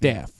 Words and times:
Death. 0.00 0.30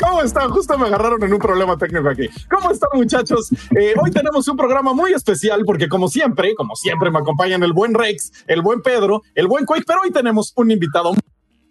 ¿Cómo 0.00 0.22
están? 0.22 0.50
Justo 0.50 0.78
me 0.78 0.86
agarraron 0.86 1.22
en 1.22 1.32
un 1.32 1.38
problema 1.38 1.76
técnico 1.76 2.08
aquí. 2.08 2.28
¿Cómo 2.50 2.70
están, 2.70 2.90
muchachos? 2.94 3.50
Eh, 3.78 3.94
hoy 4.00 4.10
tenemos 4.10 4.48
un 4.48 4.56
programa 4.56 4.92
muy 4.92 5.12
especial 5.12 5.62
porque, 5.64 5.88
como 5.88 6.08
siempre, 6.08 6.54
como 6.54 6.74
siempre, 6.76 7.10
me 7.10 7.18
acompañan 7.18 7.62
el 7.62 7.72
buen 7.72 7.94
Rex, 7.94 8.44
el 8.46 8.62
buen 8.62 8.82
Pedro, 8.82 9.22
el 9.34 9.46
buen 9.46 9.64
Quake, 9.64 9.84
pero 9.86 10.00
hoy 10.02 10.10
tenemos 10.10 10.52
un 10.56 10.70
invitado 10.70 11.14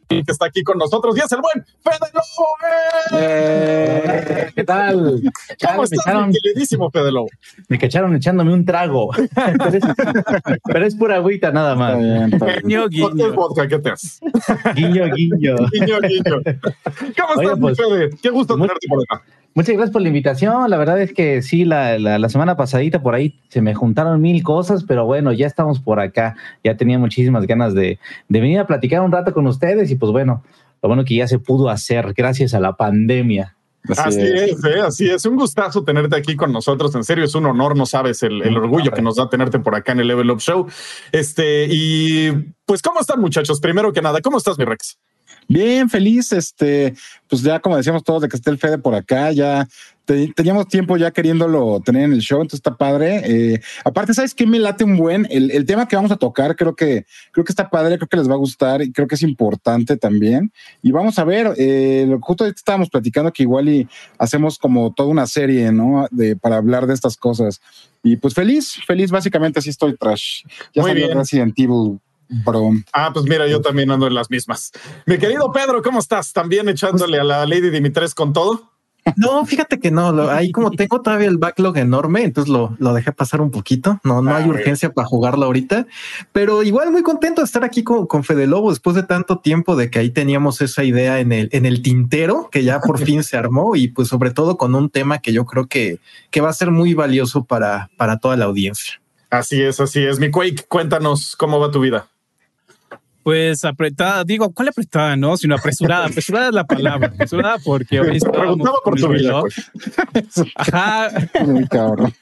que 0.08 0.24
está 0.28 0.46
aquí 0.46 0.64
con 0.64 0.78
nosotros 0.78 1.18
y 1.18 1.20
es 1.20 1.32
el 1.32 1.40
buen 1.42 1.66
Fede 1.82 2.12
Lobo. 2.14 3.22
Eh, 3.22 4.52
¿Qué 4.56 4.64
tal? 4.64 5.22
¿Cómo 5.66 5.84
estás, 5.84 6.06
queridísimo 6.42 6.90
Fede 6.92 7.12
Lobo? 7.12 7.28
Me 7.68 7.78
cacharon 7.78 8.16
echándome 8.16 8.54
un 8.54 8.66
trago. 8.66 9.12
pero, 9.58 9.78
es, 9.78 9.84
pero 10.64 10.86
es 10.86 10.96
pura 10.96 11.16
agüita 11.16 11.52
nada 11.52 11.76
más. 11.76 11.98
Guiño, 12.64 12.88
guiño. 12.88 13.34
vodka, 13.34 13.68
¿qué 13.68 13.80
te 13.80 13.90
haces? 13.92 14.20
Guiño, 14.76 15.06
guiño. 15.14 15.56
Guiño, 15.72 16.00
guiño. 16.02 16.42
¿Cómo 17.18 17.34
Oye, 17.36 17.44
estás, 17.44 17.60
pues, 17.60 17.80
mi 17.80 17.86
Fede? 17.86 18.10
Qué 18.22 18.30
gusto 18.30 18.58
muy- 18.58 18.68
tenerte 18.68 18.88
por 18.88 19.04
acá. 19.04 19.24
Muchas 19.58 19.74
gracias 19.74 19.92
por 19.92 20.04
la 20.04 20.10
invitación. 20.10 20.70
La 20.70 20.78
verdad 20.78 21.02
es 21.02 21.14
que 21.14 21.42
sí, 21.42 21.66
la, 21.66 21.98
la, 21.98 22.20
la 22.20 22.30
semana 22.30 22.56
pasadita 22.56 23.02
por 23.02 23.16
ahí 23.16 23.40
se 23.48 23.60
me 23.60 23.74
juntaron 23.74 24.22
mil 24.22 24.44
cosas, 24.44 24.84
pero 24.84 25.08
bueno, 25.08 25.34
ya 25.34 25.48
estamos 25.48 25.80
por 25.80 26.00
acá. 26.00 26.36
Ya 26.64 26.78
tenía 26.78 27.00
muchísimas 27.00 27.48
ganas 27.48 27.74
de, 27.74 27.98
de 28.30 28.40
venir 28.40 28.60
a 28.60 28.68
platicar 28.68 29.02
un 29.02 29.12
rato 29.12 29.34
con 29.34 29.48
ustedes 29.48 29.90
y 29.90 29.96
pues 29.96 30.12
bueno, 30.12 30.44
lo 30.84 30.90
bueno 30.90 31.04
que 31.04 31.16
ya 31.16 31.28
se 31.28 31.40
pudo 31.40 31.72
hacer 31.72 32.14
gracias 32.16 32.54
a 32.54 32.60
la 32.60 32.74
pandemia. 32.74 33.56
Así, 33.98 34.22
es, 34.22 34.64
eh, 34.64 34.80
así 34.86 35.10
es. 35.10 35.26
Un 35.26 35.38
gustazo 35.38 35.84
tenerte 35.84 36.16
aquí 36.16 36.36
con 36.36 36.52
nosotros. 36.52 36.94
En 36.94 37.04
serio, 37.04 37.26
es 37.26 37.34
un 37.34 37.48
honor, 37.48 37.76
no 37.76 37.88
sabes 37.88 38.22
el, 38.22 38.44
el 38.44 38.56
orgullo 38.56 38.92
que 38.92 39.02
nos 39.02 39.16
da 39.16 39.28
tenerte 39.28 39.58
por 39.58 39.74
acá 39.74 39.94
en 39.94 40.02
el 40.02 40.08
Level 40.08 40.30
Up 40.30 40.40
Show. 40.40 40.68
Este, 41.12 41.66
y 41.68 42.30
pues, 42.64 42.84
¿cómo 42.84 43.00
están, 43.00 43.20
muchachos? 43.20 43.60
Primero 43.60 43.92
que 43.92 44.04
nada, 44.04 44.22
¿cómo 44.22 44.38
estás, 44.38 44.60
mi 44.60 44.66
Rex? 44.66 45.00
Bien, 45.48 45.90
feliz, 45.90 46.32
este, 46.34 46.94
pues 47.30 47.42
ya 47.42 47.60
como 47.60 47.78
decíamos 47.78 48.04
todos 48.04 48.22
de 48.22 48.28
que 48.28 48.36
esté 48.36 48.50
el 48.50 48.58
Fede 48.58 48.78
por 48.78 48.94
acá, 48.96 49.32
ya 49.32 49.66
te- 50.04 50.34
teníamos 50.36 50.68
tiempo 50.68 50.98
ya 50.98 51.12
queriéndolo 51.12 51.82
tener 51.86 52.04
en 52.04 52.12
el 52.14 52.20
show, 52.20 52.42
entonces 52.42 52.60
está 52.60 52.76
padre. 52.76 53.22
Eh, 53.24 53.62
aparte, 53.86 54.14
¿sabes 54.14 54.34
qué 54.34 54.46
me 54.46 54.60
late 54.60 54.84
un 54.84 54.98
buen? 54.98 55.26
El, 55.30 55.52
el 55.52 55.66
tema 55.66 55.88
que 55.88 55.96
vamos 55.96 56.12
a 56.12 56.18
tocar, 56.18 56.56
creo 56.58 56.76
que, 56.76 57.06
creo 57.32 57.46
que 57.46 57.52
está 57.52 57.70
padre, 57.70 57.98
creo 57.98 58.10
que 58.10 58.18
les 58.18 58.30
va 58.30 58.34
a 58.34 58.38
gustar 58.38 58.82
y 58.82 58.92
creo 58.92 59.08
que 59.08 59.16
es 59.16 59.22
importante 59.22 59.96
también. 59.96 60.52
Y 60.82 60.92
vamos 60.92 61.18
a 61.18 61.24
ver, 61.24 61.54
eh, 61.58 62.08
justo 62.22 62.46
estábamos 62.46 62.90
platicando 62.90 63.32
que 63.32 63.44
igual 63.44 63.70
y 63.70 63.88
hacemos 64.18 64.58
como 64.58 64.94
toda 64.94 65.08
una 65.10 65.28
serie, 65.28 65.72
¿no? 65.72 66.08
De, 66.12 66.36
para 66.36 66.58
hablar 66.58 66.88
de 66.88 66.94
estas 66.94 67.16
cosas. 67.16 67.62
Y 68.04 68.18
pues 68.18 68.34
feliz, 68.34 68.74
feliz, 68.86 69.12
básicamente 69.12 69.60
así 69.60 69.70
estoy 69.70 69.96
trash. 69.98 70.44
Ya 70.74 70.82
Muy 70.82 70.94
bien. 70.94 71.18
Resident 71.18 71.54
Evil, 71.58 72.00
bro. 72.30 72.72
Ah, 72.94 73.12
pues 73.14 73.26
mira, 73.26 73.48
yo 73.48 73.62
también 73.62 73.92
ando 73.92 74.08
en 74.08 74.14
las 74.14 74.30
mismas. 74.30 74.72
Mi 75.06 75.18
querido 75.18 75.52
Pedro, 75.52 75.82
¿cómo 75.82 76.00
estás? 76.00 76.34
¿También 76.34 76.68
echándole 76.70 77.20
a 77.20 77.24
la 77.24 77.46
Lady 77.46 77.70
Dimitres 77.70 78.14
con 78.16 78.34
todo? 78.34 78.72
No, 79.16 79.46
fíjate 79.46 79.80
que 79.80 79.90
no, 79.90 80.12
lo- 80.12 80.30
ahí 80.30 80.52
como 80.52 80.70
tengo 80.72 81.02
todavía 81.02 81.30
el 81.30 81.38
backlog 81.38 81.78
enorme, 81.78 82.24
entonces 82.26 82.52
lo, 82.52 82.76
lo 82.78 82.94
dejé 82.94 83.14
pasar 83.14 83.40
un 83.40 83.52
poquito. 83.52 84.02
No, 84.04 84.22
no 84.22 84.32
Ah, 84.32 84.38
hay 84.38 84.50
urgencia 84.50 84.90
para 84.92 85.08
jugarlo 85.08 85.46
ahorita, 85.46 85.88
pero 86.34 86.62
igual 86.62 86.92
muy 86.92 87.04
contento 87.04 87.40
de 87.40 87.46
estar 87.46 87.64
aquí 87.64 87.84
con, 87.86 88.06
con 88.06 88.26
Fede 88.26 88.48
Lobo 88.48 88.70
después 88.70 88.98
de 88.98 89.04
tanto 89.04 89.40
tiempo 89.40 89.78
de 89.78 89.90
que 89.90 90.00
ahí 90.00 90.10
teníamos 90.10 90.60
esa 90.60 90.84
idea 90.84 91.22
en 91.22 91.32
el, 91.32 91.48
en 91.54 91.66
el 91.66 91.82
tintero 91.82 92.50
que 92.52 92.66
ya 92.66 92.82
por 92.82 93.00
fin 93.06 93.24
se 93.24 93.38
armó 93.38 93.78
y 93.78 93.88
pues 93.88 94.10
sobre 94.10 94.32
todo 94.32 94.58
con 94.58 94.76
un 94.76 94.90
tema 94.90 95.20
que 95.20 95.32
yo 95.32 95.46
creo 95.46 95.68
que, 95.68 96.00
que 96.30 96.42
va 96.42 96.50
a 96.50 96.54
ser 96.54 96.72
muy 96.72 96.94
valioso 96.94 97.46
para, 97.46 97.90
para 97.96 98.18
toda 98.20 98.36
la 98.36 98.44
audiencia. 98.44 99.00
Así 99.30 99.62
es, 99.62 99.80
así 99.80 100.04
es. 100.04 100.20
Mi 100.20 100.32
Quake, 100.32 100.66
cuéntanos 100.68 101.36
cómo 101.38 101.60
va 101.62 101.72
tu 101.72 101.80
vida. 101.80 102.08
Pues 103.28 103.66
apretada, 103.66 104.24
digo, 104.24 104.54
¿cuál 104.54 104.70
apretada? 104.70 105.18
No, 105.18 105.36
sino 105.36 105.56
apresurada. 105.56 106.06
Apresurada 106.06 106.48
es 106.48 106.54
la 106.54 106.64
palabra. 106.64 107.08
Apresurada 107.10 107.58
porque 107.62 108.00
hoy 108.00 108.20
Preguntaba 108.22 108.78
por 108.82 108.98
tu 108.98 109.10
vida. 109.10 109.42
Quake. 109.42 110.52
Ajá. 110.56 111.10
Muy 111.46 111.68
cabrón. 111.68 112.14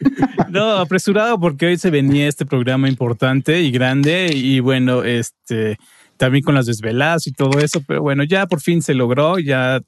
No, 0.49 0.77
apresurado 0.77 1.39
porque 1.39 1.67
hoy 1.67 1.77
se 1.77 1.91
venía 1.91 2.27
este 2.27 2.47
programa 2.47 2.89
importante 2.89 3.61
y 3.61 3.69
grande 3.69 4.31
y 4.33 4.59
bueno, 4.61 5.03
este 5.03 5.77
también 6.17 6.43
con 6.43 6.55
las 6.55 6.65
desveladas 6.65 7.27
y 7.27 7.33
todo 7.33 7.59
eso, 7.59 7.83
pero 7.85 8.01
bueno, 8.01 8.23
ya 8.23 8.47
por 8.47 8.59
fin 8.59 8.81
se 8.81 8.95
logró, 8.95 9.37
ya 9.37 9.81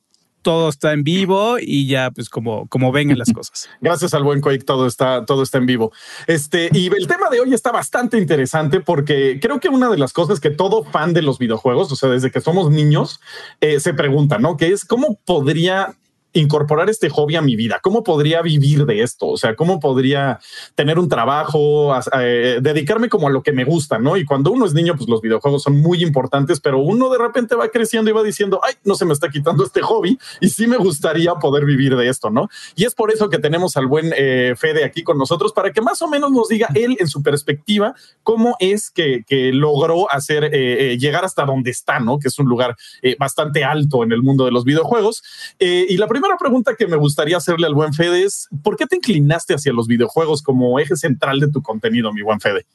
todo 0.48 0.70
está 0.70 0.94
en 0.94 1.04
vivo 1.04 1.58
y 1.60 1.88
ya 1.88 2.10
pues 2.10 2.30
como 2.30 2.70
como 2.70 2.94
vengan 2.94 3.18
las 3.18 3.34
cosas. 3.34 3.68
Gracias 3.82 4.14
al 4.14 4.24
buen 4.24 4.40
Quake, 4.40 4.64
todo 4.64 4.88
está, 4.88 5.26
todo 5.26 5.44
está 5.44 5.58
en 5.58 5.66
vivo. 5.66 5.92
Este, 6.26 6.70
y 6.72 6.88
el 6.88 7.06
tema 7.06 7.30
de 7.30 7.42
hoy 7.42 7.54
está 7.54 7.74
bastante 7.74 8.18
interesante 8.18 8.80
porque 8.80 9.42
creo 9.42 9.60
que 9.60 9.68
una 9.68 9.90
de 9.90 9.98
las 9.98 10.14
cosas 10.14 10.40
que 10.40 10.50
todo 10.50 10.86
fan 10.86 11.14
de 11.14 11.22
los 11.22 11.38
videojuegos, 11.38 11.92
o 11.92 11.98
sea, 11.98 12.08
desde 12.08 12.32
que 12.32 12.40
somos 12.40 12.72
niños, 12.72 13.20
eh, 13.60 13.82
se 13.82 13.94
pregunta, 13.94 14.38
¿no? 14.38 14.56
Que 14.56 14.68
es 14.68 14.86
cómo 14.86 15.20
podría 15.26 15.98
incorporar 16.40 16.90
este 16.90 17.10
hobby 17.10 17.36
a 17.36 17.42
mi 17.42 17.56
vida? 17.56 17.80
¿Cómo 17.82 18.04
podría 18.04 18.42
vivir 18.42 18.86
de 18.86 19.02
esto? 19.02 19.28
O 19.28 19.38
sea, 19.38 19.56
¿cómo 19.56 19.80
podría 19.80 20.40
tener 20.76 21.00
un 21.00 21.10
trabajo, 21.10 21.94
eh, 22.20 22.60
dedicarme 22.62 23.10
como 23.10 23.28
a 23.28 23.32
lo 23.32 23.44
que 23.44 23.52
me 23.52 23.64
gusta, 23.64 23.98
¿no? 23.98 24.18
Y 24.18 24.26
cuando 24.26 24.52
uno 24.52 24.66
es 24.66 24.74
niño, 24.74 24.96
pues 24.96 25.10
los 25.10 25.22
videojuegos 25.22 25.64
son 25.64 25.82
muy 25.82 26.04
importantes, 26.04 26.60
pero 26.60 26.80
uno 26.80 27.10
de 27.10 27.18
repente 27.18 27.56
va 27.56 27.70
creciendo 27.70 28.10
y 28.10 28.14
va 28.14 28.24
diciendo, 28.24 28.60
ay, 28.64 28.76
no 28.84 28.96
se 28.96 29.06
me 29.06 29.14
está 29.14 29.30
quitando 29.30 29.64
este 29.64 29.82
hobby 29.82 30.18
y 30.42 30.50
sí 30.50 30.68
me 30.68 30.78
gustaría 30.78 31.34
poder 31.36 31.66
vivir 31.66 31.96
de 31.96 32.08
esto, 32.08 32.30
¿no? 32.30 32.50
Y 32.76 32.86
es 32.86 32.94
por 32.94 33.12
eso 33.12 33.30
que 33.30 33.40
tenemos 33.40 33.78
al 33.78 33.88
buen 33.88 34.14
eh, 34.16 34.54
Fede 34.58 34.84
aquí 34.84 35.04
con 35.04 35.18
nosotros 35.18 35.54
para 35.54 35.72
que 35.72 35.82
más 35.82 36.02
o 36.02 36.08
menos 36.08 36.32
nos 36.32 36.48
diga 36.48 36.68
él 36.76 36.98
en 37.00 37.08
su 37.08 37.22
perspectiva 37.22 37.96
cómo 38.24 38.56
es 38.60 38.90
que, 38.90 39.24
logró 39.54 40.12
hacer 40.12 40.46
eh, 40.46 40.50
eh, 40.94 40.98
llegar 40.98 41.24
hasta 41.24 41.46
donde 41.46 41.72
está, 41.72 42.00
¿no? 42.00 42.20
Que 42.20 42.28
es 42.28 42.40
un 42.40 42.48
lugar 42.48 42.76
eh, 43.02 43.16
bastante 43.20 43.64
alto 43.64 44.04
en 44.04 44.12
el 44.12 44.22
mundo 44.22 44.46
de 44.46 44.52
los 44.52 44.64
videojuegos. 44.64 45.24
Y 45.60 45.98
la 45.98 46.08
primera 46.08 46.27
pregunta 46.36 46.76
que 46.78 46.88
me 46.88 46.98
gustaría 46.98 47.38
hacerle 47.38 47.68
al 47.68 47.74
buen 47.74 47.94
Fede 47.94 48.24
es, 48.24 48.50
¿por 48.64 48.76
qué 48.76 48.86
te 48.86 48.98
inclinaste 48.98 49.54
hacia 49.54 49.72
los 49.72 49.88
videojuegos 49.88 50.42
como 50.42 50.80
eje 50.80 50.96
central 50.96 51.40
de 51.40 51.50
tu 51.50 51.62
contenido, 51.62 52.12
mi 52.12 52.22
buen 52.22 52.40
Fede? 52.42 52.66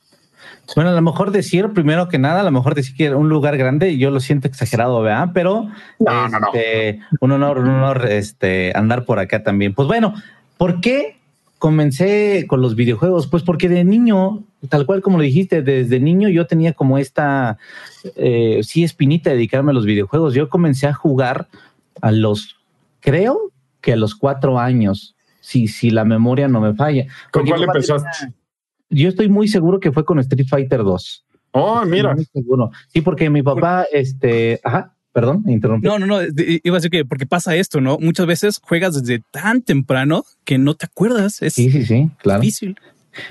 Bueno, 0.75 0.91
a 0.91 0.95
lo 0.95 1.03
mejor 1.03 1.33
decir, 1.33 1.69
primero 1.75 2.09
que 2.09 2.19
nada, 2.19 2.41
a 2.41 2.45
lo 2.45 2.51
mejor 2.51 2.75
decir 2.75 2.95
que 2.97 3.07
era 3.07 3.17
un 3.17 3.29
lugar 3.29 3.57
grande, 3.57 3.99
yo 3.99 4.11
lo 4.11 4.21
siento 4.21 4.49
exagerado, 4.49 5.03
¿verdad? 5.03 5.31
Pero 5.35 5.69
No, 5.99 6.29
no, 6.29 6.39
no. 6.39 6.47
este, 6.55 7.01
un 7.21 7.33
honor, 7.33 7.59
un 7.59 7.69
honor 7.69 8.07
este, 8.09 8.73
andar 8.75 9.05
por 9.05 9.19
acá 9.19 9.43
también. 9.43 9.75
Pues 9.75 9.89
bueno, 9.89 10.15
¿por 10.57 10.81
qué 10.81 11.19
comencé 11.59 12.47
con 12.49 12.61
los 12.61 12.75
videojuegos? 12.75 13.27
Pues 13.27 13.43
porque 13.43 13.69
de 13.69 13.85
niño, 13.85 14.45
tal 14.69 14.87
cual 14.87 15.03
como 15.03 15.19
lo 15.19 15.25
dijiste, 15.25 15.63
desde 15.63 16.01
niño 16.01 16.29
yo 16.29 16.47
tenía 16.47 16.73
como 16.73 16.99
esta, 16.99 17.59
eh, 18.17 18.61
sí, 18.63 18.83
espinita 18.85 19.31
de 19.31 19.37
dedicarme 19.37 19.73
a 19.73 19.75
los 19.75 19.85
videojuegos. 19.85 20.35
Yo 20.35 20.49
comencé 20.49 20.87
a 20.87 20.95
jugar 20.95 21.49
a 22.01 22.13
los, 22.13 22.57
creo 23.03 23.53
que 23.83 23.93
a 23.93 23.97
los 23.97 24.15
cuatro 24.15 24.59
años, 24.59 25.15
si, 25.41 25.67
si 25.69 25.91
la 25.91 26.05
memoria 26.05 26.49
no 26.49 26.61
me 26.61 26.73
falla. 26.75 27.07
¿Con 27.33 27.47
cuál 27.47 27.65
empezaste? 27.65 28.09
tenía- 28.21 28.35
yo 28.95 29.09
estoy 29.09 29.29
muy 29.29 29.49
seguro 29.49 29.81
que 29.81 29.91
fue 29.93 30.05
con 30.05 30.19
Street 30.21 30.47
Fighter 30.49 30.83
2. 30.85 31.25
Oh, 31.53 31.85
mira. 31.85 32.15
Muy 32.15 32.25
seguro. 32.27 32.71
Sí, 32.89 33.01
porque 33.01 33.29
mi 33.29 33.43
papá, 33.43 33.85
este, 33.93 34.61
ajá, 34.63 34.95
perdón, 35.13 35.43
me 35.45 35.53
interrumpí. 35.53 35.87
No, 35.87 35.99
no, 35.99 36.07
no, 36.07 36.19
de- 36.19 36.61
iba 36.63 36.77
a 36.77 36.79
decir 36.79 36.91
que 36.91 37.05
porque 37.05 37.27
pasa 37.27 37.57
esto, 37.57 37.81
¿no? 37.81 37.99
Muchas 37.99 38.27
veces 38.27 38.61
juegas 38.63 38.95
desde 39.03 39.23
tan 39.31 39.63
temprano 39.63 40.25
que 40.45 40.59
no 40.59 40.75
te 40.75 40.87
acuerdas, 40.87 41.43
es 41.43 41.55
Sí, 41.55 41.71
sí, 41.71 41.85
sí, 41.85 42.11
claro. 42.19 42.41
difícil. 42.41 42.77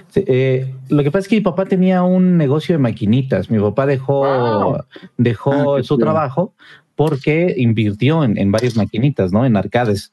Sí, 0.10 0.24
eh, 0.28 0.76
lo 0.90 1.02
que 1.04 1.10
pasa 1.10 1.22
es 1.24 1.28
que 1.28 1.36
mi 1.38 1.42
papá 1.42 1.66
tenía 1.66 2.04
un 2.04 2.38
negocio 2.38 2.76
de 2.76 2.80
maquinitas. 2.80 3.50
Mi 3.50 3.60
papá 3.60 3.88
dejó, 3.88 4.20
Wow. 4.22 4.84
dejó 5.18 5.78
Ah, 5.78 5.84
su 5.84 5.98
trabajo 5.98 6.54
porque 6.96 7.54
invirtió 7.58 8.24
en, 8.24 8.52
varias 8.52 8.76
maquinitas, 8.76 9.32
¿no? 9.32 9.46
En 9.46 9.58
arcades. 9.58 10.12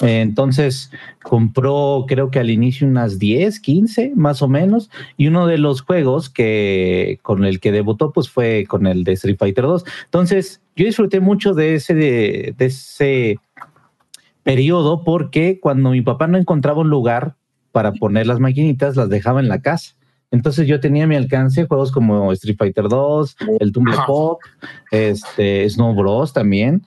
Entonces 0.00 0.90
compró, 1.22 2.06
creo 2.08 2.30
que 2.30 2.38
al 2.38 2.48
inicio 2.48 2.86
unas 2.86 3.18
10, 3.18 3.60
15 3.60 4.12
más 4.16 4.40
o 4.40 4.48
menos, 4.48 4.90
y 5.18 5.26
uno 5.26 5.46
de 5.46 5.58
los 5.58 5.82
juegos 5.82 6.30
que 6.30 7.18
con 7.22 7.44
el 7.44 7.60
que 7.60 7.70
debutó, 7.70 8.10
pues 8.12 8.30
fue 8.30 8.64
con 8.66 8.86
el 8.86 9.04
de 9.04 9.12
Street 9.12 9.36
Fighter 9.38 9.64
2. 9.64 9.84
Entonces, 10.06 10.62
yo 10.74 10.86
disfruté 10.86 11.20
mucho 11.20 11.52
de 11.52 11.74
ese, 11.74 11.94
de, 11.94 12.54
de 12.56 12.64
ese 12.64 13.38
periodo 14.42 15.04
porque 15.04 15.60
cuando 15.60 15.90
mi 15.90 16.00
papá 16.00 16.26
no 16.26 16.38
encontraba 16.38 16.80
un 16.80 16.88
lugar 16.88 17.36
para 17.72 17.92
poner 17.92 18.26
las 18.26 18.40
maquinitas, 18.40 18.96
las 18.96 19.08
dejaba 19.08 19.40
en 19.40 19.48
la 19.48 19.60
casa. 19.60 19.94
Entonces 20.32 20.68
yo 20.68 20.78
tenía 20.78 21.04
a 21.04 21.06
mi 21.06 21.16
alcance 21.16 21.66
juegos 21.66 21.90
como 21.90 22.32
Street 22.32 22.56
Fighter 22.56 22.88
2, 22.88 23.36
el 23.58 23.72
Tumble. 23.72 23.96
Pop, 24.06 24.40
este, 24.90 25.68
Snow 25.68 25.94
Bros 25.94 26.32
también. 26.32 26.82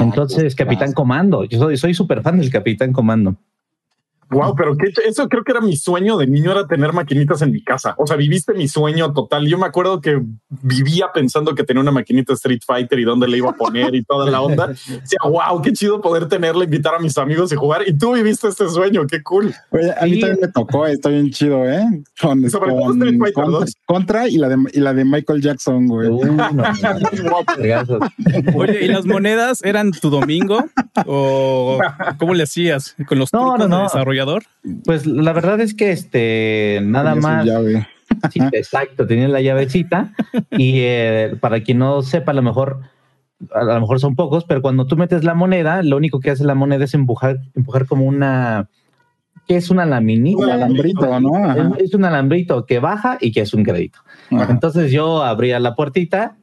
Entonces, 0.00 0.54
Capitán. 0.54 0.92
Comando. 0.92 1.44
Yo 1.44 1.58
soy, 1.58 1.76
soy 1.76 1.94
súper 1.94 2.22
fan 2.22 2.38
del 2.38 2.50
Capitán 2.50 2.92
Comando. 2.92 3.36
Wow, 4.30 4.54
pero 4.56 4.76
que 4.76 4.92
eso 5.06 5.28
creo 5.28 5.44
que 5.44 5.52
era 5.52 5.60
mi 5.60 5.76
sueño 5.76 6.16
de 6.16 6.26
niño, 6.26 6.50
era 6.50 6.66
tener 6.66 6.92
maquinitas 6.92 7.42
en 7.42 7.52
mi 7.52 7.62
casa. 7.62 7.94
O 7.96 8.06
sea, 8.06 8.16
viviste 8.16 8.54
mi 8.54 8.66
sueño 8.66 9.12
total. 9.12 9.46
Yo 9.46 9.56
me 9.56 9.66
acuerdo 9.66 10.00
que 10.00 10.20
vivía 10.48 11.10
pensando 11.14 11.54
que 11.54 11.62
tenía 11.62 11.80
una 11.80 11.92
maquinita 11.92 12.32
Street 12.32 12.60
Fighter 12.66 12.98
y 12.98 13.04
dónde 13.04 13.28
le 13.28 13.38
iba 13.38 13.50
a 13.50 13.54
poner 13.54 13.94
y 13.94 14.02
toda 14.02 14.28
la 14.30 14.40
onda. 14.40 14.66
Decía, 14.88 15.18
wow, 15.24 15.62
qué 15.62 15.72
chido 15.72 16.00
poder 16.00 16.28
tenerla, 16.28 16.64
invitar 16.64 16.94
a 16.94 16.98
mis 16.98 17.16
amigos 17.18 17.52
y 17.52 17.56
jugar. 17.56 17.82
Y 17.86 17.96
tú 17.96 18.14
viviste 18.14 18.48
este 18.48 18.68
sueño, 18.68 19.06
qué 19.06 19.22
cool. 19.22 19.54
Oye, 19.70 19.92
a 19.92 20.04
mí 20.04 20.18
también 20.18 20.40
me 20.42 20.48
tocó, 20.48 20.86
está 20.86 21.08
bien 21.08 21.30
chido, 21.30 21.64
¿eh? 21.68 21.84
Con, 22.20 22.50
Sobre 22.50 22.72
todo 22.72 22.92
Street 22.92 23.18
Fighter 23.18 23.34
contra, 23.44 23.60
2. 23.60 23.76
contra 23.86 24.28
y 24.28 24.38
la, 24.38 24.48
de, 24.48 24.56
y 24.72 24.80
la 24.80 24.92
de 24.92 25.04
Michael 25.04 25.40
Jackson, 25.40 25.86
güey. 25.86 26.08
Uh, 26.08 26.24
no, 26.24 26.50
no, 26.50 26.62
no. 26.62 26.66
Oye, 28.56 28.84
¿y 28.84 28.88
las 28.88 29.06
monedas 29.06 29.62
eran 29.62 29.92
tu 29.92 30.10
domingo? 30.10 30.64
¿O 31.06 31.78
cómo 32.18 32.34
le 32.34 32.42
hacías? 32.42 32.96
¿Con 33.06 33.18
los 33.18 33.32
No, 33.32 33.54
trucos 33.54 33.68
no, 33.68 33.82
no. 33.82 33.88
Desarrollador? 34.16 34.44
Pues 34.84 35.06
la 35.06 35.32
verdad 35.32 35.60
es 35.60 35.74
que 35.74 35.92
este 35.92 36.80
nada 36.82 37.14
Tenía 37.14 37.22
su 37.22 37.28
más. 37.28 37.46
llave. 37.46 37.88
Sí, 38.32 38.40
exacto, 38.52 39.04
tenía 39.06 39.26
la 39.26 39.40
llavecita 39.40 40.12
y 40.52 40.78
eh, 40.78 41.36
para 41.40 41.60
quien 41.62 41.78
no 41.78 42.02
sepa, 42.02 42.30
a 42.30 42.34
lo 42.34 42.42
mejor 42.42 42.80
a 43.52 43.64
lo 43.64 43.80
mejor 43.80 44.00
son 44.00 44.14
pocos, 44.14 44.44
pero 44.44 44.62
cuando 44.62 44.86
tú 44.86 44.96
metes 44.96 45.24
la 45.24 45.34
moneda, 45.34 45.82
lo 45.82 45.96
único 45.96 46.20
que 46.20 46.30
hace 46.30 46.44
la 46.44 46.54
moneda 46.54 46.84
es 46.84 46.94
empujar, 46.94 47.38
empujar 47.54 47.86
como 47.86 48.04
una 48.04 48.68
que 49.46 49.56
es 49.56 49.70
una 49.70 49.86
laminita. 49.86 50.38
Un 50.42 50.50
alambrito, 50.50 51.20
¿no? 51.20 51.36
Ajá. 51.36 51.72
Es, 51.78 51.84
es 51.84 51.94
un 51.94 52.04
alambrito 52.04 52.64
que 52.64 52.78
baja 52.78 53.18
y 53.20 53.32
que 53.32 53.42
es 53.42 53.54
un 53.54 53.64
crédito. 53.64 54.00
Ajá. 54.30 54.50
Entonces 54.50 54.90
yo 54.90 55.22
abría 55.22 55.60
la 55.60 55.74
puertita, 55.74 56.36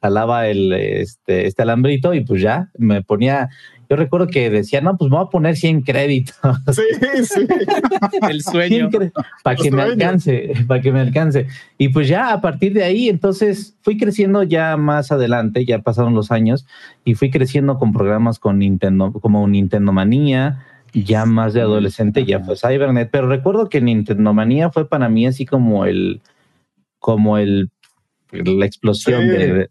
jalaba 0.00 0.48
el 0.48 0.72
este, 0.72 1.46
este 1.46 1.62
alambrito 1.62 2.14
y 2.14 2.24
pues 2.24 2.40
ya 2.42 2.70
me 2.78 3.02
ponía. 3.02 3.50
Yo 3.90 3.96
recuerdo 3.96 4.28
que 4.28 4.50
decía, 4.50 4.80
no, 4.80 4.96
pues 4.96 5.10
me 5.10 5.16
voy 5.16 5.26
a 5.26 5.30
poner 5.30 5.56
100 5.56 5.82
créditos. 5.82 6.36
Sí, 6.72 7.24
sí. 7.24 7.46
El 8.28 8.40
sueño. 8.40 8.88
para 9.42 9.56
que 9.56 9.72
me 9.72 9.82
alcance, 9.82 10.52
para 10.68 10.80
que 10.80 10.92
me 10.92 11.00
alcance. 11.00 11.48
Y 11.76 11.88
pues 11.88 12.06
ya 12.06 12.32
a 12.32 12.40
partir 12.40 12.72
de 12.72 12.84
ahí, 12.84 13.08
entonces 13.08 13.76
fui 13.82 13.98
creciendo 13.98 14.44
ya 14.44 14.76
más 14.76 15.10
adelante, 15.10 15.64
ya 15.64 15.80
pasaron 15.80 16.14
los 16.14 16.30
años 16.30 16.66
y 17.04 17.14
fui 17.16 17.30
creciendo 17.30 17.78
con 17.78 17.92
programas 17.92 18.38
con 18.38 18.60
Nintendo, 18.60 19.12
como 19.12 19.46
Nintendo 19.48 19.90
Manía, 19.92 20.64
ya 20.94 21.26
más 21.26 21.52
de 21.52 21.62
adolescente, 21.62 22.24
ya 22.24 22.38
fue 22.40 22.56
Cybernet. 22.56 23.10
Pero 23.10 23.26
recuerdo 23.28 23.68
que 23.68 23.80
Nintendo 23.80 24.32
Manía 24.32 24.70
fue 24.70 24.88
para 24.88 25.08
mí 25.08 25.26
así 25.26 25.46
como 25.46 25.84
el, 25.84 26.20
como 27.00 27.38
el, 27.38 27.70
la 28.30 28.66
explosión 28.66 29.22
Sí. 29.22 29.28
de, 29.28 29.70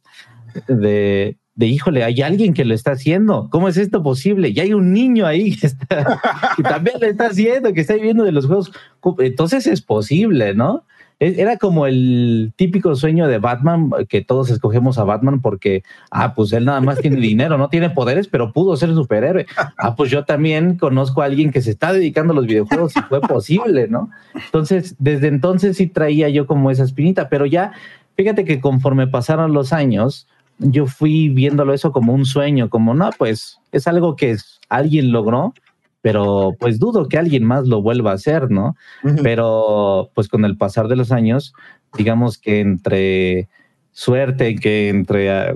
de, 0.67 0.75
de, 0.75 1.37
híjole, 1.67 2.03
hay 2.03 2.21
alguien 2.21 2.53
que 2.53 2.65
lo 2.65 2.73
está 2.73 2.91
haciendo. 2.91 3.47
¿Cómo 3.51 3.67
es 3.67 3.77
esto 3.77 4.01
posible? 4.03 4.49
Y 4.49 4.59
hay 4.59 4.73
un 4.73 4.93
niño 4.93 5.25
ahí 5.25 5.55
que, 5.57 5.67
está, 5.67 6.19
también 6.63 6.97
lo 7.01 7.07
está 7.07 7.27
haciendo, 7.27 7.73
que 7.73 7.81
está 7.81 7.95
viviendo 7.95 8.23
de 8.23 8.31
los 8.31 8.45
juegos. 8.47 8.71
Entonces 9.19 9.67
es 9.67 9.81
posible, 9.81 10.53
¿no? 10.55 10.83
Es- 11.19 11.37
Era 11.37 11.57
como 11.57 11.85
el 11.85 12.53
típico 12.55 12.95
sueño 12.95 13.27
de 13.27 13.39
Batman, 13.39 13.89
que 14.07 14.21
todos 14.23 14.49
escogemos 14.51 14.97
a 14.97 15.03
Batman 15.03 15.41
porque, 15.41 15.83
ah, 16.11 16.33
pues 16.33 16.53
él 16.53 16.63
nada 16.63 16.79
más 16.79 16.99
tiene 16.99 17.17
dinero, 17.19 17.57
no 17.57 17.67
tiene 17.67 17.89
poderes, 17.89 18.27
pero 18.29 18.53
pudo 18.53 18.77
ser 18.77 18.93
superhéroe. 18.93 19.45
Ah, 19.77 19.95
pues 19.97 20.09
yo 20.11 20.23
también 20.23 20.77
conozco 20.77 21.21
a 21.21 21.25
alguien 21.25 21.51
que 21.51 21.61
se 21.61 21.71
está 21.71 21.91
dedicando 21.91 22.31
a 22.31 22.35
los 22.37 22.47
videojuegos 22.47 22.95
y 22.95 23.01
fue 23.01 23.19
posible, 23.19 23.87
¿no? 23.89 24.09
Entonces, 24.33 24.95
desde 24.99 25.27
entonces 25.27 25.75
sí 25.75 25.87
traía 25.87 26.29
yo 26.29 26.47
como 26.47 26.71
esa 26.71 26.83
espinita, 26.85 27.27
pero 27.27 27.45
ya, 27.45 27.73
fíjate 28.15 28.45
que 28.45 28.61
conforme 28.61 29.05
pasaron 29.07 29.51
los 29.51 29.73
años, 29.73 30.25
yo 30.59 30.85
fui 30.85 31.29
viéndolo 31.29 31.73
eso 31.73 31.91
como 31.91 32.13
un 32.13 32.25
sueño, 32.25 32.69
como, 32.69 32.93
no, 32.93 33.09
pues 33.17 33.57
es 33.71 33.87
algo 33.87 34.15
que 34.15 34.31
es- 34.31 34.59
alguien 34.69 35.11
logró, 35.11 35.53
pero 36.01 36.51
pues 36.59 36.79
dudo 36.79 37.07
que 37.07 37.17
alguien 37.17 37.43
más 37.43 37.67
lo 37.67 37.81
vuelva 37.81 38.11
a 38.11 38.15
hacer, 38.15 38.51
¿no? 38.51 38.75
Pero 39.23 40.11
pues 40.13 40.27
con 40.29 40.45
el 40.45 40.57
pasar 40.57 40.87
de 40.87 40.95
los 40.95 41.11
años, 41.11 41.53
digamos 41.97 42.37
que 42.37 42.59
entre 42.61 43.49
suerte, 43.91 44.55
que 44.55 44.89
entre 44.89 45.31
ah, 45.31 45.55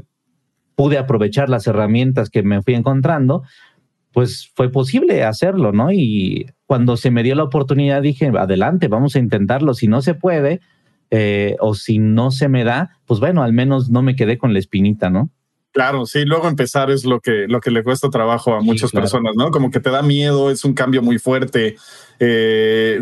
pude 0.76 0.98
aprovechar 0.98 1.50
las 1.50 1.68
herramientas 1.68 2.30
que 2.30 2.44
me 2.44 2.62
fui 2.62 2.74
encontrando, 2.74 3.44
pues 4.12 4.52
fue 4.56 4.70
posible 4.72 5.24
hacerlo, 5.24 5.72
¿no? 5.72 5.92
Y 5.92 6.48
cuando 6.66 6.98
se 6.98 7.12
me 7.12 7.24
dio 7.24 7.36
la 7.36 7.44
oportunidad 7.44 8.02
dije, 8.02 8.32
adelante, 8.38 8.88
vamos 8.88 9.16
a 9.16 9.20
intentarlo. 9.20 9.74
Si 9.74 9.88
no 9.88 10.02
se 10.02 10.14
puede 10.14 10.60
eh, 11.16 11.56
o 11.60 11.76
si 11.76 12.00
no 12.00 12.32
se 12.32 12.50
me 12.50 12.64
da, 12.64 12.98
pues 13.06 13.20
bueno, 13.20 13.44
al 13.44 13.54
menos 13.54 13.90
no 13.92 14.02
me 14.02 14.16
quedé 14.16 14.40
con 14.40 14.52
la 14.52 14.58
espinita, 14.60 15.12
¿no? 15.12 15.30
Claro, 15.72 16.06
sí, 16.06 16.24
luego 16.26 16.48
empezar 16.48 16.90
es 16.92 17.04
lo 17.04 17.20
que, 17.20 17.46
lo 17.48 17.60
que 17.60 17.72
le 17.72 17.84
cuesta 17.84 18.10
trabajo 18.10 18.56
a 18.56 18.60
Sí, 18.62 18.66
muchas 18.66 18.92
claro. 18.92 19.04
personas, 19.04 19.34
¿no? 19.36 19.50
Como 19.52 19.70
que 19.72 19.80
te 19.80 19.90
da 19.90 20.02
miedo, 20.04 20.52
es 20.52 20.64
un 20.66 20.74
cambio 20.74 21.02
muy 21.02 21.18
fuerte, 21.20 21.78
eh, 22.20 23.00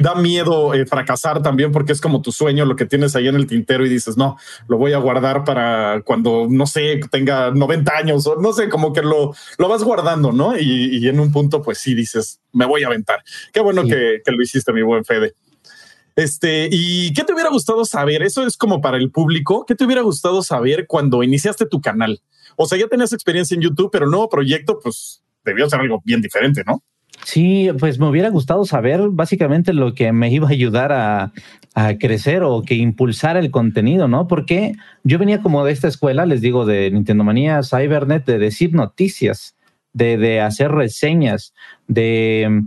da 0.00 0.14
miedo 0.14 0.72
eh, 0.74 0.86
fracasar 0.86 1.42
también 1.42 1.72
porque 1.72 1.92
es 1.92 2.00
como 2.00 2.22
tu 2.22 2.30
sueño, 2.32 2.64
lo 2.64 2.76
que 2.76 2.86
tienes 2.86 3.16
ahí 3.16 3.26
en 3.28 3.34
el 3.34 3.46
tintero 3.48 3.84
y 3.84 3.88
dices, 3.88 4.16
no, 4.16 4.36
lo 4.68 4.76
voy 4.78 4.92
a 4.92 4.98
guardar 4.98 5.42
para 5.44 6.02
cuando, 6.04 6.46
no 6.48 6.66
sé, 6.66 7.00
tenga 7.10 7.50
90 7.50 7.96
años 7.96 8.26
o 8.26 8.36
no 8.40 8.52
sé, 8.52 8.68
como 8.68 8.92
que 8.92 9.02
lo, 9.02 9.34
lo 9.58 9.68
vas 9.68 9.82
guardando, 9.82 10.30
¿no? 10.32 10.56
Y, 10.56 10.96
y 10.96 11.08
en 11.08 11.18
un 11.20 11.32
punto, 11.32 11.60
pues 11.62 11.78
sí, 11.78 11.94
dices, 11.94 12.40
me 12.52 12.66
voy 12.66 12.84
a 12.84 12.86
aventar. 12.86 13.20
Qué 13.52 13.60
bueno 13.60 13.82
Sí. 13.82 13.88
que, 13.90 14.20
que 14.24 14.30
lo 14.32 14.42
hiciste, 14.42 14.72
mi 14.72 14.82
buen 14.82 15.04
Fede. 15.04 15.34
Este, 16.16 16.68
¿y 16.70 17.12
qué 17.12 17.24
te 17.24 17.32
hubiera 17.32 17.50
gustado 17.50 17.84
saber? 17.84 18.22
Eso 18.22 18.46
es 18.46 18.56
como 18.56 18.80
para 18.80 18.96
el 18.96 19.10
público. 19.10 19.64
¿Qué 19.66 19.74
te 19.74 19.84
hubiera 19.84 20.02
gustado 20.02 20.42
saber 20.42 20.86
cuando 20.86 21.22
iniciaste 21.22 21.66
tu 21.66 21.80
canal? 21.80 22.20
O 22.56 22.66
sea, 22.66 22.78
ya 22.78 22.88
tenías 22.88 23.12
experiencia 23.12 23.54
en 23.54 23.62
YouTube, 23.62 23.90
pero 23.90 24.04
el 24.04 24.10
nuevo 24.10 24.28
proyecto, 24.28 24.78
pues 24.82 25.22
debió 25.44 25.68
ser 25.68 25.80
algo 25.80 26.02
bien 26.04 26.20
diferente, 26.20 26.62
¿no? 26.66 26.82
Sí, 27.24 27.68
pues 27.78 27.98
me 27.98 28.08
hubiera 28.08 28.30
gustado 28.30 28.64
saber 28.64 29.08
básicamente 29.10 29.72
lo 29.72 29.94
que 29.94 30.12
me 30.12 30.30
iba 30.32 30.48
a 30.48 30.52
ayudar 30.52 30.92
a, 30.92 31.32
a 31.74 31.98
crecer 31.98 32.42
o 32.42 32.62
que 32.62 32.74
impulsara 32.74 33.40
el 33.40 33.50
contenido, 33.50 34.08
¿no? 34.08 34.26
Porque 34.26 34.72
yo 35.04 35.18
venía 35.18 35.42
como 35.42 35.64
de 35.64 35.72
esta 35.72 35.88
escuela, 35.88 36.26
les 36.26 36.40
digo, 36.40 36.66
de 36.66 36.90
Nintendo 36.90 37.24
Manía, 37.24 37.62
Cybernet, 37.62 38.24
de 38.24 38.38
decir 38.38 38.74
noticias, 38.74 39.56
de, 39.92 40.16
de 40.16 40.40
hacer 40.40 40.70
reseñas, 40.70 41.54
de... 41.86 42.62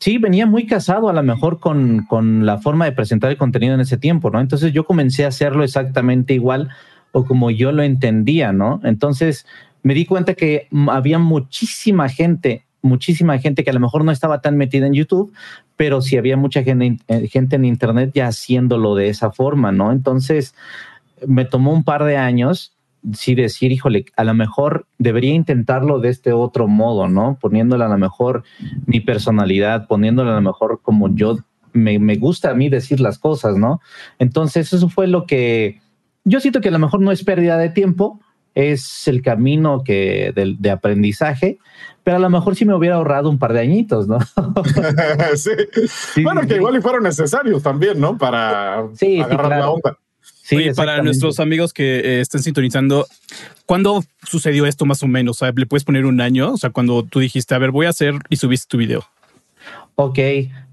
Sí, 0.00 0.18
venía 0.18 0.46
muy 0.46 0.66
casado 0.66 1.08
a 1.08 1.12
lo 1.12 1.22
mejor 1.22 1.58
con, 1.58 2.04
con 2.06 2.46
la 2.46 2.58
forma 2.58 2.84
de 2.84 2.92
presentar 2.92 3.30
el 3.30 3.36
contenido 3.36 3.74
en 3.74 3.80
ese 3.80 3.96
tiempo, 3.96 4.30
¿no? 4.30 4.40
Entonces 4.40 4.72
yo 4.72 4.84
comencé 4.84 5.24
a 5.24 5.28
hacerlo 5.28 5.64
exactamente 5.64 6.34
igual 6.34 6.68
o 7.12 7.24
como 7.24 7.50
yo 7.50 7.72
lo 7.72 7.82
entendía, 7.82 8.52
¿no? 8.52 8.80
Entonces 8.84 9.44
me 9.82 9.94
di 9.94 10.06
cuenta 10.06 10.34
que 10.34 10.68
había 10.88 11.18
muchísima 11.18 12.08
gente, 12.08 12.64
muchísima 12.82 13.38
gente 13.38 13.64
que 13.64 13.70
a 13.70 13.74
lo 13.74 13.80
mejor 13.80 14.04
no 14.04 14.12
estaba 14.12 14.40
tan 14.40 14.56
metida 14.56 14.86
en 14.86 14.94
YouTube, 14.94 15.32
pero 15.76 16.00
sí 16.00 16.16
había 16.16 16.36
mucha 16.36 16.62
gente, 16.62 16.98
eh, 17.08 17.28
gente 17.28 17.56
en 17.56 17.64
Internet 17.64 18.12
ya 18.14 18.28
haciéndolo 18.28 18.94
de 18.94 19.08
esa 19.08 19.32
forma, 19.32 19.72
¿no? 19.72 19.90
Entonces 19.90 20.54
me 21.26 21.44
tomó 21.44 21.72
un 21.72 21.82
par 21.82 22.04
de 22.04 22.16
años 22.16 22.72
sí 23.12 23.34
decir, 23.34 23.72
híjole, 23.72 24.06
a 24.16 24.24
lo 24.24 24.34
mejor 24.34 24.86
debería 24.98 25.34
intentarlo 25.34 26.00
de 26.00 26.08
este 26.10 26.32
otro 26.32 26.68
modo, 26.68 27.08
¿no? 27.08 27.38
Poniéndole 27.40 27.84
a 27.84 27.88
lo 27.88 27.98
mejor 27.98 28.42
mi 28.86 29.00
personalidad, 29.00 29.86
poniéndole 29.86 30.30
a 30.30 30.34
lo 30.34 30.42
mejor 30.42 30.80
como 30.82 31.14
yo 31.14 31.36
me, 31.72 31.98
me 31.98 32.16
gusta 32.16 32.50
a 32.50 32.54
mí 32.54 32.68
decir 32.68 33.00
las 33.00 33.18
cosas, 33.18 33.56
¿no? 33.56 33.80
Entonces 34.18 34.72
eso 34.72 34.88
fue 34.88 35.06
lo 35.06 35.26
que 35.26 35.80
yo 36.24 36.40
siento 36.40 36.60
que 36.60 36.68
a 36.68 36.72
lo 36.72 36.78
mejor 36.78 37.00
no 37.00 37.12
es 37.12 37.24
pérdida 37.24 37.56
de 37.56 37.70
tiempo, 37.70 38.20
es 38.54 39.06
el 39.06 39.22
camino 39.22 39.82
que 39.84 40.32
de, 40.34 40.56
de 40.58 40.70
aprendizaje, 40.70 41.58
pero 42.02 42.16
a 42.16 42.20
lo 42.20 42.30
mejor 42.30 42.56
sí 42.56 42.64
me 42.64 42.74
hubiera 42.74 42.96
ahorrado 42.96 43.30
un 43.30 43.38
par 43.38 43.52
de 43.52 43.60
añitos, 43.60 44.08
¿no? 44.08 44.18
sí. 45.36 45.50
Sí, 46.14 46.24
bueno, 46.24 46.40
sí, 46.42 46.48
que 46.48 46.54
sí. 46.54 46.58
igual 46.58 46.76
y 46.76 46.80
fueron 46.80 47.04
necesarios 47.04 47.62
también, 47.62 48.00
¿no? 48.00 48.18
Para 48.18 48.88
Sí, 48.94 49.20
agarrar 49.20 49.60
la 49.60 49.70
onda. 49.70 49.98
Sí, 50.48 50.56
Oye, 50.56 50.72
para 50.74 51.02
nuestros 51.02 51.40
amigos 51.40 51.74
que 51.74 51.98
eh, 51.98 52.20
estén 52.22 52.42
sintonizando, 52.42 53.06
¿cuándo 53.66 54.02
sucedió 54.26 54.64
esto 54.64 54.86
más 54.86 55.02
o 55.02 55.06
menos? 55.06 55.36
O 55.36 55.38
sea, 55.44 55.52
¿le 55.54 55.66
puedes 55.66 55.84
poner 55.84 56.06
un 56.06 56.22
año? 56.22 56.52
O 56.52 56.56
sea, 56.56 56.70
cuando 56.70 57.02
tú 57.02 57.20
dijiste, 57.20 57.54
a 57.54 57.58
ver, 57.58 57.70
voy 57.70 57.84
a 57.84 57.90
hacer 57.90 58.14
y 58.30 58.36
subiste 58.36 58.66
tu 58.68 58.78
video. 58.78 59.04
Ok, 59.96 60.18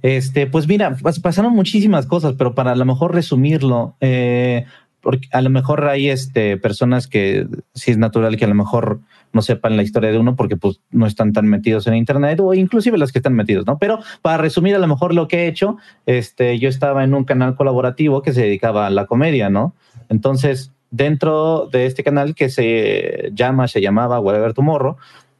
este, 0.01 0.47
pues 0.47 0.65
mira, 0.67 0.95
pas- 0.97 1.19
pasaron 1.21 1.51
muchísimas 1.53 2.05
cosas, 2.05 2.35
pero 2.37 2.55
para 2.55 2.71
a 2.71 2.75
lo 2.75 2.85
mejor 2.85 3.13
resumirlo, 3.13 3.95
eh, 3.99 4.65
porque 5.05 5.27
a 5.33 5.41
lo 5.41 5.51
mejor 5.51 5.87
hay 5.87 6.09
este, 6.09 6.57
personas 6.57 7.05
que 7.05 7.45
sí 7.75 7.91
es 7.91 7.99
natural 7.99 8.37
que 8.37 8.45
a 8.45 8.47
lo 8.47 8.55
mejor 8.55 9.01
no 9.33 9.43
sepan 9.43 9.77
la 9.77 9.83
historia 9.83 10.11
de 10.11 10.17
uno 10.17 10.35
porque 10.35 10.57
pues 10.57 10.81
no 10.89 11.05
están 11.05 11.31
tan 11.31 11.45
metidos 11.45 11.85
en 11.85 11.93
internet 11.93 12.39
o 12.39 12.55
inclusive 12.55 12.97
los 12.97 13.11
que 13.11 13.19
están 13.19 13.35
metidos, 13.35 13.67
¿no? 13.67 13.77
Pero 13.77 13.99
para 14.23 14.37
resumir 14.37 14.73
a 14.73 14.79
lo 14.79 14.87
mejor 14.87 15.13
lo 15.13 15.27
que 15.27 15.43
he 15.43 15.47
hecho, 15.47 15.77
este, 16.07 16.57
yo 16.57 16.69
estaba 16.69 17.03
en 17.03 17.13
un 17.13 17.23
canal 17.23 17.55
colaborativo 17.55 18.23
que 18.23 18.33
se 18.33 18.41
dedicaba 18.41 18.87
a 18.87 18.89
la 18.89 19.05
comedia, 19.05 19.51
¿no? 19.51 19.75
Entonces, 20.09 20.71
dentro 20.89 21.69
de 21.71 21.85
este 21.85 22.03
canal 22.03 22.33
que 22.33 22.49
se 22.49 23.29
llama, 23.35 23.67
se 23.67 23.81
llamaba 23.81 24.19
Whatever 24.19 24.53
Tomorrow, 24.53 24.97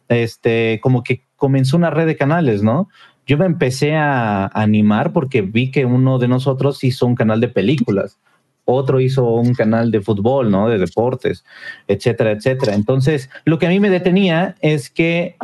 este, 0.10 0.80
como 0.80 1.02
que 1.02 1.24
comenzó 1.38 1.76
una 1.76 1.90
red 1.90 2.06
de 2.06 2.16
canales, 2.16 2.62
¿no? 2.62 2.88
Yo 3.26 3.40
me 3.40 3.48
empecé 3.48 3.96
a 3.96 4.46
animar 4.46 5.12
porque 5.12 5.42
vi 5.42 5.72
que 5.72 5.86
uno 5.86 6.20
de 6.20 6.28
nosotros 6.28 6.84
hizo 6.84 7.08
un 7.08 7.16
canal 7.16 7.42
de 7.42 7.48
películas, 7.48 8.20
otro 8.66 9.00
hizo 9.00 9.26
un 9.36 9.54
canal 9.54 9.92
de 9.92 10.02
fútbol, 10.02 10.52
¿no? 10.52 10.68
De 10.68 10.78
deportes, 10.78 11.46
etcétera, 11.88 12.32
etcétera. 12.32 12.74
Entonces, 12.74 13.30
lo 13.46 13.60
que 13.60 13.68
a 13.68 13.70
mí 13.70 13.80
me 13.80 13.90
detenía 13.90 14.56
es 14.62 14.90
que 14.90 15.36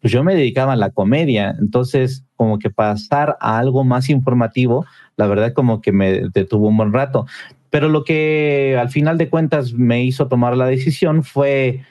pues 0.00 0.12
yo 0.12 0.22
me 0.22 0.34
dedicaba 0.34 0.74
a 0.74 0.76
la 0.76 0.90
comedia. 0.90 1.56
Entonces, 1.58 2.24
como 2.36 2.58
que 2.58 2.70
pasar 2.70 3.36
a 3.40 3.58
algo 3.58 3.84
más 3.84 4.08
informativo, 4.10 4.86
la 5.16 5.26
verdad 5.26 5.52
como 5.52 5.80
que 5.80 5.92
me 5.92 6.28
detuvo 6.32 6.68
un 6.68 6.76
buen 6.76 6.92
rato. 6.92 7.26
Pero 7.70 7.88
lo 7.88 8.04
que 8.04 8.76
al 8.80 8.90
final 8.90 9.18
de 9.18 9.28
cuentas 9.28 9.72
me 9.72 10.02
hizo 10.04 10.28
tomar 10.28 10.56
la 10.56 10.66
decisión 10.66 11.24
fue, 11.24 11.82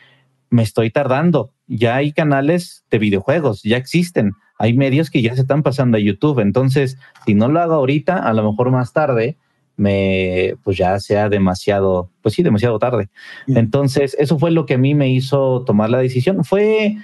me 0.50 0.64
estoy 0.64 0.90
tardando. 0.90 1.52
Ya 1.68 1.96
hay 1.96 2.14
canales 2.14 2.86
de 2.90 2.98
videojuegos, 2.98 3.62
ya 3.64 3.78
existen. 3.78 4.34
Hay 4.58 4.74
medios 4.74 5.10
que 5.10 5.22
ya 5.22 5.36
se 5.36 5.42
están 5.42 5.62
pasando 5.62 5.98
a 5.98 6.00
YouTube. 6.00 6.40
Entonces, 6.40 6.98
si 7.26 7.36
no 7.36 7.48
lo 7.48 7.60
hago 7.60 7.76
ahorita, 7.76 8.18
a 8.18 8.34
lo 8.34 8.50
mejor 8.50 8.72
más 8.72 8.94
tarde, 8.94 9.38
me, 9.78 10.56
pues 10.64 10.78
ya 10.78 11.00
sea 11.00 11.30
demasiado, 11.30 12.10
pues 12.22 12.36
sí, 12.36 12.44
demasiado 12.44 12.80
tarde. 12.80 13.10
Entonces, 13.48 14.16
eso 14.20 14.38
fue 14.38 14.52
lo 14.52 14.66
que 14.66 14.74
a 14.74 14.78
mí 14.78 14.96
me 14.96 15.10
hizo 15.10 15.64
tomar 15.64 15.90
la 15.90 16.00
decisión. 16.00 16.44
Fue 16.44 16.98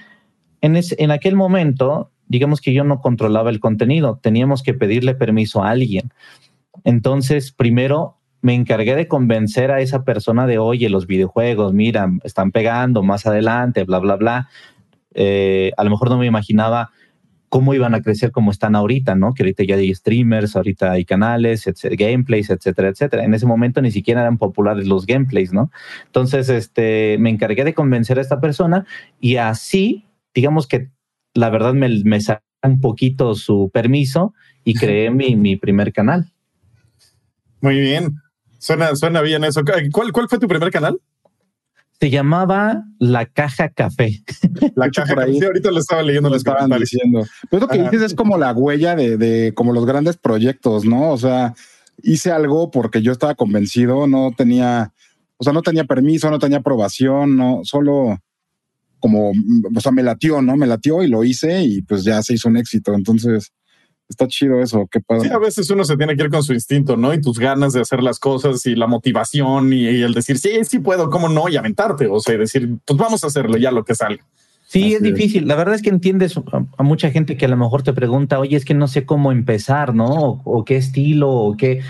en, 0.60 0.76
en 0.76 1.10
aquel 1.10 1.36
momento, 1.36 2.10
digamos 2.26 2.60
que 2.60 2.74
yo 2.74 2.84
no 2.84 3.00
controlaba 3.00 3.50
el 3.50 3.60
contenido, 3.60 4.18
teníamos 4.20 4.62
que 4.62 4.74
pedirle 4.74 5.14
permiso 5.14 5.62
a 5.62 5.70
alguien. 5.70 6.10
Entonces, 6.82 7.52
primero 7.52 8.18
me 8.42 8.54
encargué 8.54 8.94
de 8.94 9.08
convencer 9.08 9.70
a 9.70 9.80
esa 9.80 10.04
persona 10.04 10.46
de, 10.46 10.58
oye, 10.58 10.90
los 10.90 11.06
videojuegos, 11.06 11.72
mira, 11.72 12.10
están 12.24 12.52
pegando 12.52 13.02
más 13.02 13.24
adelante, 13.24 13.84
bla, 13.84 14.00
bla, 14.00 14.16
bla. 14.16 14.48
Eh, 15.14 15.72
a 15.76 15.84
lo 15.84 15.90
mejor 15.90 16.10
no 16.10 16.18
me 16.18 16.26
imaginaba 16.26 16.90
cómo 17.54 17.72
iban 17.72 17.94
a 17.94 18.02
crecer 18.02 18.32
como 18.32 18.50
están 18.50 18.74
ahorita, 18.74 19.14
¿no? 19.14 19.32
Que 19.32 19.44
ahorita 19.44 19.62
ya 19.62 19.76
hay 19.76 19.94
streamers, 19.94 20.56
ahorita 20.56 20.90
hay 20.90 21.04
canales, 21.04 21.70
gameplays, 21.96 22.50
etcétera, 22.50 22.88
etcétera. 22.88 23.22
En 23.22 23.32
ese 23.32 23.46
momento 23.46 23.80
ni 23.80 23.92
siquiera 23.92 24.22
eran 24.22 24.38
populares 24.38 24.88
los 24.88 25.06
gameplays, 25.06 25.52
¿no? 25.52 25.70
Entonces, 26.06 26.48
este, 26.48 27.16
me 27.20 27.30
encargué 27.30 27.62
de 27.62 27.72
convencer 27.72 28.18
a 28.18 28.22
esta 28.22 28.40
persona 28.40 28.86
y 29.20 29.36
así, 29.36 30.04
digamos 30.34 30.66
que 30.66 30.90
la 31.32 31.48
verdad 31.48 31.74
me, 31.74 31.88
me 32.02 32.18
un 32.64 32.80
poquito 32.80 33.36
su 33.36 33.70
permiso 33.72 34.34
y 34.64 34.74
creé 34.74 35.12
mi, 35.12 35.36
mi 35.36 35.54
primer 35.54 35.92
canal. 35.92 36.32
Muy 37.60 37.78
bien. 37.78 38.16
Suena, 38.58 38.96
suena 38.96 39.20
bien 39.20 39.44
eso. 39.44 39.62
¿Cuál, 39.92 40.10
¿Cuál 40.10 40.28
fue 40.28 40.40
tu 40.40 40.48
primer 40.48 40.72
canal? 40.72 40.98
Se 42.04 42.10
llamaba 42.10 42.84
La 42.98 43.24
Caja 43.24 43.70
Café. 43.70 44.22
La 44.74 44.90
Caja 44.90 45.14
Café. 45.14 45.32
Sí, 45.32 45.42
ahorita 45.42 45.70
lo 45.70 45.78
estaba 45.78 46.02
leyendo. 46.02 46.28
Lo 46.28 46.36
estaban 46.36 46.70
diciendo. 46.78 47.24
Pero 47.48 47.62
lo 47.62 47.68
que 47.68 47.78
dices 47.78 48.02
es 48.02 48.14
como 48.14 48.36
la 48.36 48.52
huella 48.52 48.94
de, 48.94 49.16
de 49.16 49.54
como 49.54 49.72
los 49.72 49.86
grandes 49.86 50.18
proyectos, 50.18 50.84
¿no? 50.84 51.12
O 51.12 51.16
sea, 51.16 51.54
hice 52.02 52.30
algo 52.30 52.70
porque 52.70 53.00
yo 53.00 53.10
estaba 53.10 53.34
convencido, 53.34 54.06
no 54.06 54.32
tenía, 54.36 54.92
o 55.38 55.44
sea, 55.44 55.54
no 55.54 55.62
tenía 55.62 55.84
permiso, 55.84 56.30
no 56.30 56.38
tenía 56.38 56.58
aprobación, 56.58 57.38
no, 57.38 57.60
solo 57.62 58.18
como, 58.98 59.30
o 59.74 59.80
sea, 59.80 59.90
me 59.90 60.02
latió, 60.02 60.42
¿no? 60.42 60.58
Me 60.58 60.66
latió 60.66 61.02
y 61.02 61.08
lo 61.08 61.24
hice 61.24 61.62
y 61.62 61.80
pues 61.80 62.04
ya 62.04 62.22
se 62.22 62.34
hizo 62.34 62.50
un 62.50 62.58
éxito. 62.58 62.92
Entonces, 62.92 63.50
está 64.08 64.26
chido 64.28 64.60
eso, 64.60 64.86
qué 64.90 65.00
padre. 65.00 65.28
Sí, 65.28 65.34
a 65.34 65.38
veces 65.38 65.68
uno 65.70 65.84
se 65.84 65.96
tiene 65.96 66.16
que 66.16 66.24
ir 66.24 66.30
con 66.30 66.42
su 66.42 66.52
instinto, 66.52 66.96
¿no? 66.96 67.12
Y 67.14 67.20
tus 67.20 67.38
ganas 67.38 67.72
de 67.72 67.80
hacer 67.80 68.02
las 68.02 68.18
cosas 68.18 68.64
y 68.66 68.74
la 68.74 68.86
motivación 68.86 69.72
y, 69.72 69.86
el 69.86 70.14
decir, 70.14 70.38
sí, 70.38 70.50
sí 70.64 70.78
puedo, 70.78 71.10
cómo 71.10 71.28
no, 71.28 71.48
y 71.48 71.56
aventarte, 71.56 72.06
o 72.06 72.20
sea, 72.20 72.36
decir, 72.36 72.76
pues 72.84 72.98
vamos 72.98 73.24
a 73.24 73.28
hacerlo 73.28 73.56
ya 73.56 73.70
lo 73.70 73.84
que 73.84 73.94
salga. 73.94 74.24
Sí, 74.66 74.94
es 74.94 75.02
difícil. 75.02 75.46
La 75.46 75.54
verdad 75.54 75.76
es 75.76 75.82
que 75.82 75.90
entiendes 75.90 76.36
a, 76.36 76.82
mucha 76.82 77.10
gente 77.10 77.36
que 77.36 77.44
a 77.44 77.48
lo 77.48 77.56
mejor 77.56 77.82
te 77.82 77.92
pregunta, 77.92 78.40
oye, 78.40 78.56
es 78.56 78.64
que 78.64 78.74
no 78.74 78.88
sé 78.88 79.06
cómo 79.06 79.30
empezar, 79.30 79.94
¿no? 79.94 80.40
O, 80.44 80.64
qué 80.64 80.76
estilo, 80.76 81.30
o 81.30 81.56
qué. 81.56 81.80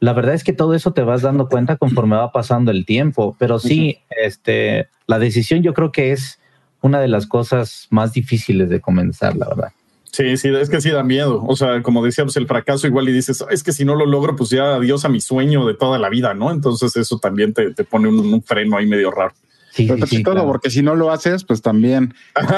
La 0.00 0.12
verdad 0.12 0.34
es 0.34 0.44
que 0.44 0.52
todo 0.52 0.74
eso 0.74 0.92
te 0.92 1.00
vas 1.00 1.22
dando 1.22 1.48
cuenta 1.48 1.76
conforme 1.76 2.16
va 2.16 2.32
pasando 2.32 2.70
el 2.72 2.84
tiempo. 2.84 3.34
Pero 3.38 3.58
sí, 3.58 4.00
este, 4.22 4.88
la 5.06 5.18
decisión 5.18 5.62
yo 5.62 5.72
creo 5.72 5.92
que 5.92 6.12
es 6.12 6.38
una 6.82 7.00
de 7.00 7.08
las 7.08 7.26
cosas 7.26 7.86
más 7.88 8.12
difíciles 8.12 8.68
de 8.68 8.80
comenzar, 8.80 9.34
la 9.34 9.48
verdad. 9.48 9.72
Sí, 10.16 10.38
sí, 10.38 10.48
es 10.48 10.70
que 10.70 10.80
sí 10.80 10.88
da 10.88 11.02
miedo. 11.02 11.44
O 11.46 11.56
sea, 11.56 11.82
como 11.82 12.02
decíamos, 12.02 12.34
el 12.38 12.46
fracaso 12.46 12.86
igual 12.86 13.06
y 13.10 13.12
dices, 13.12 13.44
es 13.50 13.62
que 13.62 13.72
si 13.72 13.84
no 13.84 13.94
lo 13.94 14.06
logro, 14.06 14.34
pues 14.34 14.48
ya 14.48 14.76
adiós 14.76 15.04
a 15.04 15.10
mi 15.10 15.20
sueño 15.20 15.66
de 15.66 15.74
toda 15.74 15.98
la 15.98 16.08
vida, 16.08 16.32
¿no? 16.32 16.50
Entonces 16.50 16.96
eso 16.96 17.18
también 17.18 17.52
te, 17.52 17.70
pone 17.84 18.08
un, 18.08 18.42
freno 18.42 18.78
ahí 18.78 18.86
medio 18.86 19.10
raro. 19.10 19.34
Sí, 19.72 19.86
sí, 20.06 20.22
todo, 20.22 20.46
porque 20.46 20.70
si 20.70 20.80
no 20.80 20.94
lo 20.94 21.10
haces, 21.12 21.44
pues 21.44 21.60
también 21.60 22.14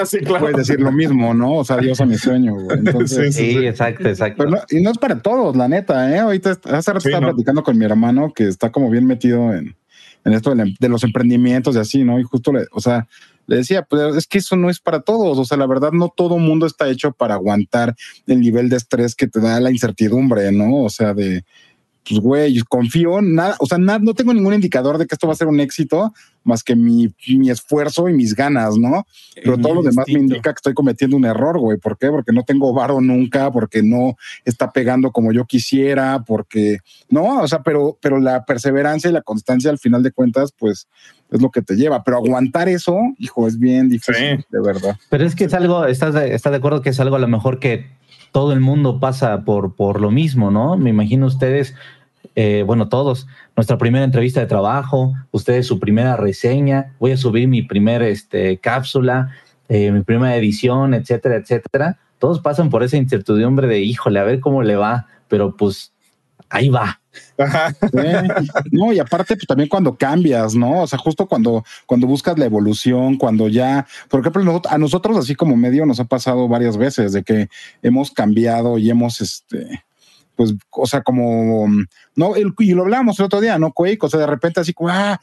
sí, 0.06 0.18
claro. 0.18 0.38
puedes 0.38 0.56
decir 0.56 0.78
lo 0.78 0.92
mismo, 0.92 1.34
¿no? 1.34 1.54
O 1.54 1.64
sea, 1.64 1.78
adiós 1.78 2.00
a 2.00 2.06
mi 2.06 2.16
sueño. 2.16 2.54
Entonces, 2.70 3.34
sí, 3.34 3.66
exacto, 3.66 4.08
exacto. 4.08 4.46
y 4.70 4.80
no 4.80 4.92
es 4.92 4.98
para 4.98 5.20
todos, 5.20 5.56
la 5.56 5.66
neta, 5.66 6.14
¿eh? 6.14 6.20
Ahorita 6.20 6.50
hace 6.50 6.92
rato 6.92 7.08
estaba 7.08 7.32
platicando 7.32 7.64
con 7.64 7.76
mi 7.76 7.84
hermano 7.84 8.32
que 8.32 8.46
está 8.46 8.70
como 8.70 8.88
bien 8.88 9.04
metido 9.04 9.52
en, 9.52 9.74
en 10.24 10.32
esto 10.32 10.54
de, 10.54 10.76
de, 10.78 10.88
los 10.88 11.02
emprendimientos 11.02 11.74
y 11.74 11.80
así, 11.80 12.04
¿no? 12.04 12.20
Y 12.20 12.22
justo, 12.22 12.52
le, 12.52 12.66
o 12.70 12.80
sea, 12.80 13.08
le 13.48 13.56
decía, 13.56 13.82
pues 13.82 14.14
es 14.14 14.26
que 14.26 14.38
eso 14.38 14.56
no 14.56 14.70
es 14.70 14.78
para 14.78 15.00
todos. 15.00 15.38
O 15.38 15.44
sea, 15.44 15.56
la 15.56 15.66
verdad, 15.66 15.90
no 15.90 16.12
todo 16.14 16.38
mundo 16.38 16.66
está 16.66 16.88
hecho 16.88 17.12
para 17.12 17.34
aguantar 17.34 17.96
el 18.26 18.40
nivel 18.40 18.68
de 18.68 18.76
estrés 18.76 19.14
que 19.14 19.26
te 19.26 19.40
da 19.40 19.58
la 19.58 19.70
incertidumbre, 19.70 20.52
¿no? 20.52 20.84
O 20.84 20.90
sea, 20.90 21.14
de, 21.14 21.44
pues, 22.06 22.20
güey, 22.20 22.58
confío, 22.68 23.22
nada, 23.22 23.56
o 23.58 23.66
sea, 23.66 23.78
nada, 23.78 23.98
no 24.00 24.12
tengo 24.12 24.34
ningún 24.34 24.52
indicador 24.52 24.98
de 24.98 25.06
que 25.06 25.14
esto 25.14 25.26
va 25.26 25.32
a 25.32 25.36
ser 25.36 25.48
un 25.48 25.60
éxito 25.60 26.12
más 26.44 26.62
que 26.62 26.76
mi, 26.76 27.14
mi 27.26 27.50
esfuerzo 27.50 28.08
y 28.08 28.12
mis 28.12 28.34
ganas, 28.34 28.76
¿no? 28.76 29.06
Pero 29.34 29.56
todo 29.56 29.76
lo 29.76 29.82
demás 29.82 30.06
me 30.08 30.20
indica 30.20 30.52
que 30.52 30.58
estoy 30.58 30.74
cometiendo 30.74 31.16
un 31.16 31.24
error, 31.24 31.58
güey. 31.58 31.78
¿Por 31.78 31.98
qué? 31.98 32.08
Porque 32.08 32.32
no 32.32 32.42
tengo 32.44 32.72
varo 32.74 33.00
nunca, 33.00 33.50
porque 33.50 33.82
no 33.82 34.16
está 34.44 34.70
pegando 34.72 35.10
como 35.10 35.32
yo 35.32 35.46
quisiera, 35.46 36.22
porque 36.26 36.78
no, 37.08 37.40
o 37.40 37.48
sea, 37.48 37.62
pero, 37.62 37.98
pero 38.00 38.18
la 38.18 38.44
perseverancia 38.44 39.08
y 39.08 39.12
la 39.14 39.22
constancia 39.22 39.70
al 39.70 39.78
final 39.78 40.02
de 40.02 40.12
cuentas, 40.12 40.52
pues 40.56 40.86
es 41.30 41.42
lo 41.42 41.50
que 41.50 41.62
te 41.62 41.76
lleva. 41.76 42.02
Pero 42.04 42.18
aguantar 42.18 42.68
eso, 42.68 42.96
hijo, 43.18 43.46
es 43.46 43.58
bien 43.58 43.88
difícil, 43.88 44.44
de 44.50 44.60
verdad. 44.60 44.96
Pero 45.10 45.24
es 45.24 45.34
que 45.34 45.44
es 45.44 45.54
algo, 45.54 45.86
estás 45.86 46.14
de, 46.14 46.34
estás 46.34 46.52
de 46.52 46.58
acuerdo 46.58 46.82
que 46.82 46.90
es 46.90 47.00
algo 47.00 47.16
a 47.16 47.20
lo 47.20 47.28
mejor 47.28 47.58
que 47.58 47.86
todo 48.32 48.52
el 48.52 48.60
mundo 48.60 49.00
pasa 49.00 49.44
por, 49.44 49.74
por 49.74 50.00
lo 50.00 50.10
mismo, 50.10 50.50
¿no? 50.50 50.76
Me 50.76 50.90
imagino 50.90 51.26
ustedes 51.26 51.74
eh, 52.40 52.62
bueno, 52.64 52.88
todos, 52.88 53.26
nuestra 53.56 53.78
primera 53.78 54.04
entrevista 54.04 54.38
de 54.38 54.46
trabajo, 54.46 55.12
ustedes 55.32 55.66
su 55.66 55.80
primera 55.80 56.16
reseña, 56.16 56.94
voy 57.00 57.10
a 57.10 57.16
subir 57.16 57.48
mi 57.48 57.62
primera 57.62 58.06
este, 58.06 58.58
cápsula, 58.58 59.34
eh, 59.68 59.90
mi 59.90 60.02
primera 60.02 60.36
edición, 60.36 60.94
etcétera, 60.94 61.34
etcétera. 61.34 61.98
Todos 62.20 62.38
pasan 62.38 62.70
por 62.70 62.84
esa 62.84 62.96
incertidumbre 62.96 63.66
de, 63.66 63.80
híjole, 63.80 64.20
a 64.20 64.24
ver 64.24 64.38
cómo 64.38 64.62
le 64.62 64.76
va, 64.76 65.08
pero 65.26 65.56
pues 65.56 65.92
ahí 66.48 66.68
va. 66.68 67.00
No, 68.72 68.92
y 68.92 68.98
aparte, 68.98 69.36
pues 69.36 69.46
también 69.46 69.68
cuando 69.68 69.96
cambias, 69.96 70.54
¿no? 70.54 70.82
O 70.82 70.86
sea, 70.86 70.98
justo 70.98 71.26
cuando, 71.26 71.64
cuando 71.86 72.06
buscas 72.06 72.38
la 72.38 72.46
evolución, 72.46 73.16
cuando 73.16 73.48
ya, 73.48 73.86
por 74.08 74.20
ejemplo, 74.20 74.60
a 74.68 74.78
nosotros, 74.78 75.16
así 75.16 75.34
como 75.34 75.56
medio, 75.56 75.86
nos 75.86 76.00
ha 76.00 76.04
pasado 76.04 76.48
varias 76.48 76.76
veces 76.76 77.12
de 77.12 77.22
que 77.22 77.48
hemos 77.82 78.10
cambiado 78.10 78.78
y 78.78 78.90
hemos, 78.90 79.20
este, 79.20 79.84
pues, 80.38 80.54
o 80.70 80.86
sea, 80.86 81.02
como, 81.02 81.66
no, 82.14 82.34
y 82.36 82.72
lo 82.72 82.82
hablamos 82.82 83.18
el 83.18 83.24
otro 83.24 83.40
día, 83.40 83.58
¿no? 83.58 83.72
Quake, 83.72 83.98
o 84.02 84.08
sea, 84.08 84.20
de 84.20 84.26
repente 84.28 84.60
así 84.60 84.72
como, 84.72 84.88
ah, 84.88 85.20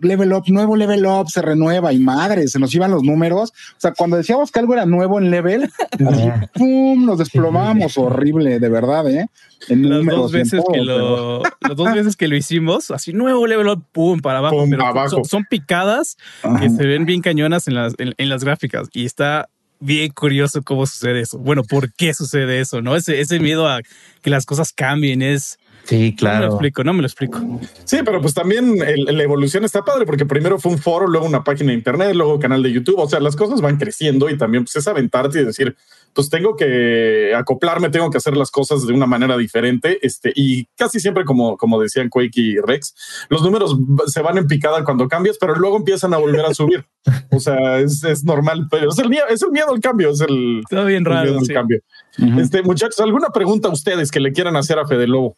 level 0.00 0.32
up, 0.32 0.44
nuevo 0.46 0.74
level 0.74 1.04
up, 1.04 1.28
se 1.28 1.42
renueva 1.42 1.92
y 1.92 1.98
madre, 1.98 2.48
se 2.48 2.58
nos 2.58 2.74
iban 2.74 2.90
los 2.90 3.02
números. 3.02 3.50
O 3.50 3.80
sea, 3.80 3.92
cuando 3.92 4.16
decíamos 4.16 4.50
que 4.50 4.60
algo 4.60 4.72
era 4.72 4.86
nuevo 4.86 5.18
en 5.18 5.30
level, 5.30 5.70
así, 6.08 6.30
pum, 6.54 7.04
nos 7.04 7.18
desplomábamos 7.18 7.98
horrible, 7.98 8.58
de 8.58 8.68
verdad, 8.70 9.06
¿eh? 9.10 9.26
En 9.68 9.90
las 9.90 10.06
dos 10.06 10.32
veces 10.32 10.62
que 10.72 10.80
lo, 10.80 11.42
las 11.42 11.76
dos 11.76 11.92
veces 11.92 12.16
que 12.16 12.26
lo 12.26 12.34
hicimos, 12.34 12.90
así 12.90 13.12
nuevo 13.12 13.46
level 13.46 13.68
up, 13.68 13.84
pum, 13.92 14.18
para 14.20 14.38
abajo, 14.38 14.64
pero 14.70 15.24
Son, 15.24 15.44
picadas 15.44 16.16
que 16.58 16.70
se 16.70 16.86
ven 16.86 17.04
bien 17.04 17.20
cañonas 17.20 17.68
en 17.68 17.74
las, 17.74 17.92
en 17.98 18.28
las 18.30 18.42
gráficas 18.42 18.88
y 18.94 19.04
está 19.04 19.50
bien 19.84 20.10
curioso 20.12 20.62
cómo 20.62 20.86
sucede 20.86 21.20
eso. 21.20 21.38
Bueno, 21.38 21.62
¿por 21.62 21.92
qué 21.92 22.14
sucede 22.14 22.60
eso? 22.60 22.80
¿No? 22.80 22.96
Ese, 22.96 23.20
ese 23.20 23.38
miedo 23.38 23.68
a 23.68 23.80
que 24.22 24.30
las 24.30 24.46
cosas 24.46 24.72
cambien 24.72 25.22
es... 25.22 25.58
Sí, 25.84 26.14
claro. 26.16 26.34
No 26.34 26.40
me 26.40 26.46
lo 26.46 26.52
explico, 26.54 26.84
no 26.84 26.92
me 26.94 27.00
lo 27.02 27.06
explico. 27.06 27.60
Sí, 27.84 27.98
pero 28.04 28.20
pues 28.20 28.32
también 28.32 28.76
la 28.78 29.22
evolución 29.22 29.64
está 29.64 29.82
padre 29.82 30.06
porque 30.06 30.24
primero 30.24 30.58
fue 30.58 30.72
un 30.72 30.78
foro, 30.78 31.06
luego 31.06 31.26
una 31.26 31.44
página 31.44 31.72
de 31.72 31.78
internet, 31.78 32.14
luego 32.14 32.38
canal 32.38 32.62
de 32.62 32.72
YouTube. 32.72 32.98
O 32.98 33.08
sea, 33.08 33.20
las 33.20 33.36
cosas 33.36 33.60
van 33.60 33.76
creciendo 33.76 34.30
y 34.30 34.38
también 34.38 34.64
pues 34.64 34.76
es 34.76 34.88
aventarte 34.88 35.40
y 35.40 35.44
decir, 35.44 35.76
pues 36.14 36.30
tengo 36.30 36.56
que 36.56 37.34
acoplarme, 37.36 37.90
tengo 37.90 38.08
que 38.08 38.18
hacer 38.18 38.36
las 38.36 38.50
cosas 38.50 38.86
de 38.86 38.92
una 38.92 39.06
manera 39.06 39.36
diferente. 39.36 39.98
Este, 40.00 40.32
y 40.34 40.64
casi 40.76 41.00
siempre, 41.00 41.24
como, 41.24 41.56
como 41.56 41.80
decían 41.80 42.08
Quake 42.08 42.40
y 42.40 42.56
Rex, 42.58 43.26
los 43.28 43.42
números 43.42 43.76
se 44.06 44.22
van 44.22 44.38
en 44.38 44.46
picada 44.46 44.84
cuando 44.84 45.08
cambias, 45.08 45.36
pero 45.38 45.54
luego 45.56 45.76
empiezan 45.76 46.14
a 46.14 46.18
volver 46.18 46.46
a 46.46 46.54
subir. 46.54 46.86
o 47.30 47.40
sea, 47.40 47.80
es, 47.80 48.02
es, 48.04 48.24
normal, 48.24 48.68
pero 48.70 48.88
es 48.88 48.98
el 48.98 49.10
miedo, 49.10 49.26
es 49.28 49.42
el 49.42 49.50
miedo 49.50 49.70
al 49.70 49.80
cambio, 49.80 50.10
es 50.10 50.20
el, 50.20 50.62
Todo 50.70 50.86
bien 50.86 51.04
raro, 51.04 51.36
cambio. 51.52 51.80
Este, 52.38 52.62
muchachos, 52.62 53.00
¿alguna 53.00 53.28
pregunta 53.28 53.68
a 53.68 53.72
ustedes 53.72 54.10
que 54.10 54.20
le 54.20 54.32
quieran 54.32 54.56
hacer 54.56 54.78
a 54.78 54.86
Fede 54.86 55.06
Lobo? 55.06 55.36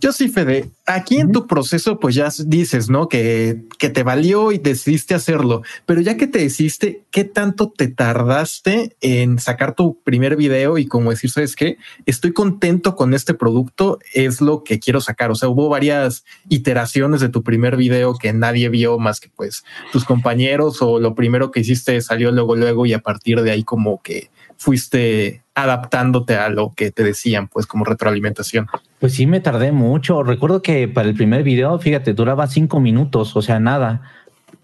Yo 0.00 0.12
sí, 0.12 0.30
Fede. 0.30 0.70
Aquí 0.86 1.18
en 1.18 1.30
tu 1.30 1.46
proceso, 1.46 2.00
pues 2.00 2.14
ya 2.14 2.30
dices, 2.46 2.88
¿no? 2.88 3.06
Que, 3.06 3.64
que 3.78 3.90
te 3.90 4.02
valió 4.02 4.50
y 4.50 4.56
decidiste 4.56 5.14
hacerlo. 5.14 5.62
Pero 5.84 6.00
ya 6.00 6.16
que 6.16 6.26
te 6.26 6.38
decidiste, 6.38 7.02
¿qué 7.10 7.24
tanto 7.24 7.70
te 7.70 7.88
tardaste 7.88 8.96
en 9.02 9.38
sacar 9.38 9.74
tu 9.74 10.00
primer 10.02 10.36
video 10.36 10.78
y 10.78 10.86
como 10.86 11.10
decir, 11.10 11.30
sabes 11.30 11.54
qué? 11.54 11.76
Estoy 12.06 12.32
contento 12.32 12.96
con 12.96 13.12
este 13.12 13.34
producto, 13.34 13.98
es 14.14 14.40
lo 14.40 14.64
que 14.64 14.78
quiero 14.78 15.02
sacar. 15.02 15.30
O 15.30 15.34
sea, 15.34 15.50
hubo 15.50 15.68
varias 15.68 16.24
iteraciones 16.48 17.20
de 17.20 17.28
tu 17.28 17.42
primer 17.42 17.76
video 17.76 18.14
que 18.14 18.32
nadie 18.32 18.70
vio 18.70 18.98
más 18.98 19.20
que 19.20 19.28
pues 19.28 19.64
tus 19.92 20.06
compañeros 20.06 20.80
o 20.80 20.98
lo 20.98 21.14
primero 21.14 21.50
que 21.50 21.60
hiciste 21.60 22.00
salió 22.00 22.32
luego, 22.32 22.56
luego 22.56 22.86
y 22.86 22.94
a 22.94 23.00
partir 23.00 23.42
de 23.42 23.50
ahí 23.50 23.64
como 23.64 24.00
que 24.02 24.30
fuiste 24.60 25.42
adaptándote 25.54 26.36
a 26.36 26.50
lo 26.50 26.74
que 26.76 26.90
te 26.90 27.02
decían, 27.02 27.48
pues 27.48 27.66
como 27.66 27.86
retroalimentación. 27.86 28.66
Pues 28.98 29.14
sí, 29.14 29.26
me 29.26 29.40
tardé 29.40 29.72
mucho. 29.72 30.22
Recuerdo 30.22 30.60
que 30.60 30.86
para 30.86 31.08
el 31.08 31.14
primer 31.14 31.42
video, 31.42 31.78
fíjate, 31.78 32.12
duraba 32.12 32.46
cinco 32.46 32.78
minutos, 32.78 33.34
o 33.36 33.40
sea, 33.40 33.58
nada. 33.58 34.02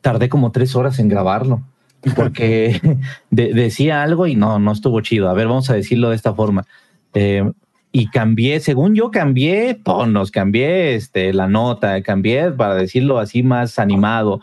Tardé 0.02 0.28
como 0.28 0.52
tres 0.52 0.76
horas 0.76 0.98
en 0.98 1.08
grabarlo 1.08 1.62
porque 2.14 2.78
decía 3.30 4.02
algo 4.02 4.26
y 4.26 4.36
no, 4.36 4.58
no 4.58 4.72
estuvo 4.72 5.00
chido. 5.00 5.30
A 5.30 5.32
ver, 5.32 5.48
vamos 5.48 5.70
a 5.70 5.74
decirlo 5.74 6.10
de 6.10 6.16
esta 6.16 6.34
forma. 6.34 6.66
Eh, 7.14 7.50
y 7.90 8.08
cambié, 8.08 8.60
según 8.60 8.94
yo 8.94 9.10
cambié 9.10 9.72
tonos, 9.82 10.30
cambié 10.30 10.94
este, 10.94 11.32
la 11.32 11.48
nota, 11.48 12.02
cambié 12.02 12.50
para 12.50 12.74
decirlo 12.74 13.18
así 13.18 13.42
más 13.42 13.78
animado. 13.78 14.42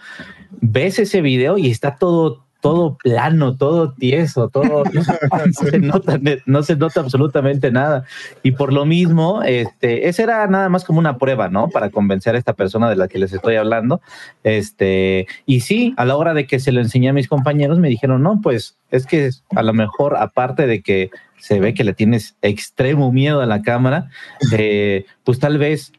Ves 0.62 0.98
ese 0.98 1.22
video 1.22 1.60
y 1.60 1.70
está 1.70 1.98
todo 1.98 2.43
todo 2.64 2.98
plano, 2.98 3.58
todo 3.58 3.92
tieso, 3.92 4.48
todo 4.48 4.84
no, 4.94 5.70
se 5.70 5.80
nota, 5.80 6.18
no 6.46 6.64
se 6.64 6.78
nota 6.78 7.02
absolutamente 7.02 7.72
nada. 7.72 8.06
Y 8.42 8.52
por 8.52 8.72
lo 8.72 8.86
mismo, 8.86 9.44
este, 9.44 10.08
esa 10.08 10.24
era 10.24 10.48
nada 10.48 10.70
más 10.70 10.86
como 10.86 10.98
una 10.98 11.18
prueba, 11.18 11.50
¿no? 11.50 11.68
Para 11.68 11.90
convencer 11.90 12.36
a 12.36 12.38
esta 12.38 12.54
persona 12.54 12.90
de 12.90 12.96
la 12.96 13.10
que 13.10 13.20
les 13.20 13.34
estoy 13.34 13.58
hablando. 13.58 14.00
Este, 14.46 15.28
y 15.46 15.60
sí, 15.60 15.94
a 15.98 16.06
la 16.06 16.16
hora 16.16 16.34
de 16.34 16.48
que 16.48 16.62
se 16.62 16.72
lo 16.72 16.80
enseñé 16.80 17.10
a 17.10 17.14
mis 17.14 17.28
compañeros, 17.28 17.80
me 17.80 17.90
dijeron, 17.90 18.24
no, 18.24 18.40
pues 18.42 18.78
es 18.92 19.06
que 19.06 19.30
a 19.54 19.62
lo 19.62 19.74
mejor, 19.74 20.16
aparte 20.16 20.66
de 20.66 20.82
que 20.82 21.12
se 21.40 21.60
ve 21.60 21.74
que 21.74 21.84
le 21.84 21.94
tienes 21.94 22.38
extremo 22.42 23.12
miedo 23.12 23.42
a 23.42 23.46
la 23.46 23.62
cámara, 23.62 24.10
eh, 24.54 25.04
pues 25.26 25.40
tal 25.40 25.58
vez 25.58 25.92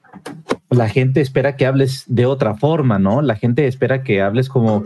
la 0.71 0.89
gente 0.89 1.21
espera 1.21 1.57
que 1.57 1.67
hables 1.67 2.05
de 2.07 2.27
otra 2.27 2.55
forma, 2.55 2.99
¿no? 2.99 3.23
La 3.23 3.37
gente 3.37 3.67
espera 3.67 4.03
que 4.03 4.23
hables 4.23 4.49
como 4.49 4.85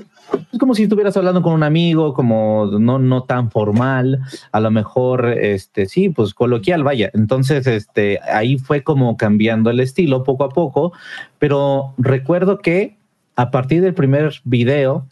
es 0.53 0.59
como 0.59 0.75
si 0.75 0.85
estuvieras 0.85 1.17
hablando 1.17 1.43
con 1.43 1.53
un 1.55 1.63
amigo, 1.63 2.13
como 2.15 2.67
no, 2.79 2.99
no 2.99 3.25
tan 3.25 3.51
formal, 3.51 4.21
a 4.53 4.61
lo 4.61 4.71
mejor, 4.71 5.27
este, 5.27 5.87
sí, 5.87 6.11
pues 6.11 6.35
coloquial, 6.35 6.85
vaya. 6.85 7.11
Entonces, 7.15 7.67
este, 7.67 8.21
ahí 8.31 8.59
fue 8.59 8.83
como 8.83 9.17
cambiando 9.17 9.71
el 9.71 9.81
estilo 9.81 10.25
poco 10.25 10.45
a 10.45 10.49
poco, 10.51 10.93
pero 11.39 11.95
recuerdo 11.99 12.59
que 12.59 12.99
a 13.37 13.51
partir 13.51 13.81
del 13.83 13.95
primer 13.95 14.35
video, 14.45 15.07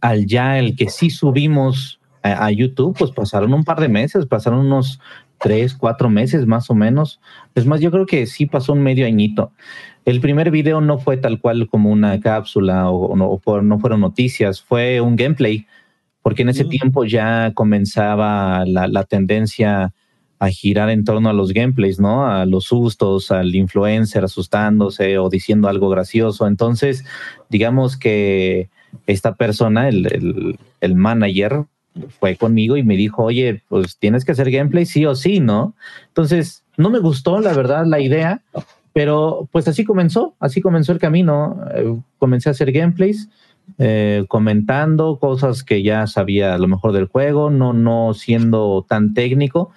al 0.00 0.26
ya 0.26 0.58
el 0.58 0.76
que 0.76 0.88
sí 0.88 1.10
subimos 1.10 2.00
a, 2.22 2.46
a 2.46 2.50
YouTube, 2.50 2.96
pues 2.98 3.10
pasaron 3.10 3.52
un 3.52 3.64
par 3.64 3.80
de 3.80 3.88
meses, 3.88 4.26
pasaron 4.26 4.60
unos 4.60 5.00
tres, 5.38 5.74
cuatro 5.74 6.08
meses 6.08 6.46
más 6.46 6.70
o 6.70 6.74
menos. 6.74 7.20
Es 7.54 7.66
más, 7.66 7.80
yo 7.80 7.90
creo 7.90 8.06
que 8.06 8.26
sí 8.26 8.46
pasó 8.46 8.72
un 8.72 8.82
medio 8.82 9.06
añito. 9.06 9.52
El 10.04 10.20
primer 10.20 10.50
video 10.50 10.80
no 10.80 10.98
fue 10.98 11.16
tal 11.16 11.40
cual 11.40 11.68
como 11.68 11.90
una 11.90 12.20
cápsula 12.20 12.90
o, 12.90 13.16
no, 13.16 13.38
fueron 13.38 14.00
noticias, 14.00 14.62
fue 14.62 15.00
un 15.00 15.16
gameplay, 15.16 15.66
porque 16.22 16.42
en 16.42 16.50
ese 16.50 16.64
mm. 16.64 16.68
tiempo 16.68 17.04
ya 17.04 17.52
comenzaba 17.54 18.64
la, 18.66 19.04
tendencia 19.04 19.92
a 20.38 20.48
girar 20.48 20.90
en 20.90 21.04
torno 21.04 21.28
a 21.28 21.32
los 21.32 21.52
gameplays, 21.52 21.98
¿no? 21.98 22.26
A 22.26 22.46
los 22.46 22.66
sustos, 22.66 23.30
al 23.30 23.54
influencer 23.54 24.22
asustándose 24.22 25.18
o 25.18 25.28
diciendo 25.28 25.68
algo 25.68 25.88
gracioso. 25.88 26.46
Entonces, 26.46 27.04
digamos 27.48 27.96
que 27.96 28.68
esta 29.06 29.34
persona, 29.34 29.88
el, 29.88 30.58
el 30.80 30.94
manager, 30.94 31.64
fue 32.18 32.36
conmigo 32.36 32.76
y 32.76 32.82
me 32.82 32.96
dijo, 32.96 33.24
oye, 33.24 33.62
pues 33.68 33.98
tienes 33.98 34.24
que 34.24 34.32
hacer 34.32 34.50
gameplay 34.50 34.86
sí 34.86 35.04
o 35.06 35.14
sí, 35.14 35.40
¿no? 35.40 35.74
Entonces, 36.08 36.64
no 36.76 36.90
me 36.90 36.98
gustó, 36.98 37.40
la 37.40 37.52
verdad, 37.52 37.86
la 37.86 38.00
idea, 38.00 38.42
pero 38.92 39.48
pues 39.52 39.68
así 39.68 39.84
comenzó, 39.84 40.34
así 40.40 40.60
comenzó 40.60 40.92
el 40.92 40.98
camino. 40.98 41.60
Eh, 41.74 41.96
comencé 42.18 42.48
a 42.48 42.52
hacer 42.52 42.72
gameplays, 42.72 43.28
eh, 43.78 44.24
comentando 44.28 45.18
cosas 45.18 45.62
que 45.62 45.82
ya 45.82 46.06
sabía 46.06 46.54
a 46.54 46.58
lo 46.58 46.68
mejor 46.68 46.92
del 46.92 47.06
juego, 47.06 47.50
no, 47.50 47.72
no 47.72 48.14
siendo 48.14 48.84
tan 48.88 49.14
técnico, 49.14 49.70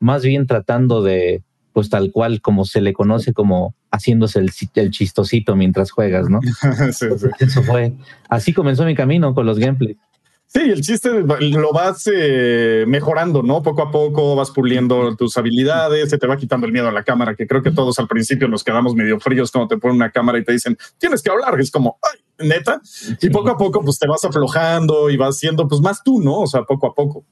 más 0.00 0.24
bien 0.24 0.46
tratando 0.46 1.02
de, 1.02 1.42
pues 1.72 1.90
tal 1.90 2.10
cual 2.10 2.40
como 2.40 2.64
se 2.64 2.80
le 2.80 2.92
conoce 2.92 3.32
como 3.32 3.74
haciéndose 3.90 4.38
el, 4.38 4.50
el 4.74 4.90
chistosito 4.90 5.56
mientras 5.56 5.90
juegas, 5.90 6.28
¿no? 6.28 6.40
Eso 7.38 7.62
fue. 7.62 7.92
Así 8.28 8.52
comenzó 8.52 8.84
mi 8.84 8.94
camino 8.94 9.34
con 9.34 9.46
los 9.46 9.58
gameplays. 9.58 9.98
Sí, 10.48 10.60
el 10.60 10.80
chiste 10.80 11.10
lo 11.10 11.72
vas 11.72 12.08
eh, 12.12 12.84
mejorando, 12.86 13.42
¿no? 13.42 13.62
Poco 13.62 13.82
a 13.82 13.90
poco 13.90 14.36
vas 14.36 14.50
puliendo 14.50 15.16
tus 15.16 15.36
habilidades, 15.36 16.08
se 16.08 16.18
te 16.18 16.26
va 16.26 16.36
quitando 16.36 16.66
el 16.66 16.72
miedo 16.72 16.88
a 16.88 16.92
la 16.92 17.02
cámara, 17.02 17.34
que 17.34 17.46
creo 17.46 17.62
que 17.62 17.72
todos 17.72 17.98
al 17.98 18.06
principio 18.06 18.48
nos 18.48 18.62
quedamos 18.62 18.94
medio 18.94 19.18
fríos 19.18 19.50
cuando 19.50 19.68
te 19.68 19.76
ponen 19.76 19.96
una 19.96 20.10
cámara 20.10 20.38
y 20.38 20.44
te 20.44 20.52
dicen, 20.52 20.78
tienes 20.98 21.22
que 21.22 21.30
hablar, 21.30 21.60
es 21.60 21.70
como, 21.70 21.98
ay, 22.02 22.46
neta. 22.48 22.80
Y 23.20 23.28
poco 23.30 23.50
a 23.50 23.58
poco 23.58 23.82
pues 23.82 23.98
te 23.98 24.06
vas 24.06 24.24
aflojando 24.24 25.10
y 25.10 25.16
vas 25.16 25.36
siendo 25.36 25.66
pues 25.66 25.80
más 25.80 26.02
tú, 26.02 26.22
¿no? 26.22 26.40
O 26.40 26.46
sea, 26.46 26.62
poco 26.62 26.86
a 26.86 26.94
poco. 26.94 27.24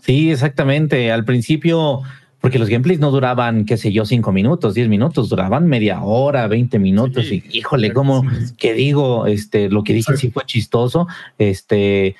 Sí, 0.00 0.30
exactamente. 0.30 1.10
Al 1.10 1.24
principio 1.24 2.02
porque 2.40 2.58
los 2.58 2.68
gameplays 2.68 3.00
no 3.00 3.10
duraban, 3.10 3.64
qué 3.64 3.76
sé 3.76 3.92
yo, 3.92 4.04
cinco 4.04 4.30
minutos, 4.30 4.74
diez 4.74 4.88
minutos, 4.88 5.28
duraban 5.28 5.66
media 5.66 6.02
hora, 6.02 6.46
veinte 6.46 6.78
minutos. 6.78 7.32
y 7.32 7.42
híjole, 7.50 7.92
como 7.92 8.22
que 8.56 8.74
digo, 8.74 9.26
este, 9.26 9.68
lo 9.68 9.82
que 9.82 9.92
dije 9.92 10.16
sí 10.16 10.30
fue 10.30 10.44
chistoso. 10.46 11.08
Este, 11.38 12.14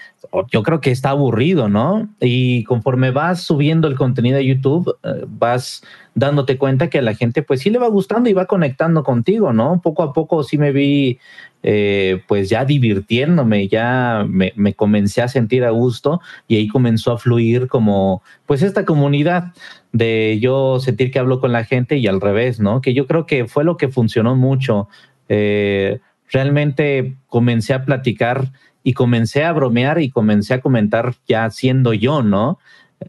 yo 0.51 0.63
creo 0.65 0.81
que 0.81 0.91
está 0.91 1.11
aburrido, 1.11 1.69
¿no? 1.69 2.09
Y 2.21 2.65
conforme 2.65 3.13
vas 3.13 3.43
subiendo 3.43 3.87
el 3.87 3.97
contenido 3.97 4.39
de 4.39 4.47
YouTube, 4.47 4.97
eh, 5.05 5.25
vas 5.29 5.83
dándote 6.15 6.59
cuenta 6.59 6.91
que 6.91 6.99
a 6.99 7.03
la 7.03 7.15
gente, 7.15 7.43
pues 7.43 7.61
sí 7.61 7.71
le 7.71 7.79
va 7.79 7.89
gustando 7.89 8.29
y 8.29 8.33
va 8.33 8.47
conectando 8.47 9.05
contigo, 9.05 9.53
¿no? 9.53 9.81
Poco 9.81 10.03
a 10.03 10.13
poco 10.13 10.43
sí 10.43 10.59
me 10.59 10.73
vi 10.73 11.21
eh, 11.63 12.23
pues 12.29 12.49
ya 12.49 12.65
divirtiéndome, 12.65 13.67
ya 13.67 14.25
me, 14.29 14.75
comencé 14.75 15.23
a 15.23 15.29
sentir 15.29 15.65
a 15.65 15.71
gusto 15.71 16.21
y 16.47 16.57
ahí 16.57 16.69
comenzó 16.69 17.13
a 17.13 17.19
fluir 17.19 17.67
como 17.67 18.23
pues 18.47 18.63
esta 18.63 18.85
comunidad 18.85 19.53
de 19.93 20.39
yo 20.41 20.81
sentir 20.81 21.11
que 21.11 21.19
hablo 21.19 21.41
con 21.41 21.53
la 21.53 21.65
gente 21.65 21.97
y 21.97 22.07
al 22.07 22.21
revés, 22.21 22.61
¿no? 22.61 22.81
Que 22.81 22.95
yo 22.95 23.07
creo 23.07 23.27
que 23.27 23.47
fue 23.47 23.65
lo 23.65 23.77
que 23.77 23.89
funcionó 23.89 24.37
mucho. 24.37 24.89
Eh, 25.29 26.01
realmente 26.31 27.17
comencé 27.27 27.75
a 27.75 27.85
platicar 27.85 28.53
y 28.83 28.93
comencé 28.93 29.45
a 29.45 29.53
bromear 29.53 30.01
y 30.01 30.11
comencé 30.11 30.55
a 30.55 30.61
comentar 30.61 31.15
ya 31.27 31.51
siendo 31.51 31.93
yo, 31.93 32.23
¿no? 32.23 32.59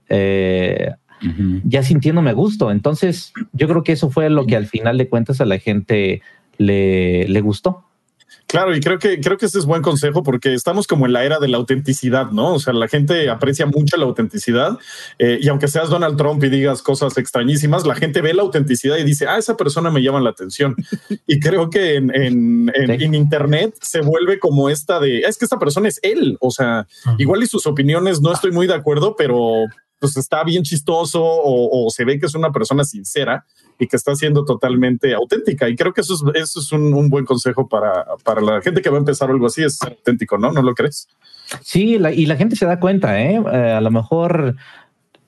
Eh, 0.08 0.92
ya 1.66 1.84
sintiéndome 1.84 2.32
gusto. 2.32 2.72
Entonces, 2.72 3.34
yo 3.52 3.68
creo 3.68 3.84
que 3.84 3.92
eso 3.92 4.10
fue 4.10 4.30
lo 4.30 4.46
que 4.46 4.56
al 4.56 4.68
final 4.68 4.98
de 4.98 5.10
cuentas 5.10 5.42
a 5.42 5.46
la 5.46 5.60
gente 5.60 6.22
le, 6.58 7.28
le 7.28 7.42
gustó. 7.42 7.89
Claro, 8.50 8.76
y 8.76 8.80
creo 8.80 8.98
que 8.98 9.22
creo 9.22 9.38
que 9.38 9.46
ese 9.46 9.60
es 9.60 9.66
buen 9.68 9.84
consejo 9.84 10.24
porque 10.24 10.56
estamos 10.56 10.88
como 10.88 11.06
en 11.06 11.14
la 11.14 11.24
era 11.24 11.38
de 11.38 11.48
la 11.48 11.58
autenticidad, 11.58 12.32
¿no? 12.32 12.56
O 12.56 12.60
sea, 12.60 12.74
la 12.74 12.88
gente 12.88 13.30
aprecia 13.30 13.68
mucho 13.68 13.96
la 13.96 14.06
autenticidad 14.06 14.80
eh, 15.20 15.38
y 15.40 15.48
aunque 15.50 15.68
seas 15.68 15.92
Donald 15.92 16.18
Trump 16.18 16.44
y 16.44 16.50
digas 16.50 16.82
cosas 16.82 17.16
extrañísimas, 17.20 17.86
la 17.86 17.94
gente 17.94 18.22
ve 18.22 18.34
la 18.34 18.42
autenticidad 18.42 18.98
y 18.98 19.04
dice, 19.04 19.28
ah, 19.28 19.38
esa 19.38 19.56
persona 19.56 19.92
me 19.92 20.02
llama 20.02 20.20
la 20.20 20.32
atención. 20.32 20.76
y 21.28 21.40
creo 21.40 21.70
que 21.70 21.98
en, 21.98 22.10
en, 22.16 22.72
en, 22.74 23.14
Internet 23.14 23.76
se 23.82 24.02
vuelve 24.02 24.40
como 24.40 24.68
esta 24.68 25.00
de, 25.00 25.20
es 25.20 25.38
que 25.38 25.46
esta 25.46 25.60
persona 25.60 25.88
es 25.88 26.00
él, 26.02 26.36
o 26.42 26.50
sea, 26.50 26.88
igual 27.20 27.44
y 27.44 27.46
sus 27.46 27.68
opiniones 27.68 28.20
no 28.20 28.34
estoy 28.34 28.52
muy 28.52 28.66
de 28.66 28.74
acuerdo, 28.74 29.16
pero 29.16 29.66
pues 30.00 30.18
está 30.18 30.44
bien 30.44 30.64
chistoso 30.64 31.22
o, 31.24 31.88
se 31.92 32.06
ve 32.06 32.20
que 32.20 32.26
es 32.26 32.36
una 32.36 32.52
persona 32.52 32.84
sincera 32.84 33.46
y 33.80 33.88
que 33.88 33.96
está 33.96 34.14
siendo 34.14 34.44
totalmente 34.44 35.14
auténtica. 35.14 35.70
Y 35.70 35.76
creo 35.76 35.94
que 35.94 36.02
eso 36.02 36.14
es, 36.14 36.22
eso 36.36 36.60
es 36.60 36.72
un, 36.74 37.10
buen 37.10 37.26
consejo 37.26 37.68
para, 37.68 38.06
para 38.24 38.42
la 38.42 38.62
gente 38.62 38.82
que 38.82 38.90
va 38.90 38.98
a 38.98 39.00
empezar 39.00 39.30
algo 39.32 39.48
así, 39.48 39.64
es 39.64 39.82
auténtico, 39.82 40.38
¿no? 40.38 40.52
¿No 40.52 40.62
lo 40.62 40.76
crees? 40.76 41.08
Sí, 41.62 41.96
y 41.96 42.26
la 42.26 42.36
gente 42.36 42.56
se 42.56 42.66
da 42.66 42.80
cuenta, 42.80 43.20
¿eh? 43.22 43.42
¿eh? 43.52 43.72
A 43.72 43.82
lo 43.82 43.90
mejor 43.90 44.56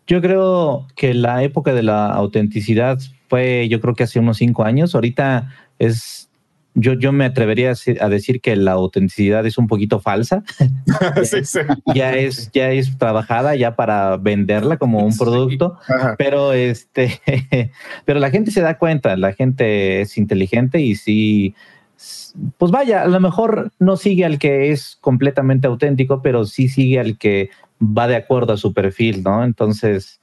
yo 0.06 0.22
creo 0.22 0.86
que 0.96 1.14
la 1.14 1.42
época 1.44 1.74
de 1.74 1.84
la 1.84 2.08
autenticidad 2.08 3.00
fue, 3.30 3.70
yo 3.70 3.80
creo 3.80 3.96
que 3.96 4.04
hace 4.04 4.20
unos 4.20 4.38
cinco 4.38 4.66
años. 4.66 4.94
Ahorita 4.94 5.50
es 5.80 6.30
yo, 6.74 6.94
yo 6.94 7.12
me 7.12 7.26
atrevería 7.26 7.74
a 8.00 8.10
decir 8.10 8.40
que 8.42 8.56
la 8.56 8.74
autenticidad 8.74 9.46
es 9.46 9.58
un 9.58 9.68
poquito 9.68 10.00
falsa. 10.00 10.44
Ya 11.94 12.14
es, 12.14 12.52
ya 12.52 12.72
es 12.72 12.98
trabajada 12.98 13.56
ya 13.56 13.76
para 13.76 14.18
venderla 14.18 14.78
como 14.78 15.06
un 15.06 15.18
producto, 15.18 15.78
pero 16.18 16.54
este, 16.54 17.20
pero 18.06 18.20
la 18.20 18.30
gente 18.30 18.52
se 18.52 18.62
da 18.62 18.78
cuenta, 18.78 19.16
la 19.18 19.34
gente 19.34 20.02
es 20.02 20.18
inteligente 20.18 20.80
y 20.80 20.96
sí, 20.96 21.56
pues 22.58 22.72
vaya, 22.72 23.04
a 23.04 23.08
lo 23.08 23.20
mejor 23.20 23.72
no 23.80 23.98
sigue 23.98 24.26
al 24.26 24.40
que 24.40 24.72
es 24.72 24.98
completamente 25.02 25.68
auténtico, 25.68 26.22
pero 26.22 26.46
sí 26.46 26.70
sigue 26.70 27.00
al 27.00 27.18
que 27.18 27.50
va 27.82 28.08
de 28.08 28.16
acuerdo 28.16 28.54
a 28.54 28.58
su 28.58 28.74
perfil, 28.74 29.24
¿no? 29.24 29.44
Entonces, 29.44 30.22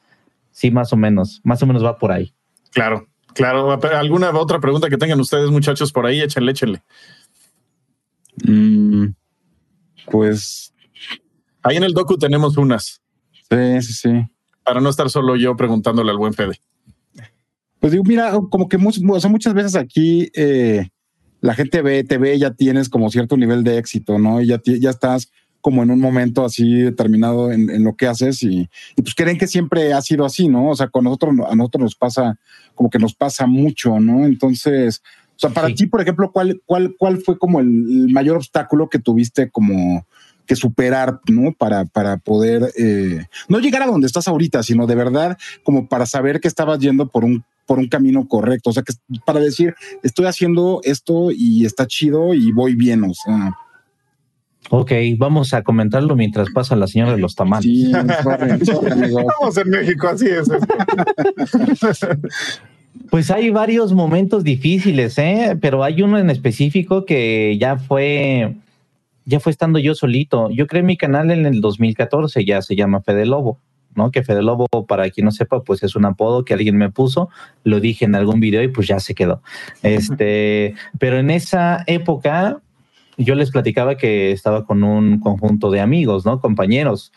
sí, 0.50 0.70
más 0.70 0.92
o 0.92 0.96
menos, 0.96 1.40
más 1.44 1.62
o 1.62 1.66
menos 1.66 1.84
va 1.84 1.98
por 1.98 2.12
ahí. 2.12 2.32
Claro. 2.70 3.07
Claro, 3.34 3.78
¿alguna 3.94 4.30
otra 4.30 4.58
pregunta 4.58 4.88
que 4.88 4.96
tengan 4.96 5.20
ustedes, 5.20 5.50
muchachos, 5.50 5.92
por 5.92 6.06
ahí? 6.06 6.20
Échenle, 6.20 6.52
échenle. 6.52 6.82
Mm, 8.44 9.08
pues. 10.10 10.72
Ahí 11.62 11.76
en 11.76 11.84
el 11.84 11.92
docu 11.92 12.16
tenemos 12.16 12.56
unas. 12.56 13.00
Sí, 13.50 13.82
sí, 13.82 13.92
sí. 13.92 14.10
Para 14.64 14.80
no 14.80 14.88
estar 14.90 15.08
solo 15.10 15.36
yo 15.36 15.56
preguntándole 15.56 16.10
al 16.10 16.18
buen 16.18 16.34
Fede. 16.34 16.60
Pues 17.80 17.92
digo, 17.92 18.04
mira, 18.04 18.32
como 18.50 18.68
que 18.68 18.76
muchas 18.76 19.54
veces 19.54 19.76
aquí 19.76 20.30
eh, 20.34 20.88
la 21.40 21.54
gente 21.54 21.80
ve, 21.82 22.02
te 22.04 22.18
ve, 22.18 22.38
ya 22.38 22.52
tienes 22.52 22.88
como 22.88 23.10
cierto 23.10 23.36
nivel 23.36 23.62
de 23.62 23.78
éxito, 23.78 24.18
¿no? 24.18 24.40
Y 24.40 24.48
ya, 24.48 24.60
ya 24.64 24.90
estás 24.90 25.30
como 25.60 25.82
en 25.82 25.90
un 25.90 26.00
momento 26.00 26.44
así 26.44 26.82
determinado 26.82 27.52
en, 27.52 27.82
lo 27.82 27.94
que 27.94 28.06
haces 28.06 28.42
y, 28.42 28.68
pues 28.96 29.14
creen 29.14 29.38
que 29.38 29.46
siempre 29.46 29.92
ha 29.92 30.00
sido 30.02 30.24
así, 30.24 30.48
¿no? 30.48 30.70
O 30.70 30.76
sea, 30.76 30.88
con 30.88 31.04
nosotros, 31.04 31.34
a 31.48 31.54
nosotros 31.54 31.82
nos 31.82 31.94
pasa, 31.94 32.38
como 32.74 32.90
que 32.90 32.98
nos 32.98 33.14
pasa 33.14 33.46
mucho, 33.46 33.98
¿no? 34.00 34.24
Entonces, 34.24 35.02
o 35.36 35.38
sea, 35.38 35.50
para 35.50 35.68
ti, 35.68 35.86
por 35.86 36.00
ejemplo, 36.00 36.32
¿cuál, 36.32 36.60
cuál, 36.66 36.94
¿cuál 36.98 37.18
fue 37.18 37.38
como 37.38 37.60
el 37.60 38.08
mayor 38.10 38.36
obstáculo 38.36 38.88
que 38.88 38.98
tuviste 38.98 39.50
como 39.50 40.04
que 40.46 40.56
superar, 40.56 41.20
¿no? 41.28 41.52
Para, 41.52 41.84
para 41.84 42.16
poder 42.16 42.72
eh, 42.76 43.26
no 43.48 43.60
llegar 43.60 43.82
a 43.82 43.86
donde 43.86 44.06
estás 44.06 44.26
ahorita, 44.26 44.62
sino 44.62 44.86
de 44.86 44.94
verdad 44.94 45.38
como 45.62 45.88
para 45.88 46.06
saber 46.06 46.40
que 46.40 46.48
estabas 46.48 46.78
yendo 46.78 47.08
por 47.08 47.24
un 47.24 47.44
por 47.66 47.78
un 47.78 47.88
camino 47.88 48.26
correcto, 48.26 48.70
o 48.70 48.72
sea, 48.72 48.82
que 48.82 48.94
para 49.26 49.40
decir, 49.40 49.74
estoy 50.02 50.24
haciendo 50.24 50.80
esto 50.84 51.30
y 51.30 51.66
está 51.66 51.86
chido 51.86 52.32
y 52.32 52.50
voy 52.50 52.74
bien, 52.74 53.04
o 53.04 53.12
sea. 53.12 53.54
Ok, 54.70 54.92
vamos 55.16 55.54
a 55.54 55.62
comentarlo 55.62 56.14
mientras 56.14 56.50
pasa 56.50 56.76
la 56.76 56.86
señora 56.86 57.12
de 57.12 57.18
los 57.18 57.34
tamales. 57.34 57.64
Sí, 57.64 57.92
Estamos 57.94 59.56
en 59.56 59.70
México, 59.70 60.08
así 60.08 60.26
es. 60.28 60.48
Pues 63.10 63.30
hay 63.30 63.48
varios 63.48 63.94
momentos 63.94 64.44
difíciles, 64.44 65.16
¿eh? 65.18 65.56
pero 65.60 65.82
hay 65.82 66.02
uno 66.02 66.18
en 66.18 66.28
específico 66.28 67.06
que 67.06 67.56
ya 67.58 67.78
fue 67.78 68.54
ya 69.24 69.40
fue 69.40 69.52
estando 69.52 69.78
yo 69.78 69.94
solito. 69.94 70.50
Yo 70.50 70.66
creé 70.66 70.82
mi 70.82 70.96
canal 70.96 71.30
en 71.30 71.46
el 71.46 71.60
2014, 71.60 72.44
ya 72.44 72.60
se 72.60 72.76
llama 72.76 73.02
Fede 73.02 73.26
Lobo, 73.26 73.58
¿no? 73.94 74.10
Que 74.10 74.22
Fede 74.22 74.42
Lobo, 74.42 74.66
para 74.86 75.08
quien 75.10 75.26
no 75.26 75.30
sepa, 75.30 75.62
pues 75.62 75.82
es 75.82 75.96
un 75.96 76.06
apodo 76.06 76.44
que 76.44 76.54
alguien 76.54 76.76
me 76.76 76.90
puso, 76.90 77.28
lo 77.62 77.78
dije 77.78 78.06
en 78.06 78.14
algún 78.14 78.40
video 78.40 78.62
y 78.62 78.68
pues 78.68 78.88
ya 78.88 78.98
se 79.00 79.14
quedó. 79.14 79.42
Este, 79.82 80.74
pero 80.98 81.18
en 81.18 81.30
esa 81.30 81.84
época 81.86 82.60
yo 83.18 83.34
les 83.34 83.50
platicaba 83.50 83.96
que 83.96 84.32
estaba 84.32 84.64
con 84.64 84.82
un 84.82 85.20
conjunto 85.20 85.70
de 85.70 85.80
amigos, 85.80 86.24
¿no? 86.24 86.40
Compañeros, 86.40 87.12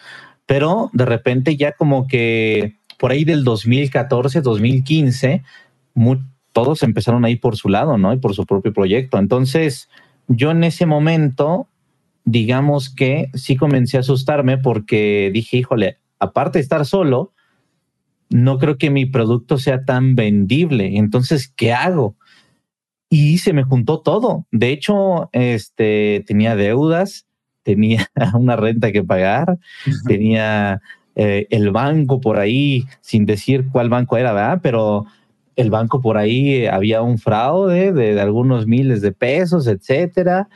pero 0.46 0.90
de 0.94 1.06
repente 1.06 1.56
ya 1.56 1.72
como 1.72 2.08
que 2.08 2.76
por 3.00 3.12
ahí 3.12 3.24
del 3.24 3.44
2014, 3.44 4.42
2015, 4.42 5.44
todos 6.52 6.84
empezaron 6.84 7.24
a 7.24 7.30
ir 7.30 7.40
por 7.40 7.56
su 7.56 7.70
lado, 7.70 7.98
¿no? 7.98 8.14
Y 8.14 8.18
por 8.18 8.36
su 8.36 8.46
propio 8.46 8.74
proyecto. 8.74 9.18
Entonces, 9.18 9.90
yo 10.28 10.52
en 10.52 10.64
ese 10.64 10.86
momento 10.86 11.68
digamos 12.24 12.94
que 12.94 13.30
sí 13.34 13.56
comencé 13.56 13.98
a 13.98 14.02
asustarme 14.02 14.58
porque 14.58 15.32
dije, 15.34 15.58
híjole, 15.58 15.98
aparte 16.20 16.60
de 16.60 16.64
estar 16.64 16.86
solo, 16.86 17.34
no 18.30 18.60
creo 18.60 18.78
que 18.78 18.90
mi 18.90 19.06
producto 19.06 19.58
sea 19.58 19.84
tan 19.86 20.16
vendible. 20.16 20.98
Entonces, 20.98 21.52
¿qué 21.56 21.74
hago? 21.74 22.16
Y 23.14 23.40
se 23.40 23.52
me 23.52 23.64
juntó 23.64 24.00
todo. 24.00 24.46
De 24.52 24.70
hecho, 24.70 25.30
este, 25.34 26.24
tenía 26.26 26.56
deudas, 26.56 27.28
tenía 27.62 28.10
una 28.34 28.56
renta 28.56 28.92
que 28.92 29.04
pagar, 29.04 29.60
tenía 30.08 30.82
eh, 31.16 31.46
el 31.50 31.72
banco 31.72 32.22
por 32.22 32.40
ahí, 32.40 32.86
sin 33.02 33.26
decir 33.26 33.68
cuál 33.70 33.90
banco 33.90 34.16
era, 34.16 34.32
¿verdad? 34.32 34.62
Pero 34.64 35.06
el 35.58 35.70
banco 35.70 36.00
por 36.02 36.18
ahí 36.18 36.66
había 36.66 37.02
un 37.02 37.18
fraude 37.18 37.92
de, 37.92 38.16
de 38.16 38.22
algunos 38.22 38.66
miles 38.66 39.02
de 39.02 39.12
pesos, 39.12 39.68
etcétera 39.68 40.48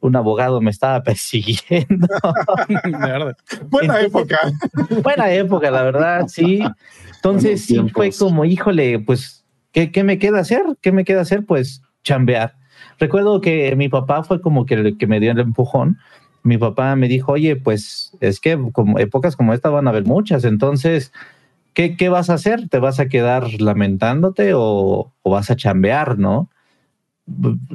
un 0.00 0.16
abogado 0.16 0.60
me 0.60 0.70
estaba 0.70 1.02
persiguiendo. 1.04 2.06
buena 3.68 4.00
época. 4.00 4.38
Buena 5.02 5.32
época, 5.32 5.70
la 5.70 5.82
verdad, 5.82 6.28
sí. 6.28 6.60
Entonces 7.16 7.64
sí 7.64 7.78
fue 7.92 8.10
como, 8.16 8.44
híjole, 8.44 9.00
pues, 9.00 9.44
¿qué, 9.72 9.90
¿qué, 9.90 10.04
me 10.04 10.18
queda 10.18 10.40
hacer? 10.40 10.62
¿Qué 10.80 10.92
me 10.92 11.04
queda 11.04 11.22
hacer? 11.22 11.44
Pues 11.44 11.82
chambear. 12.04 12.56
Recuerdo 12.98 13.40
que 13.40 13.74
mi 13.76 13.88
papá 13.88 14.22
fue 14.22 14.40
como 14.40 14.66
que 14.66 14.96
que 14.96 15.06
me 15.06 15.20
dio 15.20 15.32
el 15.32 15.40
empujón. 15.40 15.98
Mi 16.42 16.58
papá 16.58 16.94
me 16.96 17.08
dijo, 17.08 17.32
oye, 17.32 17.56
pues 17.56 18.16
es 18.20 18.40
que 18.40 18.58
como 18.72 18.98
épocas 18.98 19.36
como 19.36 19.52
esta 19.54 19.70
van 19.70 19.86
a 19.86 19.90
haber 19.90 20.04
muchas, 20.04 20.44
entonces, 20.44 21.12
¿qué, 21.74 21.96
qué 21.96 22.08
vas 22.08 22.30
a 22.30 22.34
hacer? 22.34 22.68
¿Te 22.68 22.78
vas 22.78 23.00
a 23.00 23.08
quedar 23.08 23.60
lamentándote 23.60 24.54
o, 24.54 25.12
o 25.22 25.30
vas 25.30 25.50
a 25.50 25.56
chambear, 25.56 26.18
no? 26.18 26.48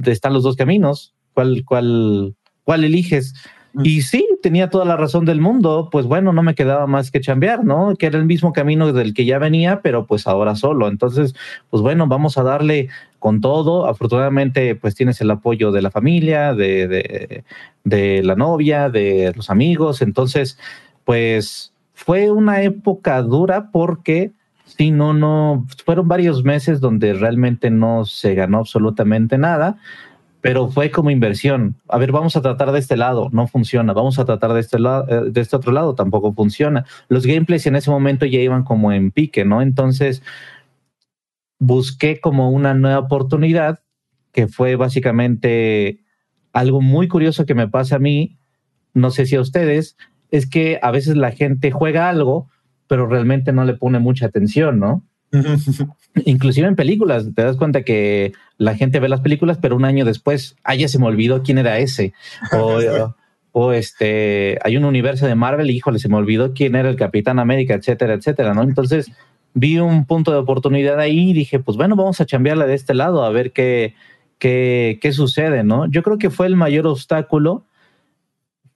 Están 0.05 0.33
los 0.33 0.43
dos 0.43 0.55
caminos 0.55 1.13
cuál, 1.33 1.63
cuál, 1.65 2.35
cuál 2.63 2.83
eliges. 2.83 3.33
Y 3.81 4.03
sí, 4.03 4.27
tenía 4.43 4.69
toda 4.69 4.85
la 4.85 4.97
razón 4.97 5.25
del 5.25 5.41
mundo, 5.41 5.89
pues 5.91 6.05
bueno, 6.05 6.31
no 6.31 6.43
me 6.43 6.53
quedaba 6.53 6.85
más 6.85 7.09
que 7.09 7.21
chambear, 7.21 7.65
¿no? 7.65 7.95
Que 7.95 8.05
era 8.05 8.19
el 8.19 8.25
mismo 8.25 8.53
camino 8.53 8.93
del 8.93 9.15
que 9.15 9.25
ya 9.25 9.39
venía, 9.39 9.81
pero 9.81 10.05
pues 10.05 10.27
ahora 10.27 10.55
solo. 10.55 10.87
Entonces, 10.87 11.33
pues 11.71 11.81
bueno, 11.81 12.05
vamos 12.07 12.37
a 12.37 12.43
darle 12.43 12.89
con 13.17 13.41
todo. 13.41 13.87
Afortunadamente, 13.87 14.75
pues 14.75 14.93
tienes 14.93 15.19
el 15.21 15.31
apoyo 15.31 15.71
de 15.71 15.81
la 15.81 15.89
familia, 15.89 16.53
de, 16.53 16.87
de, 16.87 17.43
de 17.83 18.21
la 18.21 18.35
novia, 18.35 18.89
de 18.89 19.33
los 19.35 19.49
amigos. 19.49 20.03
Entonces, 20.03 20.59
pues 21.03 21.73
fue 21.95 22.29
una 22.29 22.61
época 22.61 23.21
dura 23.23 23.71
porque 23.71 24.33
sí, 24.65 24.91
no, 24.91 25.13
no, 25.13 25.65
fueron 25.83 26.07
varios 26.07 26.43
meses 26.43 26.79
donde 26.79 27.13
realmente 27.13 27.71
no 27.71 28.05
se 28.05 28.35
ganó 28.35 28.59
absolutamente 28.59 29.37
nada 29.39 29.77
pero 30.43 30.67
fue 30.67 30.91
como 30.91 31.09
inversión. 31.09 31.77
A 31.87 31.97
ver, 31.97 32.11
vamos 32.11 32.35
a 32.35 32.41
tratar 32.41 32.73
de 32.73 32.79
este 32.79 32.97
lado, 32.97 33.29
no 33.31 33.47
funciona. 33.47 33.93
Vamos 33.93 34.19
a 34.19 34.25
tratar 34.25 34.51
de 34.51 34.59
este 34.59 34.77
lado, 34.77 35.05
eh, 35.07 35.31
de 35.31 35.39
este 35.39 35.55
otro 35.55 35.71
lado, 35.71 35.95
tampoco 35.95 36.33
funciona. 36.33 36.83
Los 37.07 37.25
gameplays 37.25 37.65
en 37.65 37.77
ese 37.77 37.89
momento 37.89 38.25
ya 38.25 38.41
iban 38.41 38.65
como 38.65 38.91
en 38.91 39.11
pique, 39.11 39.45
¿no? 39.45 39.61
Entonces 39.61 40.21
busqué 41.59 42.19
como 42.19 42.51
una 42.51 42.73
nueva 42.73 42.99
oportunidad 42.99 43.79
que 44.33 44.49
fue 44.49 44.75
básicamente 44.75 46.01
algo 46.51 46.81
muy 46.81 47.07
curioso 47.07 47.45
que 47.45 47.55
me 47.55 47.69
pasa 47.69 47.95
a 47.95 47.99
mí, 47.99 48.37
no 48.93 49.11
sé 49.11 49.25
si 49.25 49.37
a 49.37 49.41
ustedes, 49.41 49.95
es 50.29 50.45
que 50.45 50.77
a 50.81 50.91
veces 50.91 51.15
la 51.15 51.31
gente 51.31 51.71
juega 51.71 52.09
algo, 52.09 52.49
pero 52.87 53.07
realmente 53.07 53.53
no 53.53 53.63
le 53.63 53.75
pone 53.75 53.99
mucha 53.99 54.25
atención, 54.25 54.77
¿no? 54.77 55.07
Inclusive 56.25 56.67
en 56.67 56.75
películas, 56.75 57.27
te 57.33 57.43
das 57.43 57.57
cuenta 57.57 57.83
que 57.83 58.33
la 58.57 58.75
gente 58.75 58.99
ve 58.99 59.09
las 59.09 59.21
películas, 59.21 59.57
pero 59.61 59.75
un 59.75 59.85
año 59.85 60.05
después, 60.05 60.55
ah, 60.63 60.75
ya 60.75 60.87
se 60.87 60.99
me 60.99 61.07
olvidó 61.07 61.43
quién 61.43 61.57
era 61.57 61.79
ese. 61.79 62.13
O, 63.55 63.71
este, 63.71 64.57
hay 64.63 64.77
un 64.77 64.85
universo 64.85 65.27
de 65.27 65.35
Marvel, 65.35 65.69
y, 65.69 65.75
híjole, 65.75 65.99
se 65.99 66.09
me 66.09 66.15
olvidó 66.15 66.53
quién 66.53 66.75
era 66.75 66.89
el 66.89 66.95
Capitán 66.95 67.39
América, 67.39 67.75
etcétera, 67.75 68.13
etcétera, 68.15 68.53
¿no? 68.53 68.63
Entonces 68.63 69.11
vi 69.53 69.77
un 69.77 70.05
punto 70.05 70.31
de 70.31 70.37
oportunidad 70.37 70.99
ahí 70.99 71.29
y 71.29 71.33
dije, 71.33 71.59
pues 71.59 71.77
bueno, 71.77 71.95
vamos 71.95 72.19
a 72.19 72.25
cambiarla 72.25 72.65
de 72.65 72.73
este 72.73 72.95
lado, 72.95 73.23
a 73.23 73.29
ver 73.29 73.51
qué, 73.51 73.93
qué, 74.39 74.97
qué 75.01 75.11
sucede, 75.11 75.63
¿no? 75.63 75.87
Yo 75.87 76.01
creo 76.01 76.17
que 76.17 76.31
fue 76.31 76.47
el 76.47 76.55
mayor 76.55 76.87
obstáculo, 76.87 77.63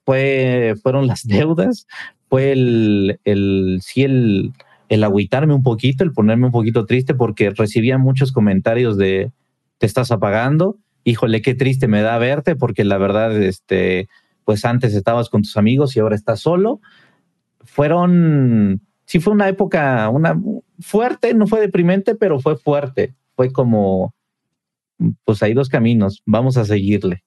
fue, 0.05 0.75
fueron 0.83 1.07
las 1.07 1.25
deudas, 1.25 1.87
fue 2.29 2.51
el, 2.51 3.19
el 3.25 3.79
sí, 3.81 4.03
el 4.03 4.53
el 4.89 5.03
agüitarme 5.03 5.53
un 5.53 5.63
poquito, 5.63 6.03
el 6.03 6.13
ponerme 6.13 6.47
un 6.47 6.51
poquito 6.51 6.85
triste 6.85 7.13
porque 7.13 7.49
recibía 7.49 7.97
muchos 7.97 8.31
comentarios 8.31 8.97
de 8.97 9.31
te 9.77 9.85
estás 9.85 10.11
apagando, 10.11 10.77
híjole, 11.03 11.41
qué 11.41 11.55
triste 11.55 11.87
me 11.87 12.01
da 12.01 12.17
verte 12.17 12.55
porque 12.55 12.83
la 12.83 12.97
verdad, 12.97 13.41
este, 13.41 14.09
pues 14.43 14.65
antes 14.65 14.93
estabas 14.93 15.29
con 15.29 15.41
tus 15.41 15.57
amigos 15.57 15.95
y 15.95 15.99
ahora 15.99 16.15
estás 16.15 16.39
solo. 16.39 16.81
Fueron, 17.61 18.81
sí 19.05 19.19
fue 19.19 19.33
una 19.33 19.47
época, 19.49 20.09
una 20.09 20.39
fuerte, 20.79 21.33
no 21.33 21.47
fue 21.47 21.59
deprimente, 21.59 22.15
pero 22.15 22.39
fue 22.39 22.57
fuerte. 22.57 23.13
Fue 23.35 23.51
como, 23.51 24.15
pues 25.25 25.43
hay 25.43 25.53
dos 25.53 25.69
caminos, 25.69 26.23
vamos 26.25 26.57
a 26.57 26.65
seguirle. 26.65 27.23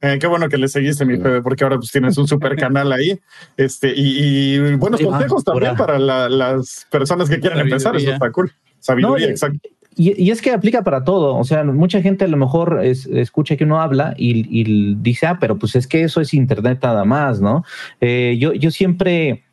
Eh, 0.00 0.18
qué 0.20 0.26
bueno 0.26 0.48
que 0.48 0.58
le 0.58 0.68
seguiste, 0.68 1.04
mi 1.04 1.16
Fede, 1.16 1.40
porque 1.40 1.64
ahora 1.64 1.76
pues 1.76 1.90
tienes 1.90 2.18
un 2.18 2.28
super 2.28 2.56
canal 2.56 2.92
ahí. 2.92 3.18
Este, 3.56 3.92
y, 3.96 4.74
buenos 4.76 5.00
consejos 5.00 5.44
también 5.44 5.76
para 5.76 5.98
las 5.98 6.86
personas 6.90 7.28
que 7.28 7.40
quieran 7.40 7.60
empezar. 7.60 7.96
Eso 7.96 8.12
está 8.12 8.30
cool. 8.30 8.52
Sabiduría, 8.80 9.28
exacto. 9.30 9.68
Y, 9.96 10.30
es 10.30 10.42
que 10.42 10.50
aplica 10.50 10.82
para 10.82 11.04
todo. 11.04 11.36
O 11.36 11.44
sea, 11.44 11.64
mucha 11.64 12.02
gente 12.02 12.24
a 12.24 12.28
lo 12.28 12.36
mejor 12.36 12.80
escucha 12.82 13.56
que 13.56 13.64
uno 13.64 13.80
habla 13.80 14.14
y, 14.16 14.94
dice, 14.96 15.26
ah, 15.26 15.38
pero 15.40 15.58
pues 15.58 15.76
es 15.76 15.86
que 15.86 16.02
eso 16.02 16.20
es 16.20 16.34
Internet 16.34 16.80
nada 16.82 17.04
más, 17.04 17.40
¿no? 17.40 17.64
Eh, 18.00 18.36
yo, 18.38 18.52
yo 18.52 18.70
siempre 18.70 19.44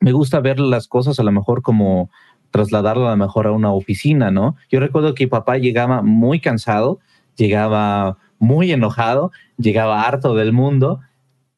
me 0.00 0.12
gusta 0.12 0.40
ver 0.40 0.58
las 0.58 0.88
cosas 0.88 1.18
a 1.18 1.22
lo 1.22 1.32
mejor 1.32 1.62
como 1.62 2.10
trasladarlo 2.50 3.08
a 3.08 3.12
lo 3.12 3.16
mejor 3.16 3.46
a 3.46 3.52
una 3.52 3.72
oficina, 3.72 4.30
¿no? 4.30 4.56
Yo 4.70 4.78
recuerdo 4.78 5.14
que 5.14 5.24
mi 5.24 5.30
papá 5.30 5.58
llegaba 5.58 6.02
muy 6.02 6.40
cansado, 6.40 7.00
llegaba 7.36 8.18
muy 8.42 8.72
enojado, 8.72 9.32
llegaba 9.56 10.02
harto 10.02 10.34
del 10.34 10.52
mundo 10.52 11.00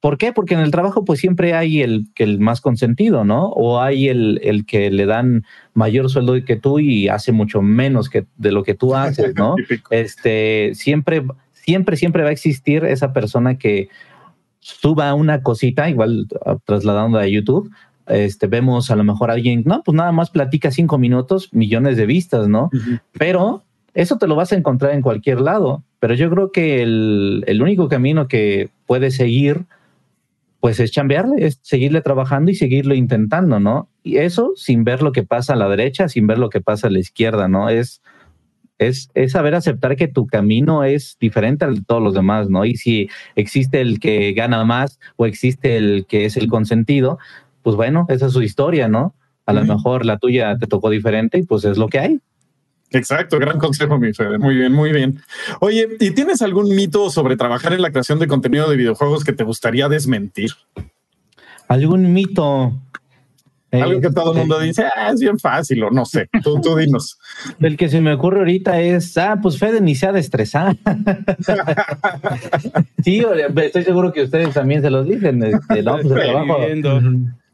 ¿Por 0.05 0.19
qué? 0.19 0.35
Porque 0.35 0.53
en 0.53 0.61
el 0.61 0.71
trabajo 0.71 1.07
pues 1.07 1.19
siempre 1.19 1.55
hay 1.55 1.81
el 1.81 2.09
que 2.15 2.25
el 2.25 2.39
más 2.39 2.61
consentido, 2.61 3.25
¿no? 3.25 3.47
O 3.47 3.81
hay 3.81 4.09
el, 4.11 4.39
el 4.45 4.67
que 4.67 4.91
le 4.91 5.07
dan 5.07 5.47
mayor 5.73 6.11
sueldo 6.11 6.35
que 6.45 6.57
tú 6.57 6.79
y 6.79 7.09
hace 7.09 7.33
mucho 7.33 7.63
menos 7.63 8.11
que 8.11 8.27
de 8.37 8.53
lo 8.53 8.65
que 8.65 8.75
tú 8.75 8.95
haces, 8.95 9.35
¿no? 9.35 9.55
este, 9.89 10.73
siempre, 10.75 11.25
siempre, 11.53 11.97
siempre 11.97 12.23
va 12.23 12.29
a 12.29 12.33
existir 12.33 12.85
esa 12.85 13.15
persona 13.15 13.57
que 13.57 13.89
suba 14.61 15.15
una 15.15 15.43
cosita, 15.43 15.89
igual 15.89 16.29
trasladando 16.67 17.19
a 17.19 17.27
YouTube, 17.27 17.71
este, 18.07 18.47
vemos 18.47 18.91
a 18.91 18.97
lo 18.97 19.05
mejor 19.05 19.31
alguien, 19.31 19.63
no, 19.65 19.83
pues 19.83 19.97
nada 19.97 20.13
más 20.13 20.29
platica 20.29 20.71
cinco 20.71 20.99
minutos, 20.99 21.49
millones 21.55 21.97
de 21.97 22.05
vistas, 22.05 22.47
¿no? 22.47 22.69
Pero 23.19 23.63
eso 23.95 24.19
te 24.19 24.27
lo 24.27 24.35
vas 24.35 24.53
a 24.53 24.57
encontrar 24.57 24.93
en 24.93 25.01
cualquier 25.01 25.41
lado. 25.41 25.83
Pero 26.05 26.17
yo 26.17 26.29
creo 26.29 26.53
que 26.53 26.83
el, 26.83 27.45
el 27.47 27.63
único 27.63 27.89
camino 27.89 28.29
que 28.29 28.69
puedes 28.85 29.17
seguir 29.17 29.65
pues 30.61 30.79
es 30.79 30.91
chambearle, 30.91 31.47
es 31.47 31.61
seguirle 31.63 32.03
trabajando 32.03 32.51
y 32.51 32.55
seguirlo 32.55 32.95
intentando, 32.95 33.59
¿no? 33.59 33.89
Y 34.03 34.19
eso 34.19 34.53
sin 34.55 34.85
ver 34.85 35.01
lo 35.01 35.13
que 35.13 35.23
pasa 35.23 35.55
a 35.55 35.57
la 35.57 35.67
derecha, 35.67 36.11
sin 36.11 36.27
ver 36.27 36.37
lo 36.37 36.51
que 36.51 36.61
pasa 36.61 36.89
a 36.89 36.91
la 36.91 36.99
izquierda, 36.99 37.49
¿no? 37.49 37.71
Es, 37.71 38.03
es, 38.77 39.09
es 39.15 39.33
saber 39.33 39.55
aceptar 39.55 39.97
que 39.97 40.07
tu 40.07 40.27
camino 40.27 40.85
es 40.85 41.17
diferente 41.19 41.65
al 41.65 41.77
de 41.77 41.83
todos 41.87 42.03
los 42.03 42.13
demás, 42.13 42.51
¿no? 42.51 42.67
Y 42.67 42.77
si 42.77 43.09
existe 43.35 43.81
el 43.81 43.99
que 43.99 44.35
gana 44.35 44.63
más 44.67 45.01
o 45.17 45.25
existe 45.25 45.79
el 45.79 46.05
que 46.07 46.27
es 46.27 46.37
el 46.37 46.49
consentido, 46.49 47.19
pues 47.63 47.77
bueno, 47.77 48.05
esa 48.11 48.27
es 48.27 48.35
su 48.35 48.43
historia, 48.43 48.89
¿no? 48.89 49.15
A 49.47 49.55
lo 49.55 49.65
mejor 49.65 50.05
la 50.05 50.19
tuya 50.19 50.59
te 50.59 50.67
tocó 50.67 50.91
diferente 50.91 51.39
y 51.39 51.45
pues 51.45 51.65
es 51.65 51.79
lo 51.79 51.89
que 51.89 51.99
hay. 51.99 52.21
Exacto, 52.95 53.39
gran 53.39 53.59
consejo, 53.59 53.99
mi 53.99 54.13
Fede. 54.13 54.39
Muy 54.39 54.55
bien, 54.55 54.73
muy 54.73 54.93
bien. 54.93 55.21
Oye, 55.61 55.89
¿y 56.01 56.11
tienes 56.13 56.43
algún 56.43 56.75
mito 56.75 57.11
sobre 57.11 57.37
trabajar 57.37 57.73
en 57.73 57.83
la 57.83 57.91
creación 57.91 58.19
de 58.19 58.27
contenido 58.27 58.71
de 58.71 58.77
videojuegos 58.77 59.25
que 59.25 59.33
te 59.33 59.45
gustaría 59.45 59.89
desmentir? 59.89 60.53
¿Algún 61.69 62.13
mito? 62.13 62.73
Algo 63.83 64.01
que 64.01 64.11
todo 64.11 64.33
el 64.33 64.39
mundo 64.39 64.61
dice, 64.61 64.85
ah, 64.85 65.11
es 65.13 65.21
bien 65.21 65.39
fácil 65.39 65.83
o 65.83 65.91
no 65.91 66.05
sé. 66.05 66.29
Tú, 66.43 66.61
tú 66.61 66.77
dinos. 66.77 67.19
El 67.61 67.77
que 67.77 67.89
se 67.89 68.01
me 68.01 68.13
ocurre 68.13 68.39
ahorita 68.39 68.81
es, 68.81 69.17
ah, 69.19 69.39
pues 69.43 69.59
Fede 69.59 69.81
ni 69.81 69.95
se 69.95 70.07
ha 70.07 70.13
de 70.13 70.21
estresar. 70.21 70.77
sí, 73.05 73.25
estoy 73.57 73.83
seguro 73.83 74.13
que 74.13 74.23
ustedes 74.23 74.55
también 74.55 74.83
se 74.83 74.91
los 74.91 75.07
dicen. 75.07 75.43
Este, 75.43 75.83
no, 75.83 75.99
pues 75.99 76.07
el 76.07 76.13
trabajo, 76.13 76.59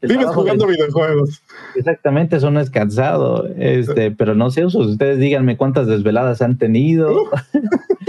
Vives 0.01 0.27
jugando 0.27 0.67
videojuegos. 0.67 1.41
Exactamente, 1.75 2.37
eso 2.37 2.49
no 2.51 2.59
es 2.59 2.69
cansado. 2.69 3.47
Este, 3.57 4.11
pero 4.11 4.35
no 4.35 4.49
sé, 4.49 4.65
ustedes 4.65 5.19
díganme 5.19 5.57
cuántas 5.57 5.87
desveladas 5.87 6.41
han 6.41 6.57
tenido. 6.57 7.29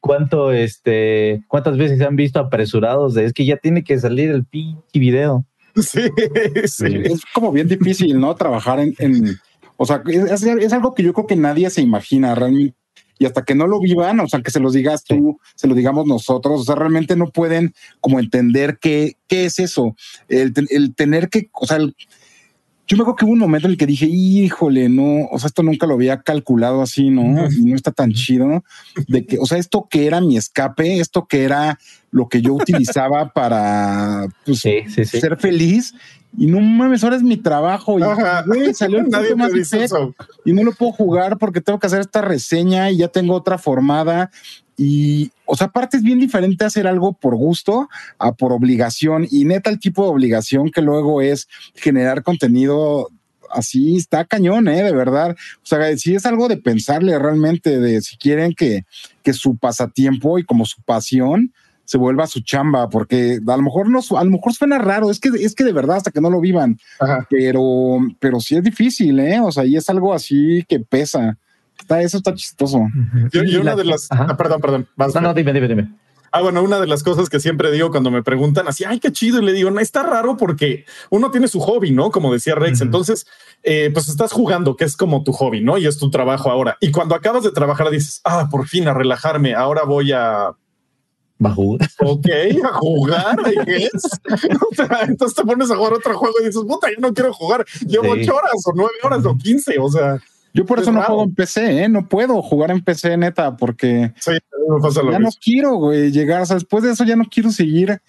Cuánto, 0.00 0.52
este, 0.52 1.42
cuántas 1.48 1.78
veces 1.78 1.96
se 1.96 2.04
han 2.04 2.14
visto 2.14 2.38
apresurados 2.38 3.14
de 3.14 3.24
es 3.24 3.32
que 3.32 3.46
ya 3.46 3.56
tiene 3.56 3.82
que 3.84 3.98
salir 3.98 4.30
el 4.30 4.44
pinche 4.44 4.98
video. 4.98 5.46
Sí, 5.76 6.02
sí. 6.66 7.02
Es 7.04 7.22
como 7.32 7.50
bien 7.50 7.66
difícil, 7.66 8.20
¿no? 8.20 8.36
Trabajar 8.36 8.78
en, 8.80 8.94
o 9.76 9.86
sea, 9.86 10.02
es, 10.06 10.72
algo 10.72 10.94
que 10.94 11.02
yo 11.02 11.12
creo 11.12 11.26
que 11.26 11.36
nadie 11.36 11.68
se 11.70 11.82
imagina 11.82 12.34
realmente 12.34 12.76
y 13.18 13.26
hasta 13.26 13.44
que 13.44 13.54
no 13.54 13.66
lo 13.66 13.80
vivan, 13.80 14.20
o 14.20 14.28
sea, 14.28 14.42
que 14.42 14.50
se 14.50 14.60
los 14.60 14.72
digas 14.72 15.04
tú, 15.04 15.38
se 15.54 15.68
lo 15.68 15.74
digamos 15.74 16.06
nosotros, 16.06 16.60
o 16.60 16.64
sea, 16.64 16.74
realmente 16.74 17.16
no 17.16 17.28
pueden 17.28 17.74
como 18.00 18.18
entender 18.18 18.78
qué, 18.80 19.16
qué 19.28 19.44
es 19.46 19.58
eso, 19.58 19.96
el, 20.28 20.52
el 20.70 20.94
tener 20.94 21.28
que, 21.28 21.48
o 21.52 21.66
sea, 21.66 21.78
yo 22.86 22.98
me 22.98 23.02
acuerdo 23.02 23.16
que 23.16 23.24
hubo 23.24 23.32
un 23.32 23.38
momento 23.38 23.66
en 23.66 23.72
el 23.72 23.78
que 23.78 23.86
dije, 23.86 24.06
híjole, 24.06 24.90
no, 24.90 25.26
o 25.30 25.38
sea, 25.38 25.46
esto 25.46 25.62
nunca 25.62 25.86
lo 25.86 25.94
había 25.94 26.20
calculado 26.20 26.82
así, 26.82 27.08
¿no? 27.08 27.48
Y 27.50 27.64
no 27.64 27.76
está 27.76 27.92
tan 27.92 28.12
chido 28.12 28.62
de 29.08 29.24
que, 29.24 29.38
o 29.38 29.46
sea, 29.46 29.56
esto 29.56 29.88
que 29.90 30.06
era 30.06 30.20
mi 30.20 30.36
escape, 30.36 31.00
esto 31.00 31.26
que 31.26 31.44
era 31.44 31.78
lo 32.10 32.28
que 32.28 32.42
yo 32.42 32.52
utilizaba 32.52 33.32
para 33.34 34.26
pues, 34.44 34.60
ser 34.60 35.38
feliz. 35.38 35.94
Y 36.36 36.46
no 36.46 36.60
mames, 36.60 37.04
ahora 37.04 37.16
es 37.16 37.22
mi 37.22 37.36
trabajo. 37.36 37.98
Y 37.98 38.74
salió 38.74 38.98
el 38.98 39.08
Nadie 39.10 39.34
más 39.34 39.52
y 40.44 40.52
no 40.52 40.64
lo 40.64 40.72
puedo 40.72 40.92
jugar 40.92 41.38
porque 41.38 41.60
tengo 41.60 41.78
que 41.78 41.86
hacer 41.86 42.00
esta 42.00 42.22
reseña 42.22 42.90
y 42.90 42.98
ya 42.98 43.08
tengo 43.08 43.34
otra 43.34 43.58
formada. 43.58 44.30
Y, 44.76 45.30
o 45.46 45.56
sea, 45.56 45.68
aparte 45.68 45.96
es 45.96 46.02
bien 46.02 46.18
diferente 46.18 46.64
hacer 46.64 46.86
algo 46.86 47.12
por 47.12 47.36
gusto 47.36 47.88
a 48.18 48.32
por 48.32 48.52
obligación. 48.52 49.26
Y 49.30 49.44
neta, 49.44 49.70
el 49.70 49.78
tipo 49.78 50.02
de 50.02 50.10
obligación 50.10 50.70
que 50.70 50.82
luego 50.82 51.22
es 51.22 51.48
generar 51.74 52.22
contenido 52.22 53.08
así 53.54 53.96
está 53.96 54.24
cañón, 54.24 54.68
¿eh? 54.68 54.82
De 54.82 54.92
verdad. 54.92 55.36
O 55.62 55.66
sea, 55.66 55.96
si 55.96 56.14
es 56.14 56.26
algo 56.26 56.48
de 56.48 56.56
pensarle 56.56 57.18
realmente, 57.18 57.78
de 57.78 58.02
si 58.02 58.16
quieren 58.16 58.52
que, 58.52 58.84
que 59.22 59.32
su 59.32 59.56
pasatiempo 59.56 60.38
y 60.38 60.44
como 60.44 60.66
su 60.66 60.82
pasión 60.82 61.52
se 61.84 61.98
vuelva 61.98 62.26
su 62.26 62.40
chamba, 62.40 62.88
porque 62.88 63.40
a 63.46 63.56
lo 63.56 63.62
mejor 63.62 63.88
no, 63.88 64.00
a 64.16 64.24
lo 64.24 64.30
mejor 64.30 64.52
suena 64.52 64.78
raro, 64.78 65.10
es 65.10 65.20
que, 65.20 65.28
es 65.28 65.54
que 65.54 65.64
de 65.64 65.72
verdad 65.72 65.96
hasta 65.96 66.10
que 66.10 66.20
no 66.20 66.30
lo 66.30 66.40
vivan, 66.40 66.78
pero, 67.28 67.98
pero 68.18 68.40
sí 68.40 68.56
es 68.56 68.62
difícil, 68.62 69.18
¿eh? 69.20 69.40
O 69.40 69.52
sea, 69.52 69.64
y 69.64 69.76
es 69.76 69.88
algo 69.90 70.12
así 70.14 70.64
que 70.68 70.80
pesa. 70.80 71.38
Está, 71.78 72.00
eso 72.00 72.16
está 72.16 72.32
chistoso. 72.34 72.86
y, 73.32 73.56
una 73.56 73.74
de 73.76 73.84
las, 73.84 74.06
ah, 74.10 74.36
perdón, 74.36 74.60
perdón. 74.60 74.88
no, 74.96 75.20
no, 75.20 75.34
dime, 75.34 75.52
dime, 75.52 75.68
dime. 75.68 75.90
Ah, 76.36 76.40
bueno, 76.40 76.64
una 76.64 76.80
de 76.80 76.88
las 76.88 77.04
cosas 77.04 77.28
que 77.28 77.38
siempre 77.38 77.70
digo 77.70 77.92
cuando 77.92 78.10
me 78.10 78.24
preguntan 78.24 78.66
así, 78.66 78.82
ay, 78.84 78.98
qué 78.98 79.12
chido, 79.12 79.40
y 79.40 79.44
le 79.44 79.52
digo, 79.52 79.70
no, 79.70 79.78
está 79.78 80.02
raro 80.02 80.36
porque 80.36 80.84
uno 81.10 81.30
tiene 81.30 81.46
su 81.46 81.60
hobby, 81.60 81.92
¿no? 81.92 82.10
Como 82.10 82.32
decía 82.32 82.56
Rex, 82.56 82.80
entonces, 82.80 83.24
eh, 83.62 83.90
pues 83.92 84.08
estás 84.08 84.32
jugando, 84.32 84.74
que 84.74 84.84
es 84.84 84.96
como 84.96 85.22
tu 85.22 85.32
hobby, 85.32 85.60
¿no? 85.60 85.78
Y 85.78 85.86
es 85.86 85.96
tu 85.96 86.10
trabajo 86.10 86.50
ahora. 86.50 86.76
Y 86.80 86.90
cuando 86.90 87.14
acabas 87.14 87.44
de 87.44 87.52
trabajar 87.52 87.88
dices, 87.90 88.20
ah, 88.24 88.48
por 88.50 88.66
fin 88.66 88.88
a 88.88 88.94
relajarme, 88.94 89.54
ahora 89.54 89.84
voy 89.84 90.10
a 90.10 90.56
Va 91.44 91.50
a 91.50 91.54
jugar. 91.54 91.88
Ok, 92.00 92.26
a 92.64 92.72
jugar, 92.74 93.36
entonces 95.08 95.36
te 95.36 95.44
pones 95.44 95.70
a 95.70 95.76
jugar 95.76 95.92
otro 95.94 96.16
juego 96.16 96.34
y 96.40 96.46
dices, 96.46 96.62
puta, 96.66 96.88
yo 96.90 96.96
no 97.00 97.12
quiero 97.12 97.32
jugar. 97.32 97.64
Llevo 97.86 98.12
ocho 98.12 98.34
horas 98.34 98.52
o 98.64 98.72
nueve 98.74 98.94
horas 99.02 99.26
o 99.26 99.36
quince, 99.36 99.78
o 99.78 99.90
sea. 99.90 100.18
Yo 100.54 100.64
por 100.64 100.78
eso 100.78 100.92
no 100.92 101.02
juego 101.02 101.24
en 101.24 101.34
PC, 101.34 101.82
¿eh? 101.82 101.88
No 101.88 102.08
puedo 102.08 102.40
jugar 102.40 102.70
en 102.70 102.82
PC, 102.82 103.16
neta, 103.16 103.56
porque 103.56 104.14
ya 105.10 105.18
no 105.18 105.30
quiero, 105.42 105.74
güey, 105.74 106.12
llegar. 106.12 106.42
O 106.42 106.46
sea, 106.46 106.54
después 106.54 106.84
de 106.84 106.92
eso 106.92 107.04
ya 107.04 107.16
no 107.16 107.24
quiero 107.24 107.50
seguir. 107.50 108.00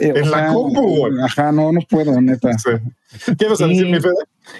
Eh, 0.00 0.12
en 0.14 0.30
la 0.30 0.52
compu, 0.52 0.80
güey. 0.80 1.12
Ajá, 1.22 1.52
no, 1.52 1.72
no 1.72 1.80
puedo, 1.88 2.20
neta. 2.20 2.50
¿Qué 3.38 3.48
vas 3.48 3.60
a 3.60 3.66
decir, 3.66 3.86
mi 3.86 4.00
Fede? 4.00 4.14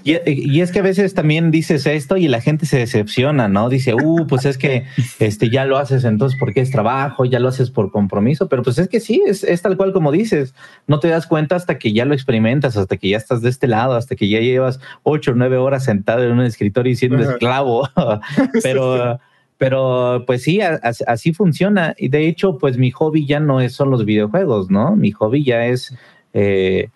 Y, 0.04 0.60
es 0.60 0.70
que 0.70 0.78
a 0.80 0.82
veces 0.82 1.14
también 1.14 1.50
dices 1.50 1.86
esto 1.86 2.16
y 2.16 2.28
la 2.28 2.40
gente 2.40 2.66
se 2.66 2.78
decepciona, 2.78 3.48
¿no? 3.48 3.68
Dice, 3.68 3.94
uh, 3.94 4.26
pues 4.26 4.44
es 4.44 4.58
que 4.58 4.84
este, 5.18 5.50
ya 5.50 5.64
lo 5.64 5.78
haces 5.78 6.04
entonces 6.04 6.38
porque 6.38 6.60
es 6.60 6.70
trabajo, 6.70 7.24
ya 7.24 7.38
lo 7.40 7.48
haces 7.48 7.70
por 7.70 7.90
compromiso, 7.90 8.48
pero 8.48 8.62
pues 8.62 8.78
es 8.78 8.88
que 8.88 9.00
sí, 9.00 9.22
es, 9.26 9.62
tal 9.62 9.76
cual 9.76 9.92
como 9.92 10.12
dices, 10.12 10.54
no 10.86 11.00
te 11.00 11.08
das 11.08 11.26
cuenta 11.26 11.56
hasta 11.56 11.78
que 11.78 11.92
ya 11.92 12.04
lo 12.04 12.14
experimentas, 12.14 12.76
hasta 12.76 12.96
que 12.96 13.08
ya 13.08 13.16
estás 13.16 13.42
de 13.42 13.48
este 13.48 13.66
lado, 13.66 13.94
hasta 13.94 14.14
que 14.14 14.28
ya 14.28 14.40
llevas 14.40 14.78
ocho 15.02 15.32
o 15.32 15.34
nueve 15.34 15.56
horas 15.56 15.84
sentado 15.84 16.22
en 16.22 16.32
un 16.32 16.42
escritorio 16.42 16.92
y 16.92 16.96
siendo 16.96 17.22
esclavo, 17.22 17.88
pero... 18.62 19.18
Pero 19.58 20.24
pues 20.26 20.44
sí, 20.44 20.60
así 20.60 21.32
funciona. 21.32 21.94
Y 21.98 22.08
de 22.08 22.28
hecho, 22.28 22.58
pues 22.58 22.78
mi 22.78 22.90
hobby 22.92 23.26
ya 23.26 23.40
no 23.40 23.60
es, 23.60 23.74
son 23.74 23.90
los 23.90 24.04
videojuegos, 24.04 24.70
¿no? 24.70 24.96
Mi 24.96 25.10
hobby 25.10 25.44
ya 25.44 25.66
es 25.66 25.94
eh, 26.32 26.90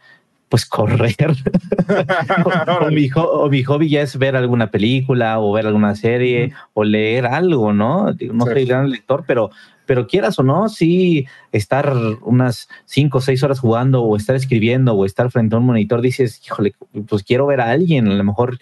pues 0.52 0.66
correr. 0.66 1.16
o, 3.16 3.48
mi 3.48 3.62
hobby 3.62 3.88
ya 3.88 4.02
es 4.02 4.18
ver 4.18 4.36
alguna 4.36 4.70
película 4.70 5.40
o 5.40 5.50
ver 5.52 5.66
alguna 5.66 5.96
serie 5.96 6.52
o 6.74 6.84
leer 6.84 7.24
algo, 7.24 7.72
¿no? 7.72 8.14
No 8.32 8.44
soy 8.44 8.66
gran 8.66 8.90
lector, 8.90 9.24
pero, 9.26 9.50
pero 9.86 10.06
quieras 10.06 10.38
o 10.38 10.42
no, 10.42 10.68
sí 10.68 11.26
estar 11.52 11.94
unas 12.20 12.68
cinco 12.84 13.18
o 13.18 13.20
seis 13.22 13.42
horas 13.42 13.60
jugando 13.60 14.02
o 14.02 14.14
estar 14.14 14.36
escribiendo 14.36 14.94
o 14.94 15.06
estar 15.06 15.30
frente 15.30 15.54
a 15.54 15.58
un 15.58 15.64
monitor, 15.64 16.02
dices, 16.02 16.42
híjole, 16.44 16.74
pues 17.08 17.22
quiero 17.22 17.46
ver 17.46 17.62
a 17.62 17.70
alguien, 17.70 18.08
a 18.08 18.14
lo 18.14 18.24
mejor 18.24 18.58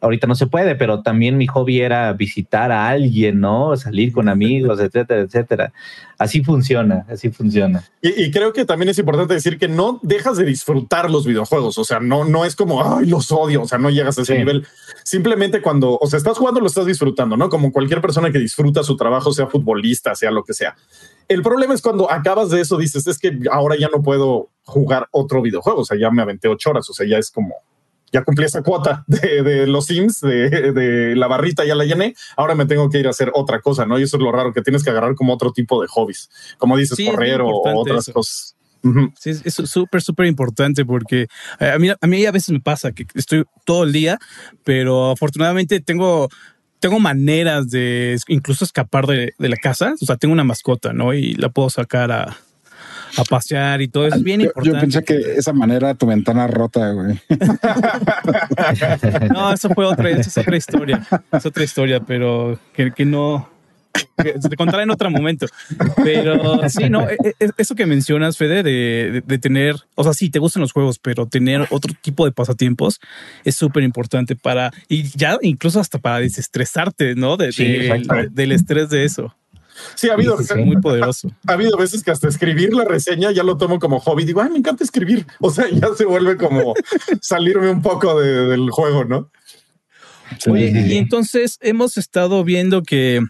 ahorita 0.00 0.26
no 0.26 0.34
se 0.34 0.46
puede, 0.46 0.74
pero 0.74 1.02
también 1.02 1.36
mi 1.36 1.46
hobby 1.46 1.80
era 1.80 2.12
visitar 2.12 2.72
a 2.72 2.88
alguien, 2.88 3.40
¿no? 3.40 3.76
Salir 3.76 4.12
con 4.12 4.28
amigos, 4.28 4.80
etcétera, 4.80 5.20
etcétera. 5.22 5.72
Así 6.18 6.42
funciona, 6.42 7.04
así 7.08 7.30
funciona. 7.30 7.84
Y, 8.02 8.30
creo 8.30 8.52
que 8.52 8.64
también 8.64 8.88
es 8.88 8.98
importante 8.98 9.34
decir 9.34 9.58
que 9.58 9.68
no 9.68 10.00
dejas 10.02 10.38
de 10.38 10.44
disfrutar 10.44 11.10
los 11.10 11.26
videojuegos, 11.26 11.78
o 11.78 11.84
sea, 11.84 12.00
no, 12.00 12.24
no 12.24 12.44
es 12.44 12.56
como, 12.56 12.96
ay, 12.96 13.06
los 13.06 13.30
odio, 13.30 13.62
o 13.62 13.68
sea, 13.68 13.78
no 13.78 13.90
llegas 13.90 14.18
a 14.18 14.22
ese 14.22 14.38
nivel. 14.38 14.66
Simplemente 15.04 15.60
cuando, 15.60 15.98
o 16.00 16.06
sea, 16.06 16.16
estás 16.16 16.38
jugando, 16.38 16.60
lo 16.60 16.66
estás 16.66 16.86
disfrutando, 16.86 17.36
¿no? 17.36 17.48
Como 17.48 17.70
cualquier 17.70 18.00
persona 18.00 18.32
que 18.32 18.38
disfruta 18.38 18.82
su 18.82 18.96
trabajo, 18.96 19.32
sea 19.32 19.46
futbolista, 19.46 20.14
sea 20.14 20.30
lo 20.30 20.42
que 20.42 20.54
sea. 20.54 20.74
El 21.28 21.42
problema 21.42 21.74
es 21.74 21.82
cuando 21.82 22.10
acabas 22.10 22.50
de 22.50 22.60
eso, 22.60 22.78
dices, 22.78 23.06
es 23.06 23.18
que 23.18 23.38
ahora 23.50 23.76
ya 23.78 23.88
no 23.88 24.02
puedo 24.02 24.50
jugar 24.64 25.08
otro 25.10 25.42
videojuego, 25.42 25.80
o 25.80 25.84
sea, 25.84 25.98
ya 25.98 26.10
me 26.10 26.22
aventé 26.22 26.48
ocho 26.48 26.70
horas, 26.70 26.88
o 26.88 26.92
sea, 26.92 27.06
ya 27.06 27.18
es 27.18 27.30
como, 27.30 27.54
ya 28.16 28.24
cumplí 28.24 28.46
esa 28.46 28.62
cuota 28.62 29.04
de, 29.06 29.66
los 29.66 29.86
Sims, 29.86 30.20
de, 30.20 31.14
la 31.16 31.26
barrita 31.26 31.64
ya 31.64 31.74
la 31.74 31.84
llené, 31.84 32.14
ahora 32.36 32.54
me 32.54 32.64
tengo 32.64 32.88
que 32.88 32.98
ir 32.98 33.06
a 33.06 33.10
hacer 33.10 33.30
otra 33.34 33.60
cosa, 33.60 33.84
¿no? 33.84 33.98
Y 33.98 34.04
eso 34.04 34.16
es 34.16 34.22
lo 34.22 34.32
raro, 34.32 34.54
que 34.54 34.62
tienes 34.62 34.82
que 34.82 34.90
agarrar 34.90 35.14
como 35.14 35.34
otro 35.34 35.52
tipo 35.52 35.82
de 35.82 35.88
hobbies, 35.88 36.30
como 36.56 36.76
dices, 36.76 36.98
correr 37.10 37.42
o 37.42 37.50
otras 37.50 38.10
cosas. 38.12 38.56
Sí, 39.18 39.30
es 39.30 39.54
súper, 39.54 40.00
súper 40.00 40.26
importante 40.26 40.84
porque 40.84 41.26
eh, 41.58 41.70
a 41.70 41.78
mí, 41.78 41.88
a 41.90 42.06
mí 42.06 42.24
a 42.24 42.30
veces 42.30 42.50
me 42.50 42.60
pasa 42.60 42.92
que 42.92 43.04
estoy 43.14 43.44
todo 43.64 43.82
el 43.82 43.92
día, 43.92 44.18
pero 44.64 45.10
afortunadamente 45.10 45.80
tengo, 45.80 46.28
tengo 46.78 47.00
maneras 47.00 47.68
de 47.68 48.16
incluso 48.28 48.64
escapar 48.64 49.06
de, 49.06 49.34
de 49.36 49.48
la 49.48 49.56
casa. 49.56 49.94
O 50.00 50.06
sea, 50.06 50.16
tengo 50.16 50.32
una 50.32 50.44
mascota, 50.44 50.92
¿no? 50.92 51.14
Y 51.14 51.34
la 51.34 51.48
puedo 51.48 51.68
sacar 51.68 52.12
a, 52.12 52.36
a 53.16 53.24
pasear 53.24 53.82
y 53.82 53.88
todo 53.88 54.06
eso 54.06 54.16
es 54.16 54.22
bien 54.22 54.40
Yo, 54.40 54.46
importante. 54.46 54.74
yo 54.76 54.80
pensé 54.80 55.04
que 55.04 55.32
esa 55.38 55.52
manera 55.52 55.94
tu 55.94 56.06
ventana 56.06 56.46
rota, 56.46 56.92
güey. 56.92 57.20
No, 59.32 59.52
eso 59.52 59.68
fue 59.70 59.84
otra, 59.86 60.10
esa 60.10 60.20
es 60.28 60.38
otra 60.38 60.56
historia. 60.56 61.06
Es 61.32 61.46
otra 61.46 61.64
historia, 61.64 62.00
pero 62.00 62.58
que, 62.74 62.92
que 62.92 63.04
no. 63.04 63.48
te 64.16 64.56
contará 64.56 64.82
en 64.82 64.90
otro 64.90 65.10
momento. 65.10 65.46
Pero 66.04 66.68
sí, 66.68 66.88
no, 66.90 67.08
e- 67.08 67.16
e- 67.40 67.50
eso 67.56 67.74
que 67.74 67.86
mencionas, 67.86 68.36
Fede, 68.36 68.62
de, 68.62 69.10
de- 69.10 69.20
de 69.22 69.38
tener, 69.38 69.76
o 69.94 70.04
sea, 70.04 70.12
sí, 70.12 70.30
te 70.30 70.38
gustan 70.38 70.60
los 70.62 70.72
juegos, 70.72 70.98
pero 70.98 71.26
tener 71.26 71.66
otro 71.70 71.94
tipo 72.02 72.24
de 72.26 72.32
pasatiempos 72.32 73.00
es 73.44 73.56
súper 73.56 73.82
importante 73.82 74.36
para, 74.36 74.72
y 74.88 75.04
ya 75.16 75.38
incluso 75.42 75.80
hasta 75.80 75.98
para 75.98 76.18
desestresarte, 76.20 77.14
¿no? 77.14 77.36
De, 77.36 77.52
Sí, 77.52 77.88
del 78.32 78.52
estrés 78.52 78.90
de 78.90 79.04
eso. 79.04 79.34
Sí, 79.94 80.08
ha 80.08 80.14
habido, 80.14 80.36
Sí, 80.38 80.44
sí, 80.44 80.54
sí. 80.54 80.60
Muy 80.62 80.76
poderoso. 80.80 81.30
ha 81.46 81.52
habido 81.52 81.76
veces 81.76 82.02
que 82.02 82.10
hasta 82.10 82.28
escribir 82.28 82.72
la 82.74 82.84
reseña 82.84 83.30
ya 83.32 83.42
lo 83.42 83.56
tomo 83.56 83.78
como 83.78 84.00
hobby. 84.00 84.24
Digo, 84.24 84.40
ay, 84.40 84.50
me 84.50 84.58
encanta 84.58 84.84
escribir. 84.84 85.26
O 85.40 85.50
sea, 85.50 85.66
ya 85.70 85.88
se 85.96 86.04
vuelve 86.04 86.36
como 86.36 86.74
salirme 87.20 87.70
un 87.70 87.82
poco 87.82 88.18
de- 88.20 88.46
del 88.46 88.70
juego, 88.70 89.04
¿no? 89.04 89.30
Oye, 90.50 90.72
y 90.88 90.96
entonces 90.96 91.56
hemos 91.60 91.96
estado 91.96 92.42
viendo 92.44 92.82
que, 92.82 93.20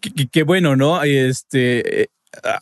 que, 0.00 0.10
que- 0.12 0.26
que 0.28 0.42
bueno, 0.42 0.76
¿no? 0.76 1.02
Este, 1.02 2.02
eh, 2.02 2.08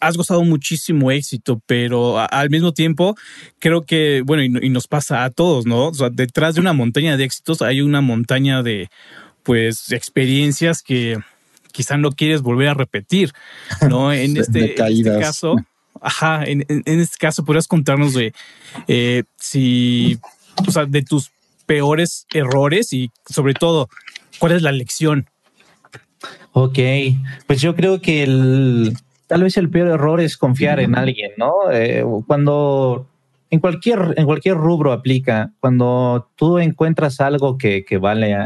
has 0.00 0.16
gozado 0.16 0.44
muchísimo 0.44 1.11
éxito, 1.11 1.61
pero 1.66 2.18
al 2.18 2.50
mismo 2.50 2.72
tiempo 2.72 3.16
creo 3.59 3.85
que, 3.85 4.22
bueno, 4.24 4.42
y, 4.44 4.66
y 4.66 4.70
nos 4.70 4.87
pasa 4.87 5.24
a 5.24 5.30
todos, 5.30 5.66
¿no? 5.66 5.88
O 5.88 5.94
sea, 5.94 6.11
detrás 6.11 6.54
de 6.54 6.61
una 6.61 6.72
montaña 6.72 7.16
de 7.16 7.24
éxitos 7.24 7.61
hay 7.62 7.80
una 7.80 8.00
montaña 8.00 8.62
de, 8.62 8.88
pues, 9.42 9.90
experiencias 9.90 10.80
que 10.83 11.18
quizá 11.75 11.97
no 11.97 12.13
quieres 12.13 12.41
volver 12.41 12.69
a 12.69 12.75
repetir, 12.75 13.33
¿no? 13.89 14.13
En 14.25 14.37
este, 14.37 14.61
en 14.61 14.93
este 14.99 15.11
caso, 15.21 15.57
ajá, 16.01 16.45
en, 16.45 16.65
en- 16.69 16.83
en 16.87 17.01
este 17.01 17.17
caso, 17.19 17.45
¿podrías 17.45 17.67
contarnos 17.67 18.15
de 18.15 18.33
eh, 18.87 19.25
si, 19.37 20.19
o 20.67 20.71
sea, 20.71 20.87
de 20.87 21.03
tus 21.03 21.33
peores 21.67 22.27
errores 22.33 22.93
y 22.93 23.11
sobre 23.29 23.55
todo, 23.55 23.89
cuál 24.39 24.53
es 24.53 24.63
la 24.63 24.71
lección? 24.71 25.27
Ok, 26.53 26.79
pues 27.49 27.61
yo 27.61 27.75
creo 27.75 28.01
que 28.01 28.23
el, 28.23 28.97
tal 29.27 29.43
vez 29.43 29.57
el 29.57 29.69
peor 29.71 29.89
error 29.89 30.21
es 30.21 30.37
confiar 30.37 30.79
en 30.79 30.97
alguien, 30.97 31.33
¿no? 31.37 31.53
Eh, 31.73 32.05
cuando 32.27 33.09
en 33.51 33.59
cualquier, 33.61 34.15
en 34.17 34.25
cualquier 34.27 34.57
rubro 34.57 34.93
aplica, 34.93 35.51
cuando 35.61 36.29
tú 36.37 36.59
encuentras 36.59 37.21
algo 37.21 37.59
que, 37.59 37.85
que 37.85 37.99
vale, 37.99 38.37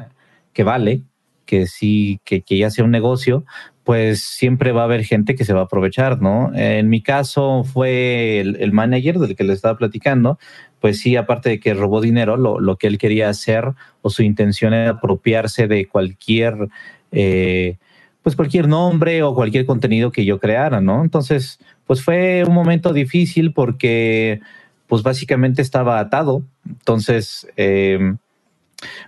que 0.55 0.63
vale, 0.65 1.03
que 1.49 1.67
sí, 1.67 2.21
que, 2.25 2.43
ya 2.47 2.71
sea 2.71 2.85
un 2.85 2.91
negocio, 2.91 3.43
pues 3.83 4.23
siempre 4.23 4.71
va 4.71 4.83
a 4.83 4.85
haber 4.85 5.03
gente 5.03 5.35
que 5.35 5.47
se 5.47 5.55
va 5.55 5.61
a 5.61 5.65
aprovechar, 5.65 6.21
¿no? 6.21 6.53
En 6.55 6.91
mi 6.91 7.03
caso 7.03 7.65
fue 7.65 8.39
el, 8.39 8.57
el 8.61 8.73
manager 8.73 9.19
del 9.19 9.35
que 9.35 9.45
le 9.45 9.55
estaba 9.55 9.79
platicando, 9.79 10.39
pues 10.79 11.01
sí, 11.01 11.17
aparte 11.17 11.49
de 11.49 11.59
que 11.59 11.73
robó 11.73 12.03
dinero, 12.03 12.37
lo, 12.37 12.61
lo 12.61 12.77
que 12.77 12.87
él 12.87 12.99
quería 12.99 13.31
hacer 13.31 13.73
o 14.03 14.11
su 14.11 14.23
intención 14.23 14.75
era 14.75 14.91
apropiarse 14.91 15.67
de 15.69 15.87
cualquier, 15.87 16.69
eh, 17.13 17.79
pues 18.23 18.37
cualquier 18.37 18.69
nombre 18.69 19.23
o 19.23 19.35
cualquier 19.35 19.65
contenido 19.65 20.13
que 20.13 20.27
yo 20.27 20.39
creara, 20.39 20.83
¿no? 20.83 21.03
Entonces, 21.03 21.59
pues 21.87 22.05
fue 22.05 22.45
un 22.47 22.53
momento 22.53 22.93
difícil 22.93 23.55
porque, 23.55 24.43
pues 24.87 25.03
básicamente 25.03 25.63
estaba 25.63 25.99
atado. 25.99 26.43
Entonces, 26.67 27.49
eh, 27.57 28.17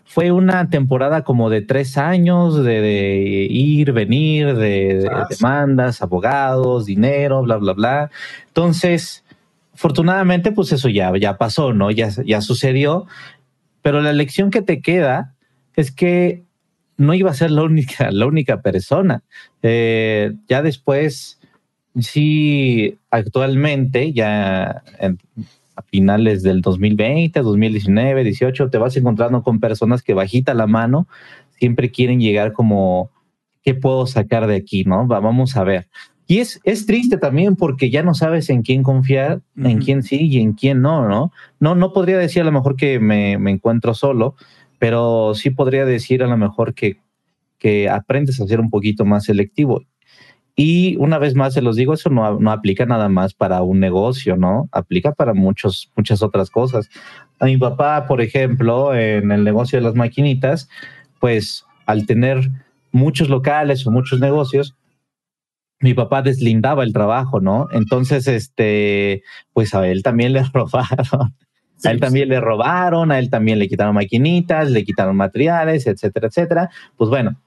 fue 0.05 0.33
una 0.33 0.69
temporada 0.69 1.23
como 1.23 1.51
de 1.51 1.63
tres 1.63 1.97
años 1.97 2.57
de, 2.65 2.81
de 2.81 3.47
ir, 3.51 3.93
venir, 3.93 4.55
de, 4.57 4.99
de 4.99 5.09
Ah, 5.09 5.27
sí. 5.31 5.37
demandas, 5.39 6.03
abogados, 6.03 6.87
dinero, 6.87 7.43
bla, 7.43 7.57
bla, 7.57 7.73
bla. 7.75 8.11
Entonces, 8.49 9.25
afortunadamente, 9.75 10.53
pues 10.53 10.73
eso 10.73 10.89
ya, 10.89 11.13
ya 11.17 11.39
pasó, 11.39 11.73
¿no? 11.73 11.91
Ya, 11.91 12.09
ya 12.25 12.41
sucedió. 12.41 13.07
Pero 13.83 14.01
la 14.01 14.13
lección 14.13 14.51
que 14.51 14.63
te 14.63 14.83
queda 14.83 15.35
es 15.77 15.91
que 15.93 16.43
no 16.97 17.15
iba 17.15 17.31
a 17.31 17.35
ser 17.35 17.51
la 17.51 17.63
única, 17.63 18.11
la 18.11 18.27
única 18.27 18.61
persona. 18.61 19.23
Eh, 19.63 20.33
ya 20.49 20.63
después, 20.63 21.39
sí, 21.99 22.99
actualmente, 23.11 24.13
ya 24.13 24.83
en- 24.99 25.19
a 25.81 25.83
finales 25.83 26.43
del 26.43 26.61
2020, 26.61 27.41
2019, 27.41 28.25
18, 28.25 28.71
te 28.71 28.79
vas 28.79 28.97
encontrando 28.97 29.43
con 29.43 29.61
personas 29.61 30.03
que 30.03 30.15
bajita 30.15 30.55
la 30.55 30.67
mano 30.67 31.07
siempre 31.61 31.91
quieren 31.91 32.21
llegar 32.21 32.53
como, 32.53 33.11
¿qué 33.63 33.75
puedo 33.75 34.07
sacar 34.07 34.47
de 34.47 34.57
aquí? 34.57 34.85
¿No? 34.85 35.07
Va- 35.07 35.21
vamos 35.21 35.57
a 35.57 35.63
ver. 35.65 35.89
Y 36.27 36.39
es, 36.39 36.61
es 36.65 36.87
triste 36.87 37.19
también 37.19 37.55
porque 37.57 37.91
ya 37.91 38.03
no 38.03 38.15
sabes 38.15 38.51
en 38.51 38.63
quién 38.63 38.83
confiar, 38.83 39.43
en 39.57 39.79
quién 39.81 40.03
sí 40.05 40.29
y 40.29 40.41
en 40.41 40.53
quién 40.53 40.81
no, 40.81 41.09
¿no? 41.09 41.33
No, 41.59 41.75
no 41.75 41.93
podría 41.93 42.19
decir 42.19 42.43
a 42.43 42.45
lo 42.45 42.53
mejor 42.53 42.77
que 42.77 43.01
me, 43.01 43.37
me 43.37 43.51
encuentro 43.51 43.95
solo, 43.95 44.37
pero 44.79 45.35
sí 45.35 45.51
podría 45.51 45.85
decir 45.85 46.23
a 46.23 46.29
lo 46.29 46.37
mejor 46.37 46.73
que, 46.73 46.99
que 47.59 47.89
aprendes 47.89 48.41
a 48.41 48.47
ser 48.47 48.61
un 48.61 48.71
poquito 48.71 49.05
más 49.05 49.25
selectivo. 49.25 49.83
Y 50.57 50.97
una 50.97 51.19
vez 51.19 51.35
más 51.35 51.55
se 51.55 51.63
los 51.63 51.77
digo, 51.77 51.95
eso 51.95 52.11
no, 52.11 52.39
no 52.39 52.51
aplica 52.51 52.85
nada 52.87 53.09
más 53.09 53.35
para 53.35 53.63
un 53.63 53.81
negocio, 53.81 54.37
¿no? 54.37 54.69
Aplica 54.73 55.13
para 55.13 55.35
muchos, 55.35 55.91
muchas 55.97 56.23
otras 56.23 56.51
cosas. 56.51 56.89
A 57.39 57.47
mi 57.47 57.57
papá, 57.57 58.07
por 58.07 58.21
ejemplo, 58.21 58.95
en 58.95 59.31
el 59.33 59.45
negocio 59.45 59.79
de 59.79 59.85
las 59.85 59.95
maquinitas, 59.95 60.69
pues 61.19 61.65
al 61.87 62.07
tener 62.07 62.51
muchos 62.93 63.29
locales 63.29 63.87
o 63.87 63.91
muchos 63.91 64.21
negocios, 64.21 64.77
mi 65.81 65.95
papá 65.95 66.23
deslindaba 66.23 66.85
el 66.85 66.93
trabajo, 66.93 67.41
¿no? 67.41 67.69
Entonces, 67.73 68.29
este, 68.29 69.23
pues 69.53 69.75
a 69.75 69.87
él 69.89 70.03
también 70.03 70.33
le 70.33 70.43
robaron. 70.53 71.35
Sí, 71.77 71.89
a 71.89 71.93
él 71.93 72.01
también 72.01 72.29
le 72.29 72.41
robaron, 72.41 73.11
a 73.11 73.19
él 73.19 73.31
también 73.31 73.59
le 73.59 73.67
quitaron 73.67 73.95
maquinitas, 73.95 74.71
le 74.71 74.85
quitaron 74.85 75.17
materiales, 75.17 75.87
etcétera, 75.87 76.29
etcétera. 76.29 76.71
Pues 76.99 77.09
bueno, 77.09 77.41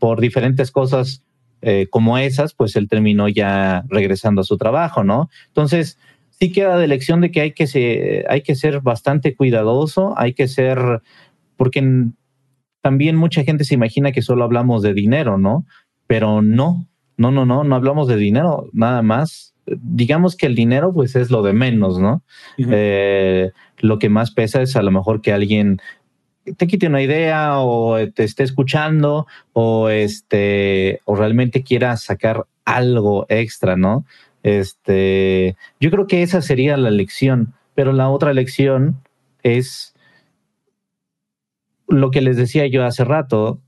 por 0.00 0.20
diferentes 0.20 0.72
cosas 0.72 1.22
eh, 1.62 1.86
como 1.90 2.18
esas, 2.18 2.54
pues 2.54 2.76
él 2.76 2.88
terminó 2.88 3.28
ya 3.28 3.84
regresando 3.88 4.42
a 4.42 4.44
su 4.44 4.56
trabajo, 4.56 5.04
¿no? 5.04 5.30
Entonces, 5.48 5.98
sí 6.38 6.52
queda 6.52 6.78
de 6.78 6.86
lección 6.86 7.20
de 7.20 7.30
que 7.30 7.40
hay 7.40 7.52
que, 7.52 7.66
se, 7.66 8.24
hay 8.28 8.42
que 8.42 8.54
ser 8.54 8.80
bastante 8.80 9.34
cuidadoso, 9.34 10.14
hay 10.18 10.34
que 10.34 10.48
ser, 10.48 11.02
porque 11.56 12.10
también 12.82 13.16
mucha 13.16 13.42
gente 13.42 13.64
se 13.64 13.74
imagina 13.74 14.12
que 14.12 14.22
solo 14.22 14.44
hablamos 14.44 14.82
de 14.82 14.94
dinero, 14.94 15.38
¿no? 15.38 15.66
Pero 16.06 16.42
no, 16.42 16.86
no, 17.16 17.30
no, 17.30 17.46
no, 17.46 17.64
no 17.64 17.74
hablamos 17.74 18.06
de 18.06 18.16
dinero, 18.16 18.68
nada 18.72 19.02
más. 19.02 19.54
Digamos 19.66 20.36
que 20.36 20.46
el 20.46 20.54
dinero, 20.54 20.92
pues 20.92 21.16
es 21.16 21.30
lo 21.30 21.42
de 21.42 21.52
menos, 21.52 21.98
¿no? 21.98 22.22
Eh, 22.58 23.50
lo 23.78 23.98
que 23.98 24.08
más 24.08 24.30
pesa 24.30 24.62
es 24.62 24.76
a 24.76 24.82
lo 24.82 24.92
mejor 24.92 25.20
que 25.20 25.32
alguien 25.32 25.80
te 26.56 26.66
quite 26.66 26.86
una 26.86 27.02
idea 27.02 27.58
o 27.60 27.96
te 28.10 28.24
esté 28.24 28.42
escuchando 28.42 29.26
o 29.52 29.88
este 29.88 31.00
o 31.04 31.16
realmente 31.16 31.62
quiera 31.62 31.96
sacar 31.96 32.46
algo 32.64 33.26
extra, 33.28 33.76
¿no? 33.76 34.04
Este, 34.42 35.56
yo 35.80 35.90
creo 35.90 36.06
que 36.06 36.22
esa 36.22 36.40
sería 36.40 36.76
la 36.76 36.90
lección, 36.90 37.54
pero 37.74 37.92
la 37.92 38.08
otra 38.10 38.32
lección 38.32 39.02
es 39.42 39.94
lo 41.88 42.10
que 42.10 42.20
les 42.20 42.36
decía 42.36 42.66
yo 42.66 42.84
hace 42.84 43.04
rato, 43.04 43.60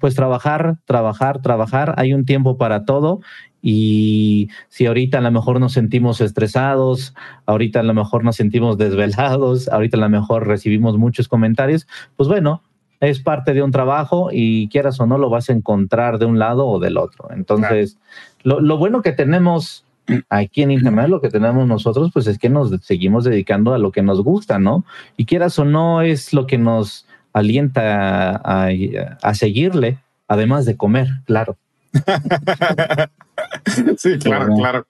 pues 0.00 0.14
trabajar, 0.14 0.76
trabajar, 0.86 1.42
trabajar, 1.42 1.94
hay 1.98 2.14
un 2.14 2.24
tiempo 2.24 2.56
para 2.56 2.84
todo 2.84 3.20
y 3.66 4.50
si 4.68 4.84
ahorita 4.84 5.16
a 5.18 5.20
lo 5.22 5.30
mejor 5.30 5.58
nos 5.58 5.72
sentimos 5.72 6.20
estresados, 6.20 7.14
ahorita 7.46 7.80
a 7.80 7.82
lo 7.82 7.94
mejor 7.94 8.22
nos 8.22 8.36
sentimos 8.36 8.76
desvelados, 8.76 9.68
ahorita 9.72 9.96
a 9.96 10.00
lo 10.00 10.10
mejor 10.10 10.46
recibimos 10.46 10.98
muchos 10.98 11.28
comentarios, 11.28 11.86
pues 12.16 12.28
bueno, 12.28 12.60
es 13.00 13.20
parte 13.20 13.54
de 13.54 13.62
un 13.62 13.70
trabajo 13.70 14.28
y 14.30 14.68
quieras 14.68 15.00
o 15.00 15.06
no 15.06 15.16
lo 15.16 15.30
vas 15.30 15.48
a 15.48 15.54
encontrar 15.54 16.18
de 16.18 16.26
un 16.26 16.38
lado 16.38 16.66
o 16.66 16.78
del 16.78 16.98
otro. 16.98 17.30
Entonces, 17.34 17.96
lo, 18.42 18.60
lo 18.60 18.76
bueno 18.76 19.00
que 19.00 19.12
tenemos 19.12 19.84
aquí 20.28 20.62
en 20.62 20.70
Internet, 20.70 21.08
lo 21.08 21.22
que 21.22 21.30
tenemos 21.30 21.66
nosotros, 21.66 22.10
pues 22.12 22.26
es 22.26 22.38
que 22.38 22.50
nos 22.50 22.70
seguimos 22.82 23.24
dedicando 23.24 23.72
a 23.72 23.78
lo 23.78 23.92
que 23.92 24.02
nos 24.02 24.22
gusta, 24.22 24.58
¿no? 24.58 24.84
Y 25.16 25.24
quieras 25.24 25.58
o 25.58 25.64
no 25.64 26.02
es 26.02 26.34
lo 26.34 26.46
que 26.46 26.58
nos 26.58 27.06
alienta 27.32 28.30
a, 28.36 28.66
a- 28.66 29.18
a 29.22 29.34
seguirle, 29.34 29.98
además 30.28 30.66
de 30.66 30.76
comer, 30.76 31.08
claro. 31.24 31.56
Sí, 33.98 34.18
claro, 34.18 34.54
Claro. 34.56 34.86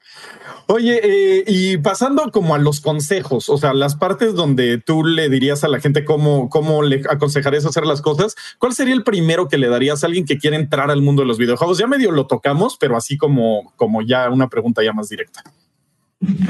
Oye, 0.66 1.00
eh, 1.02 1.44
y 1.46 1.76
pasando 1.76 2.30
como 2.30 2.54
a 2.54 2.58
los 2.58 2.80
consejos, 2.80 3.50
o 3.50 3.58
sea, 3.58 3.74
las 3.74 3.96
partes 3.96 4.34
donde 4.34 4.78
tú 4.78 5.04
le 5.04 5.28
dirías 5.28 5.62
a 5.62 5.68
la 5.68 5.78
gente 5.78 6.04
cómo, 6.04 6.48
cómo 6.48 6.82
le 6.82 7.02
aconsejarías 7.08 7.66
hacer 7.66 7.84
las 7.84 8.00
cosas, 8.00 8.34
¿cuál 8.58 8.72
sería 8.72 8.94
el 8.94 9.04
primero 9.04 9.48
que 9.48 9.58
le 9.58 9.68
darías 9.68 10.02
a 10.02 10.06
alguien 10.06 10.24
que 10.24 10.38
quiere 10.38 10.56
entrar 10.56 10.90
al 10.90 11.02
mundo 11.02 11.22
de 11.22 11.28
los 11.28 11.36
videojuegos? 11.36 11.78
Ya 11.78 11.86
medio 11.86 12.12
lo 12.12 12.26
tocamos, 12.26 12.78
pero 12.78 12.96
así 12.96 13.18
como, 13.18 13.74
como 13.76 14.00
ya 14.00 14.30
una 14.30 14.48
pregunta 14.48 14.82
ya 14.82 14.94
más 14.94 15.10
directa. 15.10 15.42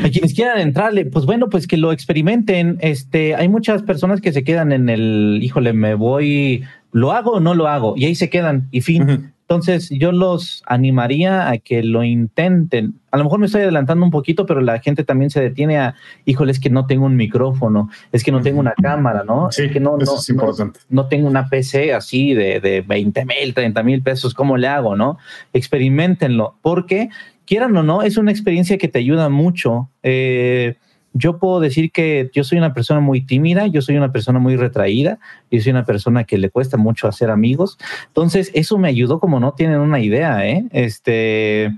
A 0.04 0.08
quienes 0.08 0.34
quieran 0.34 0.60
entrarle, 0.60 1.06
pues 1.06 1.26
bueno, 1.26 1.48
pues 1.48 1.66
que 1.66 1.76
lo 1.76 1.90
experimenten. 1.90 2.78
Este, 2.80 3.34
hay 3.34 3.48
muchas 3.48 3.82
personas 3.82 4.20
que 4.20 4.32
se 4.32 4.44
quedan 4.44 4.70
en 4.70 4.88
el, 4.88 5.40
híjole, 5.42 5.72
me 5.72 5.94
voy, 5.94 6.64
lo 6.92 7.10
hago 7.12 7.32
o 7.32 7.40
no 7.40 7.54
lo 7.54 7.66
hago, 7.66 7.94
y 7.96 8.04
ahí 8.04 8.14
se 8.14 8.30
quedan, 8.30 8.68
y 8.70 8.82
fin. 8.82 9.33
Entonces, 9.46 9.90
yo 9.90 10.10
los 10.10 10.62
animaría 10.66 11.50
a 11.50 11.58
que 11.58 11.82
lo 11.82 12.02
intenten. 12.02 12.94
A 13.10 13.18
lo 13.18 13.24
mejor 13.24 13.40
me 13.40 13.46
estoy 13.46 13.60
adelantando 13.60 14.02
un 14.02 14.10
poquito, 14.10 14.46
pero 14.46 14.62
la 14.62 14.80
gente 14.80 15.04
también 15.04 15.30
se 15.30 15.40
detiene 15.42 15.76
a, 15.78 15.94
híjole, 16.24 16.50
es 16.50 16.58
que 16.58 16.70
no 16.70 16.86
tengo 16.86 17.04
un 17.04 17.14
micrófono, 17.16 17.90
es 18.10 18.24
que 18.24 18.32
no 18.32 18.40
tengo 18.40 18.58
una 18.60 18.72
cámara, 18.72 19.22
¿no? 19.22 19.52
Sí, 19.52 19.64
es 19.64 19.72
que 19.72 19.80
no, 19.80 19.98
eso 20.00 20.12
no- 20.12 20.18
es 20.18 20.28
importante. 20.30 20.80
No, 20.88 21.02
no 21.02 21.08
tengo 21.08 21.28
una 21.28 21.48
PC 21.50 21.92
así 21.92 22.32
de, 22.32 22.58
de 22.60 22.80
20 22.80 23.26
mil, 23.26 23.52
30 23.52 23.82
mil 23.82 24.02
pesos, 24.02 24.32
¿cómo 24.32 24.56
le 24.56 24.66
hago, 24.66 24.96
no? 24.96 25.18
Experimentenlo, 25.52 26.56
porque 26.62 27.10
quieran 27.44 27.76
o 27.76 27.82
no, 27.82 28.02
es 28.02 28.16
una 28.16 28.30
experiencia 28.30 28.78
que 28.78 28.88
te 28.88 28.98
ayuda 29.00 29.28
mucho. 29.28 29.90
Eh, 30.02 30.76
yo 31.14 31.38
puedo 31.38 31.60
decir 31.60 31.92
que 31.92 32.28
yo 32.34 32.42
soy 32.42 32.58
una 32.58 32.74
persona 32.74 33.00
muy 33.00 33.20
tímida, 33.20 33.68
yo 33.68 33.80
soy 33.80 33.96
una 33.96 34.12
persona 34.12 34.40
muy 34.40 34.56
retraída, 34.56 35.20
yo 35.50 35.60
soy 35.60 35.70
una 35.70 35.84
persona 35.84 36.24
que 36.24 36.38
le 36.38 36.50
cuesta 36.50 36.76
mucho 36.76 37.06
hacer 37.06 37.30
amigos. 37.30 37.78
Entonces, 38.08 38.50
eso 38.52 38.78
me 38.78 38.88
ayudó 38.88 39.20
como 39.20 39.38
no 39.38 39.52
tienen 39.52 39.78
una 39.78 40.00
idea, 40.00 40.46
¿eh? 40.46 40.64
Este, 40.72 41.72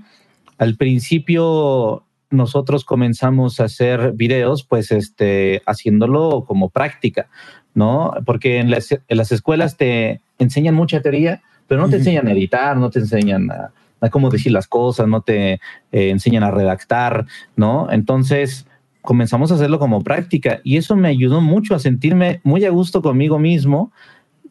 al 0.57 0.75
principio 0.75 2.03
nosotros 2.31 2.83
comenzamos 2.83 3.59
a 3.59 3.65
hacer 3.65 4.13
videos, 4.13 4.63
pues, 4.63 4.91
este, 4.91 5.61
haciéndolo 5.67 6.43
como 6.45 6.69
práctica, 6.69 7.29
¿no? 7.75 8.13
Porque 8.25 8.57
en 8.57 8.71
las, 8.71 8.91
en 8.91 9.17
las 9.17 9.31
escuelas 9.31 9.77
te 9.77 10.19
enseñan 10.39 10.73
mucha 10.73 11.01
teoría, 11.01 11.43
pero 11.67 11.81
no 11.81 11.89
te 11.89 11.97
enseñan 11.97 12.27
a 12.27 12.31
editar, 12.31 12.75
no 12.75 12.89
te 12.89 12.99
enseñan 12.99 13.51
a, 13.51 13.71
a 14.01 14.09
cómo 14.09 14.29
decir 14.29 14.51
las 14.51 14.67
cosas, 14.67 15.07
no 15.07 15.21
te 15.21 15.53
eh, 15.53 15.59
enseñan 15.91 16.43
a 16.43 16.51
redactar, 16.51 17.25
¿no? 17.55 17.87
Entonces 17.91 18.66
comenzamos 19.07 19.53
a 19.53 19.55
hacerlo 19.55 19.79
como 19.79 20.03
práctica 20.03 20.59
y 20.65 20.75
eso 20.75 20.97
me 20.97 21.07
ayudó 21.07 21.39
mucho 21.39 21.73
a 21.73 21.79
sentirme 21.79 22.41
muy 22.43 22.65
a 22.65 22.71
gusto 22.71 23.01
conmigo 23.01 23.39
mismo 23.39 23.93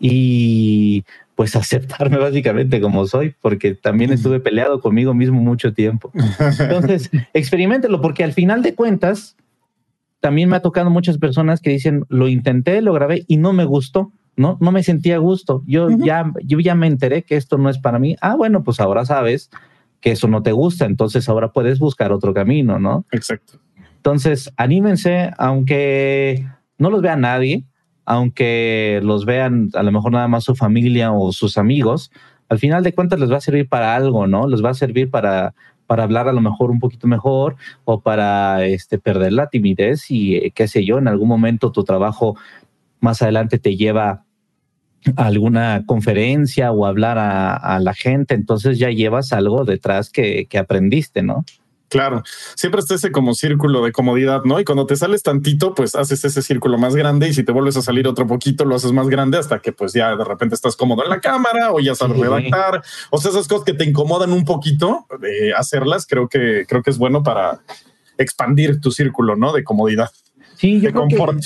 y 0.01 1.05
pues 1.35 1.55
aceptarme 1.57 2.17
básicamente 2.17 2.81
como 2.81 3.07
soy, 3.07 3.35
porque 3.43 3.75
también 3.75 4.13
estuve 4.15 4.41
peleado 4.41 4.81
conmigo 4.81 5.13
mismo 5.13 5.43
mucho 5.43 5.75
tiempo. 5.75 6.11
Entonces, 6.59 7.11
experimentenlo, 7.35 8.01
porque 8.01 8.25
al 8.25 8.33
final 8.33 8.63
de 8.63 8.75
cuentas, 8.75 9.37
también 10.21 10.49
me 10.49 10.57
ha 10.57 10.63
tocado 10.63 10.89
muchas 10.89 11.19
personas 11.19 11.61
que 11.61 11.69
dicen, 11.69 12.07
lo 12.09 12.27
intenté, 12.27 12.81
lo 12.81 12.95
grabé 12.95 13.27
y 13.29 13.37
no 13.37 13.53
me 13.53 13.67
gustó, 13.67 14.11
¿no? 14.37 14.57
No 14.63 14.73
me 14.73 14.83
sentía 14.83 15.17
a 15.17 15.19
gusto. 15.19 15.65
Yo, 15.67 15.89
Ujú. 15.89 16.03
ya, 16.03 16.33
yo 16.43 16.61
ya 16.61 16.75
me 16.75 16.87
enteré 16.87 17.25
que 17.25 17.37
esto 17.37 17.59
no 17.59 17.69
es 17.69 17.77
para 17.77 17.99
mí. 17.99 18.17
Ah, 18.23 18.37
bueno, 18.37 18.65
pues 18.65 18.81
ahora 18.81 19.05
sabes 19.05 19.51
que 20.01 20.13
eso 20.13 20.29
no 20.29 20.43
te 20.43 20.53
gusta, 20.53 20.87
entonces 20.87 21.29
ahora 21.29 21.53
puedes 21.53 21.79
buscar 21.79 22.11
otro 22.11 22.33
camino, 22.33 22.79
¿no? 22.79 23.05
Exacto. 23.13 23.61
Entonces, 24.07 24.53
anímense, 24.57 25.33
aunque 25.37 26.47
no 26.79 26.91
los 26.91 27.03
vea 27.03 27.17
nadie, 27.17 27.65
aunque 28.05 29.01
los 29.03 29.25
vean 29.25 29.71
a 29.75 29.83
lo 29.83 29.91
mejor 29.91 30.13
nada 30.13 30.29
más 30.29 30.45
su 30.45 30.55
familia 30.55 31.11
o 31.11 31.33
sus 31.33 31.59
amigos, 31.59 32.13
al 32.49 32.61
final 32.61 32.85
de 32.85 32.95
cuentas 32.95 33.19
les 33.19 33.33
va 33.33 33.39
a 33.39 33.41
servir 33.41 33.69
para 33.69 33.97
algo, 33.97 34.29
¿no? 34.29 34.47
Les 34.47 34.65
va 34.65 34.71
a 34.71 34.75
servir 34.75 35.11
para, 35.11 35.55
para 35.89 36.05
hablar 36.05 36.29
a 36.29 36.33
lo 36.33 36.41
mejor 36.41 36.71
un 36.71 36.79
poquito 36.79 37.09
mejor 37.09 37.57
o 37.85 38.01
para 38.01 38.65
este, 38.65 39.01
perder 39.01 39.33
la 39.33 39.49
timidez 39.49 40.09
y 40.09 40.37
eh, 40.37 40.53
qué 40.55 40.69
sé 40.69 40.85
yo, 40.85 40.99
en 40.99 41.09
algún 41.09 41.27
momento 41.27 41.73
tu 41.73 41.83
trabajo 41.83 42.37
más 43.01 43.23
adelante 43.23 43.59
te 43.59 43.75
lleva 43.75 44.23
a 45.17 45.27
alguna 45.27 45.83
conferencia 45.85 46.71
o 46.71 46.87
hablar 46.87 47.19
a, 47.19 47.81
la 47.81 47.93
gente, 47.93 48.37
entonces 48.37 48.79
ya 48.79 48.91
llevas 48.91 49.33
algo 49.33 49.65
detrás 49.65 50.11
que 50.11 50.47
aprendiste, 50.57 51.25
¿no? 51.25 51.45
Claro, 51.89 52.23
siempre 52.57 52.81
está 52.81 52.97
ese 52.97 53.13
como 53.13 53.33
círculo 53.35 53.85
de 53.85 53.93
comodidad, 53.93 54.43
¿no? 54.45 54.59
Y 54.59 54.65
cuando 54.65 54.87
te 54.87 54.97
sales 54.97 55.23
tantito, 55.23 55.73
pues 55.75 55.95
haces 55.95 56.25
ese 56.25 56.43
círculo 56.43 56.79
más 56.79 56.97
grande 56.97 57.29
y 57.29 57.33
si 57.35 57.45
te 57.45 57.53
vuelves 57.53 57.77
a 57.77 57.83
salir 57.83 58.09
otro 58.09 58.27
poquito, 58.27 58.65
lo 58.65 58.75
haces 58.75 58.91
más 58.93 59.09
grande 59.09 59.39
hasta 59.39 59.61
que 59.61 59.71
pues 59.73 59.93
ya 59.93 60.17
de 60.17 60.25
repente 60.25 60.57
estás 60.57 60.75
cómodo 60.75 61.05
en 61.05 61.11
la 61.11 61.21
cámara 61.21 61.73
o 61.73 61.79
ya 61.79 61.95
sabes 61.95 62.17
Sí. 62.17 62.23
redactar. 62.23 62.83
O 63.11 63.19
sea, 63.19 63.31
esas 63.31 63.47
cosas 63.47 63.65
que 63.65 63.73
te 63.73 63.85
incomodan 63.85 64.33
un 64.33 64.45
poquito 64.45 65.07
de 65.21 65.55
hacerlas, 65.55 66.07
creo 66.07 66.29
que 66.29 66.65
creo 66.69 66.83
que 66.83 66.91
es 66.91 66.99
bueno 66.99 67.23
para 67.23 67.61
expandir 68.19 68.81
tu 68.81 68.91
círculo, 68.91 69.37
¿no? 69.37 69.53
De 69.53 69.63
comodidad, 69.63 70.11
Sí, 70.57 70.81
yo 70.81 70.89
de 70.89 70.93
creo 70.93 71.07
que-. 71.09 71.41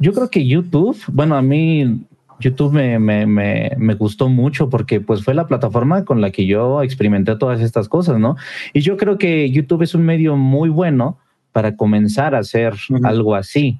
Yo 0.00 0.12
creo 0.12 0.28
que 0.28 0.44
YouTube, 0.44 0.98
bueno, 1.06 1.36
a 1.36 1.42
mí 1.42 2.04
YouTube 2.40 2.72
me, 2.72 2.98
me, 2.98 3.26
me, 3.26 3.72
me 3.78 3.94
gustó 3.94 4.28
mucho 4.28 4.68
porque 4.68 5.00
pues 5.00 5.22
fue 5.24 5.34
la 5.34 5.46
plataforma 5.46 6.04
con 6.04 6.20
la 6.20 6.30
que 6.30 6.46
yo 6.46 6.82
experimenté 6.82 7.36
todas 7.36 7.60
estas 7.60 7.88
cosas, 7.88 8.18
¿no? 8.18 8.36
Y 8.72 8.80
yo 8.80 8.96
creo 8.96 9.18
que 9.18 9.50
YouTube 9.50 9.82
es 9.82 9.94
un 9.94 10.04
medio 10.04 10.36
muy 10.36 10.68
bueno 10.68 11.18
para 11.52 11.76
comenzar 11.76 12.34
a 12.34 12.38
hacer 12.40 12.74
algo 13.04 13.34
así. 13.34 13.78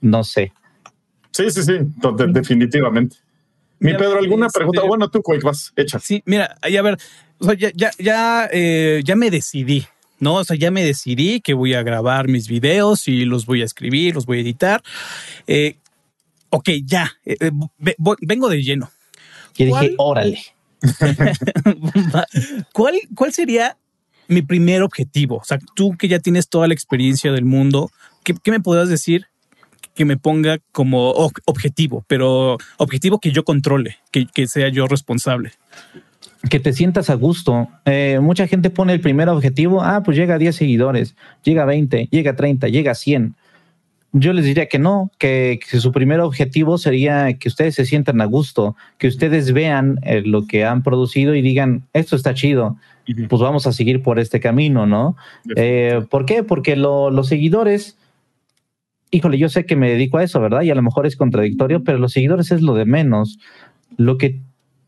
No 0.00 0.24
sé. 0.24 0.52
Sí, 1.30 1.50
sí, 1.50 1.62
sí, 1.62 1.72
definitivamente. 2.32 3.16
Mi 3.78 3.86
Mira, 3.88 3.98
Pedro, 3.98 4.18
¿alguna 4.18 4.46
este- 4.46 4.58
pregunta? 4.58 4.82
Bueno, 4.82 5.08
tú, 5.08 5.22
Quake, 5.22 5.42
vas, 5.42 5.72
echa. 5.76 5.98
Sí, 5.98 6.22
mira, 6.26 6.56
ahí 6.62 6.76
a 6.76 6.82
ver, 6.82 6.98
o 7.38 7.44
sea, 7.44 7.54
ya, 7.54 7.70
ya, 7.74 7.90
ya, 7.98 8.48
eh, 8.52 9.00
ya 9.04 9.16
me 9.16 9.30
decidí, 9.30 9.86
¿no? 10.20 10.34
O 10.34 10.44
sea, 10.44 10.56
ya 10.56 10.70
me 10.70 10.84
decidí 10.84 11.40
que 11.40 11.54
voy 11.54 11.74
a 11.74 11.82
grabar 11.82 12.28
mis 12.28 12.48
videos 12.48 13.08
y 13.08 13.24
los 13.24 13.46
voy 13.46 13.62
a 13.62 13.64
escribir, 13.64 14.14
los 14.14 14.26
voy 14.26 14.38
a 14.38 14.40
editar. 14.42 14.82
Eh, 15.46 15.76
ok, 16.52 16.68
ya, 16.84 17.10
eh, 17.24 17.36
eh, 17.40 17.50
voy- 17.98 18.16
vengo 18.22 18.48
de 18.48 18.62
lleno. 18.62 18.90
Y 19.56 19.64
dije, 19.66 19.94
órale. 19.98 20.38
¿Cuál, 22.72 22.94
¿Cuál 23.14 23.32
sería 23.32 23.76
mi 24.28 24.42
primer 24.42 24.82
objetivo? 24.82 25.36
O 25.36 25.44
sea, 25.44 25.58
tú 25.74 25.96
que 25.96 26.08
ya 26.08 26.18
tienes 26.18 26.48
toda 26.48 26.66
la 26.68 26.74
experiencia 26.74 27.32
del 27.32 27.44
mundo, 27.44 27.90
¿qué, 28.24 28.34
qué 28.42 28.50
me 28.50 28.60
podrás 28.60 28.88
decir 28.88 29.26
que 29.94 30.04
me 30.04 30.16
ponga 30.16 30.58
como 30.72 31.12
ob- 31.14 31.40
objetivo, 31.44 32.04
pero 32.08 32.56
objetivo 32.78 33.18
que 33.20 33.30
yo 33.32 33.44
controle, 33.44 33.98
que, 34.10 34.26
que 34.26 34.46
sea 34.46 34.68
yo 34.68 34.86
responsable? 34.86 35.52
que 36.50 36.58
te 36.58 36.72
sientas 36.72 37.08
a 37.08 37.14
gusto. 37.14 37.68
Eh, 37.84 38.18
mucha 38.20 38.48
gente 38.48 38.68
pone 38.68 38.92
el 38.92 39.00
primer 39.00 39.28
objetivo, 39.28 39.80
ah, 39.80 40.02
pues 40.04 40.16
llega 40.16 40.34
a 40.34 40.38
10 40.38 40.56
seguidores, 40.56 41.14
llega 41.44 41.62
a 41.62 41.66
20, 41.66 42.08
llega 42.10 42.32
a 42.32 42.36
30, 42.36 42.66
llega 42.66 42.90
a 42.92 42.94
100. 42.96 43.36
Yo 44.14 44.32
les 44.34 44.44
diría 44.44 44.66
que 44.66 44.78
no, 44.78 45.10
que, 45.18 45.58
que 45.70 45.78
su 45.80 45.90
primer 45.90 46.20
objetivo 46.20 46.76
sería 46.76 47.32
que 47.38 47.48
ustedes 47.48 47.74
se 47.74 47.86
sientan 47.86 48.20
a 48.20 48.26
gusto, 48.26 48.76
que 48.98 49.08
ustedes 49.08 49.52
vean 49.52 49.98
eh, 50.02 50.22
lo 50.24 50.46
que 50.46 50.64
han 50.66 50.82
producido 50.82 51.34
y 51.34 51.40
digan, 51.40 51.84
esto 51.94 52.14
está 52.16 52.34
chido, 52.34 52.76
pues 53.28 53.40
vamos 53.40 53.66
a 53.66 53.72
seguir 53.72 54.02
por 54.02 54.18
este 54.18 54.38
camino, 54.38 54.86
¿no? 54.86 55.16
Eh, 55.56 56.04
¿Por 56.10 56.26
qué? 56.26 56.42
Porque 56.42 56.76
lo- 56.76 57.10
los 57.10 57.26
seguidores, 57.28 57.96
híjole, 59.10 59.38
yo 59.38 59.48
sé 59.48 59.64
que 59.66 59.76
me 59.76 59.90
dedico 59.90 60.18
a 60.18 60.24
eso, 60.24 60.40
¿verdad? 60.40 60.62
Y 60.62 60.70
a 60.70 60.74
lo 60.74 60.82
mejor 60.82 61.06
es 61.06 61.16
contradictorio, 61.16 61.82
pero 61.82 61.98
los 61.98 62.12
seguidores 62.12 62.50
es 62.52 62.62
lo 62.62 62.74
de 62.74 62.84
menos. 62.84 63.38
Lo 63.96 64.18
que 64.18 64.40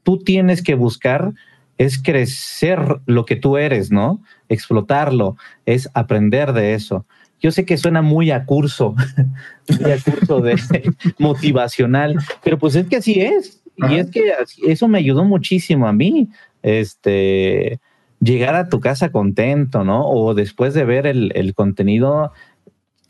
tú 0.03 0.19
tienes 0.19 0.63
que 0.63 0.75
buscar 0.75 1.33
es 1.77 2.01
crecer 2.01 2.79
lo 3.07 3.25
que 3.25 3.37
tú 3.37 3.57
eres, 3.57 3.91
¿no? 3.91 4.21
Explotarlo, 4.49 5.37
es 5.67 5.91
aprender 5.95 6.53
de 6.53 6.75
eso. 6.75 7.05
Yo 7.45 7.51
sé 7.51 7.67
que 7.67 7.77
suena 7.77 8.01
muy 8.01 8.31
a 8.31 8.47
curso, 8.47 8.95
muy 9.69 9.93
a 9.93 9.99
curso 9.99 10.41
de 10.41 10.57
motivacional, 11.19 12.17
pero 12.43 12.59
pues 12.59 12.75
es 12.75 12.87
que 12.87 12.97
así 12.97 13.21
es. 13.21 13.63
Y 13.77 13.97
es 13.97 14.11
que 14.11 14.33
eso 14.67 14.89
me 14.89 14.97
ayudó 14.97 15.25
muchísimo 15.25 15.87
a 15.87 15.93
mí. 15.93 16.31
Este, 16.63 17.81
llegar 18.19 18.55
a 18.55 18.71
tu 18.71 18.81
casa 18.81 19.13
contento, 19.13 19.85
¿no? 19.85 20.09
O 20.09 20.33
después 20.33 20.73
de 20.73 20.87
ver 20.87 21.07
el, 21.07 21.33
el 21.35 21.53
contenido, 21.53 22.33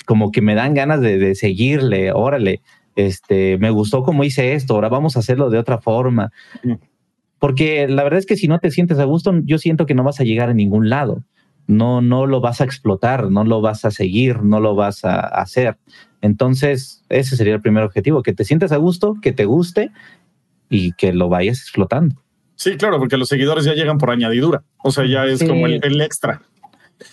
como 0.04 0.32
que 0.32 0.42
me 0.42 0.56
dan 0.56 0.74
ganas 0.74 1.00
de, 1.00 1.16
de 1.16 1.36
seguirle, 1.36 2.10
órale, 2.10 2.60
este, 2.96 3.56
me 3.58 3.70
gustó 3.70 4.02
cómo 4.02 4.24
hice 4.24 4.54
esto, 4.54 4.74
ahora 4.74 4.88
vamos 4.88 5.14
a 5.14 5.20
hacerlo 5.20 5.48
de 5.48 5.58
otra 5.58 5.78
forma. 5.78 6.32
Porque 7.38 7.86
la 7.86 8.02
verdad 8.02 8.18
es 8.18 8.26
que 8.26 8.36
si 8.36 8.48
no 8.48 8.58
te 8.58 8.72
sientes 8.72 8.98
a 8.98 9.04
gusto, 9.04 9.32
yo 9.44 9.58
siento 9.58 9.86
que 9.86 9.94
no 9.94 10.02
vas 10.02 10.18
a 10.18 10.24
llegar 10.24 10.48
a 10.48 10.54
ningún 10.54 10.90
lado. 10.90 11.22
No, 11.66 12.00
no 12.02 12.26
lo 12.26 12.40
vas 12.40 12.60
a 12.60 12.64
explotar, 12.64 13.30
no 13.30 13.44
lo 13.44 13.60
vas 13.60 13.84
a 13.84 13.90
seguir, 13.90 14.42
no 14.42 14.60
lo 14.60 14.74
vas 14.74 15.04
a 15.04 15.20
hacer. 15.20 15.78
Entonces, 16.20 17.02
ese 17.08 17.36
sería 17.36 17.54
el 17.54 17.60
primer 17.62 17.82
objetivo, 17.84 18.22
que 18.22 18.32
te 18.32 18.44
sientas 18.44 18.72
a 18.72 18.76
gusto, 18.76 19.16
que 19.22 19.32
te 19.32 19.44
guste 19.46 19.90
y 20.68 20.92
que 20.92 21.12
lo 21.12 21.28
vayas 21.28 21.60
explotando. 21.60 22.16
Sí, 22.56 22.76
claro, 22.76 22.98
porque 22.98 23.16
los 23.16 23.28
seguidores 23.28 23.64
ya 23.64 23.74
llegan 23.74 23.98
por 23.98 24.10
añadidura. 24.10 24.62
O 24.82 24.90
sea, 24.90 25.06
ya 25.06 25.24
es 25.26 25.40
Sí. 25.40 25.46
como 25.46 25.66
el, 25.66 25.80
el 25.82 26.00
extra, 26.00 26.42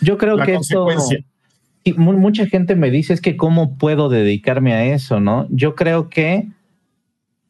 Yo 0.01 0.17
creo 0.17 0.37
la 0.37 0.45
que 0.45 0.55
esto, 0.55 0.87
y 1.83 1.93
mu- 1.93 2.13
mucha 2.17 2.45
gente 2.45 2.75
me 2.75 2.91
dice 2.91 3.13
es 3.13 3.21
que 3.21 3.35
cómo 3.35 3.77
puedo 3.77 4.07
dedicarme 4.09 4.73
a 4.73 4.85
eso, 4.85 5.19
¿no? 5.19 5.47
Yo 5.49 5.75
creo 5.75 6.09
que 6.09 6.47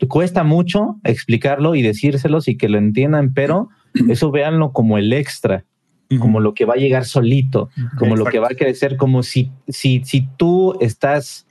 cuesta 0.08 0.44
mucho 0.44 0.96
explicarlo 1.04 1.76
y 1.76 1.82
decírselos 1.82 2.48
y 2.48 2.58
que 2.58 2.70
lo 2.70 2.78
entiendan, 2.78 3.34
pero 3.34 3.70
eso 4.08 4.32
véanlo 4.32 4.72
como 4.72 4.98
el 4.98 5.14
extra, 5.14 5.66
como 6.20 6.40
lo 6.40 6.54
que 6.54 6.66
va 6.66 6.74
a 6.74 6.78
llegar 6.78 7.06
solito, 7.06 7.70
como 7.98 8.16
lo 8.16 8.26
que 8.26 8.40
va 8.40 8.48
a 8.48 8.56
crecer, 8.56 8.98
como 8.98 9.24
si, 9.24 9.52
si, 9.68 10.04
si 10.04 10.28
tú 10.38 10.78
estás, 10.80 11.46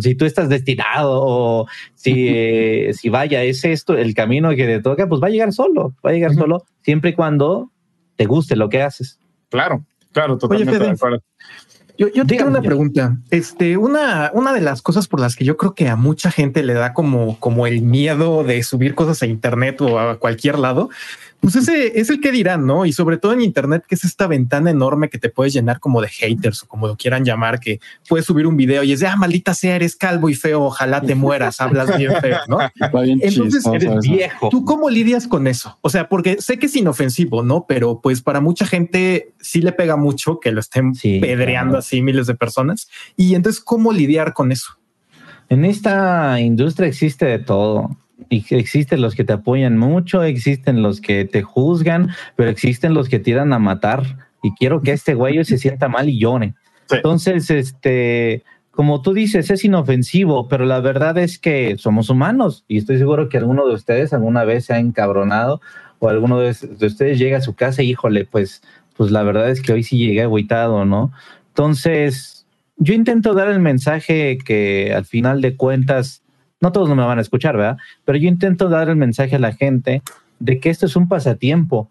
si 0.00 0.14
tú 0.14 0.24
estás 0.24 0.48
destinado 0.48 1.22
o 1.24 1.66
si, 1.94 2.28
eh, 2.28 2.92
si 2.94 3.08
vaya, 3.08 3.42
es 3.42 3.64
esto 3.64 3.96
el 3.96 4.14
camino 4.14 4.50
que 4.50 4.66
te 4.66 4.80
toca, 4.80 5.08
pues 5.08 5.22
va 5.22 5.28
a 5.28 5.30
llegar 5.30 5.52
solo, 5.52 5.94
va 6.04 6.10
a 6.10 6.12
llegar 6.12 6.34
solo, 6.34 6.64
siempre 6.82 7.10
y 7.10 7.14
cuando 7.14 7.70
te 8.16 8.26
guste 8.26 8.56
lo 8.56 8.68
que 8.68 8.82
haces. 8.82 9.18
Claro, 9.48 9.84
claro, 10.12 10.38
totalmente 10.38 10.78
Fede. 10.78 10.86
de 10.86 10.92
acuerdo. 10.92 11.22
Yo, 11.96 12.08
yo 12.08 12.26
tengo 12.26 12.46
una 12.46 12.60
ya. 12.60 12.66
pregunta. 12.66 13.18
Este, 13.30 13.76
una, 13.76 14.30
una 14.34 14.52
de 14.52 14.60
las 14.60 14.82
cosas 14.82 15.06
por 15.06 15.20
las 15.20 15.36
que 15.36 15.44
yo 15.44 15.56
creo 15.56 15.74
que 15.74 15.88
a 15.88 15.96
mucha 15.96 16.30
gente 16.30 16.64
le 16.64 16.74
da 16.74 16.92
como, 16.92 17.38
como 17.38 17.66
el 17.66 17.82
miedo 17.82 18.42
de 18.42 18.62
subir 18.64 18.94
cosas 18.94 19.22
a 19.22 19.26
internet 19.26 19.80
o 19.80 20.00
a 20.00 20.18
cualquier 20.18 20.58
lado, 20.58 20.90
pues 21.44 21.56
ese 21.56 22.00
es 22.00 22.08
el 22.08 22.22
que 22.22 22.32
dirán, 22.32 22.64
¿no? 22.64 22.86
Y 22.86 22.94
sobre 22.94 23.18
todo 23.18 23.34
en 23.34 23.42
Internet, 23.42 23.84
que 23.86 23.96
es 23.96 24.04
esta 24.04 24.26
ventana 24.26 24.70
enorme 24.70 25.10
que 25.10 25.18
te 25.18 25.28
puedes 25.28 25.52
llenar 25.52 25.78
como 25.78 26.00
de 26.00 26.08
haters 26.08 26.62
o 26.62 26.66
como 26.66 26.86
lo 26.86 26.96
quieran 26.96 27.22
llamar, 27.22 27.60
que 27.60 27.80
puedes 28.08 28.24
subir 28.24 28.46
un 28.46 28.56
video 28.56 28.82
y 28.82 28.92
es 28.92 29.00
de, 29.00 29.08
ah, 29.08 29.16
maldita 29.16 29.52
sea, 29.52 29.76
eres 29.76 29.94
calvo 29.94 30.30
y 30.30 30.34
feo, 30.34 30.62
ojalá 30.62 31.02
te 31.02 31.14
mueras, 31.14 31.60
hablas 31.60 31.98
bien 31.98 32.12
feo, 32.22 32.38
¿no? 32.48 32.58
Entonces, 33.20 33.66
eres 33.66 33.98
viejo. 34.00 34.48
¿Tú 34.48 34.64
cómo 34.64 34.88
lidias 34.88 35.28
con 35.28 35.46
eso? 35.46 35.76
O 35.82 35.90
sea, 35.90 36.08
porque 36.08 36.40
sé 36.40 36.58
que 36.58 36.64
es 36.64 36.76
inofensivo, 36.76 37.42
¿no? 37.42 37.66
Pero 37.68 38.00
pues 38.00 38.22
para 38.22 38.40
mucha 38.40 38.64
gente 38.64 39.34
sí 39.38 39.60
le 39.60 39.72
pega 39.72 39.96
mucho 39.96 40.40
que 40.40 40.50
lo 40.50 40.60
estén 40.60 40.94
pedreando 40.94 41.76
así 41.76 42.00
miles 42.00 42.26
de 42.26 42.34
personas. 42.34 42.88
Y 43.18 43.34
entonces, 43.34 43.62
¿cómo 43.62 43.92
lidiar 43.92 44.32
con 44.32 44.50
eso? 44.50 44.78
En 45.50 45.66
esta 45.66 46.40
industria 46.40 46.88
existe 46.88 47.26
de 47.26 47.38
todo. 47.38 47.90
Y 48.28 48.44
existen 48.54 49.00
los 49.00 49.14
que 49.14 49.24
te 49.24 49.32
apoyan 49.32 49.76
mucho, 49.76 50.22
existen 50.22 50.82
los 50.82 51.00
que 51.00 51.24
te 51.24 51.42
juzgan, 51.42 52.10
pero 52.36 52.50
existen 52.50 52.94
los 52.94 53.08
que 53.08 53.18
tiran 53.18 53.52
a 53.52 53.58
matar. 53.58 54.28
Y 54.42 54.52
quiero 54.52 54.82
que 54.82 54.92
este 54.92 55.14
güey 55.14 55.44
se 55.44 55.58
sienta 55.58 55.88
mal 55.88 56.08
y 56.08 56.18
llore. 56.18 56.54
Entonces, 56.90 57.50
este, 57.50 58.42
como 58.74 59.02
tú 59.02 59.14
dices, 59.14 59.50
es 59.50 59.64
inofensivo, 59.64 60.48
pero 60.48 60.64
la 60.64 60.80
verdad 60.80 61.16
es 61.18 61.38
que 61.38 61.76
somos 61.78 62.10
humanos 62.10 62.64
y 62.66 62.78
estoy 62.78 62.98
seguro 62.98 63.28
que 63.28 63.38
alguno 63.38 63.66
de 63.66 63.74
ustedes 63.74 64.12
alguna 64.12 64.44
vez 64.44 64.66
se 64.66 64.74
ha 64.74 64.78
encabronado 64.78 65.60
o 66.00 66.08
alguno 66.08 66.40
de, 66.40 66.50
ustedes 66.50 67.18
llega 67.18 67.38
a 67.38 67.42
su 67.42 67.54
casa 67.54 67.82
y 67.82 67.90
híjole, 67.90 68.24
pues, 68.24 68.62
pues 68.96 69.10
la 69.10 69.22
verdad 69.22 69.48
es 69.48 69.62
que 69.62 69.72
hoy 69.72 69.84
sí 69.84 69.96
llegué 69.96 70.22
agüitado, 70.22 70.84
¿no? 70.84 71.12
Entonces, 71.48 72.46
yo 72.76 72.94
intento 72.94 73.32
dar 73.32 73.48
el 73.48 73.60
mensaje 73.60 74.38
que 74.44 74.92
al 74.92 75.04
final 75.04 75.40
de 75.40 75.56
cuentas 75.56 76.23
no 76.64 76.72
todos 76.72 76.88
no 76.88 76.96
me 76.96 77.04
van 77.04 77.18
a 77.18 77.20
escuchar, 77.20 77.58
¿verdad? 77.58 77.76
Pero 78.06 78.16
yo 78.16 78.26
intento 78.26 78.70
dar 78.70 78.88
el 78.88 78.96
mensaje 78.96 79.36
a 79.36 79.38
la 79.38 79.52
gente 79.52 80.02
de 80.38 80.58
que 80.60 80.70
esto 80.70 80.86
es 80.86 80.96
un 80.96 81.08
pasatiempo. 81.08 81.90